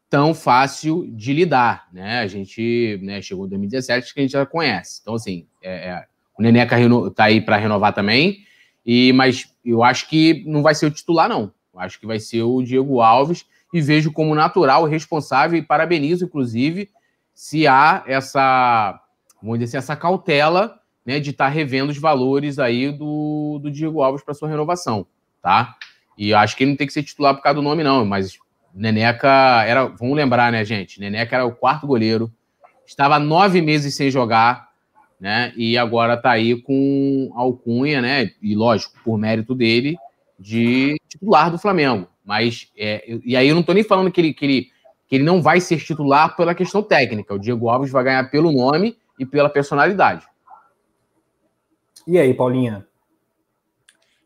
tão 0.08 0.32
fácil 0.32 1.04
de 1.08 1.32
lidar, 1.32 1.88
né? 1.92 2.20
A 2.20 2.26
gente 2.28 3.00
né, 3.02 3.20
chegou 3.20 3.46
em 3.46 3.48
2017 3.48 4.14
que 4.14 4.20
a 4.20 4.22
gente 4.22 4.32
já 4.32 4.46
conhece. 4.46 5.00
Então, 5.02 5.14
assim, 5.14 5.46
é, 5.60 5.88
é, 5.88 6.04
o 6.38 6.42
Neneca 6.42 6.76
tá 7.14 7.24
aí 7.24 7.40
para 7.40 7.56
renovar 7.56 7.92
também, 7.92 8.38
e 8.84 9.12
mas 9.12 9.52
eu 9.64 9.82
acho 9.82 10.08
que 10.08 10.44
não 10.46 10.62
vai 10.62 10.74
ser 10.74 10.86
o 10.86 10.90
titular, 10.90 11.28
não. 11.28 11.52
Eu 11.74 11.80
acho 11.80 11.98
que 11.98 12.06
vai 12.06 12.20
ser 12.20 12.42
o 12.42 12.62
Diego 12.62 13.00
Alves 13.00 13.44
e 13.74 13.80
vejo 13.80 14.12
como 14.12 14.34
natural, 14.34 14.84
responsável 14.84 15.58
e 15.58 15.62
parabenizo, 15.62 16.24
inclusive, 16.24 16.88
se 17.34 17.66
há 17.66 18.04
essa, 18.06 18.98
vamos 19.46 19.60
dizer 19.60 19.78
assim, 19.78 19.84
essa 19.84 19.96
cautela 19.96 20.78
né, 21.04 21.20
de 21.20 21.30
estar 21.30 21.46
tá 21.46 21.50
revendo 21.50 21.92
os 21.92 21.98
valores 21.98 22.58
aí 22.58 22.90
do, 22.90 23.60
do 23.62 23.70
Diego 23.70 24.02
Alves 24.02 24.24
para 24.24 24.34
sua 24.34 24.48
renovação, 24.48 25.06
tá? 25.40 25.76
E 26.18 26.34
acho 26.34 26.56
que 26.56 26.64
ele 26.64 26.72
não 26.72 26.76
tem 26.76 26.86
que 26.86 26.92
ser 26.92 27.04
titular 27.04 27.34
por 27.34 27.42
causa 27.42 27.54
do 27.54 27.62
nome, 27.62 27.84
não, 27.84 28.04
mas 28.04 28.38
Neneca 28.74 29.64
era, 29.64 29.86
vamos 29.86 30.16
lembrar, 30.16 30.50
né, 30.50 30.64
gente? 30.64 30.98
Neneca 30.98 31.36
era 31.36 31.46
o 31.46 31.54
quarto 31.54 31.86
goleiro, 31.86 32.32
estava 32.84 33.18
nove 33.18 33.62
meses 33.62 33.94
sem 33.94 34.10
jogar, 34.10 34.68
né? 35.20 35.52
E 35.56 35.78
agora 35.78 36.14
está 36.14 36.32
aí 36.32 36.60
com 36.60 37.30
alcunha, 37.34 38.02
né? 38.02 38.30
E 38.42 38.54
lógico, 38.54 38.98
por 39.04 39.16
mérito 39.16 39.54
dele, 39.54 39.96
de 40.38 40.96
titular 41.08 41.50
do 41.50 41.58
Flamengo. 41.58 42.08
Mas, 42.24 42.68
é, 42.76 43.18
e 43.24 43.36
aí 43.36 43.48
eu 43.48 43.54
não 43.54 43.60
estou 43.60 43.74
nem 43.74 43.84
falando 43.84 44.10
que 44.10 44.20
ele, 44.20 44.34
que, 44.34 44.44
ele, 44.44 44.68
que 45.08 45.14
ele 45.14 45.24
não 45.24 45.40
vai 45.40 45.60
ser 45.60 45.78
titular 45.78 46.34
pela 46.36 46.54
questão 46.54 46.82
técnica. 46.82 47.32
O 47.32 47.38
Diego 47.38 47.68
Alves 47.68 47.92
vai 47.92 48.02
ganhar 48.02 48.30
pelo 48.30 48.50
nome 48.50 48.96
e 49.18 49.24
pela 49.26 49.48
personalidade. 49.48 50.26
E 52.06 52.18
aí, 52.18 52.32
Paulinha? 52.34 52.86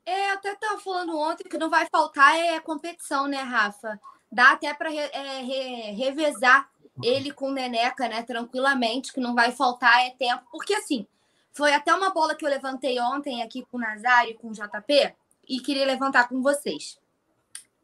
É, 0.04 0.30
até 0.32 0.52
estava 0.52 0.78
falando 0.80 1.16
ontem 1.18 1.48
que 1.48 1.56
não 1.56 1.70
vai 1.70 1.86
faltar 1.90 2.36
é 2.36 2.58
competição, 2.60 3.26
né, 3.26 3.42
Rafa? 3.42 4.00
Dá 4.30 4.52
até 4.52 4.72
para 4.74 4.92
é, 4.92 5.40
re, 5.40 5.92
revezar 5.92 6.68
ele 7.02 7.32
com 7.32 7.48
o 7.48 7.52
Neneca, 7.52 8.08
né, 8.08 8.22
tranquilamente, 8.22 9.12
que 9.12 9.20
não 9.20 9.34
vai 9.34 9.52
faltar 9.52 10.06
é 10.06 10.10
tempo. 10.10 10.44
Porque, 10.50 10.74
assim, 10.74 11.06
foi 11.52 11.72
até 11.72 11.94
uma 11.94 12.10
bola 12.10 12.34
que 12.34 12.44
eu 12.44 12.50
levantei 12.50 13.00
ontem 13.00 13.42
aqui 13.42 13.64
com 13.70 13.76
o 13.76 13.80
Nazário 13.80 14.32
e 14.32 14.34
com 14.34 14.48
o 14.48 14.52
JP 14.52 15.14
e 15.48 15.60
queria 15.60 15.86
levantar 15.86 16.28
com 16.28 16.42
vocês. 16.42 16.98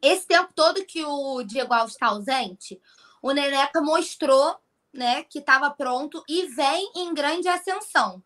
Esse 0.01 0.27
tempo 0.27 0.51
todo 0.53 0.85
que 0.85 1.03
o 1.03 1.43
Diego 1.43 1.73
Alves 1.73 1.93
está 1.93 2.07
ausente, 2.07 2.79
o 3.21 3.31
Neneca 3.31 3.81
mostrou 3.81 4.57
né, 4.97 5.23
que 5.23 5.37
estava 5.37 5.69
pronto 5.69 6.23
e 6.27 6.47
vem 6.47 6.91
em 6.95 7.13
grande 7.13 7.47
ascensão. 7.47 8.21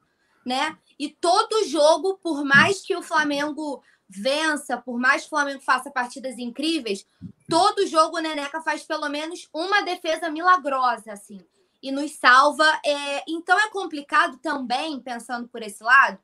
Né? 0.46 0.76
E 0.98 1.10
todo 1.10 1.68
jogo, 1.68 2.18
por 2.18 2.46
mais 2.46 2.82
que 2.82 2.96
o 2.96 3.02
Flamengo 3.04 3.84
vença, 4.10 4.78
por 4.78 4.98
mais 4.98 5.22
que 5.22 5.28
o 5.28 5.32
Flamengo 5.32 5.62
faça 5.62 5.92
partidas 5.92 6.38
incríveis, 6.40 7.06
todo 7.50 7.86
jogo 7.86 8.18
o 8.18 8.22
Neneca 8.22 8.62
faz 8.62 8.84
pelo 8.84 9.08
menos 9.10 9.50
uma 9.54 9.82
defesa 9.82 10.30
milagrosa, 10.30 11.12
assim, 11.12 11.46
e 11.84 11.92
nos 11.92 12.12
salva. 12.14 12.66
É... 12.86 13.24
Então 13.28 13.60
é 13.60 13.70
complicado 13.70 14.38
também, 14.38 15.00
pensando 15.00 15.48
por 15.48 15.62
esse 15.62 15.84
lado, 15.84 16.18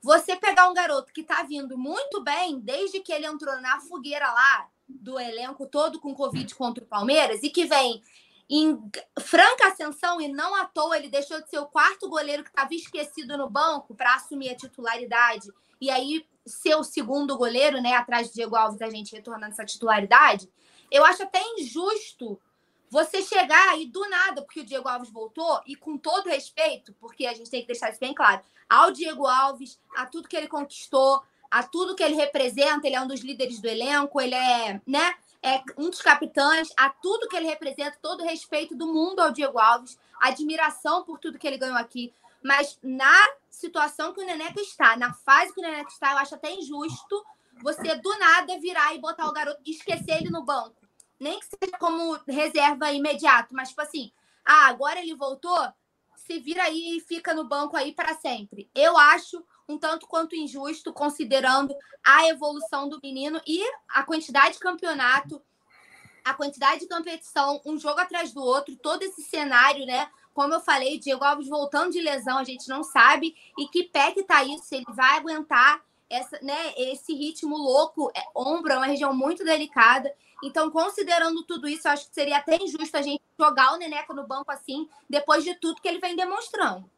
você 0.00 0.36
pegar 0.36 0.70
um 0.70 0.74
garoto 0.74 1.12
que 1.12 1.22
está 1.22 1.42
vindo 1.42 1.76
muito 1.76 2.22
bem 2.22 2.60
desde 2.60 3.00
que 3.00 3.12
ele 3.12 3.26
entrou 3.26 3.60
na 3.60 3.80
fogueira 3.80 4.30
lá 4.32 4.68
do 4.88 5.18
elenco 5.18 5.66
todo 5.66 6.00
com 6.00 6.14
Covid 6.14 6.54
contra 6.54 6.82
o 6.82 6.86
Palmeiras 6.86 7.42
e 7.42 7.50
que 7.50 7.66
vem 7.66 8.02
em 8.50 8.78
franca 9.20 9.68
ascensão 9.68 10.20
e 10.20 10.28
não 10.28 10.54
à 10.54 10.64
toa 10.64 10.96
ele 10.96 11.08
deixou 11.08 11.40
de 11.42 11.50
ser 11.50 11.58
o 11.58 11.66
quarto 11.66 12.08
goleiro 12.08 12.42
que 12.42 12.48
estava 12.48 12.74
esquecido 12.74 13.36
no 13.36 13.48
banco 13.48 13.94
para 13.94 14.14
assumir 14.14 14.50
a 14.50 14.56
titularidade 14.56 15.48
e 15.80 15.90
aí 15.90 16.26
ser 16.46 16.74
o 16.76 16.82
segundo 16.82 17.36
goleiro, 17.36 17.80
né, 17.80 17.94
atrás 17.94 18.28
de 18.28 18.34
Diego 18.34 18.56
Alves, 18.56 18.80
a 18.80 18.88
gente 18.88 19.14
retornando 19.14 19.52
essa 19.52 19.64
titularidade. 19.64 20.50
Eu 20.90 21.04
acho 21.04 21.22
até 21.22 21.40
injusto 21.58 22.40
você 22.90 23.20
chegar 23.22 23.78
e 23.78 23.86
do 23.86 24.00
nada, 24.08 24.42
porque 24.42 24.60
o 24.60 24.64
Diego 24.64 24.88
Alves 24.88 25.10
voltou, 25.10 25.60
e 25.66 25.76
com 25.76 25.98
todo 25.98 26.30
respeito, 26.30 26.94
porque 26.94 27.26
a 27.26 27.34
gente 27.34 27.50
tem 27.50 27.60
que 27.60 27.66
deixar 27.66 27.90
isso 27.90 28.00
bem 28.00 28.14
claro, 28.14 28.40
ao 28.68 28.90
Diego 28.90 29.26
Alves, 29.26 29.78
a 29.94 30.06
tudo 30.06 30.26
que 30.26 30.36
ele 30.36 30.48
conquistou, 30.48 31.22
a 31.50 31.62
tudo 31.62 31.94
que 31.94 32.02
ele 32.02 32.14
representa, 32.14 32.86
ele 32.86 32.96
é 32.96 33.00
um 33.00 33.06
dos 33.06 33.20
líderes 33.20 33.60
do 33.60 33.68
elenco, 33.68 34.20
ele 34.20 34.34
é, 34.34 34.80
né, 34.86 35.14
é 35.42 35.62
um 35.76 35.90
dos 35.90 36.02
capitães, 36.02 36.68
a 36.76 36.90
tudo 36.90 37.28
que 37.28 37.36
ele 37.36 37.46
representa, 37.46 37.98
todo 38.02 38.22
o 38.22 38.26
respeito 38.26 38.74
do 38.74 38.86
mundo 38.86 39.20
ao 39.20 39.32
Diego 39.32 39.58
Alves, 39.58 39.98
admiração 40.20 41.04
por 41.04 41.18
tudo 41.18 41.38
que 41.38 41.46
ele 41.46 41.58
ganhou 41.58 41.76
aqui. 41.76 42.12
Mas 42.42 42.78
na 42.82 43.14
situação 43.50 44.12
que 44.12 44.20
o 44.20 44.26
Neneca 44.26 44.60
está, 44.60 44.96
na 44.96 45.12
fase 45.12 45.52
que 45.52 45.60
o 45.60 45.62
Neneca 45.62 45.90
está, 45.90 46.12
eu 46.12 46.18
acho 46.18 46.34
até 46.34 46.52
injusto 46.52 47.24
você 47.62 47.96
do 47.96 48.18
nada 48.18 48.58
virar 48.60 48.94
e 48.94 49.00
botar 49.00 49.26
o 49.26 49.32
garoto 49.32 49.60
e 49.64 49.72
esquecer 49.72 50.18
ele 50.18 50.30
no 50.30 50.44
banco. 50.44 50.76
Nem 51.18 51.40
que 51.40 51.46
seja 51.46 51.76
como 51.78 52.18
reserva 52.26 52.92
imediato, 52.92 53.54
mas 53.54 53.70
tipo 53.70 53.82
assim, 53.82 54.12
ah, 54.44 54.68
agora 54.68 55.00
ele 55.00 55.14
voltou, 55.16 55.58
se 56.14 56.38
vira 56.38 56.62
aí 56.64 56.96
e 56.96 57.00
fica 57.00 57.34
no 57.34 57.44
banco 57.44 57.76
aí 57.76 57.92
para 57.92 58.14
sempre. 58.14 58.70
Eu 58.74 58.96
acho 58.96 59.44
um 59.68 59.78
tanto 59.78 60.06
quanto 60.06 60.34
injusto, 60.34 60.92
considerando 60.92 61.74
a 62.04 62.26
evolução 62.28 62.88
do 62.88 62.98
menino 63.02 63.40
e 63.46 63.62
a 63.88 64.02
quantidade 64.02 64.54
de 64.54 64.60
campeonato, 64.60 65.42
a 66.24 66.32
quantidade 66.34 66.80
de 66.80 66.88
competição, 66.88 67.60
um 67.64 67.78
jogo 67.78 68.00
atrás 68.00 68.32
do 68.32 68.42
outro, 68.42 68.76
todo 68.76 69.02
esse 69.02 69.22
cenário, 69.22 69.84
né? 69.86 70.08
Como 70.34 70.54
eu 70.54 70.60
falei, 70.60 70.98
Diego 70.98 71.24
Alves 71.24 71.48
voltando 71.48 71.92
de 71.92 72.00
lesão, 72.00 72.38
a 72.38 72.44
gente 72.44 72.68
não 72.68 72.82
sabe. 72.82 73.34
E 73.58 73.66
que 73.68 73.84
pé 73.84 74.12
que 74.12 74.22
tá 74.22 74.42
isso, 74.44 74.64
se 74.64 74.76
ele 74.76 74.86
vai 74.90 75.16
aguentar 75.18 75.82
essa, 76.08 76.38
né, 76.42 76.72
esse 76.76 77.12
ritmo 77.12 77.56
louco. 77.56 78.10
É, 78.14 78.22
ombro 78.34 78.72
é 78.72 78.76
uma 78.76 78.86
região 78.86 79.12
muito 79.14 79.44
delicada. 79.44 80.12
Então, 80.42 80.70
considerando 80.70 81.42
tudo 81.44 81.68
isso, 81.68 81.88
eu 81.88 81.92
acho 81.92 82.08
que 82.08 82.14
seria 82.14 82.38
até 82.38 82.56
injusto 82.56 82.96
a 82.96 83.02
gente 83.02 83.22
jogar 83.38 83.74
o 83.74 83.76
Neneca 83.76 84.14
no 84.14 84.26
banco 84.26 84.52
assim, 84.52 84.88
depois 85.10 85.42
de 85.42 85.54
tudo 85.56 85.80
que 85.80 85.88
ele 85.88 85.98
vem 85.98 86.14
demonstrando. 86.14 86.88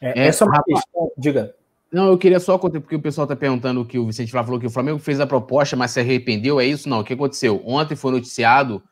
É, 0.00 0.26
essa 0.26 0.44
é 0.44 0.46
uma 0.46 0.62
questão. 0.62 1.12
Diga. 1.16 1.56
Não, 1.92 2.08
eu 2.08 2.18
queria 2.18 2.40
só 2.40 2.58
contar, 2.58 2.80
porque 2.80 2.96
o 2.96 3.00
pessoal 3.00 3.24
está 3.24 3.36
perguntando 3.36 3.84
que 3.84 3.98
o 3.98 4.06
Vicente 4.06 4.30
Flá 4.30 4.42
falou 4.42 4.58
que 4.58 4.66
o 4.66 4.70
Flamengo 4.70 4.98
fez 4.98 5.20
a 5.20 5.26
proposta, 5.26 5.76
mas 5.76 5.92
se 5.92 6.00
arrependeu. 6.00 6.58
É 6.60 6.66
isso? 6.66 6.88
Não. 6.88 7.00
O 7.00 7.04
que 7.04 7.12
aconteceu? 7.12 7.62
Ontem 7.64 7.94
foi 7.94 8.12
noticiado 8.12 8.82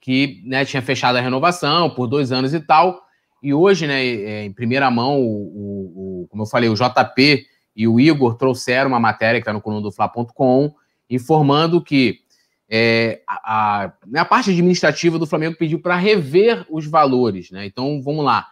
que 0.00 0.42
né, 0.44 0.64
tinha 0.64 0.82
fechado 0.82 1.16
a 1.16 1.20
renovação 1.20 1.90
por 1.90 2.06
dois 2.06 2.30
anos 2.30 2.54
e 2.54 2.60
tal. 2.60 3.02
E 3.42 3.52
hoje, 3.52 3.86
né, 3.86 4.04
é, 4.04 4.44
em 4.44 4.52
primeira 4.52 4.90
mão, 4.90 5.20
o, 5.20 6.22
o, 6.22 6.28
como 6.28 6.42
eu 6.44 6.46
falei, 6.46 6.68
o 6.68 6.74
JP 6.74 7.46
e 7.76 7.88
o 7.88 7.98
Igor 7.98 8.36
trouxeram 8.36 8.88
uma 8.88 9.00
matéria 9.00 9.40
que 9.40 9.42
está 9.42 9.52
no 9.52 9.60
coluna 9.60 9.82
do 9.82 9.90
Fla.com, 9.92 10.74
informando 11.10 11.82
que 11.82 12.20
é, 12.68 13.20
a, 13.26 13.84
a, 13.84 13.92
né, 14.06 14.20
a, 14.20 14.24
parte 14.24 14.50
administrativa 14.50 15.18
do 15.18 15.26
Flamengo 15.26 15.56
pediu 15.58 15.80
para 15.80 15.96
rever 15.96 16.64
os 16.70 16.86
valores. 16.86 17.50
Né? 17.50 17.66
Então, 17.66 18.00
vamos 18.02 18.24
lá. 18.24 18.46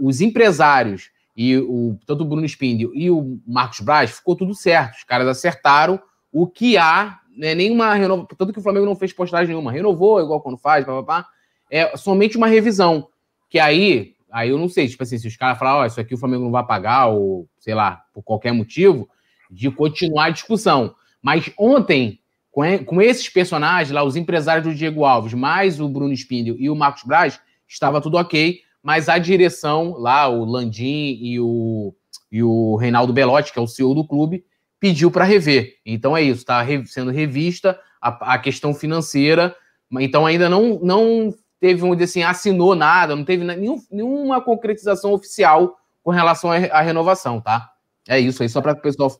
Os 0.00 0.20
empresários 0.20 1.10
e 1.36 1.56
o, 1.58 1.98
tanto 2.06 2.22
o 2.22 2.26
Bruno 2.26 2.46
Spindel 2.46 2.90
e 2.94 3.10
o 3.10 3.38
Marcos 3.46 3.80
Braz, 3.80 4.12
ficou 4.12 4.34
tudo 4.34 4.54
certo. 4.54 4.96
Os 4.96 5.04
caras 5.04 5.28
acertaram. 5.28 6.00
O 6.32 6.46
que 6.46 6.78
há, 6.78 7.20
né, 7.36 7.54
nenhuma 7.54 7.94
renovação, 7.94 8.28
tanto 8.36 8.52
que 8.52 8.58
o 8.58 8.62
Flamengo 8.62 8.86
não 8.86 8.96
fez 8.96 9.12
postagem 9.12 9.48
nenhuma, 9.48 9.70
renovou 9.70 10.20
igual 10.20 10.40
quando 10.40 10.58
faz, 10.58 10.84
papapá, 10.84 11.26
é 11.70 11.96
somente 11.96 12.36
uma 12.36 12.46
revisão, 12.46 13.08
que 13.48 13.58
aí, 13.58 14.14
aí 14.30 14.50
eu 14.50 14.58
não 14.58 14.68
sei, 14.68 14.88
tipo 14.88 15.02
assim, 15.02 15.18
se 15.18 15.26
os 15.26 15.36
caras 15.36 15.58
falarem, 15.58 15.80
ó, 15.80 15.82
oh, 15.82 15.86
isso 15.86 16.00
aqui 16.00 16.14
o 16.14 16.18
Flamengo 16.18 16.44
não 16.44 16.50
vai 16.50 16.64
pagar, 16.64 17.06
ou 17.06 17.48
sei 17.58 17.74
lá, 17.74 18.02
por 18.12 18.22
qualquer 18.22 18.52
motivo, 18.52 19.08
de 19.50 19.70
continuar 19.70 20.26
a 20.26 20.30
discussão. 20.30 20.94
Mas 21.22 21.50
ontem, 21.58 22.20
com, 22.50 22.62
com 22.84 23.02
esses 23.02 23.28
personagens 23.28 23.90
lá, 23.90 24.02
os 24.02 24.16
empresários 24.16 24.66
do 24.66 24.74
Diego 24.74 25.04
Alves, 25.04 25.34
mais 25.34 25.80
o 25.80 25.88
Bruno 25.88 26.12
Spindel 26.12 26.56
e 26.58 26.68
o 26.68 26.76
Marcos 26.76 27.02
Braz, 27.02 27.40
estava 27.66 28.00
tudo 28.00 28.16
ok, 28.16 28.60
mas 28.86 29.08
a 29.08 29.18
direção 29.18 29.96
lá, 29.98 30.28
o 30.28 30.44
Landim 30.44 31.18
e 31.20 31.40
o, 31.40 31.92
e 32.30 32.40
o 32.40 32.76
Reinaldo 32.76 33.12
Belotti, 33.12 33.52
que 33.52 33.58
é 33.58 33.62
o 33.62 33.66
CEO 33.66 33.92
do 33.96 34.06
clube, 34.06 34.44
pediu 34.78 35.10
para 35.10 35.24
rever. 35.24 35.74
Então 35.84 36.16
é 36.16 36.22
isso, 36.22 36.42
está 36.42 36.64
sendo 36.84 37.10
revista 37.10 37.76
a, 38.00 38.34
a, 38.34 38.38
questão 38.38 38.72
financeira, 38.72 39.56
então 39.98 40.24
ainda 40.24 40.48
não, 40.48 40.78
não 40.80 41.34
teve, 41.58 41.82
dizer 41.96 42.04
assim, 42.04 42.22
assinou 42.22 42.76
nada, 42.76 43.16
não 43.16 43.24
teve 43.24 43.42
nenhum, 43.42 43.82
nenhuma 43.90 44.40
concretização 44.40 45.12
oficial 45.12 45.76
com 46.04 46.12
relação 46.12 46.52
à, 46.52 46.58
à 46.66 46.80
renovação, 46.80 47.40
tá? 47.40 47.68
É 48.08 48.20
isso 48.20 48.40
aí, 48.44 48.48
só 48.48 48.62
para 48.62 48.70
o 48.70 48.80
pessoal 48.80 49.10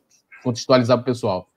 contextualizar 0.45 0.95
para 0.95 1.01
o 1.01 1.05
pessoal. 1.05 1.49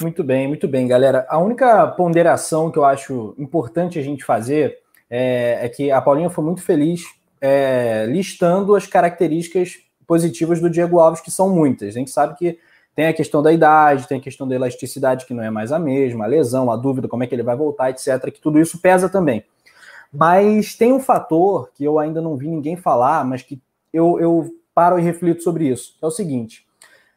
Muito 0.00 0.24
bem, 0.24 0.48
muito 0.48 0.66
bem, 0.66 0.88
galera. 0.88 1.26
A 1.28 1.36
única 1.36 1.86
ponderação 1.88 2.70
que 2.70 2.78
eu 2.78 2.86
acho 2.86 3.34
importante 3.36 3.98
a 3.98 4.02
gente 4.02 4.24
fazer 4.24 4.78
é, 5.10 5.58
é 5.60 5.68
que 5.68 5.90
a 5.90 6.00
Paulinha 6.00 6.30
foi 6.30 6.42
muito 6.42 6.62
feliz 6.62 7.19
é, 7.40 8.06
listando 8.06 8.74
as 8.74 8.86
características 8.86 9.78
positivas 10.06 10.60
do 10.60 10.68
Diego 10.68 10.98
Alves, 10.98 11.20
que 11.20 11.30
são 11.30 11.48
muitas. 11.48 11.88
A 11.88 11.98
gente 11.98 12.10
sabe 12.10 12.36
que 12.36 12.58
tem 12.94 13.06
a 13.06 13.12
questão 13.12 13.42
da 13.42 13.52
idade, 13.52 14.08
tem 14.08 14.18
a 14.18 14.22
questão 14.22 14.46
da 14.46 14.54
elasticidade, 14.54 15.24
que 15.24 15.32
não 15.32 15.42
é 15.42 15.50
mais 15.50 15.72
a 15.72 15.78
mesma, 15.78 16.24
a 16.24 16.28
lesão, 16.28 16.70
a 16.70 16.76
dúvida, 16.76 17.08
como 17.08 17.22
é 17.22 17.26
que 17.26 17.34
ele 17.34 17.42
vai 17.42 17.56
voltar, 17.56 17.90
etc., 17.90 18.30
que 18.32 18.40
tudo 18.40 18.58
isso 18.58 18.80
pesa 18.80 19.08
também. 19.08 19.44
Mas 20.12 20.74
tem 20.74 20.92
um 20.92 21.00
fator 21.00 21.70
que 21.74 21.84
eu 21.84 21.98
ainda 21.98 22.20
não 22.20 22.36
vi 22.36 22.48
ninguém 22.48 22.76
falar, 22.76 23.24
mas 23.24 23.42
que 23.42 23.60
eu, 23.92 24.18
eu 24.20 24.54
paro 24.74 24.98
e 24.98 25.02
reflito 25.02 25.42
sobre 25.42 25.68
isso. 25.68 25.96
É 26.02 26.06
o 26.06 26.10
seguinte: 26.10 26.66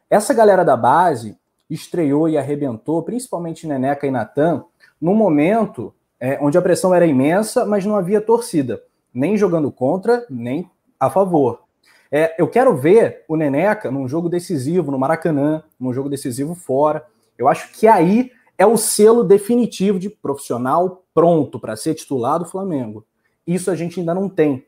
essa 0.08 0.32
galera 0.32 0.64
da 0.64 0.76
base 0.76 1.36
estreou 1.68 2.28
e 2.28 2.38
arrebentou, 2.38 3.02
principalmente 3.02 3.66
Neneca 3.66 4.06
e 4.06 4.10
Natan, 4.10 4.64
num 5.00 5.14
momento 5.14 5.92
é, 6.20 6.38
onde 6.40 6.56
a 6.56 6.62
pressão 6.62 6.94
era 6.94 7.06
imensa, 7.06 7.64
mas 7.64 7.84
não 7.84 7.96
havia 7.96 8.20
torcida, 8.20 8.82
nem 9.14 9.36
jogando 9.36 9.70
contra, 9.70 10.26
nem 10.28 10.68
a 10.98 11.08
favor. 11.08 11.62
É, 12.10 12.34
eu 12.38 12.48
quero 12.48 12.76
ver 12.76 13.24
o 13.28 13.36
Neneca 13.36 13.90
num 13.90 14.08
jogo 14.08 14.28
decisivo 14.28 14.90
no 14.90 14.98
Maracanã, 14.98 15.62
num 15.78 15.92
jogo 15.92 16.08
decisivo 16.08 16.54
fora. 16.54 17.06
Eu 17.38 17.48
acho 17.48 17.72
que 17.72 17.86
aí 17.86 18.30
é 18.58 18.66
o 18.66 18.76
selo 18.76 19.24
definitivo 19.24 19.98
de 19.98 20.10
profissional 20.10 21.04
pronto 21.12 21.58
para 21.58 21.76
ser 21.76 21.94
titular 21.94 22.38
do 22.38 22.44
Flamengo. 22.44 23.06
Isso 23.46 23.70
a 23.70 23.76
gente 23.76 24.00
ainda 24.00 24.14
não 24.14 24.28
tem. 24.28 24.66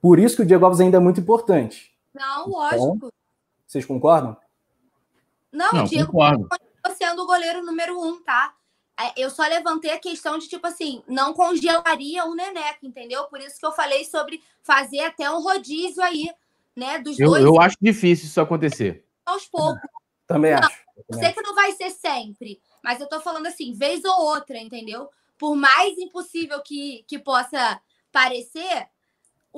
Por 0.00 0.18
isso 0.18 0.36
que 0.36 0.42
o 0.42 0.46
Diego 0.46 0.64
Alves 0.64 0.80
ainda 0.80 0.96
é 0.96 1.00
muito 1.00 1.20
importante. 1.20 1.92
Não, 2.14 2.48
lógico. 2.48 2.96
Então, 2.96 3.10
vocês 3.66 3.84
concordam? 3.84 4.36
Não, 5.52 5.72
não 5.72 5.84
o 5.84 5.88
Diego 5.88 6.12
concordo. 6.12 6.48
sendo 6.96 7.22
o 7.22 7.26
goleiro 7.26 7.64
número 7.64 8.00
um, 8.00 8.22
tá? 8.22 8.54
É, 9.00 9.12
eu 9.16 9.30
só 9.30 9.42
levantei 9.46 9.92
a 9.92 9.98
questão 9.98 10.38
de, 10.38 10.48
tipo 10.48 10.66
assim, 10.66 11.02
não 11.06 11.32
congelaria 11.32 12.24
o 12.24 12.34
Neneca, 12.34 12.80
entendeu? 12.82 13.24
Por 13.24 13.40
isso 13.40 13.58
que 13.58 13.64
eu 13.64 13.70
falei 13.72 14.04
sobre 14.04 14.42
fazer 14.62 15.00
até 15.00 15.30
um 15.30 15.40
rodízio 15.40 16.02
aí, 16.02 16.28
né? 16.74 16.98
Dos 16.98 17.18
eu, 17.18 17.28
dois. 17.28 17.44
Eu 17.44 17.60
acho 17.60 17.76
difícil 17.80 18.26
isso 18.26 18.40
acontecer. 18.40 19.04
Aos 19.24 19.46
poucos. 19.46 19.80
Também 20.26 20.52
não, 20.52 20.58
acho. 20.58 20.78
Eu 21.08 21.18
sei 21.18 21.32
que 21.32 21.42
não 21.42 21.54
vai 21.54 21.72
ser 21.72 21.90
sempre, 21.90 22.60
mas 22.82 23.00
eu 23.00 23.08
tô 23.08 23.20
falando 23.20 23.46
assim, 23.46 23.72
vez 23.72 24.04
ou 24.04 24.20
outra, 24.20 24.58
entendeu? 24.58 25.08
Por 25.38 25.54
mais 25.54 25.96
impossível 25.96 26.60
que, 26.60 27.04
que 27.06 27.18
possa 27.18 27.80
parecer, 28.10 28.88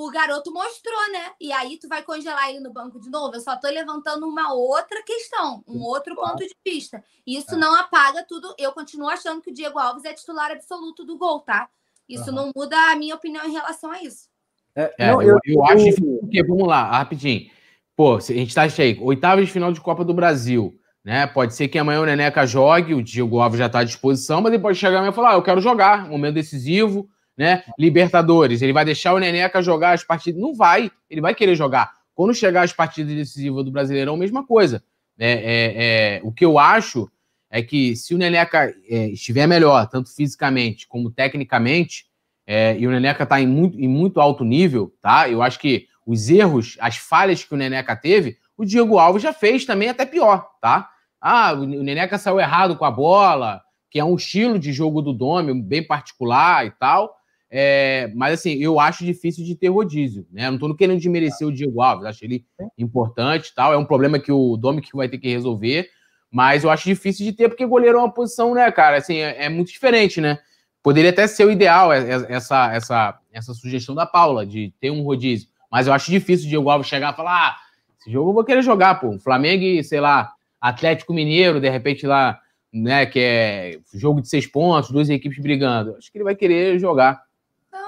o 0.01 0.11
garoto 0.11 0.51
mostrou, 0.51 1.13
né? 1.13 1.33
E 1.39 1.53
aí 1.53 1.77
tu 1.77 1.87
vai 1.87 2.03
congelar 2.03 2.49
ele 2.49 2.61
no 2.61 2.73
banco 2.73 2.99
de 2.99 3.11
novo. 3.11 3.35
Eu 3.35 3.41
só 3.41 3.55
tô 3.57 3.69
levantando 3.69 4.27
uma 4.27 4.51
outra 4.55 5.03
questão, 5.03 5.63
um 5.69 5.83
outro 5.83 6.17
ponto 6.17 6.39
de 6.39 6.57
vista. 6.65 7.05
Isso 7.27 7.55
é. 7.55 7.59
não 7.59 7.75
apaga 7.75 8.25
tudo. 8.27 8.55
Eu 8.59 8.73
continuo 8.73 9.11
achando 9.11 9.43
que 9.43 9.51
o 9.51 9.55
Diego 9.55 9.79
Alves 9.79 10.07
é 10.07 10.15
titular 10.15 10.51
absoluto 10.51 11.05
do 11.05 11.19
gol, 11.19 11.41
tá? 11.41 11.69
Isso 12.09 12.31
uhum. 12.31 12.35
não 12.35 12.53
muda 12.57 12.77
a 12.91 12.97
minha 12.97 13.15
opinião 13.15 13.45
em 13.47 13.53
relação 13.53 13.91
a 13.91 14.03
isso. 14.03 14.31
É, 14.75 14.95
é, 14.99 15.13
não, 15.13 15.21
eu, 15.21 15.33
eu, 15.33 15.41
eu, 15.45 15.65
acho 15.67 15.85
difícil, 15.85 16.19
porque, 16.23 16.43
vamos 16.45 16.67
lá, 16.67 16.91
rapidinho. 16.91 17.51
Pô, 17.95 18.17
a 18.17 18.21
gente 18.21 18.55
tá 18.55 18.67
cheio. 18.71 19.05
Oitava 19.05 19.45
de 19.45 19.53
final 19.53 19.71
de 19.71 19.83
Copa 19.83 20.03
do 20.03 20.15
Brasil. 20.15 20.81
Né? 21.05 21.27
Pode 21.27 21.55
ser 21.55 21.69
que 21.69 21.79
amanhã 21.79 22.01
o 22.01 22.07
Neneca 22.07 22.47
jogue, 22.47 22.95
o 22.95 23.03
Diego 23.03 23.39
Alves 23.39 23.59
já 23.59 23.67
está 23.67 23.81
à 23.81 23.85
disposição, 23.85 24.41
mas 24.41 24.51
ele 24.53 24.63
pode 24.63 24.79
chegar 24.79 24.99
amanhã 24.99 25.13
e 25.13 25.15
falar: 25.15 25.33
ah, 25.33 25.35
eu 25.35 25.43
quero 25.43 25.61
jogar, 25.61 26.09
momento 26.09 26.35
decisivo, 26.35 27.07
né? 27.37 27.65
Libertadores, 27.79 28.63
ele 28.63 28.73
vai 28.73 28.85
deixar 28.85 29.15
o 29.15 29.19
Neneca 29.19 29.63
jogar 29.63 29.93
as 29.93 30.05
partidas? 30.05 30.41
Não 30.41 30.55
vai, 30.55 30.91
ele 31.09 31.21
vai 31.21 31.35
querer 31.35 31.55
jogar. 31.55 31.93
Quando 32.15 32.35
chegar 32.35 32.63
as 32.63 32.73
partidas 32.73 33.15
decisivas 33.15 33.65
do 33.65 33.71
Brasileirão, 33.71 34.17
mesma 34.17 34.47
coisa. 34.47 34.83
É, 35.19 35.33
é, 35.33 36.17
é, 36.17 36.21
o 36.23 36.33
que 36.33 36.45
eu 36.45 36.59
acho 36.59 37.11
é 37.51 37.63
que 37.63 37.97
se 37.97 38.15
o 38.15 38.19
Neneca 38.19 38.75
é, 38.89 39.09
estiver 39.09 39.47
melhor, 39.47 39.87
tanto 39.89 40.15
fisicamente 40.15 40.87
como 40.87 41.11
tecnicamente, 41.11 42.07
é, 42.47 42.77
e 42.79 42.87
o 42.87 42.91
Neneca 42.91 43.25
está 43.25 43.41
em 43.41 43.47
muito, 43.47 43.79
em 43.79 43.89
muito 43.89 44.21
alto 44.21 44.45
nível, 44.45 44.93
tá? 45.01 45.29
Eu 45.29 45.43
acho 45.43 45.59
que 45.59 45.87
os 46.07 46.29
erros, 46.29 46.77
as 46.81 46.97
falhas 46.97 47.45
que 47.45 47.55
o 47.55 47.57
Neneca 47.57 47.95
teve, 47.95 48.39
o 48.57 48.65
Diego 48.65 48.99
Alves 48.99 49.23
já 49.23 49.33
fez 49.33 49.65
também 49.65 49.89
até 49.89 50.05
pior, 50.05 50.49
tá? 50.61 50.91
Ah, 51.21 51.53
o 51.53 51.65
Neneca 51.65 52.19
saiu 52.19 52.41
errado 52.41 52.77
com 52.77 52.85
a 52.85 52.91
bola, 52.91 53.63
que 53.91 53.99
é 53.99 54.05
um 54.05 54.15
estilo 54.15 54.59
de 54.59 54.73
jogo 54.73 55.03
do 55.03 55.13
Dome 55.13 55.53
bem 55.61 55.87
particular 55.87 56.67
e 56.67 56.71
tal. 56.71 57.15
É, 57.53 58.09
mas 58.15 58.35
assim, 58.35 58.53
eu 58.53 58.79
acho 58.79 59.05
difícil 59.05 59.45
de 59.45 59.57
ter 59.57 59.69
rodízio, 59.69 60.25
né? 60.31 60.47
Não 60.49 60.55
estou 60.55 60.75
querendo 60.75 60.99
desmerecer 60.99 61.47
o 61.47 61.53
Diego 61.53 61.83
Alves, 61.83 62.07
acho 62.07 62.25
ele 62.25 62.47
importante 62.79 63.53
tal. 63.55 63.73
É 63.73 63.77
um 63.77 63.85
problema 63.85 64.21
que 64.21 64.31
o 64.31 64.57
Domi 64.57 64.81
vai 64.95 65.09
ter 65.09 65.19
que 65.19 65.29
resolver, 65.29 65.89
mas 66.31 66.63
eu 66.63 66.71
acho 66.71 66.85
difícil 66.85 67.27
de 67.27 67.33
ter, 67.33 67.49
porque 67.49 67.67
goleiro 67.67 67.99
é 67.99 68.01
uma 68.01 68.13
posição, 68.13 68.55
né, 68.55 68.71
cara? 68.71 68.99
Assim, 68.99 69.17
é, 69.17 69.47
é 69.47 69.49
muito 69.49 69.73
diferente, 69.73 70.21
né? 70.21 70.39
Poderia 70.81 71.11
até 71.11 71.27
ser 71.27 71.45
o 71.45 71.51
ideal 71.51 71.93
essa, 71.93 72.73
essa, 72.73 73.19
essa 73.33 73.53
sugestão 73.53 73.95
da 73.95 74.07
Paula 74.07 74.47
de 74.47 74.73
ter 74.81 74.91
um 74.91 75.03
rodízio, 75.03 75.49
mas 75.71 75.87
eu 75.87 75.93
acho 75.93 76.11
difícil 76.11 76.47
o 76.47 76.49
Diego 76.49 76.71
Alves 76.71 76.87
chegar 76.87 77.13
e 77.13 77.17
falar: 77.17 77.49
ah, 77.49 77.57
esse 77.99 78.11
jogo 78.11 78.31
eu 78.31 78.35
vou 78.35 78.45
querer 78.45 78.63
jogar, 78.63 79.01
pô. 79.01 79.19
Flamengo 79.19 79.65
e, 79.65 79.83
sei 79.83 80.01
lá, 80.01 80.33
Atlético 80.61 81.13
Mineiro, 81.13 81.61
de 81.61 81.69
repente 81.69 82.07
lá, 82.07 82.41
né, 82.73 83.05
que 83.07 83.19
é 83.19 83.79
jogo 83.93 84.21
de 84.21 84.29
seis 84.29 84.47
pontos, 84.47 84.91
duas 84.91 85.11
equipes 85.11 85.39
brigando. 85.39 85.97
Acho 85.97 86.11
que 86.11 86.19
ele 86.19 86.25
vai 86.25 86.37
querer 86.37 86.79
jogar. 86.79 87.21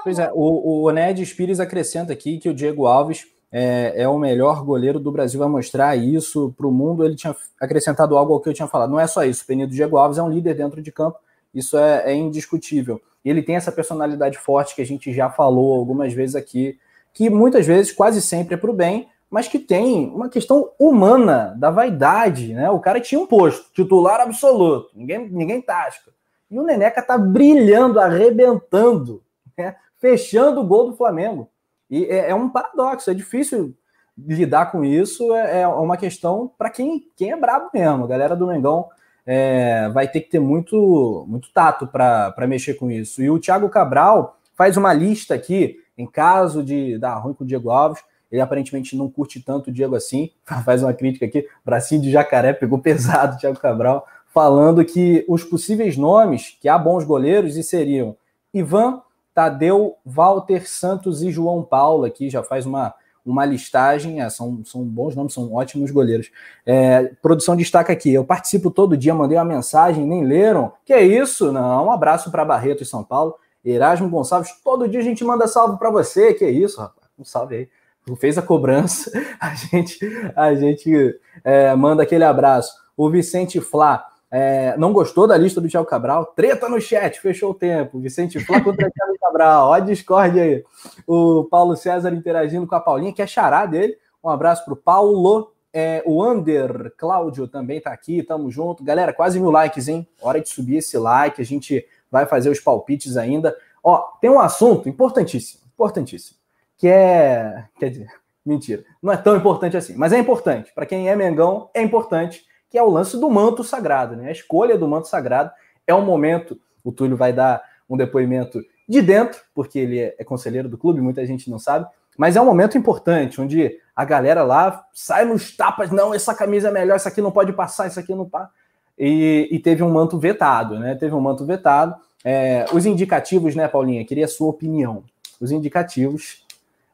Pois 0.03 0.19
é, 0.19 0.29
o, 0.33 0.83
o 0.83 0.91
Ned 0.91 1.25
Spires 1.25 1.59
acrescenta 1.59 2.11
aqui 2.11 2.37
que 2.37 2.49
o 2.49 2.53
Diego 2.53 2.85
Alves 2.85 3.25
é, 3.55 3.93
é, 4.01 4.07
o 4.07 4.17
melhor 4.17 4.65
goleiro 4.65 4.99
do 4.99 5.11
Brasil, 5.11 5.39
vai 5.39 5.47
mostrar 5.47 5.95
isso 5.95 6.51
para 6.57 6.65
o 6.65 6.71
mundo. 6.71 7.05
Ele 7.05 7.15
tinha 7.15 7.35
acrescentado 7.61 8.17
algo 8.17 8.33
ao 8.33 8.39
que 8.39 8.49
eu 8.49 8.53
tinha 8.53 8.67
falado. 8.67 8.89
Não 8.89 8.99
é 8.99 9.05
só 9.05 9.23
isso, 9.23 9.43
o 9.43 9.45
Penido 9.45 9.71
Diego 9.71 9.95
Alves 9.95 10.17
é 10.17 10.23
um 10.23 10.29
líder 10.29 10.55
dentro 10.55 10.81
de 10.81 10.91
campo, 10.91 11.19
isso 11.53 11.77
é, 11.77 12.11
é 12.11 12.15
indiscutível. 12.15 12.99
Ele 13.23 13.43
tem 13.43 13.55
essa 13.55 13.71
personalidade 13.71 14.39
forte 14.39 14.75
que 14.75 14.81
a 14.81 14.85
gente 14.85 15.13
já 15.13 15.29
falou 15.29 15.77
algumas 15.77 16.11
vezes 16.11 16.35
aqui, 16.35 16.79
que 17.13 17.29
muitas 17.29 17.67
vezes, 17.67 17.91
quase 17.91 18.21
sempre 18.21 18.55
é 18.55 18.57
para 18.57 18.71
o 18.71 18.73
bem, 18.73 19.07
mas 19.29 19.47
que 19.47 19.59
tem 19.59 20.07
uma 20.09 20.29
questão 20.29 20.71
humana, 20.79 21.55
da 21.57 21.69
vaidade, 21.69 22.53
né? 22.53 22.69
O 22.69 22.79
cara 22.79 22.99
tinha 22.99 23.21
um 23.21 23.27
posto, 23.27 23.71
titular 23.71 24.19
absoluto, 24.19 24.89
ninguém, 24.95 25.29
ninguém 25.29 25.61
tasca. 25.61 26.11
E 26.49 26.59
o 26.59 26.63
Neneca 26.63 27.01
tá 27.01 27.17
brilhando, 27.17 27.99
arrebentando, 27.99 29.21
né? 29.57 29.75
Fechando 30.03 30.59
o 30.59 30.65
gol 30.65 30.91
do 30.91 30.97
Flamengo. 30.97 31.47
E 31.89 32.03
é, 32.03 32.31
é 32.31 32.35
um 32.35 32.49
paradoxo, 32.49 33.09
é 33.09 33.13
difícil 33.13 33.73
lidar 34.17 34.69
com 34.69 34.83
isso, 34.83 35.33
é, 35.33 35.61
é 35.61 35.67
uma 35.67 35.95
questão 35.95 36.51
para 36.57 36.69
quem, 36.69 37.05
quem 37.15 37.31
é 37.31 37.37
brabo 37.37 37.69
mesmo. 37.73 38.03
A 38.03 38.07
galera 38.07 38.35
do 38.35 38.47
Mengão 38.47 38.89
é, 39.25 39.87
vai 39.93 40.05
ter 40.05 40.19
que 40.19 40.29
ter 40.29 40.41
muito, 40.41 41.23
muito 41.25 41.47
tato 41.53 41.87
para 41.87 42.45
mexer 42.45 42.73
com 42.73 42.91
isso. 42.91 43.23
E 43.23 43.29
o 43.29 43.39
Thiago 43.39 43.69
Cabral 43.69 44.37
faz 44.57 44.75
uma 44.75 44.91
lista 44.91 45.35
aqui, 45.35 45.79
em 45.97 46.05
caso 46.05 46.61
de 46.61 46.97
dar 46.97 47.15
ruim 47.19 47.33
com 47.33 47.45
o 47.45 47.47
Diego 47.47 47.69
Alves. 47.69 48.03
Ele 48.29 48.41
aparentemente 48.41 48.97
não 48.97 49.09
curte 49.09 49.39
tanto 49.39 49.69
o 49.69 49.73
Diego 49.73 49.95
assim. 49.95 50.31
Faz 50.65 50.83
uma 50.83 50.93
crítica 50.93 51.25
aqui, 51.25 51.47
bracinho 51.63 52.01
de 52.01 52.11
jacaré, 52.11 52.51
pegou 52.51 52.79
pesado 52.79 53.37
o 53.37 53.39
Thiago 53.39 53.59
Cabral, 53.59 54.05
falando 54.33 54.83
que 54.83 55.23
os 55.29 55.45
possíveis 55.45 55.95
nomes, 55.95 56.57
que 56.59 56.67
há 56.67 56.77
bons 56.77 57.05
goleiros, 57.05 57.55
e 57.55 57.63
seriam 57.63 58.17
Ivan, 58.53 59.01
Tadeu, 59.33 59.95
Walter 60.05 60.69
Santos 60.69 61.23
e 61.23 61.31
João 61.31 61.63
Paulo, 61.63 62.05
aqui 62.05 62.29
já 62.29 62.43
faz 62.43 62.65
uma, 62.65 62.93
uma 63.25 63.45
listagem, 63.45 64.21
é, 64.21 64.29
são, 64.29 64.63
são 64.65 64.83
bons 64.83 65.15
nomes, 65.15 65.33
são 65.33 65.53
ótimos 65.53 65.91
goleiros. 65.91 66.29
É, 66.65 67.11
produção 67.21 67.55
destaca 67.55 67.91
aqui, 67.91 68.13
eu 68.13 68.25
participo 68.25 68.69
todo 68.69 68.97
dia, 68.97 69.13
mandei 69.13 69.37
uma 69.37 69.45
mensagem, 69.45 70.05
nem 70.05 70.25
leram. 70.25 70.73
Que 70.85 70.93
é 70.93 71.01
isso? 71.01 71.51
Não, 71.51 71.87
um 71.87 71.91
abraço 71.91 72.29
para 72.29 72.45
Barreto 72.45 72.83
e 72.83 72.85
São 72.85 73.03
Paulo. 73.03 73.35
Erasmo 73.63 74.09
Gonçalves, 74.09 74.51
todo 74.63 74.87
dia 74.89 74.99
a 74.99 75.03
gente 75.03 75.23
manda 75.23 75.47
salve 75.47 75.77
para 75.77 75.89
você, 75.89 76.33
que 76.33 76.43
é 76.43 76.51
isso, 76.51 76.81
rapaz? 76.81 77.07
Um 77.17 77.23
salve 77.23 77.55
aí. 77.55 77.69
Fez 78.17 78.37
a 78.37 78.41
cobrança, 78.41 79.09
a 79.39 79.55
gente, 79.55 79.97
a 80.35 80.53
gente 80.53 81.19
é, 81.43 81.73
manda 81.73 82.03
aquele 82.03 82.25
abraço. 82.25 82.73
O 82.97 83.09
Vicente 83.09 83.61
Flá, 83.61 84.05
é, 84.35 84.75
não 84.77 84.91
gostou 84.91 85.27
da 85.27 85.37
lista 85.37 85.61
do 85.61 85.69
Thiago 85.69 85.85
Cabral? 85.85 86.25
Treta 86.25 86.67
no 86.67 86.81
chat, 86.81 87.19
fechou 87.19 87.51
o 87.51 87.53
tempo. 87.53 87.99
Vicente 87.99 88.39
Flá 88.39 88.59
contra 88.59 88.89
Thiago 88.89 89.13
Cabral. 89.21 89.69
Ó 89.69 89.79
Discord 89.79 90.39
aí. 90.39 90.63
O 91.05 91.43
Paulo 91.43 91.75
César 91.75 92.11
interagindo 92.11 92.65
com 92.65 92.73
a 92.73 92.79
Paulinha, 92.79 93.13
que 93.13 93.21
é 93.21 93.27
xará 93.27 93.67
dele. 93.67 93.95
Um 94.23 94.29
abraço 94.29 94.65
para 94.65 94.73
o 94.73 94.77
Paulo. 94.77 95.51
É, 95.71 96.01
o 96.03 96.27
Under 96.27 96.91
Cláudio 96.97 97.47
também 97.47 97.77
está 97.77 97.93
aqui, 97.93 98.23
tamo 98.23 98.49
junto. 98.49 98.83
Galera, 98.83 99.13
quase 99.13 99.39
mil 99.39 99.51
likes, 99.51 99.87
hein? 99.87 100.07
Hora 100.19 100.41
de 100.41 100.49
subir 100.49 100.77
esse 100.77 100.97
like, 100.97 101.39
a 101.39 101.45
gente 101.45 101.85
vai 102.09 102.25
fazer 102.25 102.49
os 102.49 102.59
palpites 102.59 103.17
ainda. 103.17 103.55
Ó, 103.83 103.99
tem 104.19 104.31
um 104.31 104.39
assunto 104.39 104.89
importantíssimo, 104.89 105.61
importantíssimo. 105.75 106.39
que 106.75 106.87
é. 106.87 107.65
Quer 107.77 107.89
dizer, 107.91 108.07
mentira, 108.43 108.83
não 108.99 109.13
é 109.13 109.17
tão 109.17 109.37
importante 109.37 109.77
assim, 109.77 109.93
mas 109.95 110.11
é 110.11 110.17
importante. 110.17 110.73
Para 110.73 110.87
quem 110.87 111.07
é 111.07 111.15
Mengão, 111.15 111.69
é 111.71 111.83
importante, 111.83 112.43
que 112.73 112.77
é 112.79 112.81
o 112.81 112.89
lance 112.89 113.19
do 113.19 113.29
manto 113.29 113.63
sagrado, 113.63 114.15
né? 114.15 114.29
A 114.29 114.31
escolha 114.31 114.75
do 114.75 114.87
manto 114.87 115.07
sagrado 115.07 115.51
é 115.85 115.93
um 115.93 116.03
momento. 116.03 116.59
O 116.83 116.91
Túlio 116.91 117.15
vai 117.15 117.31
dar 117.31 117.61
um 117.87 117.95
depoimento 117.95 118.59
de 118.89 118.99
dentro, 118.99 119.39
porque 119.53 119.77
ele 119.77 119.99
é, 119.99 120.15
é 120.17 120.23
conselheiro 120.23 120.67
do 120.67 120.75
clube, 120.75 120.99
muita 120.99 121.23
gente 121.23 121.51
não 121.51 121.59
sabe, 121.59 121.85
mas 122.17 122.35
é 122.35 122.41
um 122.41 122.45
momento 122.45 122.75
importante, 122.75 123.39
onde 123.39 123.77
a 123.95 124.03
galera 124.03 124.41
lá 124.41 124.87
sai 124.91 125.23
nos 125.23 125.55
tapas, 125.55 125.91
não, 125.91 126.15
essa 126.15 126.33
camisa 126.33 126.69
é 126.69 126.71
melhor, 126.71 126.95
isso 126.95 127.07
aqui 127.07 127.21
não 127.21 127.29
pode 127.29 127.53
passar, 127.53 127.85
isso 127.85 127.99
aqui 127.99 128.15
não 128.15 128.27
passa. 128.27 128.49
E, 128.97 129.47
e 129.51 129.59
teve 129.59 129.83
um 129.83 129.91
manto 129.91 130.17
vetado, 130.17 130.79
né? 130.79 130.95
Teve 130.95 131.13
um 131.13 131.21
manto 131.21 131.45
vetado. 131.45 131.95
É, 132.25 132.65
os 132.73 132.87
indicativos, 132.87 133.55
né, 133.55 133.67
Paulinha? 133.67 134.03
Queria 134.03 134.25
a 134.25 134.27
sua 134.27 134.47
opinião. 134.47 135.03
Os 135.39 135.51
indicativos 135.51 136.43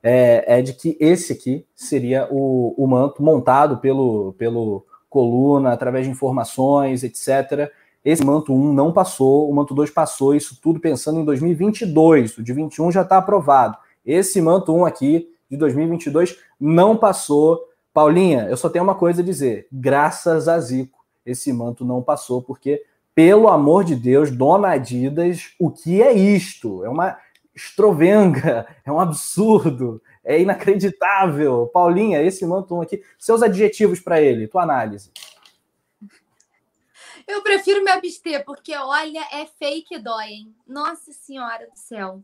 é, 0.04 0.44
é 0.46 0.62
de 0.62 0.74
que 0.74 0.98
esse 1.00 1.32
aqui 1.32 1.66
seria 1.74 2.28
o, 2.30 2.74
o 2.78 2.86
manto 2.86 3.24
montado 3.24 3.78
pelo, 3.78 4.34
pelo 4.34 4.86
coluna, 5.10 5.72
através 5.72 6.06
de 6.06 6.12
informações, 6.12 7.04
etc. 7.04 7.72
Esse 8.04 8.24
manto 8.24 8.54
1 8.54 8.74
não 8.74 8.94
passou, 8.94 9.50
o 9.50 9.54
manto 9.54 9.74
2 9.74 9.90
passou, 9.92 10.34
isso 10.34 10.60
tudo 10.62 10.80
pensando 10.80 11.20
em 11.20 11.26
2022. 11.26 12.38
O 12.38 12.44
de 12.44 12.54
21 12.54 12.92
já 12.92 13.02
está 13.02 13.18
aprovado. 13.18 13.78
Esse 14.06 14.42
manto 14.42 14.74
1 14.74 14.86
aqui, 14.86 15.30
de 15.50 15.58
2022, 15.58 16.38
não 16.60 16.96
passou. 16.96 17.60
Paulinha, 17.94 18.48
eu 18.50 18.56
só 18.56 18.70
tenho 18.70 18.84
uma 18.84 18.96
coisa 18.96 19.22
a 19.22 19.26
dizer. 19.26 19.68
Graças 19.72 20.48
a 20.48 20.60
Zico, 20.60 21.00
esse 21.26 21.52
manto 21.52 21.84
não 21.84 22.02
passou, 22.02 22.42
porque, 22.42 22.82
pelo 23.14 23.50
amor 23.50 23.84
de 23.84 23.96
Deus, 23.96 24.32
dona 24.32 24.70
Adidas, 24.70 25.54
o 25.60 25.70
que 25.70 26.02
é 26.02 26.14
isto? 26.14 26.84
É 26.86 26.90
uma 26.90 27.18
estrovenga, 27.54 28.66
é 28.86 28.92
um 28.92 29.00
absurdo, 29.00 30.02
é 30.30 30.40
inacreditável. 30.40 31.66
Paulinha, 31.74 32.22
esse 32.22 32.46
manto 32.46 32.76
1 32.76 32.82
aqui, 32.84 33.04
seus 33.18 33.42
adjetivos 33.42 34.00
para 34.00 34.22
ele, 34.22 34.48
tua 34.48 34.62
análise. 34.62 35.12
Eu 37.28 37.42
prefiro 37.42 37.84
me 37.84 37.90
abster, 37.90 38.46
porque 38.46 38.76
olha, 38.76 39.26
é 39.32 39.48
fake 39.48 39.98
dói, 39.98 40.28
hein? 40.28 40.56
Nossa 40.68 41.12
Senhora 41.12 41.68
do 41.68 41.76
céu. 41.76 42.22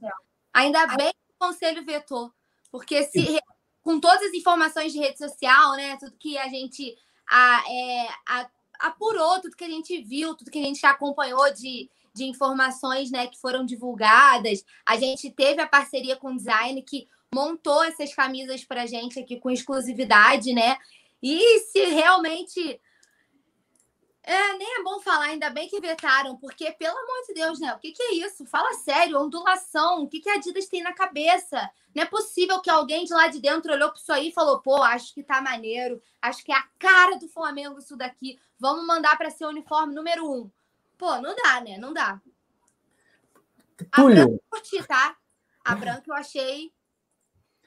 Ainda 0.53 0.85
bem 0.95 1.11
que 1.11 1.33
o 1.35 1.47
conselho 1.47 1.83
vetou, 1.83 2.31
porque 2.71 3.03
se 3.05 3.39
com 3.81 3.99
todas 3.99 4.21
as 4.21 4.33
informações 4.33 4.93
de 4.93 4.99
rede 4.99 5.17
social, 5.17 5.75
né? 5.75 5.97
Tudo 5.99 6.15
que 6.19 6.37
a 6.37 6.47
gente 6.47 6.95
a, 7.27 7.63
é, 7.67 8.07
a, 8.27 8.49
apurou, 8.81 9.41
tudo 9.41 9.55
que 9.55 9.63
a 9.63 9.69
gente 9.69 9.99
viu, 10.03 10.35
tudo 10.35 10.51
que 10.51 10.59
a 10.59 10.63
gente 10.63 10.85
acompanhou 10.85 11.51
de, 11.51 11.89
de 12.13 12.25
informações 12.25 13.09
né, 13.09 13.25
que 13.25 13.39
foram 13.39 13.65
divulgadas. 13.65 14.63
A 14.85 14.95
gente 14.95 15.31
teve 15.31 15.59
a 15.59 15.67
parceria 15.67 16.15
com 16.15 16.33
o 16.33 16.37
design 16.37 16.79
que 16.83 17.07
montou 17.33 17.83
essas 17.83 18.13
camisas 18.13 18.63
para 18.63 18.83
a 18.83 18.85
gente 18.85 19.19
aqui 19.19 19.39
com 19.39 19.51
exclusividade, 19.51 20.53
né? 20.53 20.77
E 21.21 21.59
se 21.59 21.83
realmente 21.85 22.79
é, 24.27 24.57
nem 24.57 24.79
é 24.79 24.83
bom 24.83 24.99
falar, 24.99 25.25
ainda 25.25 25.51
bem 25.51 25.69
que 25.69 25.79
vetaram, 25.79 26.35
porque, 26.37 26.71
pelo 26.71 26.97
amor 26.97 27.27
de 27.27 27.33
Deus, 27.35 27.59
né? 27.59 27.75
O 27.75 27.77
que, 27.77 27.91
que 27.91 28.01
é 28.01 28.13
isso? 28.15 28.43
Fala 28.47 28.73
sério, 28.73 29.19
ondulação, 29.19 30.01
o 30.01 30.07
que, 30.07 30.19
que 30.19 30.27
a 30.27 30.33
Adidas 30.33 30.65
tem 30.65 30.81
na 30.81 30.93
cabeça? 30.93 31.69
Não 31.93 32.01
é 32.01 32.05
possível 32.07 32.59
que 32.59 32.69
alguém 32.69 33.05
de 33.05 33.13
lá 33.13 33.27
de 33.27 33.39
dentro 33.39 33.71
olhou 33.71 33.89
para 33.89 33.99
isso 33.99 34.11
aí 34.11 34.29
e 34.29 34.33
falou: 34.33 34.59
pô, 34.61 34.81
acho 34.81 35.13
que 35.13 35.21
tá 35.21 35.41
maneiro, 35.41 36.01
acho 36.19 36.43
que 36.43 36.51
é 36.51 36.55
a 36.55 36.67
cara 36.79 37.19
do 37.19 37.27
Flamengo 37.29 37.77
isso 37.77 37.95
daqui, 37.95 38.39
vamos 38.59 38.87
mandar 38.87 39.15
para 39.15 39.29
ser 39.29 39.45
o 39.45 39.49
uniforme 39.49 39.93
número 39.93 40.27
um. 40.27 40.49
Pô, 40.97 41.21
não 41.21 41.35
dá, 41.35 41.61
né? 41.61 41.77
Não 41.77 41.93
dá. 41.93 42.19
A 43.91 44.03
branca 44.03 44.21
eu 44.21 44.43
curti, 44.49 44.83
tá? 44.87 45.15
A 45.63 45.75
branca 45.75 46.03
eu 46.07 46.15
achei. 46.15 46.73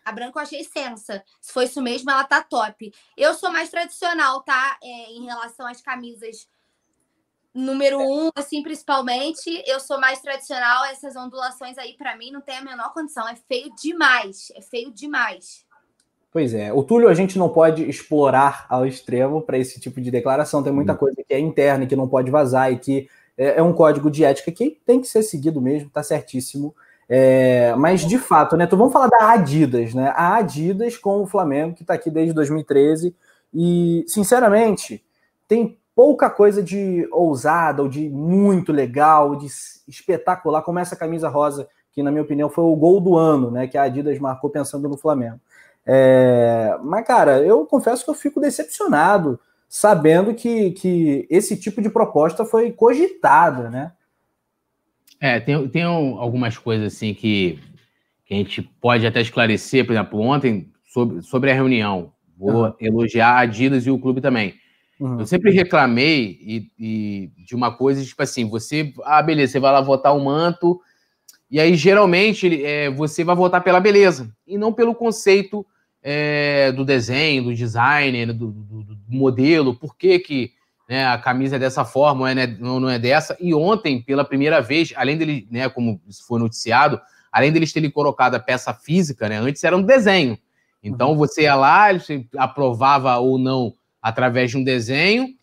A 0.09 0.13
branca 0.13 0.39
eu 0.39 0.43
achei 0.43 0.65
sensa. 0.65 1.23
Se 1.41 1.53
foi 1.53 1.65
isso 1.65 1.83
mesmo, 1.83 2.11
ela 2.11 2.25
tá 2.25 2.43
top. 2.43 2.93
Eu 3.17 3.35
sou 3.35 3.51
mais 3.51 3.69
tradicional, 3.69 4.43
tá? 4.43 4.79
É, 4.83 5.13
em 5.13 5.25
relação 5.25 5.67
às 5.67 5.81
camisas 5.81 6.49
número 7.55 7.99
um, 7.99 8.31
assim, 8.37 8.63
principalmente, 8.63 9.63
eu 9.67 9.81
sou 9.81 10.01
mais 10.01 10.21
tradicional. 10.21 10.85
Essas 10.87 11.17
ondulações 11.17 11.77
aí, 11.77 11.95
para 11.95 12.17
mim, 12.17 12.31
não 12.31 12.41
tem 12.41 12.57
a 12.57 12.63
menor 12.63 12.93
condição. 12.93 13.29
É 13.29 13.35
feio 13.35 13.71
demais. 13.75 14.53
É 14.55 14.63
feio 14.63 14.93
demais. 14.93 15.67
Pois 16.31 16.55
é. 16.55 16.73
O 16.73 16.83
Túlio 16.83 17.09
a 17.09 17.15
gente 17.15 17.39
não 17.39 17.49
pode 17.49 17.83
explorar 17.89 18.67
ao 18.69 18.87
extremo 18.87 19.43
para 19.43 19.59
esse 19.59 19.81
tipo 19.81 20.01
de 20.01 20.11
declaração. 20.11 20.63
Tem 20.63 20.73
muita 20.73 20.93
uhum. 20.93 20.99
coisa 20.99 21.17
que 21.17 21.35
é 21.35 21.39
interna, 21.39 21.87
que 21.87 21.97
não 21.97 22.09
pode 22.09 22.31
vazar 22.31 22.73
e 22.73 22.79
que 22.79 23.09
é, 23.37 23.59
é 23.59 23.63
um 23.63 23.73
código 23.73 24.11
de 24.11 24.25
ética 24.25 24.53
que 24.53 24.79
tem 24.87 25.01
que 25.01 25.09
ser 25.09 25.23
seguido 25.23 25.61
mesmo, 25.61 25.91
tá 25.91 26.03
certíssimo. 26.03 26.75
É, 27.09 27.75
mas 27.77 28.03
de 28.03 28.19
fato, 28.19 28.57
né? 28.57 28.65
Então 28.65 28.79
vamos 28.79 28.93
falar 28.93 29.09
da 29.09 29.31
Adidas, 29.31 29.95
né? 29.95 30.13
A 30.15 30.37
Adidas 30.37 30.97
com 30.99 31.23
o 31.23 31.27
Flamengo, 31.27 31.75
que 31.75 31.83
está 31.83 31.95
aqui 31.95 32.11
desde 32.11 32.35
2013, 32.35 33.17
e 33.55 34.05
sinceramente, 34.07 35.03
tem 35.47 35.79
pouca 35.95 36.29
coisa 36.29 36.63
de 36.63 37.09
ousada 37.11 37.83
ou 37.83 37.89
de 37.89 38.09
muito 38.09 38.73
legal, 38.73 39.35
de 39.37 39.49
espetacular, 39.89 40.63
como 40.63 40.79
essa 40.79 40.95
camisa 40.95 41.29
rosa, 41.29 41.67
que 41.93 42.03
na 42.03 42.11
minha 42.11 42.23
opinião 42.23 42.51
foi 42.51 42.65
o 42.65 42.77
gol 42.77 43.01
do 43.01 43.17
ano, 43.17 43.51
né? 43.51 43.67
Que 43.67 43.79
a 43.79 43.83
Adidas 43.83 44.19
marcou 44.19 44.51
pensando 44.51 44.89
no 44.89 44.99
Flamengo. 44.99 45.41
É, 45.87 46.79
mas, 46.83 47.07
cara, 47.07 47.41
eu 47.41 47.65
confesso 47.65 48.05
que 48.05 48.11
eu 48.11 48.15
fico 48.15 48.39
decepcionado 48.39 49.41
sabendo 49.69 50.35
que, 50.35 50.73
que 50.73 51.27
esse 51.31 51.57
tipo 51.57 51.81
de 51.81 51.89
proposta 51.89 52.45
foi 52.45 52.71
cogitada, 52.71 53.71
né? 53.71 53.93
É, 55.21 55.41
tem, 55.41 55.69
tem 55.69 55.83
algumas 55.83 56.57
coisas 56.57 56.95
assim 56.95 57.13
que, 57.13 57.59
que 58.25 58.35
a 58.35 58.37
gente 58.37 58.63
pode 58.81 59.07
até 59.07 59.21
esclarecer, 59.21 59.85
por 59.85 59.93
exemplo, 59.93 60.21
ontem, 60.21 60.71
sobre, 60.85 61.23
sobre 61.23 61.51
a 61.51 61.55
reunião. 61.55 62.13
Vou 62.37 62.67
uhum. 62.67 62.73
elogiar 62.81 63.31
a 63.31 63.41
Adidas 63.41 63.87
e 63.87 63.91
o 63.91 63.99
clube 63.99 64.21
também. 64.21 64.55
Uhum. 65.01 65.21
Eu 65.21 65.27
sempre 65.27 65.51
reclamei 65.51 66.39
e, 66.41 66.71
e, 66.79 67.31
de 67.45 67.55
uma 67.55 67.73
coisa, 67.73 68.05
tipo 68.05 68.23
assim, 68.23 68.49
você, 68.49 68.93
ah, 69.05 69.23
beleza, 69.23 69.53
você 69.53 69.61
vai 69.61 69.73
lá 69.73 69.81
votar 69.81 70.15
o 70.15 70.19
um 70.19 70.25
manto, 70.25 70.81
e 71.51 71.61
aí 71.61 71.75
geralmente 71.75 72.65
é, 72.65 72.91
você 72.91 73.25
vai 73.25 73.35
votar 73.35 73.63
pela 73.63 73.81
beleza, 73.81 74.33
e 74.47 74.59
não 74.59 74.73
pelo 74.73 74.95
conceito 74.95 75.65
é, 76.03 76.73
do 76.73 76.85
desenho, 76.85 77.45
do 77.45 77.55
design, 77.55 78.27
do, 78.27 78.33
do, 78.33 78.83
do 78.83 78.99
modelo, 79.09 79.75
por 79.75 79.97
que, 79.97 80.19
que 80.19 80.53
né, 80.89 81.07
a 81.07 81.19
camisa 81.19 81.57
é 81.57 81.59
dessa 81.59 81.85
forma 81.85 82.23
ou 82.23 82.27
é, 82.27 82.35
né, 82.35 82.47
não 82.59 82.89
é 82.89 82.99
dessa. 82.99 83.37
E 83.39 83.55
ontem, 83.55 84.01
pela 84.01 84.25
primeira 84.25 84.61
vez, 84.63 84.93
além 84.97 85.19
dele, 85.19 85.47
né, 85.51 85.69
como 85.69 86.01
foi 86.27 86.41
noticiado, 86.41 87.01
além 87.31 87.53
deles 87.53 87.73
terem 87.73 87.91
colocado 87.91 88.35
a 88.35 88.41
peça 88.41 88.73
física, 88.73 89.29
né, 89.29 89.37
antes 89.37 89.63
era 89.63 89.77
um 89.77 89.83
desenho. 89.83 90.39
Então 90.83 91.11
uhum. 91.11 91.17
você 91.17 91.43
ia 91.43 91.55
lá, 91.55 91.93
você 91.93 92.27
aprovava 92.37 93.17
ou 93.19 93.39
não 93.39 93.75
através 94.01 94.51
de 94.51 94.57
um 94.57 94.65
desenho, 94.65 95.35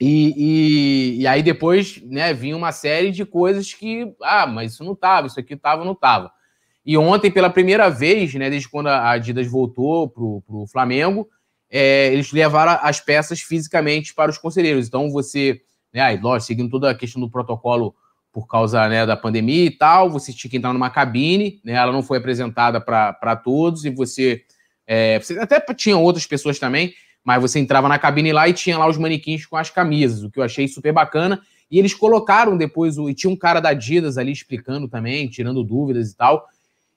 e, 0.00 0.34
e, 0.36 1.22
e, 1.22 1.26
aí 1.26 1.42
depois 1.42 2.00
né, 2.04 2.32
vinha 2.32 2.56
uma 2.56 2.70
série 2.70 3.10
de 3.10 3.24
coisas 3.24 3.74
que, 3.74 4.14
ah, 4.22 4.46
mas 4.46 4.72
isso 4.72 4.84
não 4.84 4.92
estava, 4.92 5.26
isso 5.26 5.40
aqui 5.40 5.54
estava, 5.54 5.84
não 5.84 5.92
estava. 5.92 6.30
E 6.86 6.96
ontem, 6.96 7.30
pela 7.30 7.50
primeira 7.50 7.90
vez, 7.90 8.32
né, 8.34 8.48
desde 8.48 8.68
quando 8.68 8.86
a 8.86 9.10
Adidas 9.10 9.46
voltou 9.48 10.08
para 10.08 10.22
o 10.22 10.66
Flamengo, 10.70 11.28
é, 11.70 12.12
eles 12.12 12.32
levaram 12.32 12.78
as 12.82 13.00
peças 13.00 13.40
fisicamente 13.40 14.14
para 14.14 14.30
os 14.30 14.38
conselheiros. 14.38 14.86
Então, 14.86 15.10
você, 15.10 15.60
né, 15.92 16.00
aí, 16.00 16.20
lógico, 16.20 16.46
seguindo 16.46 16.70
toda 16.70 16.90
a 16.90 16.94
questão 16.94 17.20
do 17.20 17.30
protocolo 17.30 17.94
por 18.32 18.46
causa 18.46 18.88
né, 18.88 19.04
da 19.04 19.16
pandemia 19.16 19.64
e 19.64 19.70
tal, 19.70 20.10
você 20.10 20.32
tinha 20.32 20.50
que 20.50 20.56
entrar 20.56 20.72
numa 20.72 20.90
cabine, 20.90 21.60
né, 21.64 21.72
ela 21.72 21.92
não 21.92 22.02
foi 22.02 22.18
apresentada 22.18 22.80
para 22.80 23.36
todos, 23.36 23.84
e 23.84 23.90
você, 23.90 24.42
é, 24.86 25.18
você. 25.18 25.38
Até 25.38 25.60
tinha 25.74 25.96
outras 25.96 26.26
pessoas 26.26 26.58
também, 26.58 26.94
mas 27.24 27.40
você 27.40 27.58
entrava 27.58 27.88
na 27.88 27.98
cabine 27.98 28.32
lá 28.32 28.48
e 28.48 28.52
tinha 28.52 28.78
lá 28.78 28.88
os 28.88 28.96
manequins 28.96 29.44
com 29.44 29.56
as 29.56 29.70
camisas, 29.70 30.22
o 30.22 30.30
que 30.30 30.38
eu 30.38 30.44
achei 30.44 30.68
super 30.68 30.92
bacana. 30.92 31.42
E 31.70 31.78
eles 31.78 31.92
colocaram 31.92 32.56
depois, 32.56 32.96
o, 32.96 33.10
e 33.10 33.14
tinha 33.14 33.30
um 33.30 33.36
cara 33.36 33.60
da 33.60 33.70
Adidas 33.70 34.16
ali 34.16 34.32
explicando 34.32 34.88
também, 34.88 35.28
tirando 35.28 35.62
dúvidas 35.62 36.10
e 36.10 36.16
tal. 36.16 36.46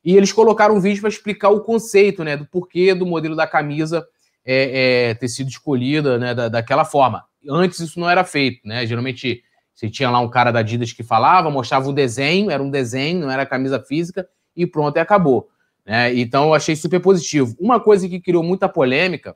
E 0.03 0.15
eles 0.15 0.31
colocaram 0.31 0.76
um 0.76 0.80
vídeo 0.80 1.02
para 1.02 1.10
explicar 1.10 1.49
o 1.49 1.60
conceito, 1.60 2.23
né, 2.23 2.38
do 2.38 2.45
porquê 2.45 2.93
do 2.93 3.06
modelo 3.06 3.35
da 3.35 3.45
camisa 3.45 4.07
é, 4.45 5.09
é, 5.09 5.13
ter 5.13 5.27
sido 5.27 5.49
escolhida 5.49 6.18
né, 6.18 6.34
da, 6.34 6.49
daquela 6.49 6.85
forma. 6.85 7.23
Antes 7.49 7.80
isso 7.80 7.99
não 7.99 8.09
era 8.09 8.23
feito, 8.23 8.68
né? 8.68 8.85
Geralmente 8.85 9.43
você 9.73 9.89
tinha 9.89 10.09
lá 10.09 10.19
um 10.19 10.30
cara 10.30 10.51
da 10.51 10.59
Adidas 10.59 10.93
que 10.93 11.03
falava, 11.03 11.49
mostrava 11.49 11.89
o 11.89 11.93
desenho, 11.93 12.51
era 12.51 12.61
um 12.61 12.69
desenho, 12.69 13.22
não 13.22 13.31
era 13.31 13.45
camisa 13.45 13.80
física, 13.80 14.27
e 14.55 14.68
pronto, 14.68 14.97
e 14.97 14.99
acabou. 14.99 15.49
Né? 15.85 16.13
Então 16.15 16.45
eu 16.45 16.53
achei 16.53 16.76
super 16.76 16.99
positivo. 16.99 17.55
Uma 17.59 17.80
coisa 17.80 18.07
que 18.07 18.19
criou 18.19 18.43
muita 18.43 18.69
polêmica 18.69 19.35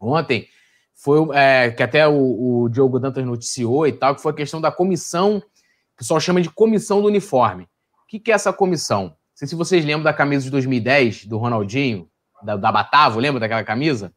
ontem 0.00 0.48
foi 0.94 1.20
é, 1.36 1.70
que 1.70 1.82
até 1.82 2.06
o, 2.06 2.62
o 2.62 2.68
Diogo 2.68 2.98
Dantas 2.98 3.24
noticiou 3.24 3.86
e 3.86 3.92
tal, 3.92 4.14
que 4.14 4.22
foi 4.22 4.32
a 4.32 4.36
questão 4.36 4.60
da 4.60 4.72
comissão, 4.72 5.38
o 5.38 5.96
pessoal 5.96 6.18
chama 6.20 6.40
de 6.40 6.50
comissão 6.50 7.00
do 7.00 7.08
uniforme. 7.08 7.64
O 7.64 8.06
que, 8.08 8.18
que 8.18 8.32
é 8.32 8.34
essa 8.34 8.52
comissão? 8.52 9.04
Não 9.04 9.16
sei 9.34 9.46
se 9.46 9.54
vocês 9.54 9.84
lembram 9.84 10.02
da 10.02 10.12
camisa 10.12 10.44
de 10.44 10.50
2010 10.50 11.26
do 11.26 11.38
Ronaldinho, 11.38 12.08
da, 12.42 12.56
da 12.56 12.72
Batavo, 12.72 13.20
lembra 13.20 13.38
daquela 13.38 13.62
camisa? 13.62 14.12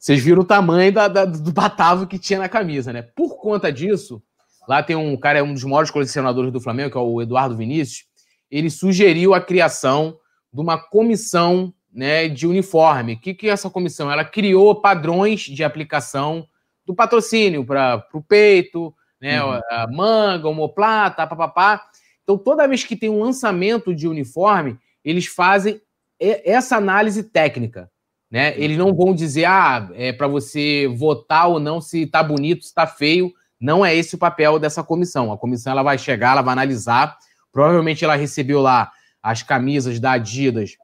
Vocês 0.00 0.24
viram 0.24 0.40
o 0.40 0.46
tamanho 0.46 0.90
da, 0.90 1.08
da, 1.08 1.26
do 1.26 1.52
Batavo 1.52 2.06
que 2.06 2.18
tinha 2.18 2.38
na 2.38 2.48
camisa, 2.48 2.90
né? 2.90 3.02
Por 3.02 3.36
conta 3.36 3.70
disso, 3.70 4.22
lá 4.66 4.82
tem 4.82 4.96
um 4.96 5.14
cara, 5.14 5.40
é 5.40 5.42
um 5.42 5.52
dos 5.52 5.62
maiores 5.62 5.90
colecionadores 5.90 6.50
do 6.50 6.60
Flamengo, 6.60 6.90
que 6.90 6.96
é 6.96 7.00
o 7.00 7.20
Eduardo 7.20 7.54
Vinícius. 7.54 8.06
Ele 8.50 8.70
sugeriu 8.70 9.34
a 9.34 9.42
criação 9.42 10.18
de 10.50 10.58
uma 10.58 10.78
comissão 10.78 11.74
né, 11.92 12.28
de 12.28 12.46
uniforme. 12.46 13.12
O 13.12 13.20
que, 13.20 13.34
que 13.34 13.46
é 13.46 13.52
essa 13.52 13.68
comissão? 13.68 14.10
Ela 14.10 14.24
criou 14.24 14.80
padrões 14.80 15.42
de 15.42 15.62
aplicação 15.62 16.48
do 16.86 16.94
patrocínio 16.94 17.62
para 17.62 18.02
o 18.14 18.22
peito, 18.22 18.94
né, 19.20 19.44
uhum. 19.44 19.60
a 19.70 19.86
manga, 19.92 20.48
homoplata, 20.48 21.26
papapá. 21.26 21.84
Então, 22.22 22.38
toda 22.38 22.66
vez 22.66 22.84
que 22.84 22.96
tem 22.96 23.10
um 23.10 23.22
lançamento 23.22 23.94
de 23.94 24.08
uniforme, 24.08 24.78
eles 25.04 25.26
fazem 25.26 25.78
essa 26.18 26.78
análise 26.78 27.22
técnica. 27.22 27.90
Né? 28.30 28.54
Eles 28.56 28.78
não 28.78 28.94
vão 28.94 29.12
dizer, 29.12 29.46
ah, 29.46 29.90
é 29.94 30.12
para 30.12 30.28
você 30.28 30.86
votar 30.86 31.48
ou 31.48 31.58
não 31.58 31.80
se 31.80 32.02
está 32.02 32.22
bonito, 32.22 32.62
se 32.62 32.68
está 32.68 32.86
feio. 32.86 33.32
Não 33.60 33.84
é 33.84 33.94
esse 33.94 34.14
o 34.14 34.18
papel 34.18 34.58
dessa 34.58 34.82
comissão. 34.82 35.32
A 35.32 35.38
comissão 35.38 35.72
ela 35.72 35.82
vai 35.82 35.98
chegar, 35.98 36.32
ela 36.32 36.42
vai 36.42 36.52
analisar. 36.52 37.18
Provavelmente 37.52 38.04
ela 38.04 38.14
recebeu 38.14 38.60
lá 38.60 38.90
as 39.22 39.42
camisas 39.42 39.98
da 39.98 40.12
Adidas 40.12 40.76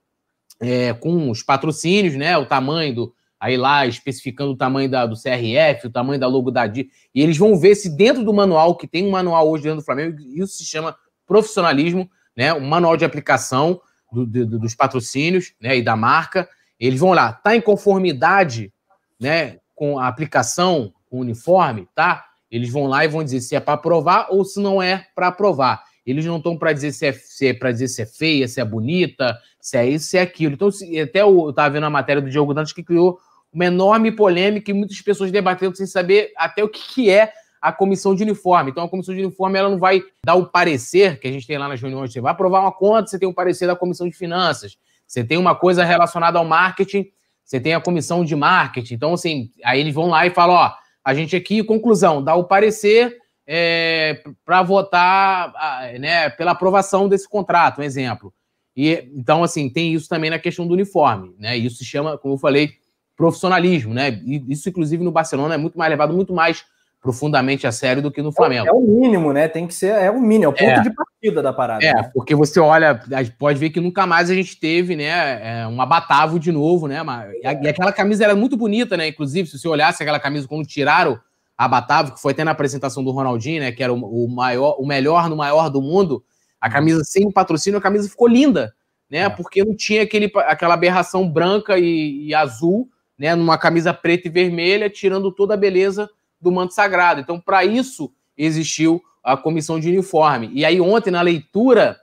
é, 0.60 0.92
com 0.92 1.30
os 1.30 1.42
patrocínios, 1.42 2.16
né? 2.16 2.36
O 2.36 2.46
tamanho 2.46 2.94
do. 2.94 3.14
Aí 3.38 3.56
lá 3.56 3.86
especificando 3.86 4.52
o 4.52 4.56
tamanho 4.56 4.90
da, 4.90 5.04
do 5.06 5.14
CRF, 5.14 5.86
o 5.86 5.90
tamanho 5.90 6.18
da 6.18 6.26
logo 6.26 6.50
da 6.50 6.62
Adidas. 6.62 6.92
E 7.14 7.22
eles 7.22 7.36
vão 7.36 7.56
ver 7.56 7.74
se 7.76 7.94
dentro 7.96 8.24
do 8.24 8.32
manual, 8.34 8.74
que 8.76 8.88
tem 8.88 9.06
um 9.06 9.10
manual 9.10 9.48
hoje 9.48 9.64
dentro 9.64 9.78
do 9.78 9.84
Flamengo, 9.84 10.18
isso 10.20 10.56
se 10.56 10.64
chama 10.64 10.96
profissionalismo, 11.26 12.10
né? 12.36 12.52
Um 12.52 12.66
manual 12.66 12.96
de 12.96 13.04
aplicação 13.04 13.80
do, 14.12 14.26
do, 14.26 14.58
dos 14.58 14.74
patrocínios 14.74 15.54
né? 15.60 15.76
e 15.76 15.82
da 15.82 15.94
marca. 15.96 16.48
Eles 16.78 17.00
vão 17.00 17.12
lá, 17.12 17.32
tá 17.32 17.56
em 17.56 17.60
conformidade 17.60 18.72
né, 19.20 19.58
com 19.74 19.98
a 19.98 20.08
aplicação, 20.08 20.92
com 21.08 21.18
o 21.18 21.20
uniforme, 21.20 21.88
tá? 21.94 22.24
Eles 22.50 22.70
vão 22.70 22.86
lá 22.86 23.04
e 23.04 23.08
vão 23.08 23.24
dizer 23.24 23.40
se 23.40 23.56
é 23.56 23.60
para 23.60 23.74
aprovar 23.74 24.28
ou 24.30 24.44
se 24.44 24.60
não 24.60 24.82
é 24.82 25.06
para 25.14 25.28
aprovar. 25.28 25.82
Eles 26.06 26.24
não 26.24 26.36
estão 26.36 26.56
para 26.56 26.72
dizer 26.72 26.92
se 26.92 27.06
é, 27.06 27.12
se 27.12 27.48
é 27.48 27.54
para 27.54 27.72
dizer 27.72 27.88
se 27.88 28.02
é 28.02 28.06
feia, 28.06 28.46
se 28.46 28.60
é 28.60 28.64
bonita, 28.64 29.36
se 29.60 29.76
é 29.76 29.86
isso, 29.86 30.06
se 30.06 30.16
é 30.16 30.20
aquilo. 30.20 30.54
Então, 30.54 30.70
se, 30.70 30.98
até 31.00 31.22
eu 31.22 31.50
estava 31.50 31.70
vendo 31.70 31.84
a 31.84 31.90
matéria 31.90 32.22
do 32.22 32.30
Diogo 32.30 32.54
Dantas 32.54 32.72
que 32.72 32.84
criou 32.84 33.18
uma 33.52 33.64
enorme 33.64 34.12
polêmica 34.12 34.70
e 34.70 34.74
muitas 34.74 35.00
pessoas 35.00 35.32
debatendo 35.32 35.76
sem 35.76 35.86
saber 35.86 36.32
até 36.36 36.62
o 36.62 36.68
que, 36.68 36.94
que 36.94 37.10
é 37.10 37.32
a 37.60 37.72
comissão 37.72 38.14
de 38.14 38.22
uniforme. 38.22 38.70
Então, 38.70 38.84
a 38.84 38.88
comissão 38.88 39.14
de 39.14 39.20
uniforme 39.22 39.58
ela 39.58 39.68
não 39.68 39.78
vai 39.78 40.00
dar 40.24 40.36
o 40.36 40.46
parecer 40.46 41.18
que 41.18 41.26
a 41.26 41.32
gente 41.32 41.46
tem 41.46 41.58
lá 41.58 41.68
nas 41.68 41.80
reuniões. 41.80 42.12
Você 42.12 42.20
vai 42.20 42.30
aprovar 42.30 42.60
uma 42.60 42.70
conta, 42.70 43.08
você 43.08 43.18
tem 43.18 43.26
o 43.26 43.32
um 43.32 43.34
parecer 43.34 43.66
da 43.66 43.74
comissão 43.74 44.08
de 44.08 44.16
finanças. 44.16 44.78
Você 45.06 45.24
tem 45.24 45.38
uma 45.38 45.54
coisa 45.54 45.84
relacionada 45.84 46.38
ao 46.38 46.44
marketing, 46.44 47.06
você 47.44 47.60
tem 47.60 47.74
a 47.74 47.80
comissão 47.80 48.24
de 48.24 48.34
marketing. 48.34 48.94
Então, 48.94 49.14
assim, 49.14 49.50
aí 49.64 49.80
eles 49.80 49.94
vão 49.94 50.08
lá 50.08 50.26
e 50.26 50.30
falam: 50.30 50.56
ó, 50.56 50.72
a 51.04 51.14
gente 51.14 51.36
aqui, 51.36 51.62
conclusão, 51.62 52.22
dá 52.22 52.34
o 52.34 52.44
parecer 52.44 53.16
é, 53.46 54.22
para 54.44 54.62
votar 54.62 55.52
né, 56.00 56.28
pela 56.30 56.50
aprovação 56.50 57.08
desse 57.08 57.28
contrato, 57.28 57.80
um 57.80 57.84
exemplo. 57.84 58.34
E, 58.76 59.08
então, 59.14 59.42
assim, 59.42 59.70
tem 59.70 59.94
isso 59.94 60.08
também 60.08 60.28
na 60.28 60.38
questão 60.38 60.66
do 60.66 60.74
uniforme, 60.74 61.34
né? 61.38 61.56
Isso 61.56 61.76
se 61.76 61.84
chama, 61.84 62.18
como 62.18 62.34
eu 62.34 62.38
falei, 62.38 62.72
profissionalismo, 63.16 63.94
né? 63.94 64.10
Isso, 64.48 64.68
inclusive, 64.68 65.02
no 65.02 65.10
Barcelona 65.10 65.54
é 65.54 65.58
muito 65.58 65.78
mais 65.78 65.90
levado, 65.90 66.12
muito 66.12 66.34
mais 66.34 66.64
profundamente 67.06 67.68
a 67.68 67.72
sério 67.72 68.02
do 68.02 68.10
que 68.10 68.20
no 68.20 68.32
Flamengo. 68.32 68.66
É, 68.66 68.68
é 68.68 68.72
o 68.72 68.80
mínimo, 68.80 69.32
né? 69.32 69.46
Tem 69.46 69.64
que 69.64 69.72
ser, 69.72 69.92
é 69.92 70.10
o 70.10 70.20
mínimo, 70.20 70.46
é 70.46 70.48
o 70.48 70.52
ponto 70.52 70.80
é. 70.80 70.80
de 70.80 70.90
partida 70.92 71.40
da 71.40 71.52
parada. 71.52 71.86
É, 71.86 71.94
né? 71.94 72.10
porque 72.12 72.34
você 72.34 72.58
olha, 72.58 73.00
pode 73.38 73.60
ver 73.60 73.70
que 73.70 73.80
nunca 73.80 74.04
mais 74.04 74.28
a 74.28 74.34
gente 74.34 74.58
teve, 74.58 74.96
né, 74.96 75.60
é, 75.60 75.66
uma 75.68 75.86
Batavo 75.86 76.40
de 76.40 76.50
novo, 76.50 76.88
né? 76.88 77.00
E 77.40 77.68
aquela 77.68 77.92
camisa 77.92 78.24
era 78.24 78.34
muito 78.34 78.56
bonita, 78.56 78.96
né? 78.96 79.06
Inclusive, 79.06 79.48
se 79.48 79.56
você 79.56 79.68
olhasse 79.68 80.02
aquela 80.02 80.18
camisa 80.18 80.48
quando 80.48 80.66
tiraram 80.66 81.16
a 81.56 81.68
Batavo, 81.68 82.12
que 82.12 82.20
foi 82.20 82.32
até 82.32 82.42
na 82.42 82.50
apresentação 82.50 83.04
do 83.04 83.12
Ronaldinho, 83.12 83.60
né? 83.60 83.70
Que 83.70 83.84
era 83.84 83.94
o, 83.94 84.24
o 84.24 84.28
maior, 84.28 84.74
o 84.80 84.84
melhor 84.84 85.30
no 85.30 85.36
maior 85.36 85.70
do 85.70 85.80
mundo. 85.80 86.24
A 86.60 86.68
camisa 86.68 87.04
sem 87.04 87.30
patrocínio, 87.30 87.78
a 87.78 87.82
camisa 87.82 88.08
ficou 88.08 88.26
linda, 88.26 88.74
né? 89.08 89.18
É. 89.18 89.28
Porque 89.28 89.64
não 89.64 89.76
tinha 89.76 90.02
aquele, 90.02 90.28
aquela 90.34 90.74
aberração 90.74 91.30
branca 91.30 91.78
e, 91.78 92.26
e, 92.26 92.34
azul, 92.34 92.88
né? 93.16 93.36
Numa 93.36 93.56
camisa 93.56 93.94
preta 93.94 94.26
e 94.26 94.30
vermelha, 94.30 94.90
tirando 94.90 95.30
toda 95.30 95.54
a 95.54 95.56
beleza 95.56 96.10
do 96.46 96.52
manto 96.52 96.74
sagrado. 96.74 97.20
Então, 97.20 97.40
para 97.40 97.64
isso 97.64 98.12
existiu 98.38 99.02
a 99.22 99.36
comissão 99.36 99.80
de 99.80 99.88
uniforme. 99.88 100.48
E 100.52 100.64
aí, 100.64 100.80
ontem, 100.80 101.10
na 101.10 101.20
leitura 101.20 101.98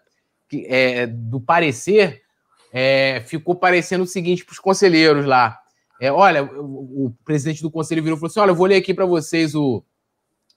é, 0.65 1.07
do 1.07 1.39
parecer, 1.39 2.21
é, 2.73 3.23
ficou 3.25 3.55
parecendo 3.55 4.03
o 4.03 4.07
seguinte 4.07 4.43
para 4.43 4.51
os 4.51 4.59
conselheiros 4.59 5.25
lá. 5.25 5.57
É, 6.01 6.11
olha, 6.11 6.43
o, 6.43 7.05
o, 7.05 7.15
presidente 7.23 7.61
do 7.61 7.71
conselho 7.71 8.03
virou 8.03 8.17
e 8.17 8.19
falou 8.19 8.29
assim: 8.29 8.39
olha, 8.41 8.51
eu 8.51 8.55
vou 8.55 8.65
ler 8.65 8.75
aqui 8.75 8.93
para 8.93 9.05
vocês 9.05 9.55
o, 9.55 9.81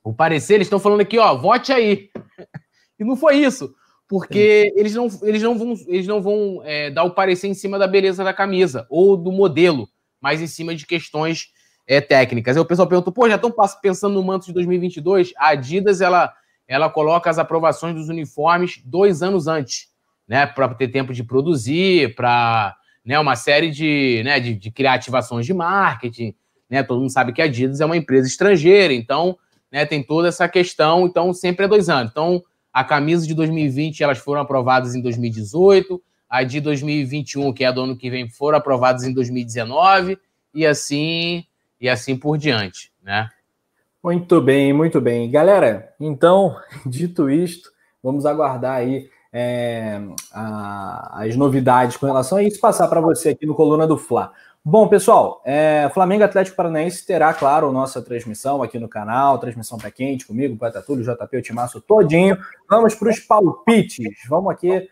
o 0.02 0.12
parecer. 0.12 0.54
Eles 0.54 0.66
estão 0.66 0.80
falando 0.80 1.02
aqui, 1.02 1.16
ó, 1.16 1.36
vote 1.36 1.72
aí. 1.72 2.10
e 2.98 3.04
não 3.04 3.14
foi 3.14 3.36
isso, 3.36 3.72
porque 4.08 4.72
eles 4.74 4.96
não, 4.96 5.06
eles 5.22 5.42
não 5.42 5.56
vão, 5.56 5.74
eles 5.86 6.06
não 6.08 6.20
vão 6.20 6.60
é, 6.64 6.90
dar 6.90 7.04
o 7.04 7.14
parecer 7.14 7.46
em 7.46 7.54
cima 7.54 7.78
da 7.78 7.86
beleza 7.86 8.24
da 8.24 8.34
camisa 8.34 8.84
ou 8.90 9.16
do 9.16 9.30
modelo, 9.30 9.88
mas 10.20 10.40
em 10.40 10.48
cima 10.48 10.74
de 10.74 10.84
questões 10.84 11.54
é, 11.86 12.00
técnicas. 12.00 12.56
Aí 12.56 12.62
o 12.62 12.66
pessoal 12.66 12.88
perguntou: 12.88 13.12
pô, 13.12 13.28
já 13.28 13.36
estão 13.36 13.54
pensando 13.80 14.14
no 14.14 14.22
manto 14.22 14.46
de 14.46 14.52
2022? 14.52 15.32
A 15.36 15.48
Adidas 15.48 16.00
ela, 16.00 16.32
ela 16.66 16.90
coloca 16.90 17.30
as 17.30 17.38
aprovações 17.38 17.94
dos 17.94 18.08
uniformes 18.08 18.80
dois 18.84 19.22
anos 19.22 19.46
antes, 19.46 19.88
né, 20.26 20.46
para 20.46 20.68
ter 20.74 20.88
tempo 20.88 21.12
de 21.12 21.22
produzir, 21.22 22.14
para 22.14 22.76
né, 23.04 23.18
uma 23.18 23.36
série 23.36 23.70
de, 23.70 24.22
né, 24.24 24.40
de, 24.40 24.54
de 24.54 24.70
criar 24.70 24.94
ativações 24.94 25.46
de 25.46 25.54
marketing. 25.54 26.34
Né, 26.68 26.82
todo 26.82 27.00
mundo 27.00 27.12
sabe 27.12 27.32
que 27.32 27.40
a 27.40 27.44
Adidas 27.44 27.80
é 27.80 27.86
uma 27.86 27.96
empresa 27.96 28.26
estrangeira, 28.26 28.92
então 28.92 29.38
né, 29.70 29.86
tem 29.86 30.02
toda 30.02 30.26
essa 30.26 30.48
questão. 30.48 31.06
Então, 31.06 31.32
sempre 31.32 31.66
é 31.66 31.68
dois 31.68 31.88
anos. 31.88 32.10
Então, 32.10 32.42
a 32.72 32.82
camisa 32.82 33.26
de 33.26 33.34
2020 33.34 34.02
elas 34.02 34.18
foram 34.18 34.40
aprovadas 34.40 34.94
em 34.96 35.00
2018, 35.00 36.02
a 36.28 36.42
de 36.42 36.60
2021, 36.60 37.52
que 37.52 37.64
é 37.64 37.72
do 37.72 37.82
ano 37.82 37.96
que 37.96 38.10
vem, 38.10 38.28
foram 38.28 38.58
aprovadas 38.58 39.04
em 39.04 39.14
2019, 39.14 40.18
e 40.52 40.66
assim 40.66 41.44
e 41.80 41.88
assim 41.88 42.16
por 42.16 42.36
diante, 42.38 42.92
né? 43.02 43.28
Muito 44.02 44.40
bem, 44.40 44.72
muito 44.72 45.00
bem. 45.00 45.30
Galera, 45.30 45.92
então, 45.98 46.56
dito 46.86 47.28
isto, 47.28 47.72
vamos 48.02 48.24
aguardar 48.24 48.76
aí 48.76 49.10
é, 49.32 50.00
a, 50.32 51.24
as 51.24 51.36
novidades 51.36 51.96
com 51.96 52.06
relação 52.06 52.38
a 52.38 52.42
isso, 52.42 52.60
passar 52.60 52.88
para 52.88 53.00
você 53.00 53.30
aqui 53.30 53.44
no 53.44 53.54
Coluna 53.54 53.86
do 53.86 53.98
Fla. 53.98 54.32
Bom, 54.64 54.88
pessoal, 54.88 55.42
é, 55.44 55.88
Flamengo 55.94 56.24
Atlético 56.24 56.56
Paranaense 56.56 57.06
terá, 57.06 57.32
claro, 57.32 57.70
nossa 57.70 58.02
transmissão 58.02 58.62
aqui 58.62 58.80
no 58.80 58.88
canal, 58.88 59.38
transmissão 59.38 59.78
pé 59.78 59.92
quente 59.92 60.26
comigo, 60.26 60.56
Poeta 60.56 60.82
Túlio, 60.82 61.04
JP, 61.04 61.36
o 61.36 61.42
Timaço 61.42 61.80
todinho. 61.80 62.36
Vamos 62.68 62.94
para 62.94 63.10
os 63.10 63.20
palpites. 63.20 64.08
Vamos 64.28 64.50
aqui 64.50 64.88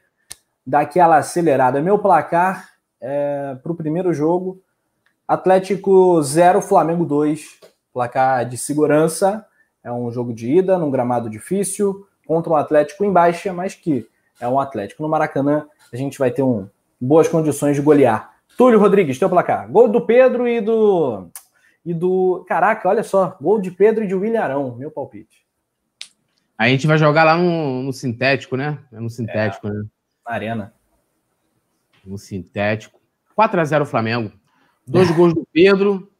dar 0.65 0.81
aquela 0.81 1.17
acelerada. 1.17 1.83
Meu 1.83 1.99
placar 1.99 2.69
é, 3.01 3.57
para 3.61 3.73
o 3.73 3.75
primeiro 3.75 4.15
jogo, 4.15 4.63
Atlético 5.27 6.21
0, 6.23 6.61
Flamengo 6.61 7.05
2. 7.05 7.61
Placar 7.93 8.47
de 8.47 8.59
segurança. 8.59 9.47
É 9.83 9.91
um 9.91 10.11
jogo 10.11 10.33
de 10.33 10.51
ida, 10.51 10.79
num 10.79 10.91
gramado 10.91 11.29
difícil, 11.29 12.07
contra 12.27 12.53
um 12.53 12.57
Atlético 12.57 13.05
em 13.05 13.13
baixa, 13.13 13.53
mas 13.53 13.75
que 13.75 14.07
é 14.41 14.49
um 14.49 14.59
Atlético. 14.59 15.03
No 15.03 15.09
Maracanã, 15.09 15.67
a 15.93 15.97
gente 15.97 16.19
vai 16.19 16.31
ter 16.31 16.43
um, 16.43 16.69
boas 17.01 17.29
condições 17.29 17.77
de 17.77 17.83
golear. 17.83 18.35
Túlio 18.57 18.79
Rodrigues, 18.79 19.19
teu 19.19 19.29
placar. 19.29 19.71
Gol 19.71 19.89
do 19.89 20.01
Pedro 20.01 20.47
e 20.47 20.61
do. 20.61 21.29
E 21.85 21.93
do. 21.93 22.45
Caraca, 22.49 22.89
olha 22.89 23.03
só. 23.03 23.37
Gol 23.41 23.61
de 23.61 23.71
Pedro 23.71 24.05
e 24.05 24.07
de 24.07 24.15
William 24.15 24.43
Arão, 24.43 24.77
meu 24.77 24.91
palpite. 24.91 25.45
A 26.57 26.69
gente 26.69 26.87
vai 26.87 26.97
jogar 26.97 27.25
lá 27.25 27.37
no, 27.37 27.83
no 27.83 27.93
sintético, 27.93 28.57
né? 28.57 28.79
É 28.93 29.01
no 29.01 29.11
sintético, 29.11 29.67
é, 29.67 29.71
né? 29.71 29.85
Na 30.27 30.35
arena. 30.35 30.75
No 32.05 32.17
sintético. 32.17 33.01
4x0 33.37 33.85
Flamengo. 33.85 34.33
Dois 34.87 35.11
gols 35.11 35.35
do 35.35 35.47
Pedro 35.53 36.11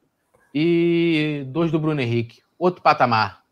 e 0.55 1.45
dois 1.49 1.71
do 1.71 1.79
Bruno 1.79 2.01
Henrique. 2.01 2.43
Outro 2.59 2.83
patamar. 2.83 3.45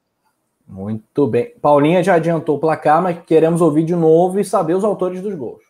Muito 0.67 1.27
bem. 1.27 1.55
Paulinha 1.61 2.03
já 2.03 2.15
adiantou 2.15 2.57
o 2.57 2.61
placar, 2.61 3.03
mas 3.03 3.23
queremos 3.25 3.61
ouvir 3.61 3.85
de 3.85 3.95
novo 3.95 4.41
e 4.41 4.45
saber 4.45 4.75
os 4.75 4.85
autores 4.85 5.21
dos 5.21 5.35
gols. 5.35 5.63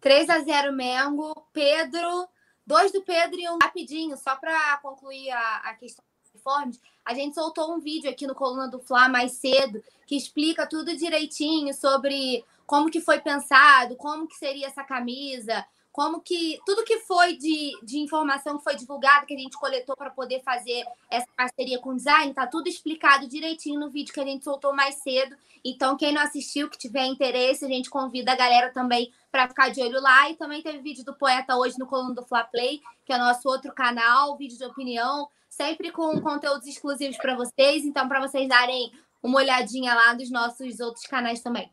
3 0.00 0.28
a 0.28 0.40
0 0.40 0.72
Mengo, 0.72 1.34
Pedro, 1.52 2.28
dois 2.66 2.92
do 2.92 3.02
Pedro 3.02 3.38
e 3.38 3.48
um 3.48 3.58
rapidinho, 3.62 4.16
só 4.16 4.36
para 4.36 4.76
concluir 4.82 5.30
a, 5.30 5.56
a 5.64 5.74
questão 5.74 6.04
dos 6.22 6.30
uniformes. 6.30 6.80
A 7.04 7.14
gente 7.14 7.34
soltou 7.34 7.72
um 7.72 7.80
vídeo 7.80 8.10
aqui 8.10 8.26
no 8.26 8.34
Coluna 8.34 8.68
do 8.68 8.78
Fla 8.78 9.08
mais 9.08 9.32
cedo 9.32 9.82
que 10.06 10.16
explica 10.16 10.66
tudo 10.66 10.96
direitinho 10.96 11.72
sobre 11.74 12.44
como 12.66 12.90
que 12.90 13.00
foi 13.00 13.20
pensado, 13.20 13.96
como 13.96 14.28
que 14.28 14.36
seria 14.36 14.66
essa 14.66 14.84
camisa, 14.84 15.64
como 15.98 16.20
que 16.20 16.60
tudo 16.64 16.84
que 16.84 17.00
foi 17.00 17.36
de, 17.36 17.76
de 17.82 17.98
informação 17.98 18.56
que 18.56 18.62
foi 18.62 18.76
divulgada, 18.76 19.26
que 19.26 19.34
a 19.34 19.36
gente 19.36 19.58
coletou 19.58 19.96
para 19.96 20.10
poder 20.10 20.40
fazer 20.44 20.84
essa 21.10 21.26
parceria 21.36 21.80
com 21.80 21.90
o 21.90 21.96
design, 21.96 22.32
tá 22.32 22.46
tudo 22.46 22.68
explicado 22.68 23.26
direitinho 23.26 23.80
no 23.80 23.90
vídeo 23.90 24.14
que 24.14 24.20
a 24.20 24.24
gente 24.24 24.44
soltou 24.44 24.72
mais 24.72 24.94
cedo. 25.02 25.34
Então, 25.64 25.96
quem 25.96 26.12
não 26.12 26.22
assistiu, 26.22 26.70
que 26.70 26.78
tiver 26.78 27.04
interesse, 27.04 27.64
a 27.64 27.68
gente 27.68 27.90
convida 27.90 28.30
a 28.30 28.36
galera 28.36 28.72
também 28.72 29.12
para 29.28 29.48
ficar 29.48 29.70
de 29.70 29.82
olho 29.82 30.00
lá. 30.00 30.30
E 30.30 30.36
também 30.36 30.62
teve 30.62 30.78
vídeo 30.78 31.04
do 31.04 31.16
Poeta 31.16 31.56
hoje 31.56 31.76
no 31.80 31.86
Coluna 31.88 32.14
do 32.14 32.24
Fla 32.24 32.44
Play, 32.44 32.80
que 33.04 33.12
é 33.12 33.18
nosso 33.18 33.48
outro 33.48 33.74
canal, 33.74 34.36
vídeo 34.36 34.56
de 34.56 34.64
opinião, 34.64 35.28
sempre 35.50 35.90
com 35.90 36.20
conteúdos 36.20 36.68
exclusivos 36.68 37.16
para 37.16 37.34
vocês. 37.34 37.84
Então, 37.84 38.06
para 38.06 38.20
vocês 38.20 38.48
darem 38.48 38.92
uma 39.20 39.38
olhadinha 39.38 39.92
lá 39.96 40.14
dos 40.14 40.30
nossos 40.30 40.78
outros 40.78 41.06
canais 41.06 41.42
também. 41.42 41.68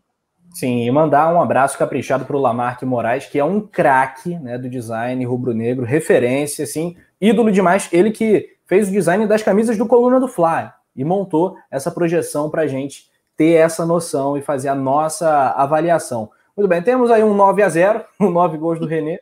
Sim, 0.53 0.85
e 0.85 0.91
mandar 0.91 1.33
um 1.33 1.41
abraço 1.41 1.77
caprichado 1.77 2.23
para 2.25 2.35
o 2.35 2.39
Lamarck 2.39 2.83
Moraes, 2.83 3.25
que 3.25 3.37
é 3.37 3.43
um 3.43 3.59
craque 3.59 4.37
né, 4.39 4.57
do 4.57 4.69
design 4.69 5.23
rubro-negro, 5.25 5.85
referência, 5.85 6.63
assim, 6.63 6.95
ídolo 7.19 7.51
demais. 7.51 7.89
Ele 7.91 8.09
que 8.11 8.55
fez 8.65 8.87
o 8.87 8.91
design 8.91 9.27
das 9.27 9.43
camisas 9.43 9.77
do 9.77 9.85
Coluna 9.85 10.19
do 10.19 10.27
Fly 10.27 10.71
e 10.95 11.03
montou 11.03 11.57
essa 11.69 11.91
projeção 11.91 12.49
para 12.49 12.61
a 12.61 12.67
gente 12.67 13.09
ter 13.35 13.53
essa 13.53 13.85
noção 13.85 14.37
e 14.37 14.41
fazer 14.41 14.69
a 14.69 14.75
nossa 14.75 15.51
avaliação. 15.51 16.29
Muito 16.55 16.69
bem, 16.69 16.81
temos 16.81 17.11
aí 17.11 17.21
um 17.21 17.33
9 17.35 17.61
a 17.61 17.69
0 17.69 18.05
um 18.19 18.29
9 18.29 18.57
gols 18.57 18.79
do 18.79 18.85
Renê. 18.85 19.19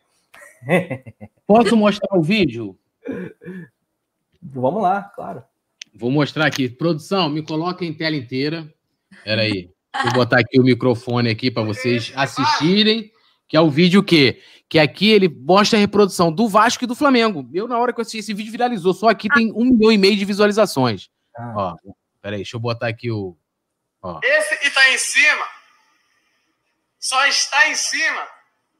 Posso 1.47 1.75
mostrar 1.75 2.15
o 2.15 2.21
vídeo? 2.21 2.77
Vamos 4.41 4.81
lá, 4.81 5.01
claro. 5.15 5.43
Vou 5.95 6.11
mostrar 6.11 6.45
aqui. 6.45 6.69
Produção, 6.69 7.29
me 7.29 7.41
coloca 7.41 7.83
em 7.83 7.93
tela 7.93 8.15
inteira. 8.15 8.67
Espera 9.11 9.41
aí. 9.41 9.72
Vou 10.01 10.13
botar 10.13 10.39
aqui 10.39 10.59
o 10.59 10.63
microfone 10.63 11.29
aqui 11.29 11.51
para 11.51 11.63
vocês 11.63 12.11
assistirem, 12.15 13.11
que 13.47 13.55
é 13.55 13.61
o 13.61 13.69
vídeo 13.69 14.03
que 14.03 14.41
que 14.73 14.79
aqui 14.79 15.11
ele 15.11 15.29
mostra 15.29 15.77
a 15.77 15.79
reprodução 15.79 16.31
do 16.31 16.47
Vasco 16.49 16.83
e 16.83 16.87
do 16.87 16.95
Flamengo. 16.95 17.47
Eu, 17.53 17.67
na 17.67 17.77
hora 17.77 17.93
que 17.93 17.99
eu 17.99 18.01
assisti 18.01 18.17
esse 18.17 18.33
vídeo, 18.33 18.51
viralizou. 18.51 18.91
Só 18.91 19.07
aqui 19.07 19.29
tem 19.29 19.51
um 19.53 19.65
milhão 19.65 19.91
e 19.91 19.99
meio 19.99 20.17
de 20.17 20.25
visualizações. 20.25 21.11
Ah. 21.37 21.53
Ó, 21.55 21.75
peraí, 22.19 22.39
deixa 22.39 22.55
eu 22.55 22.59
botar 22.59 22.87
aqui 22.87 23.11
o. 23.11 23.37
Ó. 24.01 24.19
Esse 24.23 24.57
que 24.57 24.67
está 24.69 24.89
em 24.91 24.97
cima 24.97 25.45
só 26.99 27.23
está 27.27 27.69
em 27.69 27.75
cima 27.75 28.27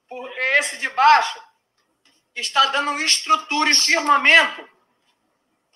por 0.09 0.27
esse 0.57 0.79
de 0.79 0.89
baixo 0.89 1.39
está 2.35 2.65
dando 2.67 2.99
estrutura 2.99 3.69
e 3.69 3.75
firmamento 3.75 4.67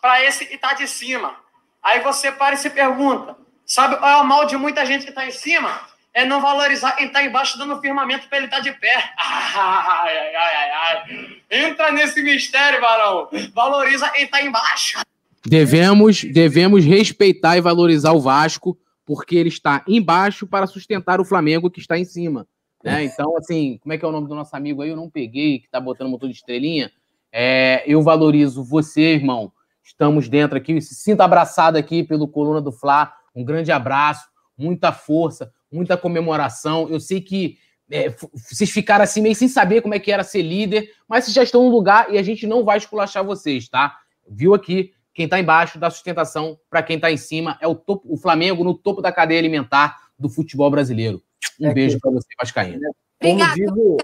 para 0.02 0.24
esse 0.24 0.48
que 0.48 0.56
está 0.56 0.74
de 0.74 0.88
cima. 0.88 1.40
Aí 1.84 2.00
você 2.00 2.32
para 2.32 2.56
e 2.56 2.58
se 2.58 2.72
pergunta: 2.72 3.38
Sabe 3.68 3.98
qual 3.98 4.10
é 4.10 4.22
o 4.22 4.26
mal 4.26 4.46
de 4.46 4.56
muita 4.56 4.86
gente 4.86 5.04
que 5.04 5.10
está 5.10 5.28
em 5.28 5.32
cima? 5.32 5.82
É 6.14 6.24
não 6.24 6.42
valorizar 6.42 6.94
quem 6.94 7.08
está 7.08 7.22
embaixo 7.22 7.58
dando 7.58 7.82
firmamento 7.82 8.30
para 8.30 8.38
ele 8.38 8.48
estar 8.48 8.58
tá 8.58 8.64
de 8.64 8.72
pé. 8.72 9.12
Ai, 9.20 10.18
ai, 10.18 10.36
ai, 10.36 10.72
ai. 10.72 11.42
Entra 11.52 11.92
nesse 11.92 12.24
mistério, 12.24 12.80
varão. 12.80 13.28
Valoriza 13.54 14.10
quem 14.12 14.24
está 14.24 14.42
embaixo. 14.42 15.00
Devemos, 15.46 16.24
devemos 16.24 16.86
respeitar 16.86 17.58
e 17.58 17.62
valorizar 17.62 18.14
o 18.14 18.22
Vasco, 18.22 18.78
porque 19.06 19.36
ele 19.36 19.50
está 19.50 19.84
embaixo 19.86 20.48
para 20.48 20.66
sustentar 20.66 21.20
o 21.20 21.26
Flamengo 21.26 21.70
que 21.70 21.82
está 21.82 22.00
em 22.00 22.06
cima. 22.06 22.48
Né? 22.82 23.04
Então, 23.04 23.36
assim, 23.38 23.80
como 23.84 23.92
é 23.92 23.98
que 23.98 24.06
é 24.06 24.08
o 24.08 24.12
nome 24.14 24.30
do 24.30 24.36
nosso 24.36 24.56
amigo 24.56 24.82
aí? 24.82 24.90
Eu 24.90 24.96
não 24.96 25.10
peguei, 25.10 25.60
que 25.60 25.66
está 25.66 25.80
botando 25.80 26.10
motor 26.10 26.30
de 26.30 26.36
estrelinha. 26.36 26.90
É, 27.34 27.84
eu 27.86 28.02
valorizo 28.02 28.64
você, 28.64 29.14
irmão. 29.16 29.52
Estamos 29.84 30.30
dentro 30.30 30.58
aqui. 30.58 30.80
Se 30.82 30.96
sinta 30.96 31.26
abraçado 31.26 31.76
aqui 31.76 32.02
pelo 32.02 32.28
Coluna 32.30 32.62
do 32.62 32.72
Fla 32.72 33.17
um 33.38 33.44
grande 33.44 33.72
abraço, 33.72 34.28
muita 34.58 34.92
força, 34.92 35.54
muita 35.72 35.96
comemoração. 35.96 36.90
Eu 36.90 37.00
sei 37.00 37.22
que 37.22 37.60
é, 37.90 38.10
vocês 38.34 38.72
ficaram 38.72 39.04
assim 39.04 39.22
meio 39.22 39.36
sem 39.36 39.48
saber 39.48 39.82
como 39.82 39.94
é 39.94 40.00
que 40.00 40.12
era 40.12 40.24
ser 40.24 40.42
líder, 40.42 40.92
mas 41.08 41.24
vocês 41.24 41.36
já 41.36 41.44
estão 41.44 41.64
no 41.64 41.70
lugar 41.70 42.12
e 42.12 42.18
a 42.18 42.24
gente 42.24 42.48
não 42.48 42.66
vai 42.66 42.80
esculachar 42.80 43.24
vocês, 43.24 43.70
tá? 43.70 43.96
Viu 44.28 44.56
aqui? 44.56 44.92
Quem 45.14 45.26
está 45.26 45.40
embaixo 45.40 45.80
dá 45.80 45.90
sustentação 45.90 46.60
para 46.68 46.82
quem 46.82 46.96
está 46.96 47.12
em 47.12 47.18
cima. 47.18 47.58
É 47.62 47.68
o, 47.68 47.76
topo, 47.76 48.12
o 48.12 48.18
Flamengo 48.18 48.64
no 48.64 48.74
topo 48.74 49.02
da 49.02 49.12
cadeia 49.12 49.40
alimentar 49.40 50.10
do 50.18 50.30
futebol 50.30 50.70
brasileiro. 50.72 51.22
Um 51.60 51.68
é 51.70 51.74
beijo 51.74 52.00
para 52.00 52.12
você, 52.12 52.28
Vascaína. 52.40 52.90
Como 53.22 53.54
diz, 53.54 53.72
o, 53.72 53.98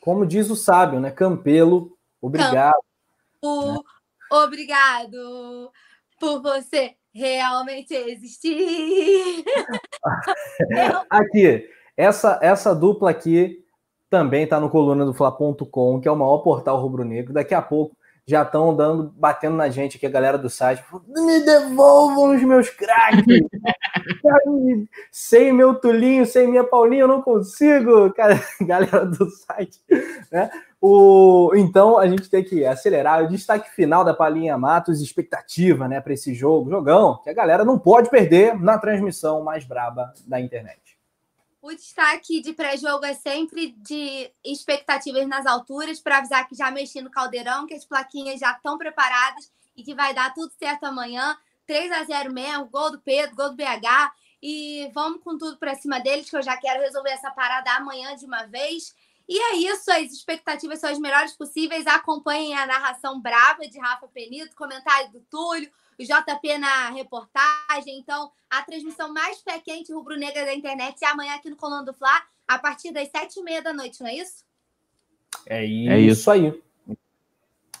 como 0.00 0.26
diz 0.26 0.50
o 0.50 0.56
sábio, 0.56 1.00
né? 1.00 1.10
Campelo, 1.10 1.96
obrigado. 2.20 2.80
Campo, 3.42 3.74
né? 3.74 3.78
Obrigado 4.30 5.70
por 6.18 6.40
você 6.40 6.96
realmente 7.16 7.94
existir. 7.94 9.44
aqui, 11.10 11.68
essa, 11.96 12.38
essa 12.42 12.74
dupla 12.74 13.10
aqui 13.10 13.64
também 14.10 14.44
está 14.44 14.60
no 14.60 14.70
coluna 14.70 15.04
do 15.04 15.14
Fla.com, 15.14 16.00
que 16.00 16.06
é 16.06 16.12
o 16.12 16.16
maior 16.16 16.38
portal 16.38 16.80
rubro-negro. 16.80 17.32
Daqui 17.32 17.54
a 17.54 17.62
pouco 17.62 17.96
já 18.26 18.42
estão 18.42 18.74
dando, 18.74 19.14
batendo 19.16 19.56
na 19.56 19.68
gente 19.68 19.96
aqui, 19.96 20.06
a 20.06 20.10
galera 20.10 20.36
do 20.36 20.50
site. 20.50 20.82
Me 21.08 21.40
devolvam 21.44 22.34
os 22.34 22.42
meus 22.42 22.68
craques! 22.68 23.24
sem 25.12 25.52
meu 25.52 25.74
Tulinho, 25.76 26.26
sem 26.26 26.48
minha 26.48 26.64
Paulinha, 26.64 27.02
eu 27.02 27.08
não 27.08 27.22
consigo, 27.22 28.12
cara, 28.12 28.40
galera 28.60 29.06
do 29.06 29.30
site. 29.30 29.80
Né? 30.30 30.50
O, 30.88 31.50
então 31.56 31.98
a 31.98 32.06
gente 32.06 32.30
tem 32.30 32.44
que 32.44 32.64
acelerar. 32.64 33.24
O 33.24 33.28
destaque 33.28 33.74
final 33.74 34.04
da 34.04 34.14
Palinha 34.14 34.56
Matos, 34.56 35.00
expectativa 35.00 35.88
né, 35.88 36.00
para 36.00 36.12
esse 36.12 36.32
jogo, 36.32 36.70
jogão, 36.70 37.20
que 37.24 37.28
a 37.28 37.32
galera 37.32 37.64
não 37.64 37.76
pode 37.76 38.08
perder 38.08 38.56
na 38.60 38.78
transmissão 38.78 39.42
mais 39.42 39.64
braba 39.64 40.14
da 40.28 40.40
internet. 40.40 40.96
O 41.60 41.74
destaque 41.74 42.40
de 42.40 42.52
pré-jogo 42.52 43.04
é 43.04 43.14
sempre 43.14 43.74
de 43.78 44.30
expectativas 44.44 45.26
nas 45.26 45.44
alturas, 45.44 45.98
para 45.98 46.18
avisar 46.18 46.46
que 46.46 46.54
já 46.54 46.70
mexi 46.70 47.02
no 47.02 47.10
caldeirão, 47.10 47.66
que 47.66 47.74
as 47.74 47.84
plaquinhas 47.84 48.38
já 48.38 48.52
estão 48.52 48.78
preparadas 48.78 49.50
e 49.76 49.82
que 49.82 49.92
vai 49.92 50.14
dar 50.14 50.32
tudo 50.32 50.52
certo 50.56 50.84
amanhã. 50.84 51.36
3 51.66 51.90
a 51.90 52.04
0 52.04 52.32
mesmo, 52.32 52.66
gol 52.66 52.92
do 52.92 53.00
Pedro, 53.00 53.34
gol 53.34 53.50
do 53.50 53.56
BH. 53.56 54.12
E 54.40 54.88
vamos 54.94 55.20
com 55.24 55.36
tudo 55.36 55.56
para 55.58 55.74
cima 55.74 55.98
deles, 55.98 56.30
que 56.30 56.36
eu 56.36 56.42
já 56.42 56.56
quero 56.56 56.80
resolver 56.80 57.10
essa 57.10 57.32
parada 57.32 57.72
amanhã 57.72 58.14
de 58.14 58.24
uma 58.24 58.44
vez. 58.44 58.94
E 59.28 59.38
é 59.38 59.56
isso, 59.56 59.90
as 59.90 60.12
expectativas 60.12 60.78
são 60.78 60.90
as 60.90 60.98
melhores 60.98 61.32
possíveis. 61.32 61.86
Acompanhem 61.86 62.54
a 62.54 62.66
narração 62.66 63.20
brava 63.20 63.66
de 63.66 63.78
Rafa 63.78 64.06
Penito, 64.08 64.54
comentário 64.54 65.10
do 65.10 65.20
Túlio, 65.28 65.70
o 65.98 66.02
JP 66.02 66.58
na 66.58 66.90
reportagem. 66.90 67.98
Então, 67.98 68.30
a 68.48 68.62
transmissão 68.62 69.12
mais 69.12 69.42
pé 69.42 69.58
quente 69.58 69.92
rubro-negra 69.92 70.44
da 70.44 70.54
internet 70.54 71.02
é 71.02 71.08
amanhã 71.08 71.34
aqui 71.34 71.50
no 71.50 71.56
Colando 71.56 71.92
do 71.92 71.94
Fla, 71.94 72.22
a 72.46 72.58
partir 72.58 72.92
das 72.92 73.08
sete 73.08 73.40
e 73.40 73.42
meia 73.42 73.60
da 73.60 73.72
noite, 73.72 74.00
não 74.00 74.08
é 74.08 74.14
isso? 74.14 74.44
É 75.46 75.64
isso, 75.64 75.90
é 75.90 76.00
isso 76.00 76.30
aí. 76.30 76.62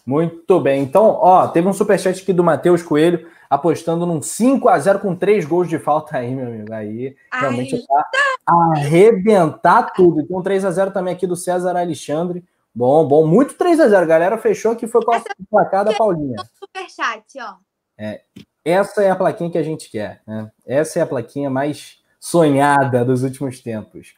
Muito 0.06 0.60
bem. 0.60 0.82
Então, 0.82 1.18
ó, 1.20 1.48
teve 1.48 1.66
um 1.66 1.72
superchat 1.72 2.22
aqui 2.22 2.32
do 2.32 2.44
Matheus 2.44 2.80
Coelho 2.80 3.28
apostando 3.50 4.06
num 4.06 4.22
5 4.22 4.68
a 4.68 4.78
0 4.78 5.00
com 5.00 5.16
três 5.16 5.44
gols 5.44 5.68
de 5.68 5.78
falta 5.78 6.18
aí, 6.18 6.32
meu 6.32 6.46
amigo. 6.46 6.72
Aí 6.72 7.16
Ai, 7.32 7.40
realmente 7.40 7.84
tá 7.84 8.04
arrebentar 8.46 9.92
tudo. 9.92 10.20
Então, 10.20 10.40
3 10.40 10.64
a 10.64 10.70
0 10.70 10.92
também 10.92 11.12
aqui 11.12 11.26
do 11.26 11.34
César 11.34 11.76
Alexandre. 11.76 12.44
Bom, 12.72 13.06
bom, 13.08 13.26
muito 13.26 13.54
3 13.54 13.80
a 13.80 13.88
0 13.88 14.06
Galera 14.06 14.38
fechou 14.38 14.76
que 14.76 14.86
foi 14.86 15.02
com 15.04 15.12
a 15.12 15.22
placar 15.50 15.84
da 15.84 15.94
Paulinha. 15.94 16.36
Superchat, 16.54 17.24
ó. 17.40 17.54
É, 17.98 18.20
essa 18.64 19.02
é 19.02 19.10
a 19.10 19.16
plaquinha 19.16 19.50
que 19.50 19.58
a 19.58 19.62
gente 19.62 19.90
quer, 19.90 20.20
né? 20.26 20.50
Essa 20.64 21.00
é 21.00 21.02
a 21.02 21.06
plaquinha 21.06 21.50
mais 21.50 21.98
sonhada 22.20 23.04
dos 23.04 23.22
últimos 23.22 23.60
tempos. 23.60 24.14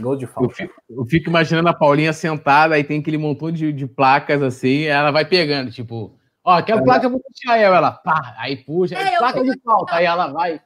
Gol 0.00 0.16
de 0.16 0.26
falta. 0.26 0.48
Eu 0.48 0.50
fico, 0.50 0.82
eu 0.90 1.04
fico, 1.04 1.30
imaginando 1.30 1.68
a 1.68 1.74
Paulinha 1.74 2.12
sentada, 2.12 2.74
aí 2.74 2.82
tem 2.82 3.00
aquele 3.00 3.18
montão 3.18 3.50
de, 3.52 3.72
de 3.72 3.86
placas 3.86 4.42
assim, 4.42 4.82
ela 4.84 5.10
vai 5.12 5.24
pegando, 5.24 5.70
tipo, 5.70 6.18
ó, 6.42 6.58
aquela 6.58 6.80
é. 6.80 6.84
placa 6.84 7.06
eu 7.06 7.10
vou 7.10 7.20
puxar 7.20 7.54
aí, 7.54 7.62
ela, 7.62 7.92
pá, 7.92 8.34
aí 8.38 8.56
puxa, 8.56 8.96
é, 8.96 9.18
placa 9.18 9.42
de 9.44 9.60
falta, 9.60 9.94
aí 9.94 10.04
ela 10.04 10.32
vai. 10.32 10.60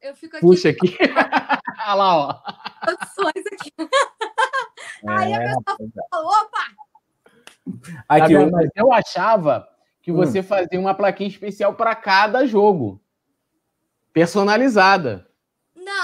Eu 0.00 0.14
fico 0.14 0.36
aqui. 0.36 0.46
Puxa 0.46 0.68
aqui. 0.70 0.96
Olha 1.86 1.94
lá, 1.94 2.16
ó. 2.16 2.28
Opções 2.90 3.44
aqui. 3.52 3.72
É, 5.06 5.10
aí 5.10 5.34
a 5.34 5.40
pessoa 5.40 6.06
falou, 6.10 6.30
opa! 6.30 6.88
Aqui, 8.08 8.34
tá 8.34 8.46
mas 8.50 8.70
eu 8.74 8.92
achava 8.92 9.68
que 10.02 10.10
hum. 10.10 10.16
você 10.16 10.42
fazia 10.42 10.80
uma 10.80 10.94
plaquinha 10.94 11.28
especial 11.28 11.74
para 11.74 11.94
cada 11.94 12.46
jogo. 12.46 13.00
Personalizada. 14.12 15.27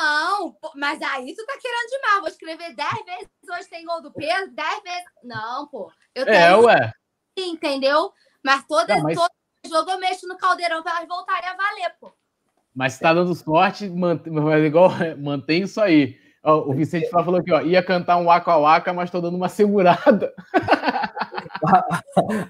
Não, 0.05 0.55
mas 0.75 1.01
aí 1.01 1.35
tu 1.35 1.47
tá 1.47 1.55
querendo 1.59 1.91
demais. 1.91 2.21
Vou 2.21 2.29
escrever 2.29 2.75
10 2.75 2.91
vezes 3.07 3.29
hoje 3.51 3.71
tem 3.71 3.87
gol 3.87 4.03
do 4.03 4.13
Pedro, 4.13 4.53
10 4.53 4.83
vezes. 4.83 5.05
Não, 5.23 5.67
pô. 5.69 5.91
Eu 6.15 6.27
tenho 6.27 6.37
é, 6.37 6.57
ué. 6.57 6.93
Entendeu? 7.39 8.13
Mas 8.45 8.67
toda, 8.67 9.01
mas... 9.03 9.17
todo 9.17 9.31
jogo 9.67 9.91
eu 9.91 9.99
mexo 9.99 10.29
no 10.29 10.37
caldeirão 10.37 10.83
para 10.83 10.97
elas 10.97 11.09
voltarem 11.09 11.49
a 11.49 11.57
valer, 11.57 11.95
pô. 11.99 12.13
Mas 12.75 12.95
se 12.95 13.01
tá 13.01 13.15
dando 13.15 13.35
sorte, 13.35 13.89
mantém, 13.89 14.35
igual, 14.67 14.91
mantém 15.19 15.63
isso 15.63 15.81
aí. 15.81 16.19
O 16.43 16.75
Vicente 16.75 17.09
falou 17.09 17.37
aqui, 17.37 17.51
ó, 17.51 17.63
ia 17.63 17.83
cantar 17.83 18.19
um 18.19 18.27
Waka 18.27 18.59
Waka, 18.59 18.93
mas 18.93 19.11
tô 19.11 19.23
dando 19.23 19.39
uma 19.39 19.49
segurada. 19.49 20.35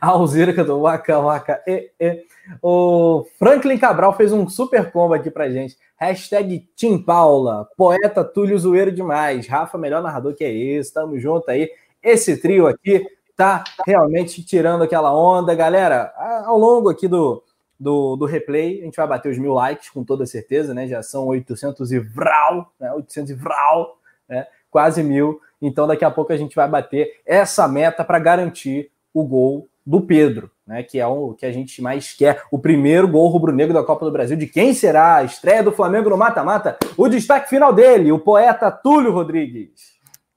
a 0.00 0.06
Alzira 0.06 0.52
cantou 0.52 0.82
Waka 0.82 1.18
Waka. 1.18 1.62
E, 1.66 1.90
e. 2.00 2.24
O 2.62 3.26
Franklin 3.38 3.78
Cabral 3.78 4.14
fez 4.16 4.32
um 4.32 4.48
super 4.48 4.90
combo 4.90 5.14
aqui 5.14 5.30
pra 5.30 5.50
gente. 5.50 5.76
Hashtag 5.96 6.68
Tim 6.76 6.98
Paula, 6.98 7.68
poeta 7.76 8.22
Túlio 8.24 8.58
Zoeiro 8.58 8.92
demais. 8.92 9.46
Rafa, 9.46 9.78
melhor 9.78 10.02
narrador 10.02 10.34
que 10.34 10.44
é 10.44 10.52
esse. 10.52 10.92
Tamo 10.92 11.18
junto 11.18 11.50
aí. 11.50 11.70
Esse 12.02 12.36
trio 12.36 12.66
aqui 12.66 13.04
tá 13.36 13.64
realmente 13.86 14.44
tirando 14.44 14.82
aquela 14.82 15.14
onda. 15.16 15.54
Galera, 15.54 16.12
ao 16.44 16.58
longo 16.58 16.90
aqui 16.90 17.08
do, 17.08 17.42
do, 17.78 18.16
do 18.16 18.24
replay. 18.24 18.80
A 18.80 18.84
gente 18.84 18.96
vai 18.96 19.06
bater 19.06 19.30
os 19.30 19.38
mil 19.38 19.52
likes, 19.52 19.90
com 19.90 20.04
toda 20.04 20.26
certeza, 20.26 20.72
né? 20.74 20.86
Já 20.86 21.02
são 21.02 21.26
800 21.26 21.92
e 21.92 21.98
vral, 21.98 22.72
né? 22.78 22.92
800 22.92 23.30
e 23.30 23.34
vral, 23.34 23.98
né? 24.28 24.46
Quase 24.70 25.02
mil. 25.02 25.40
Então, 25.60 25.86
daqui 25.86 26.04
a 26.04 26.10
pouco 26.10 26.32
a 26.32 26.36
gente 26.36 26.54
vai 26.54 26.68
bater 26.68 27.20
essa 27.24 27.66
meta 27.68 28.04
para 28.04 28.18
garantir 28.18 28.90
o 29.14 29.24
gol 29.24 29.68
do 29.86 30.00
Pedro. 30.00 30.50
né? 30.66 30.82
Que 30.82 30.98
é 30.98 31.06
o 31.06 31.34
que 31.34 31.46
a 31.46 31.52
gente 31.52 31.80
mais 31.80 32.12
quer. 32.12 32.42
O 32.50 32.58
primeiro 32.58 33.06
gol 33.06 33.28
rubro-negro 33.28 33.72
da 33.72 33.84
Copa 33.84 34.04
do 34.04 34.10
Brasil. 34.10 34.36
De 34.36 34.46
quem 34.46 34.74
será? 34.74 35.16
A 35.16 35.24
estreia 35.24 35.62
do 35.62 35.72
Flamengo 35.72 36.10
no 36.10 36.16
mata-mata. 36.16 36.76
O 36.96 37.08
destaque 37.08 37.48
final 37.48 37.72
dele, 37.72 38.10
o 38.10 38.18
poeta 38.18 38.70
Túlio 38.70 39.12
Rodrigues. 39.12 39.94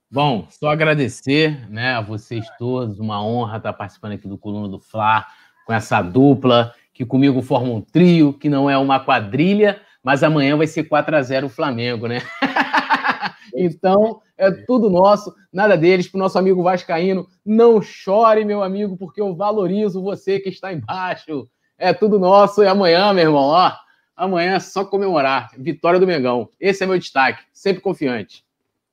Bom, 0.09 0.47
só 0.49 0.69
agradecer 0.69 1.69
né, 1.69 1.95
a 1.95 2.01
vocês 2.01 2.45
todos. 2.57 2.99
Uma 2.99 3.21
honra 3.23 3.57
estar 3.57 3.73
participando 3.73 4.13
aqui 4.13 4.27
do 4.27 4.37
Coluna 4.37 4.69
do 4.69 4.79
Fla, 4.79 5.25
com 5.65 5.73
essa 5.73 6.01
dupla, 6.01 6.73
que 6.93 7.05
comigo 7.05 7.41
forma 7.41 7.73
um 7.73 7.81
trio, 7.81 8.33
que 8.33 8.49
não 8.49 8.69
é 8.69 8.77
uma 8.77 8.99
quadrilha, 8.99 9.81
mas 10.01 10.23
amanhã 10.23 10.55
vai 10.55 10.67
ser 10.67 10.85
4 10.85 11.15
a 11.15 11.21
0 11.21 11.47
o 11.47 11.49
Flamengo, 11.49 12.07
né? 12.07 12.21
então, 13.53 14.21
é 14.37 14.51
tudo 14.51 14.89
nosso, 14.89 15.33
nada 15.51 15.75
deles. 15.75 16.07
Para 16.07 16.17
o 16.17 16.21
nosso 16.21 16.37
amigo 16.37 16.61
Vascaíno, 16.61 17.27
não 17.45 17.81
chore, 17.81 18.45
meu 18.45 18.61
amigo, 18.61 18.95
porque 18.95 19.19
eu 19.19 19.35
valorizo 19.35 20.01
você 20.01 20.39
que 20.39 20.49
está 20.49 20.71
embaixo. 20.71 21.49
É 21.77 21.93
tudo 21.93 22.19
nosso. 22.19 22.63
E 22.63 22.67
amanhã, 22.67 23.11
meu 23.13 23.25
irmão, 23.25 23.43
ó, 23.43 23.71
amanhã 24.15 24.55
é 24.55 24.59
só 24.59 24.85
comemorar. 24.85 25.49
Vitória 25.57 25.99
do 25.99 26.07
Mengão. 26.07 26.49
Esse 26.59 26.83
é 26.83 26.87
meu 26.87 26.97
destaque, 26.97 27.43
sempre 27.51 27.81
confiante. 27.81 28.45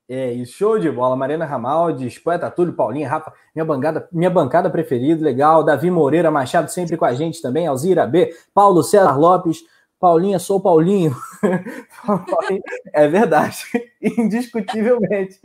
É 0.07 0.33
isso, 0.33 0.53
show 0.53 0.79
de 0.79 0.91
bola. 0.91 1.17
Marina 1.17 1.47
Ramaldes, 1.47 2.19
Poeta 2.19 2.51
Túlio, 2.51 2.75
Paulinha, 2.75 3.09
Rafa, 3.09 3.33
minha 3.55 3.65
bancada, 3.65 4.07
minha 4.13 4.29
bancada 4.29 4.69
preferida, 4.69 5.25
legal. 5.25 5.65
Davi 5.65 5.91
Moreira 5.91 6.31
Machado 6.31 6.71
sempre 6.71 6.97
com 6.99 7.07
a 7.07 7.15
gente 7.15 7.41
também. 7.41 7.67
Alzira 7.67 8.07
B, 8.07 8.31
Paulo 8.53 8.83
César 8.83 9.17
Lopes, 9.17 9.63
Paulinha, 9.99 10.39
sou 10.39 10.61
Paulinho. 10.61 11.17
é 12.93 13.09
verdade, 13.09 13.65
indiscutivelmente. 14.01 15.39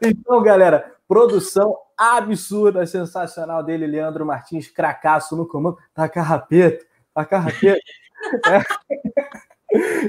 Então, 0.00 0.42
galera, 0.42 0.92
produção 1.08 1.76
absurda, 1.96 2.86
sensacional 2.86 3.62
dele, 3.62 3.86
Leandro 3.86 4.26
Martins, 4.26 4.68
cracaço 4.68 5.36
no 5.36 5.46
comando. 5.46 5.78
Tá 5.92 6.08
carrapeto, 6.08 6.84
tá 7.14 7.24
carrapeto. 7.24 7.80
É. 8.46 8.62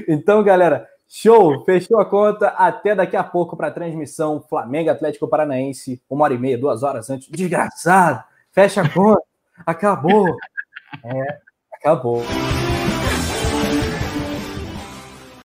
Então, 0.08 0.42
galera, 0.42 0.88
show, 1.06 1.62
fechou 1.66 2.00
a 2.00 2.04
conta. 2.06 2.48
Até 2.48 2.94
daqui 2.94 3.14
a 3.14 3.22
pouco 3.22 3.54
para 3.54 3.68
a 3.68 3.70
transmissão 3.70 4.40
Flamengo 4.40 4.88
Atlético 4.88 5.28
Paranaense, 5.28 6.00
uma 6.08 6.24
hora 6.24 6.32
e 6.32 6.38
meia, 6.38 6.56
duas 6.56 6.82
horas 6.82 7.10
antes. 7.10 7.28
Desgraçado, 7.28 8.24
fecha 8.52 8.80
a 8.80 8.88
conta, 8.88 9.22
acabou. 9.66 10.34
É, 11.04 11.38
acabou. 11.74 12.22